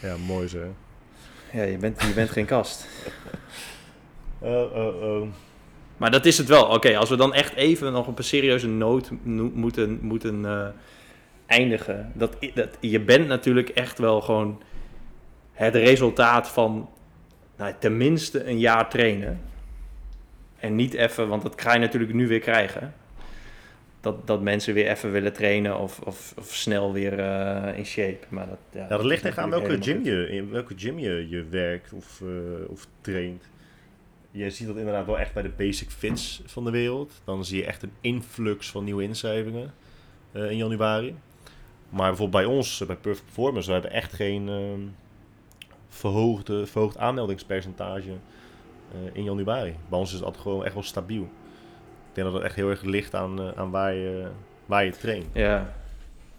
Ja, 0.00 0.16
mooi 0.26 0.48
zo. 0.48 0.58
Ja, 1.52 1.62
je 1.62 1.76
bent, 1.78 2.02
je 2.02 2.12
bent 2.14 2.30
geen 2.30 2.46
kast. 2.46 2.86
Oh, 4.38 4.74
oh, 4.76 5.02
oh. 5.02 5.28
Maar 5.96 6.10
dat 6.10 6.24
is 6.24 6.38
het 6.38 6.48
wel. 6.48 6.64
Oké, 6.66 6.96
als 6.96 7.08
we 7.08 7.16
dan 7.16 7.34
echt 7.34 7.54
even 7.54 7.92
nog 7.92 8.06
op 8.06 8.18
een 8.18 8.24
serieuze 8.24 8.68
noot 8.68 9.10
no- 9.22 9.50
moeten, 9.54 9.98
moeten 10.02 10.44
eh, 10.44 10.66
eindigen. 11.46 12.12
Dat, 12.14 12.36
dat, 12.54 12.68
je 12.80 13.00
bent 13.00 13.26
natuurlijk 13.26 13.68
echt 13.68 13.98
wel 13.98 14.20
gewoon 14.20 14.62
het 15.52 15.74
resultaat 15.74 16.48
van 16.48 16.88
nou, 17.56 17.74
tenminste 17.78 18.44
een 18.44 18.58
jaar 18.58 18.90
trainen. 18.90 19.40
En 20.56 20.74
niet 20.74 20.94
even, 20.94 21.28
want 21.28 21.42
dat 21.42 21.60
ga 21.60 21.72
je 21.72 21.78
natuurlijk 21.78 22.12
nu 22.12 22.28
weer 22.28 22.40
krijgen. 22.40 22.94
Dat, 24.00 24.26
dat 24.26 24.42
mensen 24.42 24.74
weer 24.74 24.90
even 24.90 25.12
willen 25.12 25.32
trainen 25.32 25.78
of, 25.78 26.00
of, 26.00 26.34
of 26.38 26.54
snel 26.54 26.92
weer 26.92 27.18
uh, 27.18 27.78
in 27.78 27.86
shape. 27.86 28.26
Maar 28.28 28.46
dat, 28.48 28.58
ja, 28.72 28.80
Ja, 28.80 28.88
dat 28.88 29.04
ligt 29.04 29.24
echt 29.24 29.38
aan 29.38 29.50
welke 29.50 29.82
gym, 29.82 30.04
je, 30.04 30.28
in 30.28 30.50
welke 30.50 30.74
gym 30.76 30.98
je, 30.98 31.28
je 31.28 31.44
werkt 31.44 31.92
of, 31.92 32.20
eh, 32.20 32.70
of 32.70 32.86
traint. 33.00 33.44
Je 34.30 34.50
ziet 34.50 34.66
dat 34.66 34.76
inderdaad 34.76 35.06
wel 35.06 35.18
echt 35.18 35.32
bij 35.32 35.42
de 35.42 35.50
basic 35.56 35.90
fits 35.90 36.42
van 36.46 36.64
de 36.64 36.70
wereld. 36.70 37.20
Dan 37.24 37.44
zie 37.44 37.58
je 37.58 37.66
echt 37.66 37.82
een 37.82 37.92
influx 38.00 38.70
van 38.70 38.84
nieuwe 38.84 39.02
inschrijvingen 39.02 39.74
eh, 40.32 40.50
in 40.50 40.56
januari. 40.56 41.14
Maar 41.88 42.08
bijvoorbeeld 42.08 42.44
bij 42.44 42.54
ons, 42.54 42.80
eh, 42.80 42.86
bij 42.86 42.96
Perfect 42.96 43.24
Performance, 43.24 43.66
we 43.66 43.72
hebben 43.72 43.92
echt 43.92 44.12
geen 44.12 44.48
ehm, 44.48 44.80
verhoogde, 45.94 46.66
verhoogd 46.66 46.98
aanmeldingspercentage 46.98 48.10
eh, 48.92 48.98
in 49.12 49.24
januari. 49.24 49.76
Bij 49.88 49.98
ons 49.98 50.08
is 50.08 50.14
het 50.14 50.24
altijd 50.24 50.42
gewoon 50.42 50.64
echt 50.64 50.74
wel 50.74 50.82
stabiel. 50.82 51.22
Ik 51.22 52.20
denk 52.20 52.26
dat 52.26 52.36
het 52.36 52.42
echt 52.44 52.54
heel 52.54 52.70
erg 52.70 52.82
ligt 52.82 53.14
aan, 53.14 53.40
eh, 53.40 53.58
aan 53.58 53.70
waar, 53.70 53.94
je, 53.94 54.28
waar 54.66 54.84
je 54.84 54.90
traint. 54.90 55.26
Ja, 55.32 55.74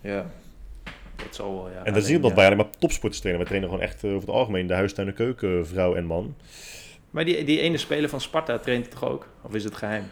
ja. 0.02 0.26
Dat 1.16 1.36
zal 1.36 1.56
wel, 1.56 1.70
ja. 1.70 1.84
En 1.84 1.94
dat 1.94 2.04
zie 2.04 2.16
je 2.16 2.20
dat 2.20 2.30
ja. 2.30 2.36
wij 2.36 2.46
alleen 2.46 2.58
maar 2.58 2.70
topsporters 2.80 3.22
trainen. 3.22 3.46
Wij 3.46 3.50
trainen 3.50 3.70
gewoon 3.70 3.90
echt 3.90 4.04
eh, 4.04 4.10
over 4.10 4.28
het 4.28 4.38
algemeen 4.38 4.68
de 4.68 4.74
huistuin 4.74 5.08
en 5.08 5.14
keuken, 5.14 5.68
vrouw 5.68 5.96
en 5.96 6.06
man. 6.06 6.36
Maar 7.10 7.26
die, 7.26 7.44
die 7.44 7.60
ene 7.60 7.78
speler 7.78 8.10
van 8.10 8.22
Sparta 8.22 8.58
traint 8.58 8.92
toch 8.92 9.04
ook? 9.04 9.28
Of 9.42 9.54
is 9.54 9.64
het 9.64 9.76
geheim? 9.76 10.04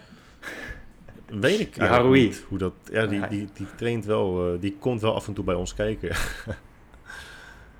Weet 1.27 1.59
ik 1.59 1.77
niet 2.11 2.45
hoe 2.47 2.57
dat... 2.57 2.73
Ja, 2.91 3.05
die, 3.05 3.27
die, 3.27 3.47
die 3.53 3.67
traint 3.77 4.05
wel... 4.05 4.57
die 4.59 4.75
komt 4.79 5.01
wel 5.01 5.15
af 5.15 5.27
en 5.27 5.33
toe 5.33 5.43
bij 5.43 5.55
ons 5.55 5.73
kijken. 5.73 6.15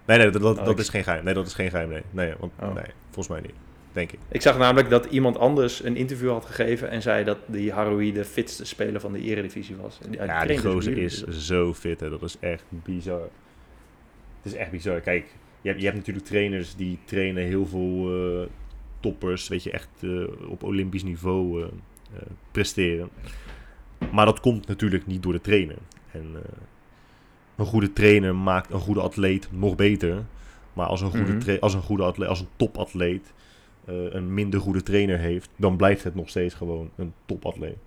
nee, 0.06 0.18
nee, 0.18 0.30
dat, 0.30 0.42
dat, 0.42 0.58
Oh, 0.58 0.64
dat 0.66 0.74
ik- 0.74 0.80
is 0.80 0.90
geen 0.90 1.04
geheim. 1.04 1.24
Nee, 1.24 1.34
dat 1.34 1.48
is 1.48 1.54
geen 1.54 1.70
geheim, 1.70 1.90
nee. 1.90 2.02
Nee, 2.12 2.34
want, 2.40 2.52
Oh. 2.62 2.74
nee 2.74 2.86
volgens 3.06 3.28
mij 3.28 3.42
niet. 3.42 3.56
Denk 3.92 4.12
ik. 4.12 4.20
Ik 4.32 4.42
zag 4.42 4.58
namelijk 4.58 4.90
dat 4.90 5.06
iemand 5.06 5.38
anders 5.38 5.84
een 5.84 5.96
interview 5.96 6.30
had 6.32 6.46
gegeven 6.46 6.90
en 6.90 7.02
zei 7.02 7.24
dat 7.24 7.38
die 7.46 7.72
Haroui 7.72 8.12
de 8.14 8.26
fitste 8.26 8.66
speler 8.66 9.02
van 9.02 9.12
de 9.14 9.20
Eredivisie 9.22 9.76
was. 9.76 10.00
Ja, 10.12 10.46
die 10.46 10.58
gozer 10.58 10.98
is 10.98 11.24
zo 11.28 11.74
fit, 11.74 12.00
hè. 12.00 12.10
Dat 12.10 12.22
is 12.22 12.38
echt 12.40 12.64
bizar. 12.70 13.22
Het 14.42 14.52
is 14.52 14.54
echt 14.54 14.72
bizar. 14.72 15.00
Kijk, 15.02 15.26
je 15.62 15.68
hebt, 15.70 15.80
je 15.80 15.86
hebt 15.86 15.98
natuurlijk 15.98 16.26
trainers 16.26 16.76
die 16.76 17.00
trainen 17.06 17.44
heel 17.44 17.66
veel 17.66 18.10
eh, 18.42 18.48
toppers, 19.00 19.48
weet 19.48 19.64
je, 19.64 19.72
echt 19.72 19.90
eh, 20.02 20.50
op 20.50 20.64
olympisch 20.64 21.04
niveau 21.04 21.62
eh, 21.64 21.68
presteren. 22.52 23.10
Maar 24.12 24.26
dat 24.26 24.40
komt 24.40 24.68
natuurlijk 24.68 25.08
niet 25.08 25.24
door 25.24 25.34
de 25.34 25.42
trainer. 25.42 25.78
En 26.12 26.36
een 27.64 27.70
goede 27.70 27.94
trainer 27.94 28.36
maakt 28.36 28.72
een 28.72 28.80
goede 28.80 29.02
atleet 29.02 29.48
nog 29.52 29.76
beter. 29.76 30.24
Maar 30.74 30.88
als 30.88 31.02
een 31.02 31.10
goede, 31.10 31.32
Mhm. 31.34 31.58
als 31.60 31.74
een 31.74 31.82
goede 31.82 32.04
atleet, 32.04 32.30
als 32.30 32.40
een 32.40 32.48
topatleet 32.56 33.34
eh, 33.86 33.96
een 34.14 34.34
minder 34.34 34.60
goede 34.60 34.84
trainer 34.84 35.20
heeft, 35.20 35.50
dan 35.56 35.78
blijft 35.78 36.04
het 36.04 36.16
nog 36.16 36.30
steeds 36.30 36.54
gewoon 36.54 36.90
een 36.96 37.14
topatleet. 37.26 37.78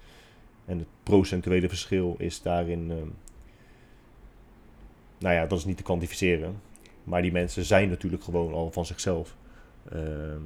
En 0.64 0.78
het 0.78 0.86
procentuele 1.02 1.68
verschil 1.68 2.14
is 2.18 2.42
daarin, 2.42 2.90
ehm, 2.90 3.06
nou 5.18 5.34
ja, 5.34 5.46
dat 5.46 5.58
is 5.58 5.64
niet 5.64 5.76
te 5.76 5.82
kwantificeren. 5.82 6.60
Maar 7.04 7.22
die 7.22 7.32
mensen 7.32 7.64
zijn 7.64 7.88
natuurlijk 7.88 8.24
gewoon 8.24 8.52
al 8.52 8.70
van 8.70 8.86
zichzelf 8.86 9.36
ehm, 9.92 10.40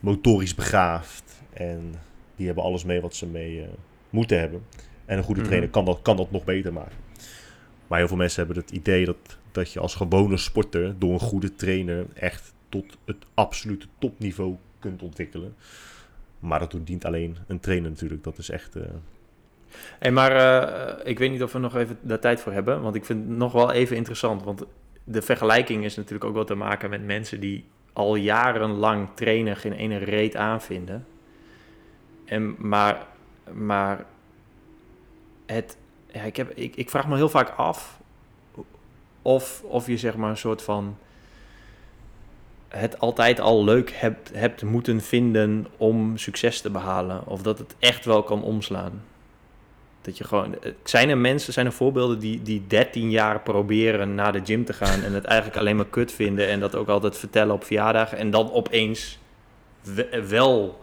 motorisch 0.00 0.54
begaafd. 0.54 1.42
En 1.52 1.94
die 2.36 2.46
hebben 2.46 2.64
alles 2.64 2.84
mee 2.84 3.00
wat 3.00 3.14
ze 3.14 3.26
mee 3.26 3.60
eh, 3.62 3.68
moeten 4.10 4.38
hebben. 4.38 4.62
En 5.04 5.18
een 5.18 5.24
goede 5.24 5.40
Mhm. 5.40 5.48
trainer 5.48 5.70
kan 5.70 5.84
dat, 5.84 6.02
kan 6.02 6.16
dat 6.16 6.30
nog 6.30 6.44
beter 6.44 6.72
maken. 6.72 6.96
Maar 7.86 7.98
heel 7.98 8.08
veel 8.08 8.16
mensen 8.16 8.46
hebben 8.46 8.62
het 8.62 8.72
idee 8.72 9.04
dat, 9.04 9.16
dat 9.52 9.72
je 9.72 9.80
als 9.80 9.94
gewone 9.94 10.36
sporter 10.36 10.94
door 10.98 11.12
een 11.12 11.20
goede 11.20 11.54
trainer 11.54 12.06
echt 12.14 12.52
tot 12.68 12.96
het 13.04 13.16
absolute 13.34 13.86
topniveau 13.98 14.56
kunt 14.78 15.02
ontwikkelen. 15.02 15.54
Maar 16.38 16.58
dat 16.58 16.76
dient 16.84 17.04
alleen 17.04 17.36
een 17.46 17.60
trainer 17.60 17.90
natuurlijk. 17.90 18.24
Dat 18.24 18.38
is 18.38 18.50
echt. 18.50 18.76
Hey, 19.98 20.12
maar 20.12 20.32
eh, 20.32 21.10
ik 21.10 21.18
weet 21.18 21.30
niet 21.30 21.42
of 21.42 21.52
we 21.52 21.58
nog 21.58 21.76
even 21.76 21.98
daar 22.00 22.18
tijd 22.18 22.40
voor 22.40 22.52
hebben, 22.52 22.82
want 22.82 22.94
ik 22.94 23.04
vind 23.04 23.28
het 23.28 23.36
nog 23.36 23.52
wel 23.52 23.72
even 23.72 23.96
interessant. 23.96 24.42
Want 24.42 24.64
de 25.04 25.22
vergelijking 25.22 25.84
is 25.84 25.96
natuurlijk 25.96 26.24
ook 26.24 26.34
wel 26.34 26.44
te 26.44 26.54
maken 26.54 26.90
met 26.90 27.04
mensen 27.04 27.40
die 27.40 27.64
al 27.92 28.14
jarenlang 28.14 29.08
trainen, 29.14 29.56
geen 29.56 29.72
ene 29.72 29.98
reet 29.98 30.36
aanvinden. 30.36 31.06
En, 32.24 32.54
maar 32.58 33.06
maar 33.52 34.04
het, 35.46 35.76
ja, 36.14 36.22
ik, 36.22 36.36
heb, 36.36 36.50
ik, 36.50 36.76
ik 36.76 36.90
vraag 36.90 37.06
me 37.08 37.16
heel 37.16 37.28
vaak 37.28 37.48
af 37.56 37.98
of, 39.22 39.62
of 39.62 39.86
je 39.86 39.96
zeg 39.98 40.16
maar 40.16 40.30
een 40.30 40.36
soort 40.36 40.62
van 40.62 40.96
het 42.68 42.98
altijd 43.00 43.40
al 43.40 43.64
leuk 43.64 43.90
hebt, 43.92 44.30
hebt 44.34 44.62
moeten 44.62 45.00
vinden 45.00 45.66
om 45.76 46.16
succes 46.16 46.60
te 46.60 46.70
behalen. 46.70 47.26
Of 47.26 47.42
dat 47.42 47.58
het 47.58 47.74
echt 47.78 48.04
wel 48.04 48.22
kan 48.22 48.42
omslaan. 48.42 49.02
Dat 50.02 50.18
je 50.18 50.24
gewoon. 50.24 50.62
eh, 50.62 50.72
Zijn 50.84 51.08
er 51.08 51.18
mensen, 51.18 51.52
zijn 51.52 51.66
er 51.66 51.72
voorbeelden 51.72 52.18
die, 52.18 52.42
die 52.42 52.66
13 52.66 53.10
jaar 53.10 53.40
proberen 53.40 54.14
naar 54.14 54.32
de 54.32 54.40
gym 54.44 54.64
te 54.64 54.72
gaan 54.72 55.02
en 55.02 55.12
het 55.12 55.24
eigenlijk 55.24 55.58
alleen 55.60 55.76
maar 55.76 55.86
kut 55.86 56.12
vinden 56.12 56.48
en 56.48 56.60
dat 56.60 56.74
ook 56.74 56.88
altijd 56.88 57.18
vertellen 57.18 57.54
op 57.54 57.64
verjaardagen 57.64 58.18
en 58.18 58.30
dan 58.30 58.52
opeens 58.52 59.18
we- 59.82 60.24
wel 60.28 60.80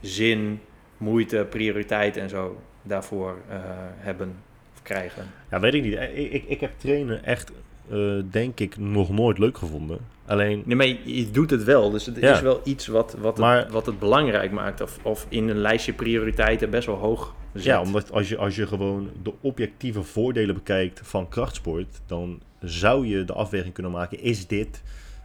zin, 0.00 0.60
moeite, 0.96 1.46
prioriteit 1.50 2.16
en 2.16 2.28
zo 2.28 2.60
daarvoor 2.82 3.36
eh, 3.48 3.56
hebben 3.96 4.36
krijgen? 4.82 5.24
Ja, 5.50 5.60
weet 5.60 5.74
ik 5.74 5.82
niet. 5.82 5.94
Eh, 5.94 6.18
Ik, 6.18 6.32
ik, 6.32 6.44
ik 6.48 6.60
heb 6.60 6.70
trainen 6.78 7.24
echt, 7.24 7.52
eh, 7.90 7.98
denk 8.30 8.60
ik, 8.60 8.76
nog 8.78 9.10
nooit 9.10 9.38
leuk 9.38 9.58
gevonden. 9.58 9.98
Alleen, 10.26 10.62
Nee, 10.66 10.76
maar 10.76 10.86
je, 10.86 10.98
je 11.04 11.30
doet 11.30 11.50
het 11.50 11.64
wel, 11.64 11.90
dus 11.90 12.06
het 12.06 12.16
Ja. 12.16 12.32
is 12.34 12.40
wel 12.40 12.60
iets 12.64 12.86
wat, 12.86 13.16
wat, 13.20 13.38
Maar- 13.38 13.58
het, 13.58 13.70
wat 13.70 13.86
het 13.86 13.98
belangrijk 13.98 14.50
maakt 14.52 14.80
of, 14.80 14.98
of 15.02 15.26
in 15.28 15.48
een 15.48 15.58
lijstje 15.58 15.92
prioriteiten 15.92 16.70
best 16.70 16.86
wel 16.86 16.96
hoog 16.96 17.34
zet. 17.54 17.64
ja, 17.64 17.80
omdat 17.80 18.12
als 18.12 18.28
je, 18.28 18.36
als 18.36 18.56
je 18.56 18.66
gewoon 18.66 19.10
de 19.22 19.32
objectieve 19.40 20.02
voordelen 20.02 20.54
bekijkt 20.54 21.00
van 21.04 21.28
krachtsport, 21.28 22.00
dan 22.06 22.40
zou 22.60 23.06
je 23.06 23.24
de 23.24 23.32
afweging 23.32 23.74
kunnen 23.74 23.92
maken: 23.92 24.20
is 24.22 24.46
dit 24.46 24.82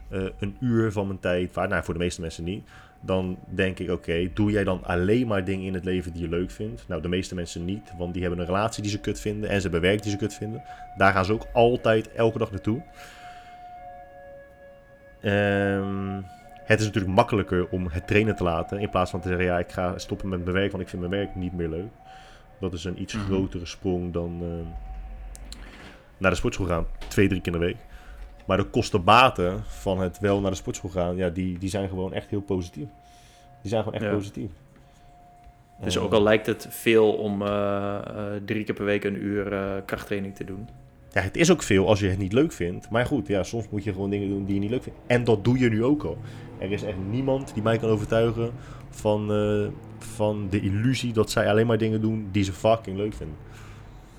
eh, 0.09 0.23
een 0.39 0.55
uur 0.59 0.91
van 0.91 1.07
mijn 1.07 1.19
tijd 1.19 1.53
waar? 1.53 1.67
Nou, 1.67 1.83
voor 1.83 1.93
de 1.93 1.99
meeste 1.99 2.21
mensen 2.21 2.43
niet. 2.43 2.63
Dan 3.07 3.37
denk 3.45 3.79
ik: 3.79 3.89
oké, 3.89 4.29
doe 4.33 4.51
jij 4.51 4.63
dan 4.63 4.83
alleen 4.83 5.27
maar 5.27 5.43
dingen 5.43 5.65
in 5.65 5.73
het 5.73 5.85
leven 5.85 6.13
die 6.13 6.21
je 6.21 6.29
leuk 6.29 6.51
vindt? 6.51 6.87
Nou, 6.87 7.01
de 7.01 7.07
meeste 7.07 7.35
mensen 7.35 7.65
niet, 7.65 7.93
want 7.97 8.13
die 8.13 8.21
hebben 8.21 8.39
een 8.39 8.45
relatie 8.45 8.81
die 8.81 8.91
ze 8.91 8.99
kut 8.99 9.19
vinden 9.19 9.49
en 9.49 9.55
ze 9.55 9.61
hebben 9.61 9.81
werk 9.81 10.01
die 10.01 10.11
ze 10.11 10.17
kut 10.17 10.33
vinden. 10.33 10.63
Daar 10.97 11.13
gaan 11.13 11.25
ze 11.25 11.33
ook 11.33 11.47
altijd 11.53 12.11
elke 12.11 12.37
dag 12.37 12.51
naartoe. 12.51 12.81
Ehm, 15.21 16.21
het 16.63 16.79
is 16.79 16.85
natuurlijk 16.85 17.13
makkelijker 17.15 17.67
om 17.69 17.87
het 17.91 18.07
trainen 18.07 18.35
te 18.35 18.43
laten. 18.43 18.79
In 18.79 18.89
plaats 18.89 19.11
van 19.11 19.21
te 19.21 19.27
zeggen, 19.27 19.45
ja, 19.45 19.59
ik 19.59 19.71
ga 19.71 19.97
stoppen 19.97 20.29
met 20.29 20.43
mijn 20.43 20.55
werk, 20.55 20.71
want 20.71 20.83
ik 20.83 20.89
vind 20.89 21.01
mijn 21.01 21.13
werk 21.23 21.35
niet 21.35 21.53
meer 21.53 21.69
leuk. 21.69 21.91
Dat 22.59 22.73
is 22.73 22.83
een 22.83 23.01
iets 23.01 23.13
Mhm. 23.13 23.25
grotere 23.25 23.65
sprong 23.65 24.13
dan 24.13 24.37
ehm, 24.41 24.65
naar 26.17 26.31
de 26.31 26.37
sportschool 26.37 26.67
gaan. 26.67 26.85
Twee, 27.07 27.27
drie 27.27 27.41
keer 27.41 27.53
in 27.53 27.59
de 27.59 27.65
week. 27.65 27.77
Maar 28.47 28.57
de 28.57 28.63
kosten-baten 28.63 29.63
van 29.67 29.99
het 29.99 30.19
wel 30.19 30.39
naar 30.41 30.51
de 30.51 30.57
sportschool 30.57 30.89
gaan, 30.89 31.15
ja, 31.15 31.29
die, 31.29 31.57
die 31.57 31.69
zijn 31.69 31.89
gewoon 31.89 32.13
echt 32.13 32.29
heel 32.29 32.41
positief. 32.41 32.87
Die 33.61 33.69
zijn 33.69 33.83
gewoon 33.83 33.99
echt 33.99 34.09
Ja. 34.09 34.15
positief. 34.15 34.51
Dus 35.81 35.97
ook 35.97 36.13
al 36.13 36.23
lijkt 36.23 36.45
het 36.45 36.67
veel 36.69 37.13
om 37.13 37.41
eh, 37.41 37.95
eh, 37.95 38.41
drie 38.45 38.63
keer 38.63 38.75
per 38.75 38.85
week 38.85 39.03
een 39.03 39.23
uur 39.23 39.53
eh, 39.53 39.71
krachttraining 39.85 40.35
te 40.35 40.43
doen. 40.43 40.67
Ja, 41.11 41.21
het 41.21 41.37
is 41.37 41.51
ook 41.51 41.63
veel 41.63 41.87
als 41.87 41.99
je 41.99 42.07
het 42.07 42.17
niet 42.17 42.33
leuk 42.33 42.51
vindt. 42.51 42.89
Maar 42.89 43.05
goed, 43.05 43.27
ja, 43.27 43.43
soms 43.43 43.69
moet 43.69 43.83
je 43.83 43.91
gewoon 43.93 44.09
dingen 44.09 44.29
doen 44.29 44.45
die 44.45 44.53
je 44.53 44.59
niet 44.59 44.69
leuk 44.69 44.83
vindt. 44.83 44.99
En 45.07 45.23
dat 45.23 45.43
doe 45.43 45.59
je 45.59 45.69
nu 45.69 45.83
ook 45.83 46.03
al. 46.03 46.17
Er 46.57 46.71
is 46.71 46.83
echt 46.83 46.97
niemand 47.09 47.53
die 47.53 47.63
mij 47.63 47.77
kan 47.77 47.89
overtuigen 47.89 48.51
van, 48.89 49.31
van 49.97 50.47
de 50.49 50.59
illusie 50.59 51.13
dat 51.13 51.31
zij 51.31 51.49
alleen 51.49 51.67
maar 51.67 51.77
dingen 51.77 52.01
doen 52.01 52.27
die 52.31 52.43
ze 52.43 52.53
fucking 52.53 52.97
leuk 52.97 53.13
vinden. 53.13 53.35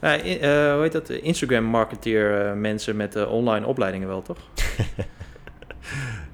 Ja, 0.01 0.17
eh, 0.19 0.73
hoe 0.73 0.83
heet 0.83 0.93
dat? 0.93 1.11
Instagram 1.11 1.65
marketeer 1.65 2.47
eh, 2.47 2.53
mensen 2.55 2.97
met 2.97 3.17
eh, 3.17 3.33
online 3.33 3.67
opleidingen 3.67 4.09
wel, 4.09 4.23
toch? 4.23 4.39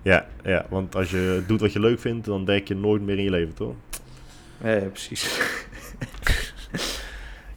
Ja, 0.02 0.26
ja, 0.42 0.66
want 0.68 0.94
als 0.94 1.10
je 1.10 1.42
doet 1.46 1.60
wat 1.60 1.72
je 1.72 1.80
leuk 1.80 2.00
vindt, 2.00 2.26
dan 2.26 2.44
denk 2.44 2.68
je 2.68 2.74
nooit 2.74 3.02
meer 3.02 3.18
in 3.18 3.24
je 3.24 3.30
leven, 3.30 3.54
toch? 3.54 3.74
Ja, 4.62 4.70
ja, 4.70 4.86
precies. 4.88 5.38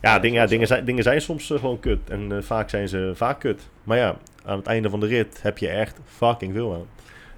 Ja, 0.02 0.20
dingen, 0.20 0.42
ja 0.42 0.48
dingen, 0.48 0.68
zijn, 0.68 0.86
dingen 0.86 1.04
zijn 1.04 1.22
soms 1.22 1.46
gewoon 1.48 1.80
kut. 1.80 2.10
En 2.10 2.44
vaak 2.44 2.70
zijn 2.70 2.88
ze 2.90 3.12
vaak 3.16 3.40
kut. 3.40 3.70
Maar 3.84 3.98
ja, 3.98 4.18
aan 4.46 4.58
het 4.58 4.68
einde 4.68 4.90
van 4.90 5.00
de 5.00 5.06
rit 5.08 5.40
heb 5.42 5.58
je 5.58 5.68
echt 5.70 6.00
fucking 6.06 6.54
veel 6.54 6.74
aan. 6.74 6.86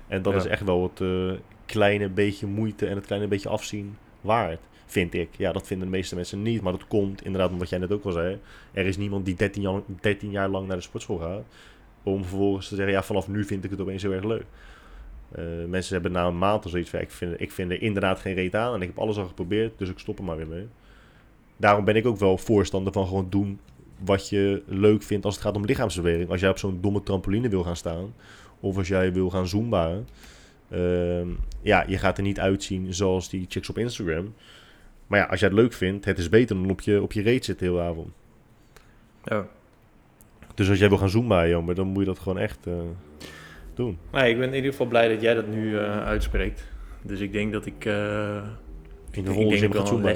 En 0.08 0.22
dat 0.22 0.34
Ja. 0.34 0.40
is 0.40 0.46
echt 0.46 0.64
wel 0.64 0.92
het 0.94 1.04
kleine 1.66 2.10
beetje 2.10 2.48
moeite 2.48 2.88
en 2.88 2.96
het 2.96 3.06
kleine 3.06 3.28
beetje 3.28 3.50
afzien 3.50 3.98
waard. 4.22 4.60
Vind 4.90 5.14
ik. 5.14 5.30
Ja, 5.38 5.52
dat 5.52 5.68
vinden 5.68 5.88
de 5.88 5.98
meeste 5.98 6.16
mensen 6.16 6.42
niet. 6.42 6.62
Maar 6.62 6.72
dat 6.72 6.88
komt 6.88 7.26
inderdaad, 7.26 7.52
omdat 7.52 7.70
jij 7.70 7.80
net 7.80 7.92
ook 7.92 8.06
al 8.06 8.12
zei. 8.12 8.40
Er 8.72 8.86
is 8.86 8.98
niemand 8.98 9.26
die 9.26 9.36
13 9.36 9.62
jaar, 9.62 9.82
13 10.02 10.32
jaar 10.32 10.50
lang 10.50 10.68
naar 10.68 10.78
de 10.78 10.84
sportschool 10.84 11.18
gaat. 11.18 11.44
Om 12.04 12.24
vervolgens 12.24 12.68
te 12.68 12.76
zeggen, 12.76 12.94
ja, 12.94 13.04
vanaf 13.04 13.28
nu 13.28 13.46
vind 13.46 13.64
ik 13.64 13.70
het 13.70 13.82
opeens 13.82 14.02
heel 14.02 14.12
erg 14.12 14.24
leuk. 14.24 14.46
Eh, 15.32 15.44
mensen 15.68 15.94
hebben 15.94 16.12
na 16.12 16.26
een 16.26 16.38
maand 16.38 16.66
of 16.66 16.72
zoiets 16.72 16.90
van, 16.90 17.00
ik 17.00 17.12
vind, 17.12 17.42
ik 17.42 17.52
vind 17.52 17.72
er 17.72 17.82
inderdaad 17.82 18.20
geen 18.20 18.34
reet 18.34 18.56
aan. 18.56 18.74
En 18.74 18.82
ik 18.82 18.88
heb 18.88 19.00
alles 19.00 19.18
al 19.18 19.26
geprobeerd, 19.26 19.78
dus 19.78 19.90
ik 19.90 20.00
stop 20.00 20.18
er 20.18 20.24
maar 20.24 20.38
weer 20.38 20.48
mee. 20.48 20.68
Daarom 21.58 21.86
ben 21.86 21.96
ik 21.96 22.06
ook 22.06 22.18
wel 22.18 22.38
voorstander 22.38 22.94
van 22.94 23.08
gewoon 23.08 23.28
doen 23.30 23.60
wat 24.00 24.30
je 24.30 24.64
leuk 24.66 25.04
vindt 25.04 25.26
als 25.26 25.36
het 25.36 25.44
gaat 25.44 25.56
om 25.56 25.66
lichaamsbeweging. 25.66 26.30
Als 26.30 26.40
jij 26.40 26.50
op 26.50 26.58
zo'n 26.58 26.82
domme 26.82 27.04
trampoline 27.04 27.50
wil 27.50 27.64
gaan 27.64 27.76
staan, 27.76 28.14
of 28.60 28.78
als 28.78 28.88
jij 28.88 29.14
wil 29.14 29.30
gaan 29.30 29.48
zoombaan, 29.48 30.06
Ehm, 30.70 31.28
ja, 31.62 31.84
je 31.88 31.98
gaat 31.98 32.18
er 32.18 32.24
niet 32.24 32.40
uitzien 32.40 32.94
zoals 32.94 33.30
die 33.30 33.46
chicks 33.50 33.70
op 33.70 33.78
Instagram. 33.78 34.34
Maar 35.10 35.20
ja, 35.20 35.26
als 35.26 35.40
jij 35.40 35.50
het 35.50 35.58
leuk 35.58 35.74
vindt, 35.74 36.06
het 36.06 36.18
is 36.18 36.30
beter 36.30 36.56
dan 36.56 36.70
op 36.70 36.82
je, 36.82 37.02
op 37.02 37.12
je 37.12 37.22
reet 37.22 37.46
zitten 37.46 37.68
de 37.68 37.74
hele 37.74 37.86
avond. 37.90 38.08
Ja. 39.24 39.48
Dus 40.56 40.70
als 40.70 40.80
jij 40.80 40.90
wil 40.90 40.98
gaan 40.98 41.10
zoomen, 41.10 41.50
jongen, 41.50 41.76
dan 41.76 41.88
moet 41.88 42.00
je 42.00 42.06
dat 42.06 42.20
gewoon 42.20 42.38
echt 42.38 42.68
eh, 42.68 42.74
doen. 43.74 43.98
Nee, 44.12 44.32
ik 44.32 44.38
ben 44.40 44.48
in 44.48 44.56
ieder 44.56 44.72
geval 44.72 44.86
blij 44.88 45.08
dat 45.08 45.22
jij 45.22 45.34
dat 45.34 45.48
nu 45.48 45.78
eh, 45.78 46.04
uitspreekt. 46.04 46.68
Dus 47.02 47.20
ik 47.20 47.32
denk 47.32 47.52
dat 47.54 47.66
ik... 47.66 47.86
eh, 47.86 48.44
In 49.12 49.24
de 49.24 49.34
denk 49.34 49.58
zin 49.58 49.74
gaat 49.74 49.88
zoomen. 49.88 50.16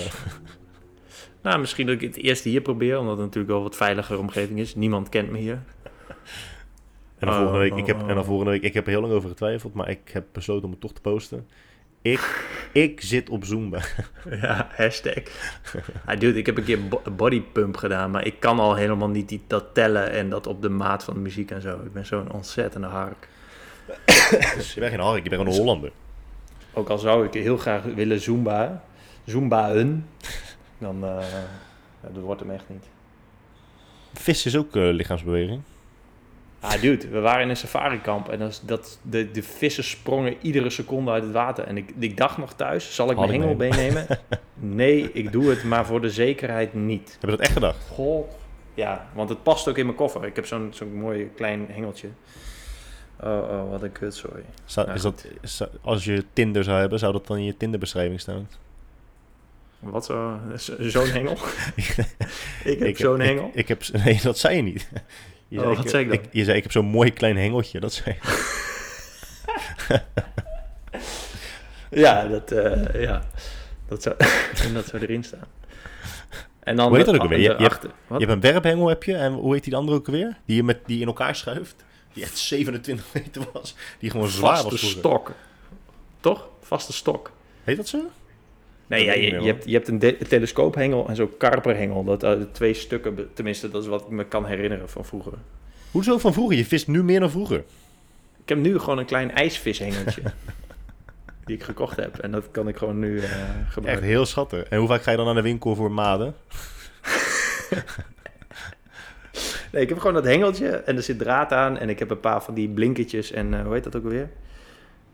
nou, 1.43 1.59
misschien 1.59 1.85
dat 1.85 1.95
ik 1.95 2.01
het 2.01 2.17
eerst 2.17 2.43
hier 2.43 2.61
probeer, 2.61 2.99
omdat 2.99 3.17
het 3.17 3.25
natuurlijk 3.25 3.53
wel 3.53 3.63
wat 3.63 3.75
veiliger 3.75 4.19
omgeving 4.19 4.59
is. 4.59 4.75
Niemand 4.75 5.09
kent 5.09 5.31
me 5.31 5.37
hier. 5.37 5.61
En 7.17 7.27
dan, 7.27 7.29
Oh, 7.29 7.35
volgende 7.35 7.59
week, 7.59 7.73
ik 7.73 7.79
oh, 7.81 7.87
heb, 7.87 8.01
en 8.01 8.07
dan 8.07 8.17
oh. 8.17 8.25
volgende 8.25 8.51
week, 8.51 8.63
ik 8.63 8.73
heb 8.73 8.85
er 8.85 8.91
heel 8.91 9.01
lang 9.01 9.13
over 9.13 9.29
getwijfeld, 9.29 9.73
maar 9.73 9.89
ik 9.89 10.09
heb 10.11 10.25
besloten 10.31 10.65
om 10.65 10.71
het 10.71 10.79
toch 10.79 10.93
te 10.93 11.01
posten. 11.01 11.47
Ik, 12.03 12.45
ik 12.71 13.01
zit 13.01 13.29
op 13.29 13.45
Zumba. 13.45 13.79
Ja, 14.41 14.67
hashtag. 14.75 15.13
Ja, 16.07 16.15
dude, 16.15 16.37
ik 16.39 16.45
heb 16.45 16.57
een 16.57 16.63
keer 16.63 16.87
bo- 16.87 17.01
bodypump 17.15 17.77
gedaan, 17.77 18.11
maar 18.11 18.25
ik 18.25 18.39
kan 18.39 18.59
al 18.59 18.75
helemaal 18.75 19.09
niet 19.09 19.29
die, 19.29 19.41
dat 19.47 19.65
tellen 19.73 20.11
en 20.11 20.29
dat 20.29 20.47
op 20.47 20.61
de 20.61 20.69
maat 20.69 21.03
van 21.03 21.13
de 21.13 21.19
muziek 21.19 21.51
en 21.51 21.61
zo. 21.61 21.79
Ik 21.85 21.93
ben 21.93 22.05
zo'n 22.05 22.31
ontzettende 22.31 22.87
hark. 22.87 23.27
Dus 24.55 24.71
je 24.73 24.79
bent 24.79 24.91
geen 24.91 24.99
hark, 25.03 25.23
je 25.23 25.29
bent 25.29 25.41
een 25.47 25.53
Hollander. 25.53 25.91
Ook 26.73 26.89
al 26.89 26.97
zou 26.97 27.25
ik 27.25 27.33
heel 27.33 27.57
graag 27.57 27.83
willen 27.83 28.19
zumba, 28.19 28.83
zumbaën, 29.25 30.05
dan 30.77 30.95
uh, 31.03 31.09
ja, 32.03 32.09
dat 32.13 32.23
wordt 32.23 32.41
hem 32.41 32.51
echt 32.51 32.65
niet. 32.69 32.85
Vis 34.13 34.45
is 34.45 34.57
ook 34.57 34.75
eh, 34.75 34.81
lichaamsbeweging. 34.91 35.61
Ah, 36.63 36.81
dude, 36.81 37.07
we 37.07 37.19
waren 37.19 37.41
in 37.43 37.49
een 37.49 37.57
safarikamp 37.57 38.29
en 38.29 38.39
dat, 38.39 38.61
dat, 38.65 38.99
de, 39.01 39.31
de 39.31 39.43
vissen 39.43 39.83
sprongen 39.83 40.35
iedere 40.41 40.69
seconde 40.69 41.11
uit 41.11 41.23
het 41.23 41.31
water. 41.31 41.63
En 41.63 41.77
ik, 41.77 41.93
ik 41.99 42.17
dacht 42.17 42.37
nog 42.37 42.53
thuis, 42.53 42.95
zal 42.95 43.09
ik 43.11 43.15
Had 43.17 43.27
mijn 43.27 43.39
ik 43.41 43.45
hengelbeen 43.47 43.75
nemen? 43.75 44.05
Nee, 44.55 45.11
ik 45.13 45.31
doe 45.31 45.49
het, 45.49 45.63
maar 45.63 45.85
voor 45.85 46.01
de 46.01 46.09
zekerheid 46.09 46.73
niet. 46.73 47.11
Heb 47.11 47.21
je 47.21 47.27
dat 47.35 47.39
echt 47.39 47.51
gedacht? 47.51 47.87
Goh. 47.89 48.29
Ja, 48.73 49.07
want 49.13 49.29
het 49.29 49.43
past 49.43 49.67
ook 49.67 49.77
in 49.77 49.85
mijn 49.85 49.97
koffer. 49.97 50.25
Ik 50.25 50.35
heb 50.35 50.45
zo'n 50.45 50.67
zo'n 50.71 50.93
mooi 50.93 51.29
klein 51.35 51.65
hengeltje. 51.69 52.07
Oh, 53.19 53.29
oh, 53.49 53.69
wat 53.69 53.81
een 53.83 53.91
kutzooi. 53.91 54.43
Zou, 54.65 54.87
Ja, 54.87 54.93
is 54.93 55.01
dat, 55.01 55.25
zou- 55.41 55.69
als 55.81 56.05
je 56.05 56.23
Tinder 56.33 56.63
zou 56.63 56.79
hebben, 56.79 56.99
zou 56.99 57.13
dat 57.13 57.27
dan 57.27 57.37
in 57.37 57.43
je 57.45 57.57
Tinderbeschrijving 57.57 58.19
staan? 58.19 58.49
Wat 59.79 60.05
zo, 60.05 60.39
zo- 60.57 60.75
zo'n 60.79 61.07
hengel? 61.09 61.37
ik 62.63 62.79
heb 62.79 62.81
Ik 62.87 62.97
zo'n 62.97 63.21
ik- 63.21 63.27
hengel. 63.27 63.51
Ik, 63.53 63.67
heb, 63.67 63.81
nee, 64.05 64.19
dat 64.23 64.37
zei 64.37 64.55
je 64.55 64.61
niet. 64.61 64.89
Je 65.47 65.69
Oh, 65.69 65.77
wat 65.77 65.89
zei 65.89 66.03
ik 66.03 66.09
dan? 66.09 66.19
je 66.31 66.43
zei, 66.43 66.57
ik 66.57 66.63
heb 66.63 66.71
zo'n 66.71 66.85
mooi 66.85 67.11
klein 67.13 67.37
hengeltje. 67.37 67.79
Dat 67.79 67.93
zei. 67.93 68.17
Ja, 71.89 72.27
dat, 72.27 72.51
eh, 72.51 73.01
ja. 73.01 73.23
Dat, 73.87 74.03
zou, 74.03 74.15
dat 74.73 74.85
zou 74.85 75.01
erin 75.03 75.23
staan. 75.23 75.47
En 76.59 76.75
dan 76.75 76.87
Hoe 76.87 76.97
heet 76.97 77.05
dat 77.05 77.15
ook 77.15 77.21
alweer? 77.21 77.39
Je- 77.39 77.55
je 77.57 77.63
hebt-? 77.67 77.87
Je 78.17 78.27
een 78.27 78.39
werphengel, 78.39 78.87
heb 78.87 79.03
je. 79.03 79.15
En 79.15 79.33
hoe 79.33 79.53
heet 79.53 79.63
die 79.63 79.75
andere 79.75 79.97
ook 79.97 80.07
weer? 80.07 80.37
Die 80.45 80.55
je 80.55 80.63
met, 80.63 80.79
die 80.85 81.01
in 81.01 81.07
elkaar 81.07 81.35
schuift. 81.35 81.75
Die 82.13 82.23
echt 82.23 82.37
27 82.37 83.05
meter 83.13 83.41
was. 83.53 83.75
Die 83.99 84.09
gewoon 84.09 84.27
zwaar 84.27 84.51
vaste 84.55 84.69
was 84.69 84.79
vroeger. 84.79 84.99
stok. 84.99 85.31
Toch? 86.19 86.47
Vaste 86.61 86.93
stok. 86.93 87.31
Heet 87.63 87.77
dat 87.77 87.87
zo? 87.87 87.99
Nee, 88.87 89.05
ja, 89.05 89.13
je, 89.13 89.47
hebt, 89.47 89.65
je 89.65 89.73
hebt 89.73 89.87
een, 89.87 90.17
telescoophengel 90.27 91.07
en 91.07 91.15
zo'n 91.15 91.37
karperhengel. 91.37 92.03
Dat 92.03 92.19
de 92.19 92.47
twee 92.51 92.73
stukken, 92.73 93.29
tenminste, 93.33 93.69
dat 93.69 93.81
is 93.81 93.87
wat 93.87 94.01
ik 94.01 94.09
me 94.09 94.25
kan 94.25 94.45
herinneren 94.45 94.89
van 94.89 95.05
vroeger. 95.05 95.33
Hoezo 95.91 96.17
van 96.17 96.33
vroeger? 96.33 96.57
Je 96.57 96.65
vist 96.65 96.87
nu 96.87 97.03
meer 97.03 97.19
dan 97.19 97.31
vroeger. 97.31 97.63
Ik 98.43 98.49
heb 98.49 98.57
nu 98.57 98.79
gewoon 98.79 98.97
een 98.97 99.05
klein 99.05 99.31
ijsvishengeltje. 99.31 100.21
die 101.45 101.55
ik 101.55 101.63
gekocht 101.63 101.95
heb. 101.95 102.17
En 102.17 102.31
dat 102.31 102.51
kan 102.51 102.67
ik 102.67 102.77
gewoon 102.77 102.99
nu 102.99 103.17
eh, 103.17 103.23
Echt 103.23 103.73
gebruiken. 103.73 104.05
heel 104.05 104.25
schattig. 104.25 104.63
En 104.63 104.77
hoe 104.77 104.87
vaak 104.87 105.01
ga 105.01 105.11
je 105.11 105.17
dan 105.17 105.25
naar 105.25 105.35
de 105.35 105.41
winkel 105.41 105.75
voor 105.75 105.91
maden? 105.91 106.35
Nee, 109.71 109.81
ik 109.81 109.89
heb 109.89 109.97
gewoon 109.97 110.13
dat 110.13 110.25
hengeltje 110.25 110.67
en 110.69 110.95
er 110.95 111.03
zit 111.03 111.17
draad 111.17 111.51
aan. 111.51 111.77
En 111.77 111.89
ik 111.89 111.99
heb 111.99 112.09
een 112.09 112.19
paar 112.19 112.43
van 112.43 112.53
die 112.53 112.69
blinkertjes 112.69 113.31
en 113.31 113.53
eh, 113.53 113.61
hoe 113.61 113.73
heet 113.73 113.83
dat 113.83 113.95
ook 113.95 114.03
alweer? 114.03 114.29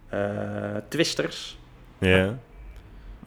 Eh, 0.09 0.75
twisters. 0.87 1.57
Ja. 1.97 2.37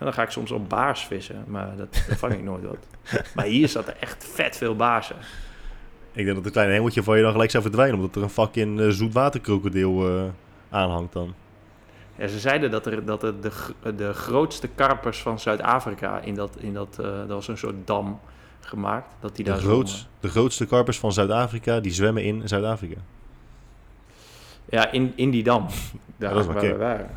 En 0.03 0.09
dan 0.09 0.17
ga 0.17 0.23
ik 0.23 0.31
soms 0.31 0.51
op 0.51 0.69
baars 0.69 1.05
vissen, 1.05 1.45
maar 1.47 1.77
dat, 1.77 2.05
dat 2.09 2.19
vang 2.19 2.33
ik 2.33 2.43
nooit 2.43 2.65
wat. 2.65 2.87
Maar 3.35 3.45
hier 3.45 3.69
zat 3.69 3.89
er 3.89 3.97
echt 4.01 4.25
vet 4.25 4.57
veel 4.57 4.77
baarsen. 4.77 5.17
Ik 6.13 6.25
denk 6.25 6.37
dat 6.37 6.45
het 6.45 6.53
kleine 6.53 6.73
hengeltje 6.73 7.03
van 7.03 7.17
je 7.17 7.23
dan 7.23 7.33
gelijk 7.33 7.51
zou 7.51 7.63
verdwijnen. 7.63 7.97
Omdat 7.97 8.17
er 8.17 8.23
een 8.23 8.31
fucking 8.31 8.81
uh, 8.81 8.89
zoetwaterkrokodil 8.89 10.07
eh 10.07 10.25
aanhangt 10.71 11.13
dan. 11.13 11.35
Ja, 12.17 12.27
ze 12.27 12.39
zeiden 12.39 12.71
dat 12.71 12.87
er, 12.87 13.05
dat 13.05 13.23
er 13.23 13.41
de, 13.41 13.51
de 13.97 14.13
grootste 14.13 14.69
karpers 14.69 15.23
van 15.23 15.39
Zuid-Afrika 15.39 16.21
in 16.21 16.35
dat, 16.35 16.57
in 16.59 16.75
dat, 16.75 16.99
eh, 17.01 17.19
dat 17.19 17.29
was 17.29 17.49
een 17.49 17.59
soort 17.59 17.87
dam 17.87 18.21
gemaakt, 18.61 19.15
dat 19.21 19.37
die 19.37 19.45
De, 19.45 19.51
daar 19.51 19.61
groots, 19.61 20.09
de 20.21 20.29
grootste 20.29 20.67
karpers 20.67 20.99
van 20.99 21.13
Zuid-Afrika, 21.13 21.81
die 21.81 21.93
zwemmen 21.93 22.25
in 22.25 22.49
Zuid-Afrika. 22.49 22.97
Ja, 24.65 24.93
in, 24.93 25.13
in 25.17 25.31
die 25.31 25.43
dam, 25.43 25.67
daar 26.17 26.35
dat 26.35 26.41
is 26.41 26.47
waar 26.47 26.63
we 26.63 26.77
waren. 26.77 27.11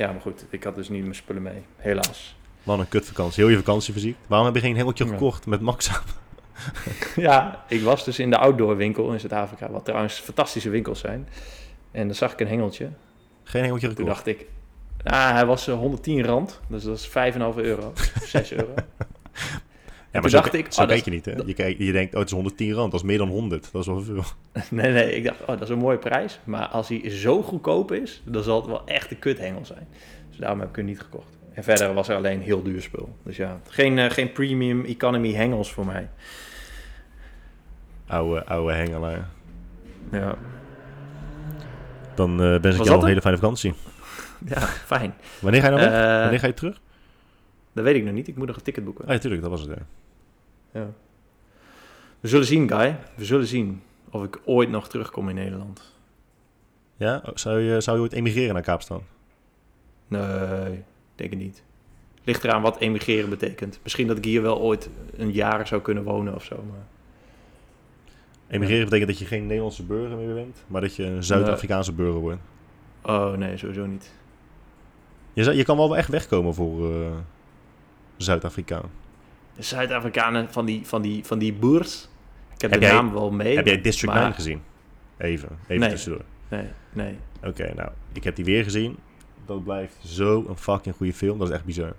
Ja, 0.00 0.12
maar 0.12 0.20
goed, 0.20 0.44
ik 0.50 0.64
had 0.64 0.74
dus 0.74 0.88
niet 0.88 1.02
mijn 1.02 1.14
spullen 1.14 1.42
mee, 1.42 1.62
helaas. 1.76 2.36
Wat 2.62 2.78
een 2.78 2.88
kutvakantie. 2.88 3.42
Heel 3.44 3.52
je 3.52 3.56
vakantie 3.58 3.92
verziekt. 3.92 4.18
Waarom 4.26 4.46
heb 4.46 4.54
je 4.56 4.60
geen 4.60 4.76
hengeltje 4.76 5.04
Ja. 5.04 5.10
gekocht 5.10 5.46
met 5.46 5.60
Max? 5.60 5.90
Ja, 7.16 7.64
ik 7.68 7.82
was 7.82 8.04
dus 8.04 8.18
in 8.18 8.30
de 8.30 8.36
outdoor 8.38 8.76
winkel 8.76 9.12
in 9.12 9.20
Zuid-Afrika, 9.20 9.70
wat 9.70 9.84
trouwens 9.84 10.18
fantastische 10.18 10.70
winkels 10.70 11.00
zijn. 11.00 11.28
En 11.90 12.06
dan 12.06 12.16
zag 12.16 12.32
ik 12.32 12.40
een 12.40 12.46
hengeltje. 12.48 12.88
Geen 13.44 13.62
hengeltje 13.62 13.86
Toen 13.86 13.96
gekocht. 13.96 14.14
dacht 14.14 14.26
ik, 14.26 14.46
ah, 15.04 15.30
hij 15.32 15.46
was 15.46 15.68
eh, 15.68 15.74
110 15.74 16.24
rand, 16.24 16.60
dus 16.68 16.82
dat 16.82 16.96
is 16.98 17.08
5,5 17.08 17.56
euro, 17.56 17.92
6 18.22 18.52
euro. 18.52 18.74
Ja, 20.12 20.20
maar 20.20 20.30
zo, 20.30 20.36
dacht 20.36 20.54
ik, 20.54 20.72
zo 20.72 20.82
oh, 20.82 20.88
kijk 20.88 21.04
je 21.04 21.10
niet, 21.10 21.24
hè? 21.24 21.32
Je, 21.46 21.54
kijkt, 21.54 21.78
je 21.78 21.92
denkt, 21.92 22.12
oh, 22.14 22.18
het 22.18 22.28
is 22.28 22.34
110 22.34 22.72
rand. 22.72 22.90
Dat 22.90 23.00
is 23.00 23.06
meer 23.06 23.18
dan 23.18 23.28
100. 23.28 23.68
Dat 23.72 23.80
is 23.80 23.86
wel 23.86 24.00
veel. 24.02 24.22
Nee, 24.70 24.92
nee, 24.92 25.16
ik 25.16 25.24
dacht, 25.24 25.40
oh, 25.40 25.46
dat 25.46 25.60
is 25.62 25.68
een 25.68 25.78
mooie 25.78 25.98
prijs. 25.98 26.40
Maar 26.44 26.66
als 26.66 26.88
hij 26.88 27.10
zo 27.10 27.42
goedkoop 27.42 27.92
is, 27.92 28.22
dan 28.24 28.42
zal 28.42 28.56
het 28.56 28.66
wel 28.66 28.86
echt 28.86 29.10
een 29.10 29.18
kuthengel 29.18 29.64
zijn. 29.64 29.88
Dus 30.28 30.38
daarom 30.38 30.60
heb 30.60 30.68
ik 30.68 30.76
hem 30.76 30.84
niet 30.84 31.00
gekocht. 31.00 31.38
En 31.54 31.64
verder 31.64 31.94
was 31.94 32.08
er 32.08 32.16
alleen 32.16 32.40
heel 32.40 32.62
duur 32.62 32.82
spul. 32.82 33.16
Dus 33.22 33.36
ja, 33.36 33.60
geen, 33.68 33.98
eh, 33.98 34.10
geen 34.10 34.32
premium 34.32 34.84
economy 34.84 35.32
hengels 35.32 35.72
voor 35.72 35.86
mij. 35.86 36.08
Oude, 38.06 38.44
oude 38.44 38.72
hengelaar. 38.74 39.28
Ja, 40.12 40.34
Dan 42.14 42.42
eh 42.42 42.60
wens 42.60 42.76
ik 42.76 42.84
jou 42.84 43.00
een 43.00 43.06
hele 43.06 43.20
fijne 43.20 43.38
vakantie. 43.38 43.74
ja 44.54 44.60
fijn. 44.60 45.14
Wanneer 45.40 45.60
ga 45.60 45.66
je 45.68 45.74
nou 45.76 45.90
weg? 45.90 46.00
Eh, 46.00 46.20
Wanneer 46.20 46.38
ga 46.38 46.46
je 46.46 46.54
terug? 46.54 46.80
Dat 47.72 47.84
weet 47.84 47.96
ik 47.96 48.04
nog 48.04 48.14
niet. 48.14 48.28
Ik 48.28 48.36
moet 48.36 48.46
nog 48.46 48.56
een 48.56 48.62
ticket 48.62 48.84
boeken. 48.84 49.04
Ah, 49.04 49.12
ja, 49.12 49.18
tuurlijk. 49.18 49.42
Dat 49.42 49.50
was 49.50 49.60
het, 49.60 49.70
ja. 49.70 49.86
Ja. 50.80 50.90
We 52.20 52.28
zullen 52.28 52.46
zien, 52.46 52.68
Guy. 52.68 52.98
We 53.14 53.24
zullen 53.24 53.46
zien 53.46 53.82
of 54.10 54.24
ik 54.24 54.40
ooit 54.44 54.70
nog 54.70 54.88
terugkom 54.88 55.28
in 55.28 55.34
Nederland. 55.34 55.94
Ja? 56.96 57.22
Oh, 57.26 57.30
Zou 57.34 57.60
je, 57.60 57.80
zou 57.80 57.96
je 57.96 58.02
ooit 58.02 58.12
emigreren 58.12 58.54
naar 58.54 58.62
Kaapstad? 58.62 59.02
Nee, 60.08 60.82
denk 61.14 61.30
het 61.30 61.38
niet. 61.38 61.62
Ligt 62.24 62.44
eraan 62.44 62.62
wat 62.62 62.78
emigreren 62.78 63.30
betekent. 63.30 63.78
Misschien 63.82 64.06
dat 64.06 64.16
ik 64.16 64.24
hier 64.24 64.42
wel 64.42 64.58
ooit 64.58 64.90
een 65.16 65.32
jaar 65.32 65.66
zou 65.66 65.80
kunnen 65.80 66.02
wonen 66.02 66.34
of 66.34 66.44
zo. 66.44 66.64
Maar... 66.70 66.86
Emigreren 68.48 68.84
betekent 68.84 69.08
dat 69.10 69.18
je 69.18 69.24
geen 69.24 69.46
Nederlandse 69.46 69.82
burger 69.82 70.16
meer 70.16 70.34
bent, 70.34 70.64
maar 70.66 70.80
dat 70.80 70.96
je 70.96 71.04
een 71.04 71.24
Zuid-Afrikaanse 71.24 71.92
burger 71.92 72.20
wordt. 72.20 72.40
Oh 73.02 73.32
nee, 73.32 73.56
sowieso 73.56 73.86
niet. 73.86 74.12
Je, 75.32 75.54
je 75.56 75.64
kan 75.64 75.76
wel 75.76 75.96
echt 75.96 76.08
wegkomen 76.08 76.54
voor 76.54 76.92
eh, 76.92 77.10
Zuid-Afrikaan. 78.24 78.90
De 79.56 79.62
Zuid-Afrikanen 79.62 80.52
van 80.52 80.64
die, 80.64 80.86
van, 80.86 81.02
die, 81.02 81.24
van 81.24 81.38
die 81.38 81.52
boers. 81.52 82.08
Ik 82.54 82.60
heb, 82.60 82.70
Heb 82.70 82.80
de 82.80 82.86
jij- 82.86 82.94
naam 82.94 83.12
wel 83.12 83.30
mee. 83.30 83.56
Heb 83.56 83.66
jij 83.66 83.80
District 83.80 84.12
maar- 84.12 84.22
9 84.22 84.34
gezien? 84.36 84.62
Even, 85.16 85.48
even 85.62 85.78
Nee. 85.80 85.90
tussendoor. 85.90 86.22
Nee, 86.48 86.66
nee. 86.92 87.18
Oké, 87.44 87.72
nou, 87.74 87.90
ik 88.12 88.24
heb 88.24 88.36
die 88.36 88.44
weer 88.44 88.64
gezien. 88.64 88.96
Dat 89.46 89.64
blijft 89.64 89.94
zo 90.04 90.44
een 90.48 90.56
fucking 90.56 90.94
goede 90.96 91.12
film. 91.12 91.38
Dat 91.38 91.48
is 91.48 91.54
echt 91.54 91.64
bizar. 91.64 91.92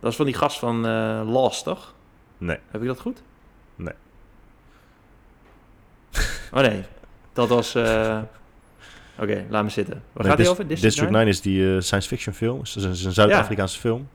Dat 0.00 0.10
is 0.10 0.16
van 0.16 0.26
die 0.26 0.34
gast 0.34 0.58
van 0.58 0.86
eh 0.86 1.22
Lost, 1.24 1.64
toch? 1.64 1.94
Nee. 2.38 2.58
Heb 2.70 2.80
ik 2.80 2.86
dat 2.86 3.00
goed? 3.00 3.22
Nee. 3.76 3.94
Oh 6.52 6.60
nee, 6.60 6.82
dat 7.32 7.48
was... 7.48 7.74
eh, 7.74 8.18
Oké, 9.20 9.44
laat 9.48 9.64
me 9.64 9.70
zitten. 9.70 9.94
Waar 10.12 10.22
Nee, 10.22 10.26
gaat 10.28 10.36
Dis- 10.36 10.48
over? 10.48 10.66
District 10.66 11.10
9 11.10 11.28
is 11.28 11.40
die 11.40 11.74
eh, 11.74 11.80
science 11.80 12.08
fiction 12.08 12.34
film. 12.34 12.58
Het 12.58 12.66
is 12.76 12.84
een, 12.84 12.90
is 12.90 13.04
een 13.04 13.12
Zuid-Afrikaanse 13.12 13.78
film. 13.80 14.08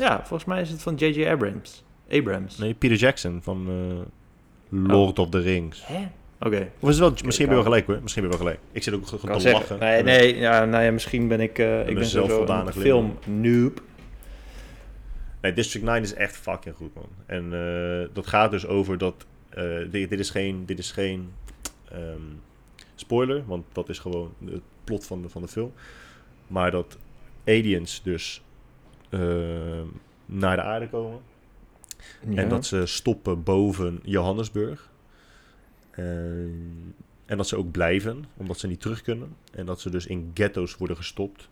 Ja, 0.00 0.16
volgens 0.16 0.44
mij 0.44 0.60
is 0.60 0.70
het 0.70 0.82
van 0.82 0.94
J.J. 0.94 1.26
Abrams. 1.26 1.84
Abrams. 2.10 2.58
Nee, 2.58 2.74
Peter 2.74 2.96
Jackson 2.96 3.40
van 3.42 3.66
eh, 3.68 4.78
Lord 4.88 5.18
of 5.18 5.28
the 5.28 5.40
Rings. 5.40 5.86
Hè? 5.86 6.08
Oké. 6.40 6.70
Of 6.78 6.88
is 6.88 6.98
het 6.98 6.98
wel, 6.98 7.10
misschien 7.24 7.46
ben 7.46 7.56
je 7.56 7.62
wel 7.62 7.62
gelijk 7.62 7.86
hoor. 7.86 7.98
Misschien 8.02 8.22
ben 8.22 8.32
je 8.32 8.38
wel 8.38 8.46
gelijk. 8.46 8.66
Ik 8.72 8.82
zit 8.82 8.94
ook 8.94 9.06
gewoon 9.06 9.36
te 9.36 9.40
zeggen. 9.40 9.60
lachen. 9.60 9.78
Nee, 9.78 10.02
nee, 10.02 10.36
ja, 10.36 10.64
nou 10.64 10.84
ja, 10.84 10.92
misschien 10.92 11.28
ben 11.28 11.40
ik... 11.40 11.58
eh 11.58 11.88
ik 11.88 11.94
ben 11.94 12.04
zelf 12.04 12.48
een 12.48 12.72
film 12.72 13.18
noob. 13.26 13.82
Nee, 15.40 15.52
District 15.52 15.84
9 15.84 16.02
is 16.02 16.14
echt 16.14 16.36
fucking 16.36 16.74
goed, 16.76 16.94
man. 16.94 17.08
En 17.26 17.44
eh, 17.44 18.08
dat 18.14 18.26
gaat 18.26 18.50
dus 18.50 18.66
over 18.66 18.98
dat... 18.98 19.26
dit, 19.90 20.10
dit 20.10 20.18
is 20.18 20.30
geen, 20.30 20.66
dit 20.66 20.78
is 20.78 20.92
geen 20.92 21.32
ehm, 21.90 22.20
spoiler, 22.94 23.42
want 23.46 23.64
dat 23.72 23.88
is 23.88 23.98
gewoon 23.98 24.34
het 24.44 24.62
plot 24.84 25.06
van 25.06 25.22
de, 25.22 25.28
van 25.28 25.42
de 25.42 25.48
film. 25.48 25.72
Maar 26.46 26.70
dat 26.70 26.98
aliens 27.44 28.02
dus 28.02 28.42
naar 30.26 30.56
de 30.56 30.62
aarde 30.62 30.88
komen. 30.88 31.20
Ja. 32.28 32.42
En 32.42 32.48
dat 32.48 32.66
ze 32.66 32.86
stoppen 32.86 33.42
boven 33.42 34.00
Johannesburg. 34.02 34.90
Eh, 35.90 36.04
en 37.26 37.36
dat 37.36 37.48
ze 37.48 37.56
ook 37.56 37.70
blijven, 37.70 38.24
omdat 38.36 38.58
ze 38.58 38.66
niet 38.66 38.80
terug 38.80 39.02
kunnen. 39.02 39.36
En 39.52 39.66
dat 39.66 39.80
ze 39.80 39.90
dus 39.90 40.06
in 40.06 40.30
ghetto's 40.34 40.76
worden 40.76 40.96
gestopt. 40.96 41.48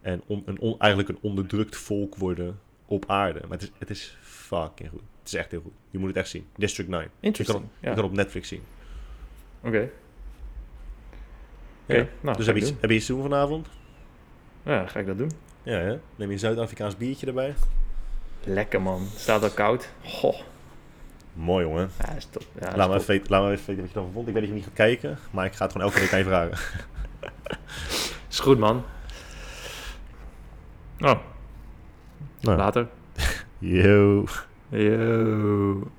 En 0.00 0.22
on- 0.26 0.42
een 0.46 0.58
on- 0.60 0.78
eigenlijk 0.78 1.08
een 1.12 1.18
onderdrukt 1.20 1.76
volk 1.76 2.16
worden 2.16 2.58
op 2.86 3.04
aarde. 3.08 3.40
Maar 3.40 3.50
het 3.58 3.62
is, 3.62 3.70
het 3.78 3.90
is 3.90 4.16
fucking 4.20 4.88
goed. 4.90 5.00
Het 5.18 5.32
is 5.32 5.34
echt 5.34 5.50
heel 5.50 5.60
goed. 5.60 5.72
Je 5.90 5.98
moet 5.98 6.08
het 6.08 6.16
echt 6.16 6.28
zien. 6.28 6.46
District 6.56 6.88
9. 6.88 7.04
Je 7.04 7.10
kan, 7.20 7.26
Interesting. 7.28 7.64
het- 7.64 7.72
Ja. 7.80 7.88
je 7.88 7.94
kan 7.94 8.02
het 8.04 8.12
op 8.12 8.18
Netflix 8.18 8.48
zien. 8.48 8.62
Oké. 9.64 9.78
Ja. 11.86 12.00
Oké, 12.00 12.08
nou, 12.20 12.36
dus 12.36 12.46
heb 12.46 12.56
je, 12.56 12.62
iets, 12.62 12.72
heb 12.80 12.90
je 12.90 12.96
iets 12.96 13.06
te 13.06 13.12
doen 13.12 13.22
vanavond? 13.22 13.66
Ja, 14.64 14.86
ga 14.86 14.98
ik 15.00 15.06
dat 15.06 15.18
doen. 15.18 15.30
Ja, 15.62 15.76
hè? 15.78 15.90
Neem 16.16 16.26
je 16.28 16.32
een 16.32 16.38
Zuid-Afrikaans 16.38 16.96
biertje 16.96 17.26
erbij? 17.26 17.54
Lekker 18.44 18.82
man. 18.82 19.06
Staat 19.16 19.42
al 19.42 19.50
koud. 19.50 19.88
Goh. 20.04 20.40
Mooi, 21.32 21.64
jongen. 21.64 21.90
Ja, 21.98 22.12
is 22.12 22.26
top. 22.30 22.42
Ja, 22.60 22.76
Laat 22.76 22.88
me, 22.88 22.94
even 22.94 23.06
weten, 23.06 23.30
laat 23.30 23.42
me 23.42 23.50
even 23.50 23.66
weten 23.66 23.82
wat 23.82 23.92
je 23.92 23.98
ervan 23.98 24.12
vond. 24.12 24.26
Ik 24.28 24.32
weet 24.32 24.42
dat 24.42 24.50
je 24.52 24.56
niet 24.58 24.64
gaat 24.66 24.74
kijken, 24.74 25.18
maar 25.30 25.46
ik 25.46 25.52
ga 25.54 25.64
het 25.64 25.72
gewoon 25.72 25.86
elke 25.86 26.00
week 26.00 26.12
aan 26.12 26.18
je 26.18 26.24
vragen. 26.24 26.58
Is 28.30 28.38
goed 28.40 28.58
man. 28.58 28.84
Oh, 31.00 31.18
Nou, 32.40 32.56
later. 32.58 32.88
yo. 33.58 34.24
Yo. 34.68 35.90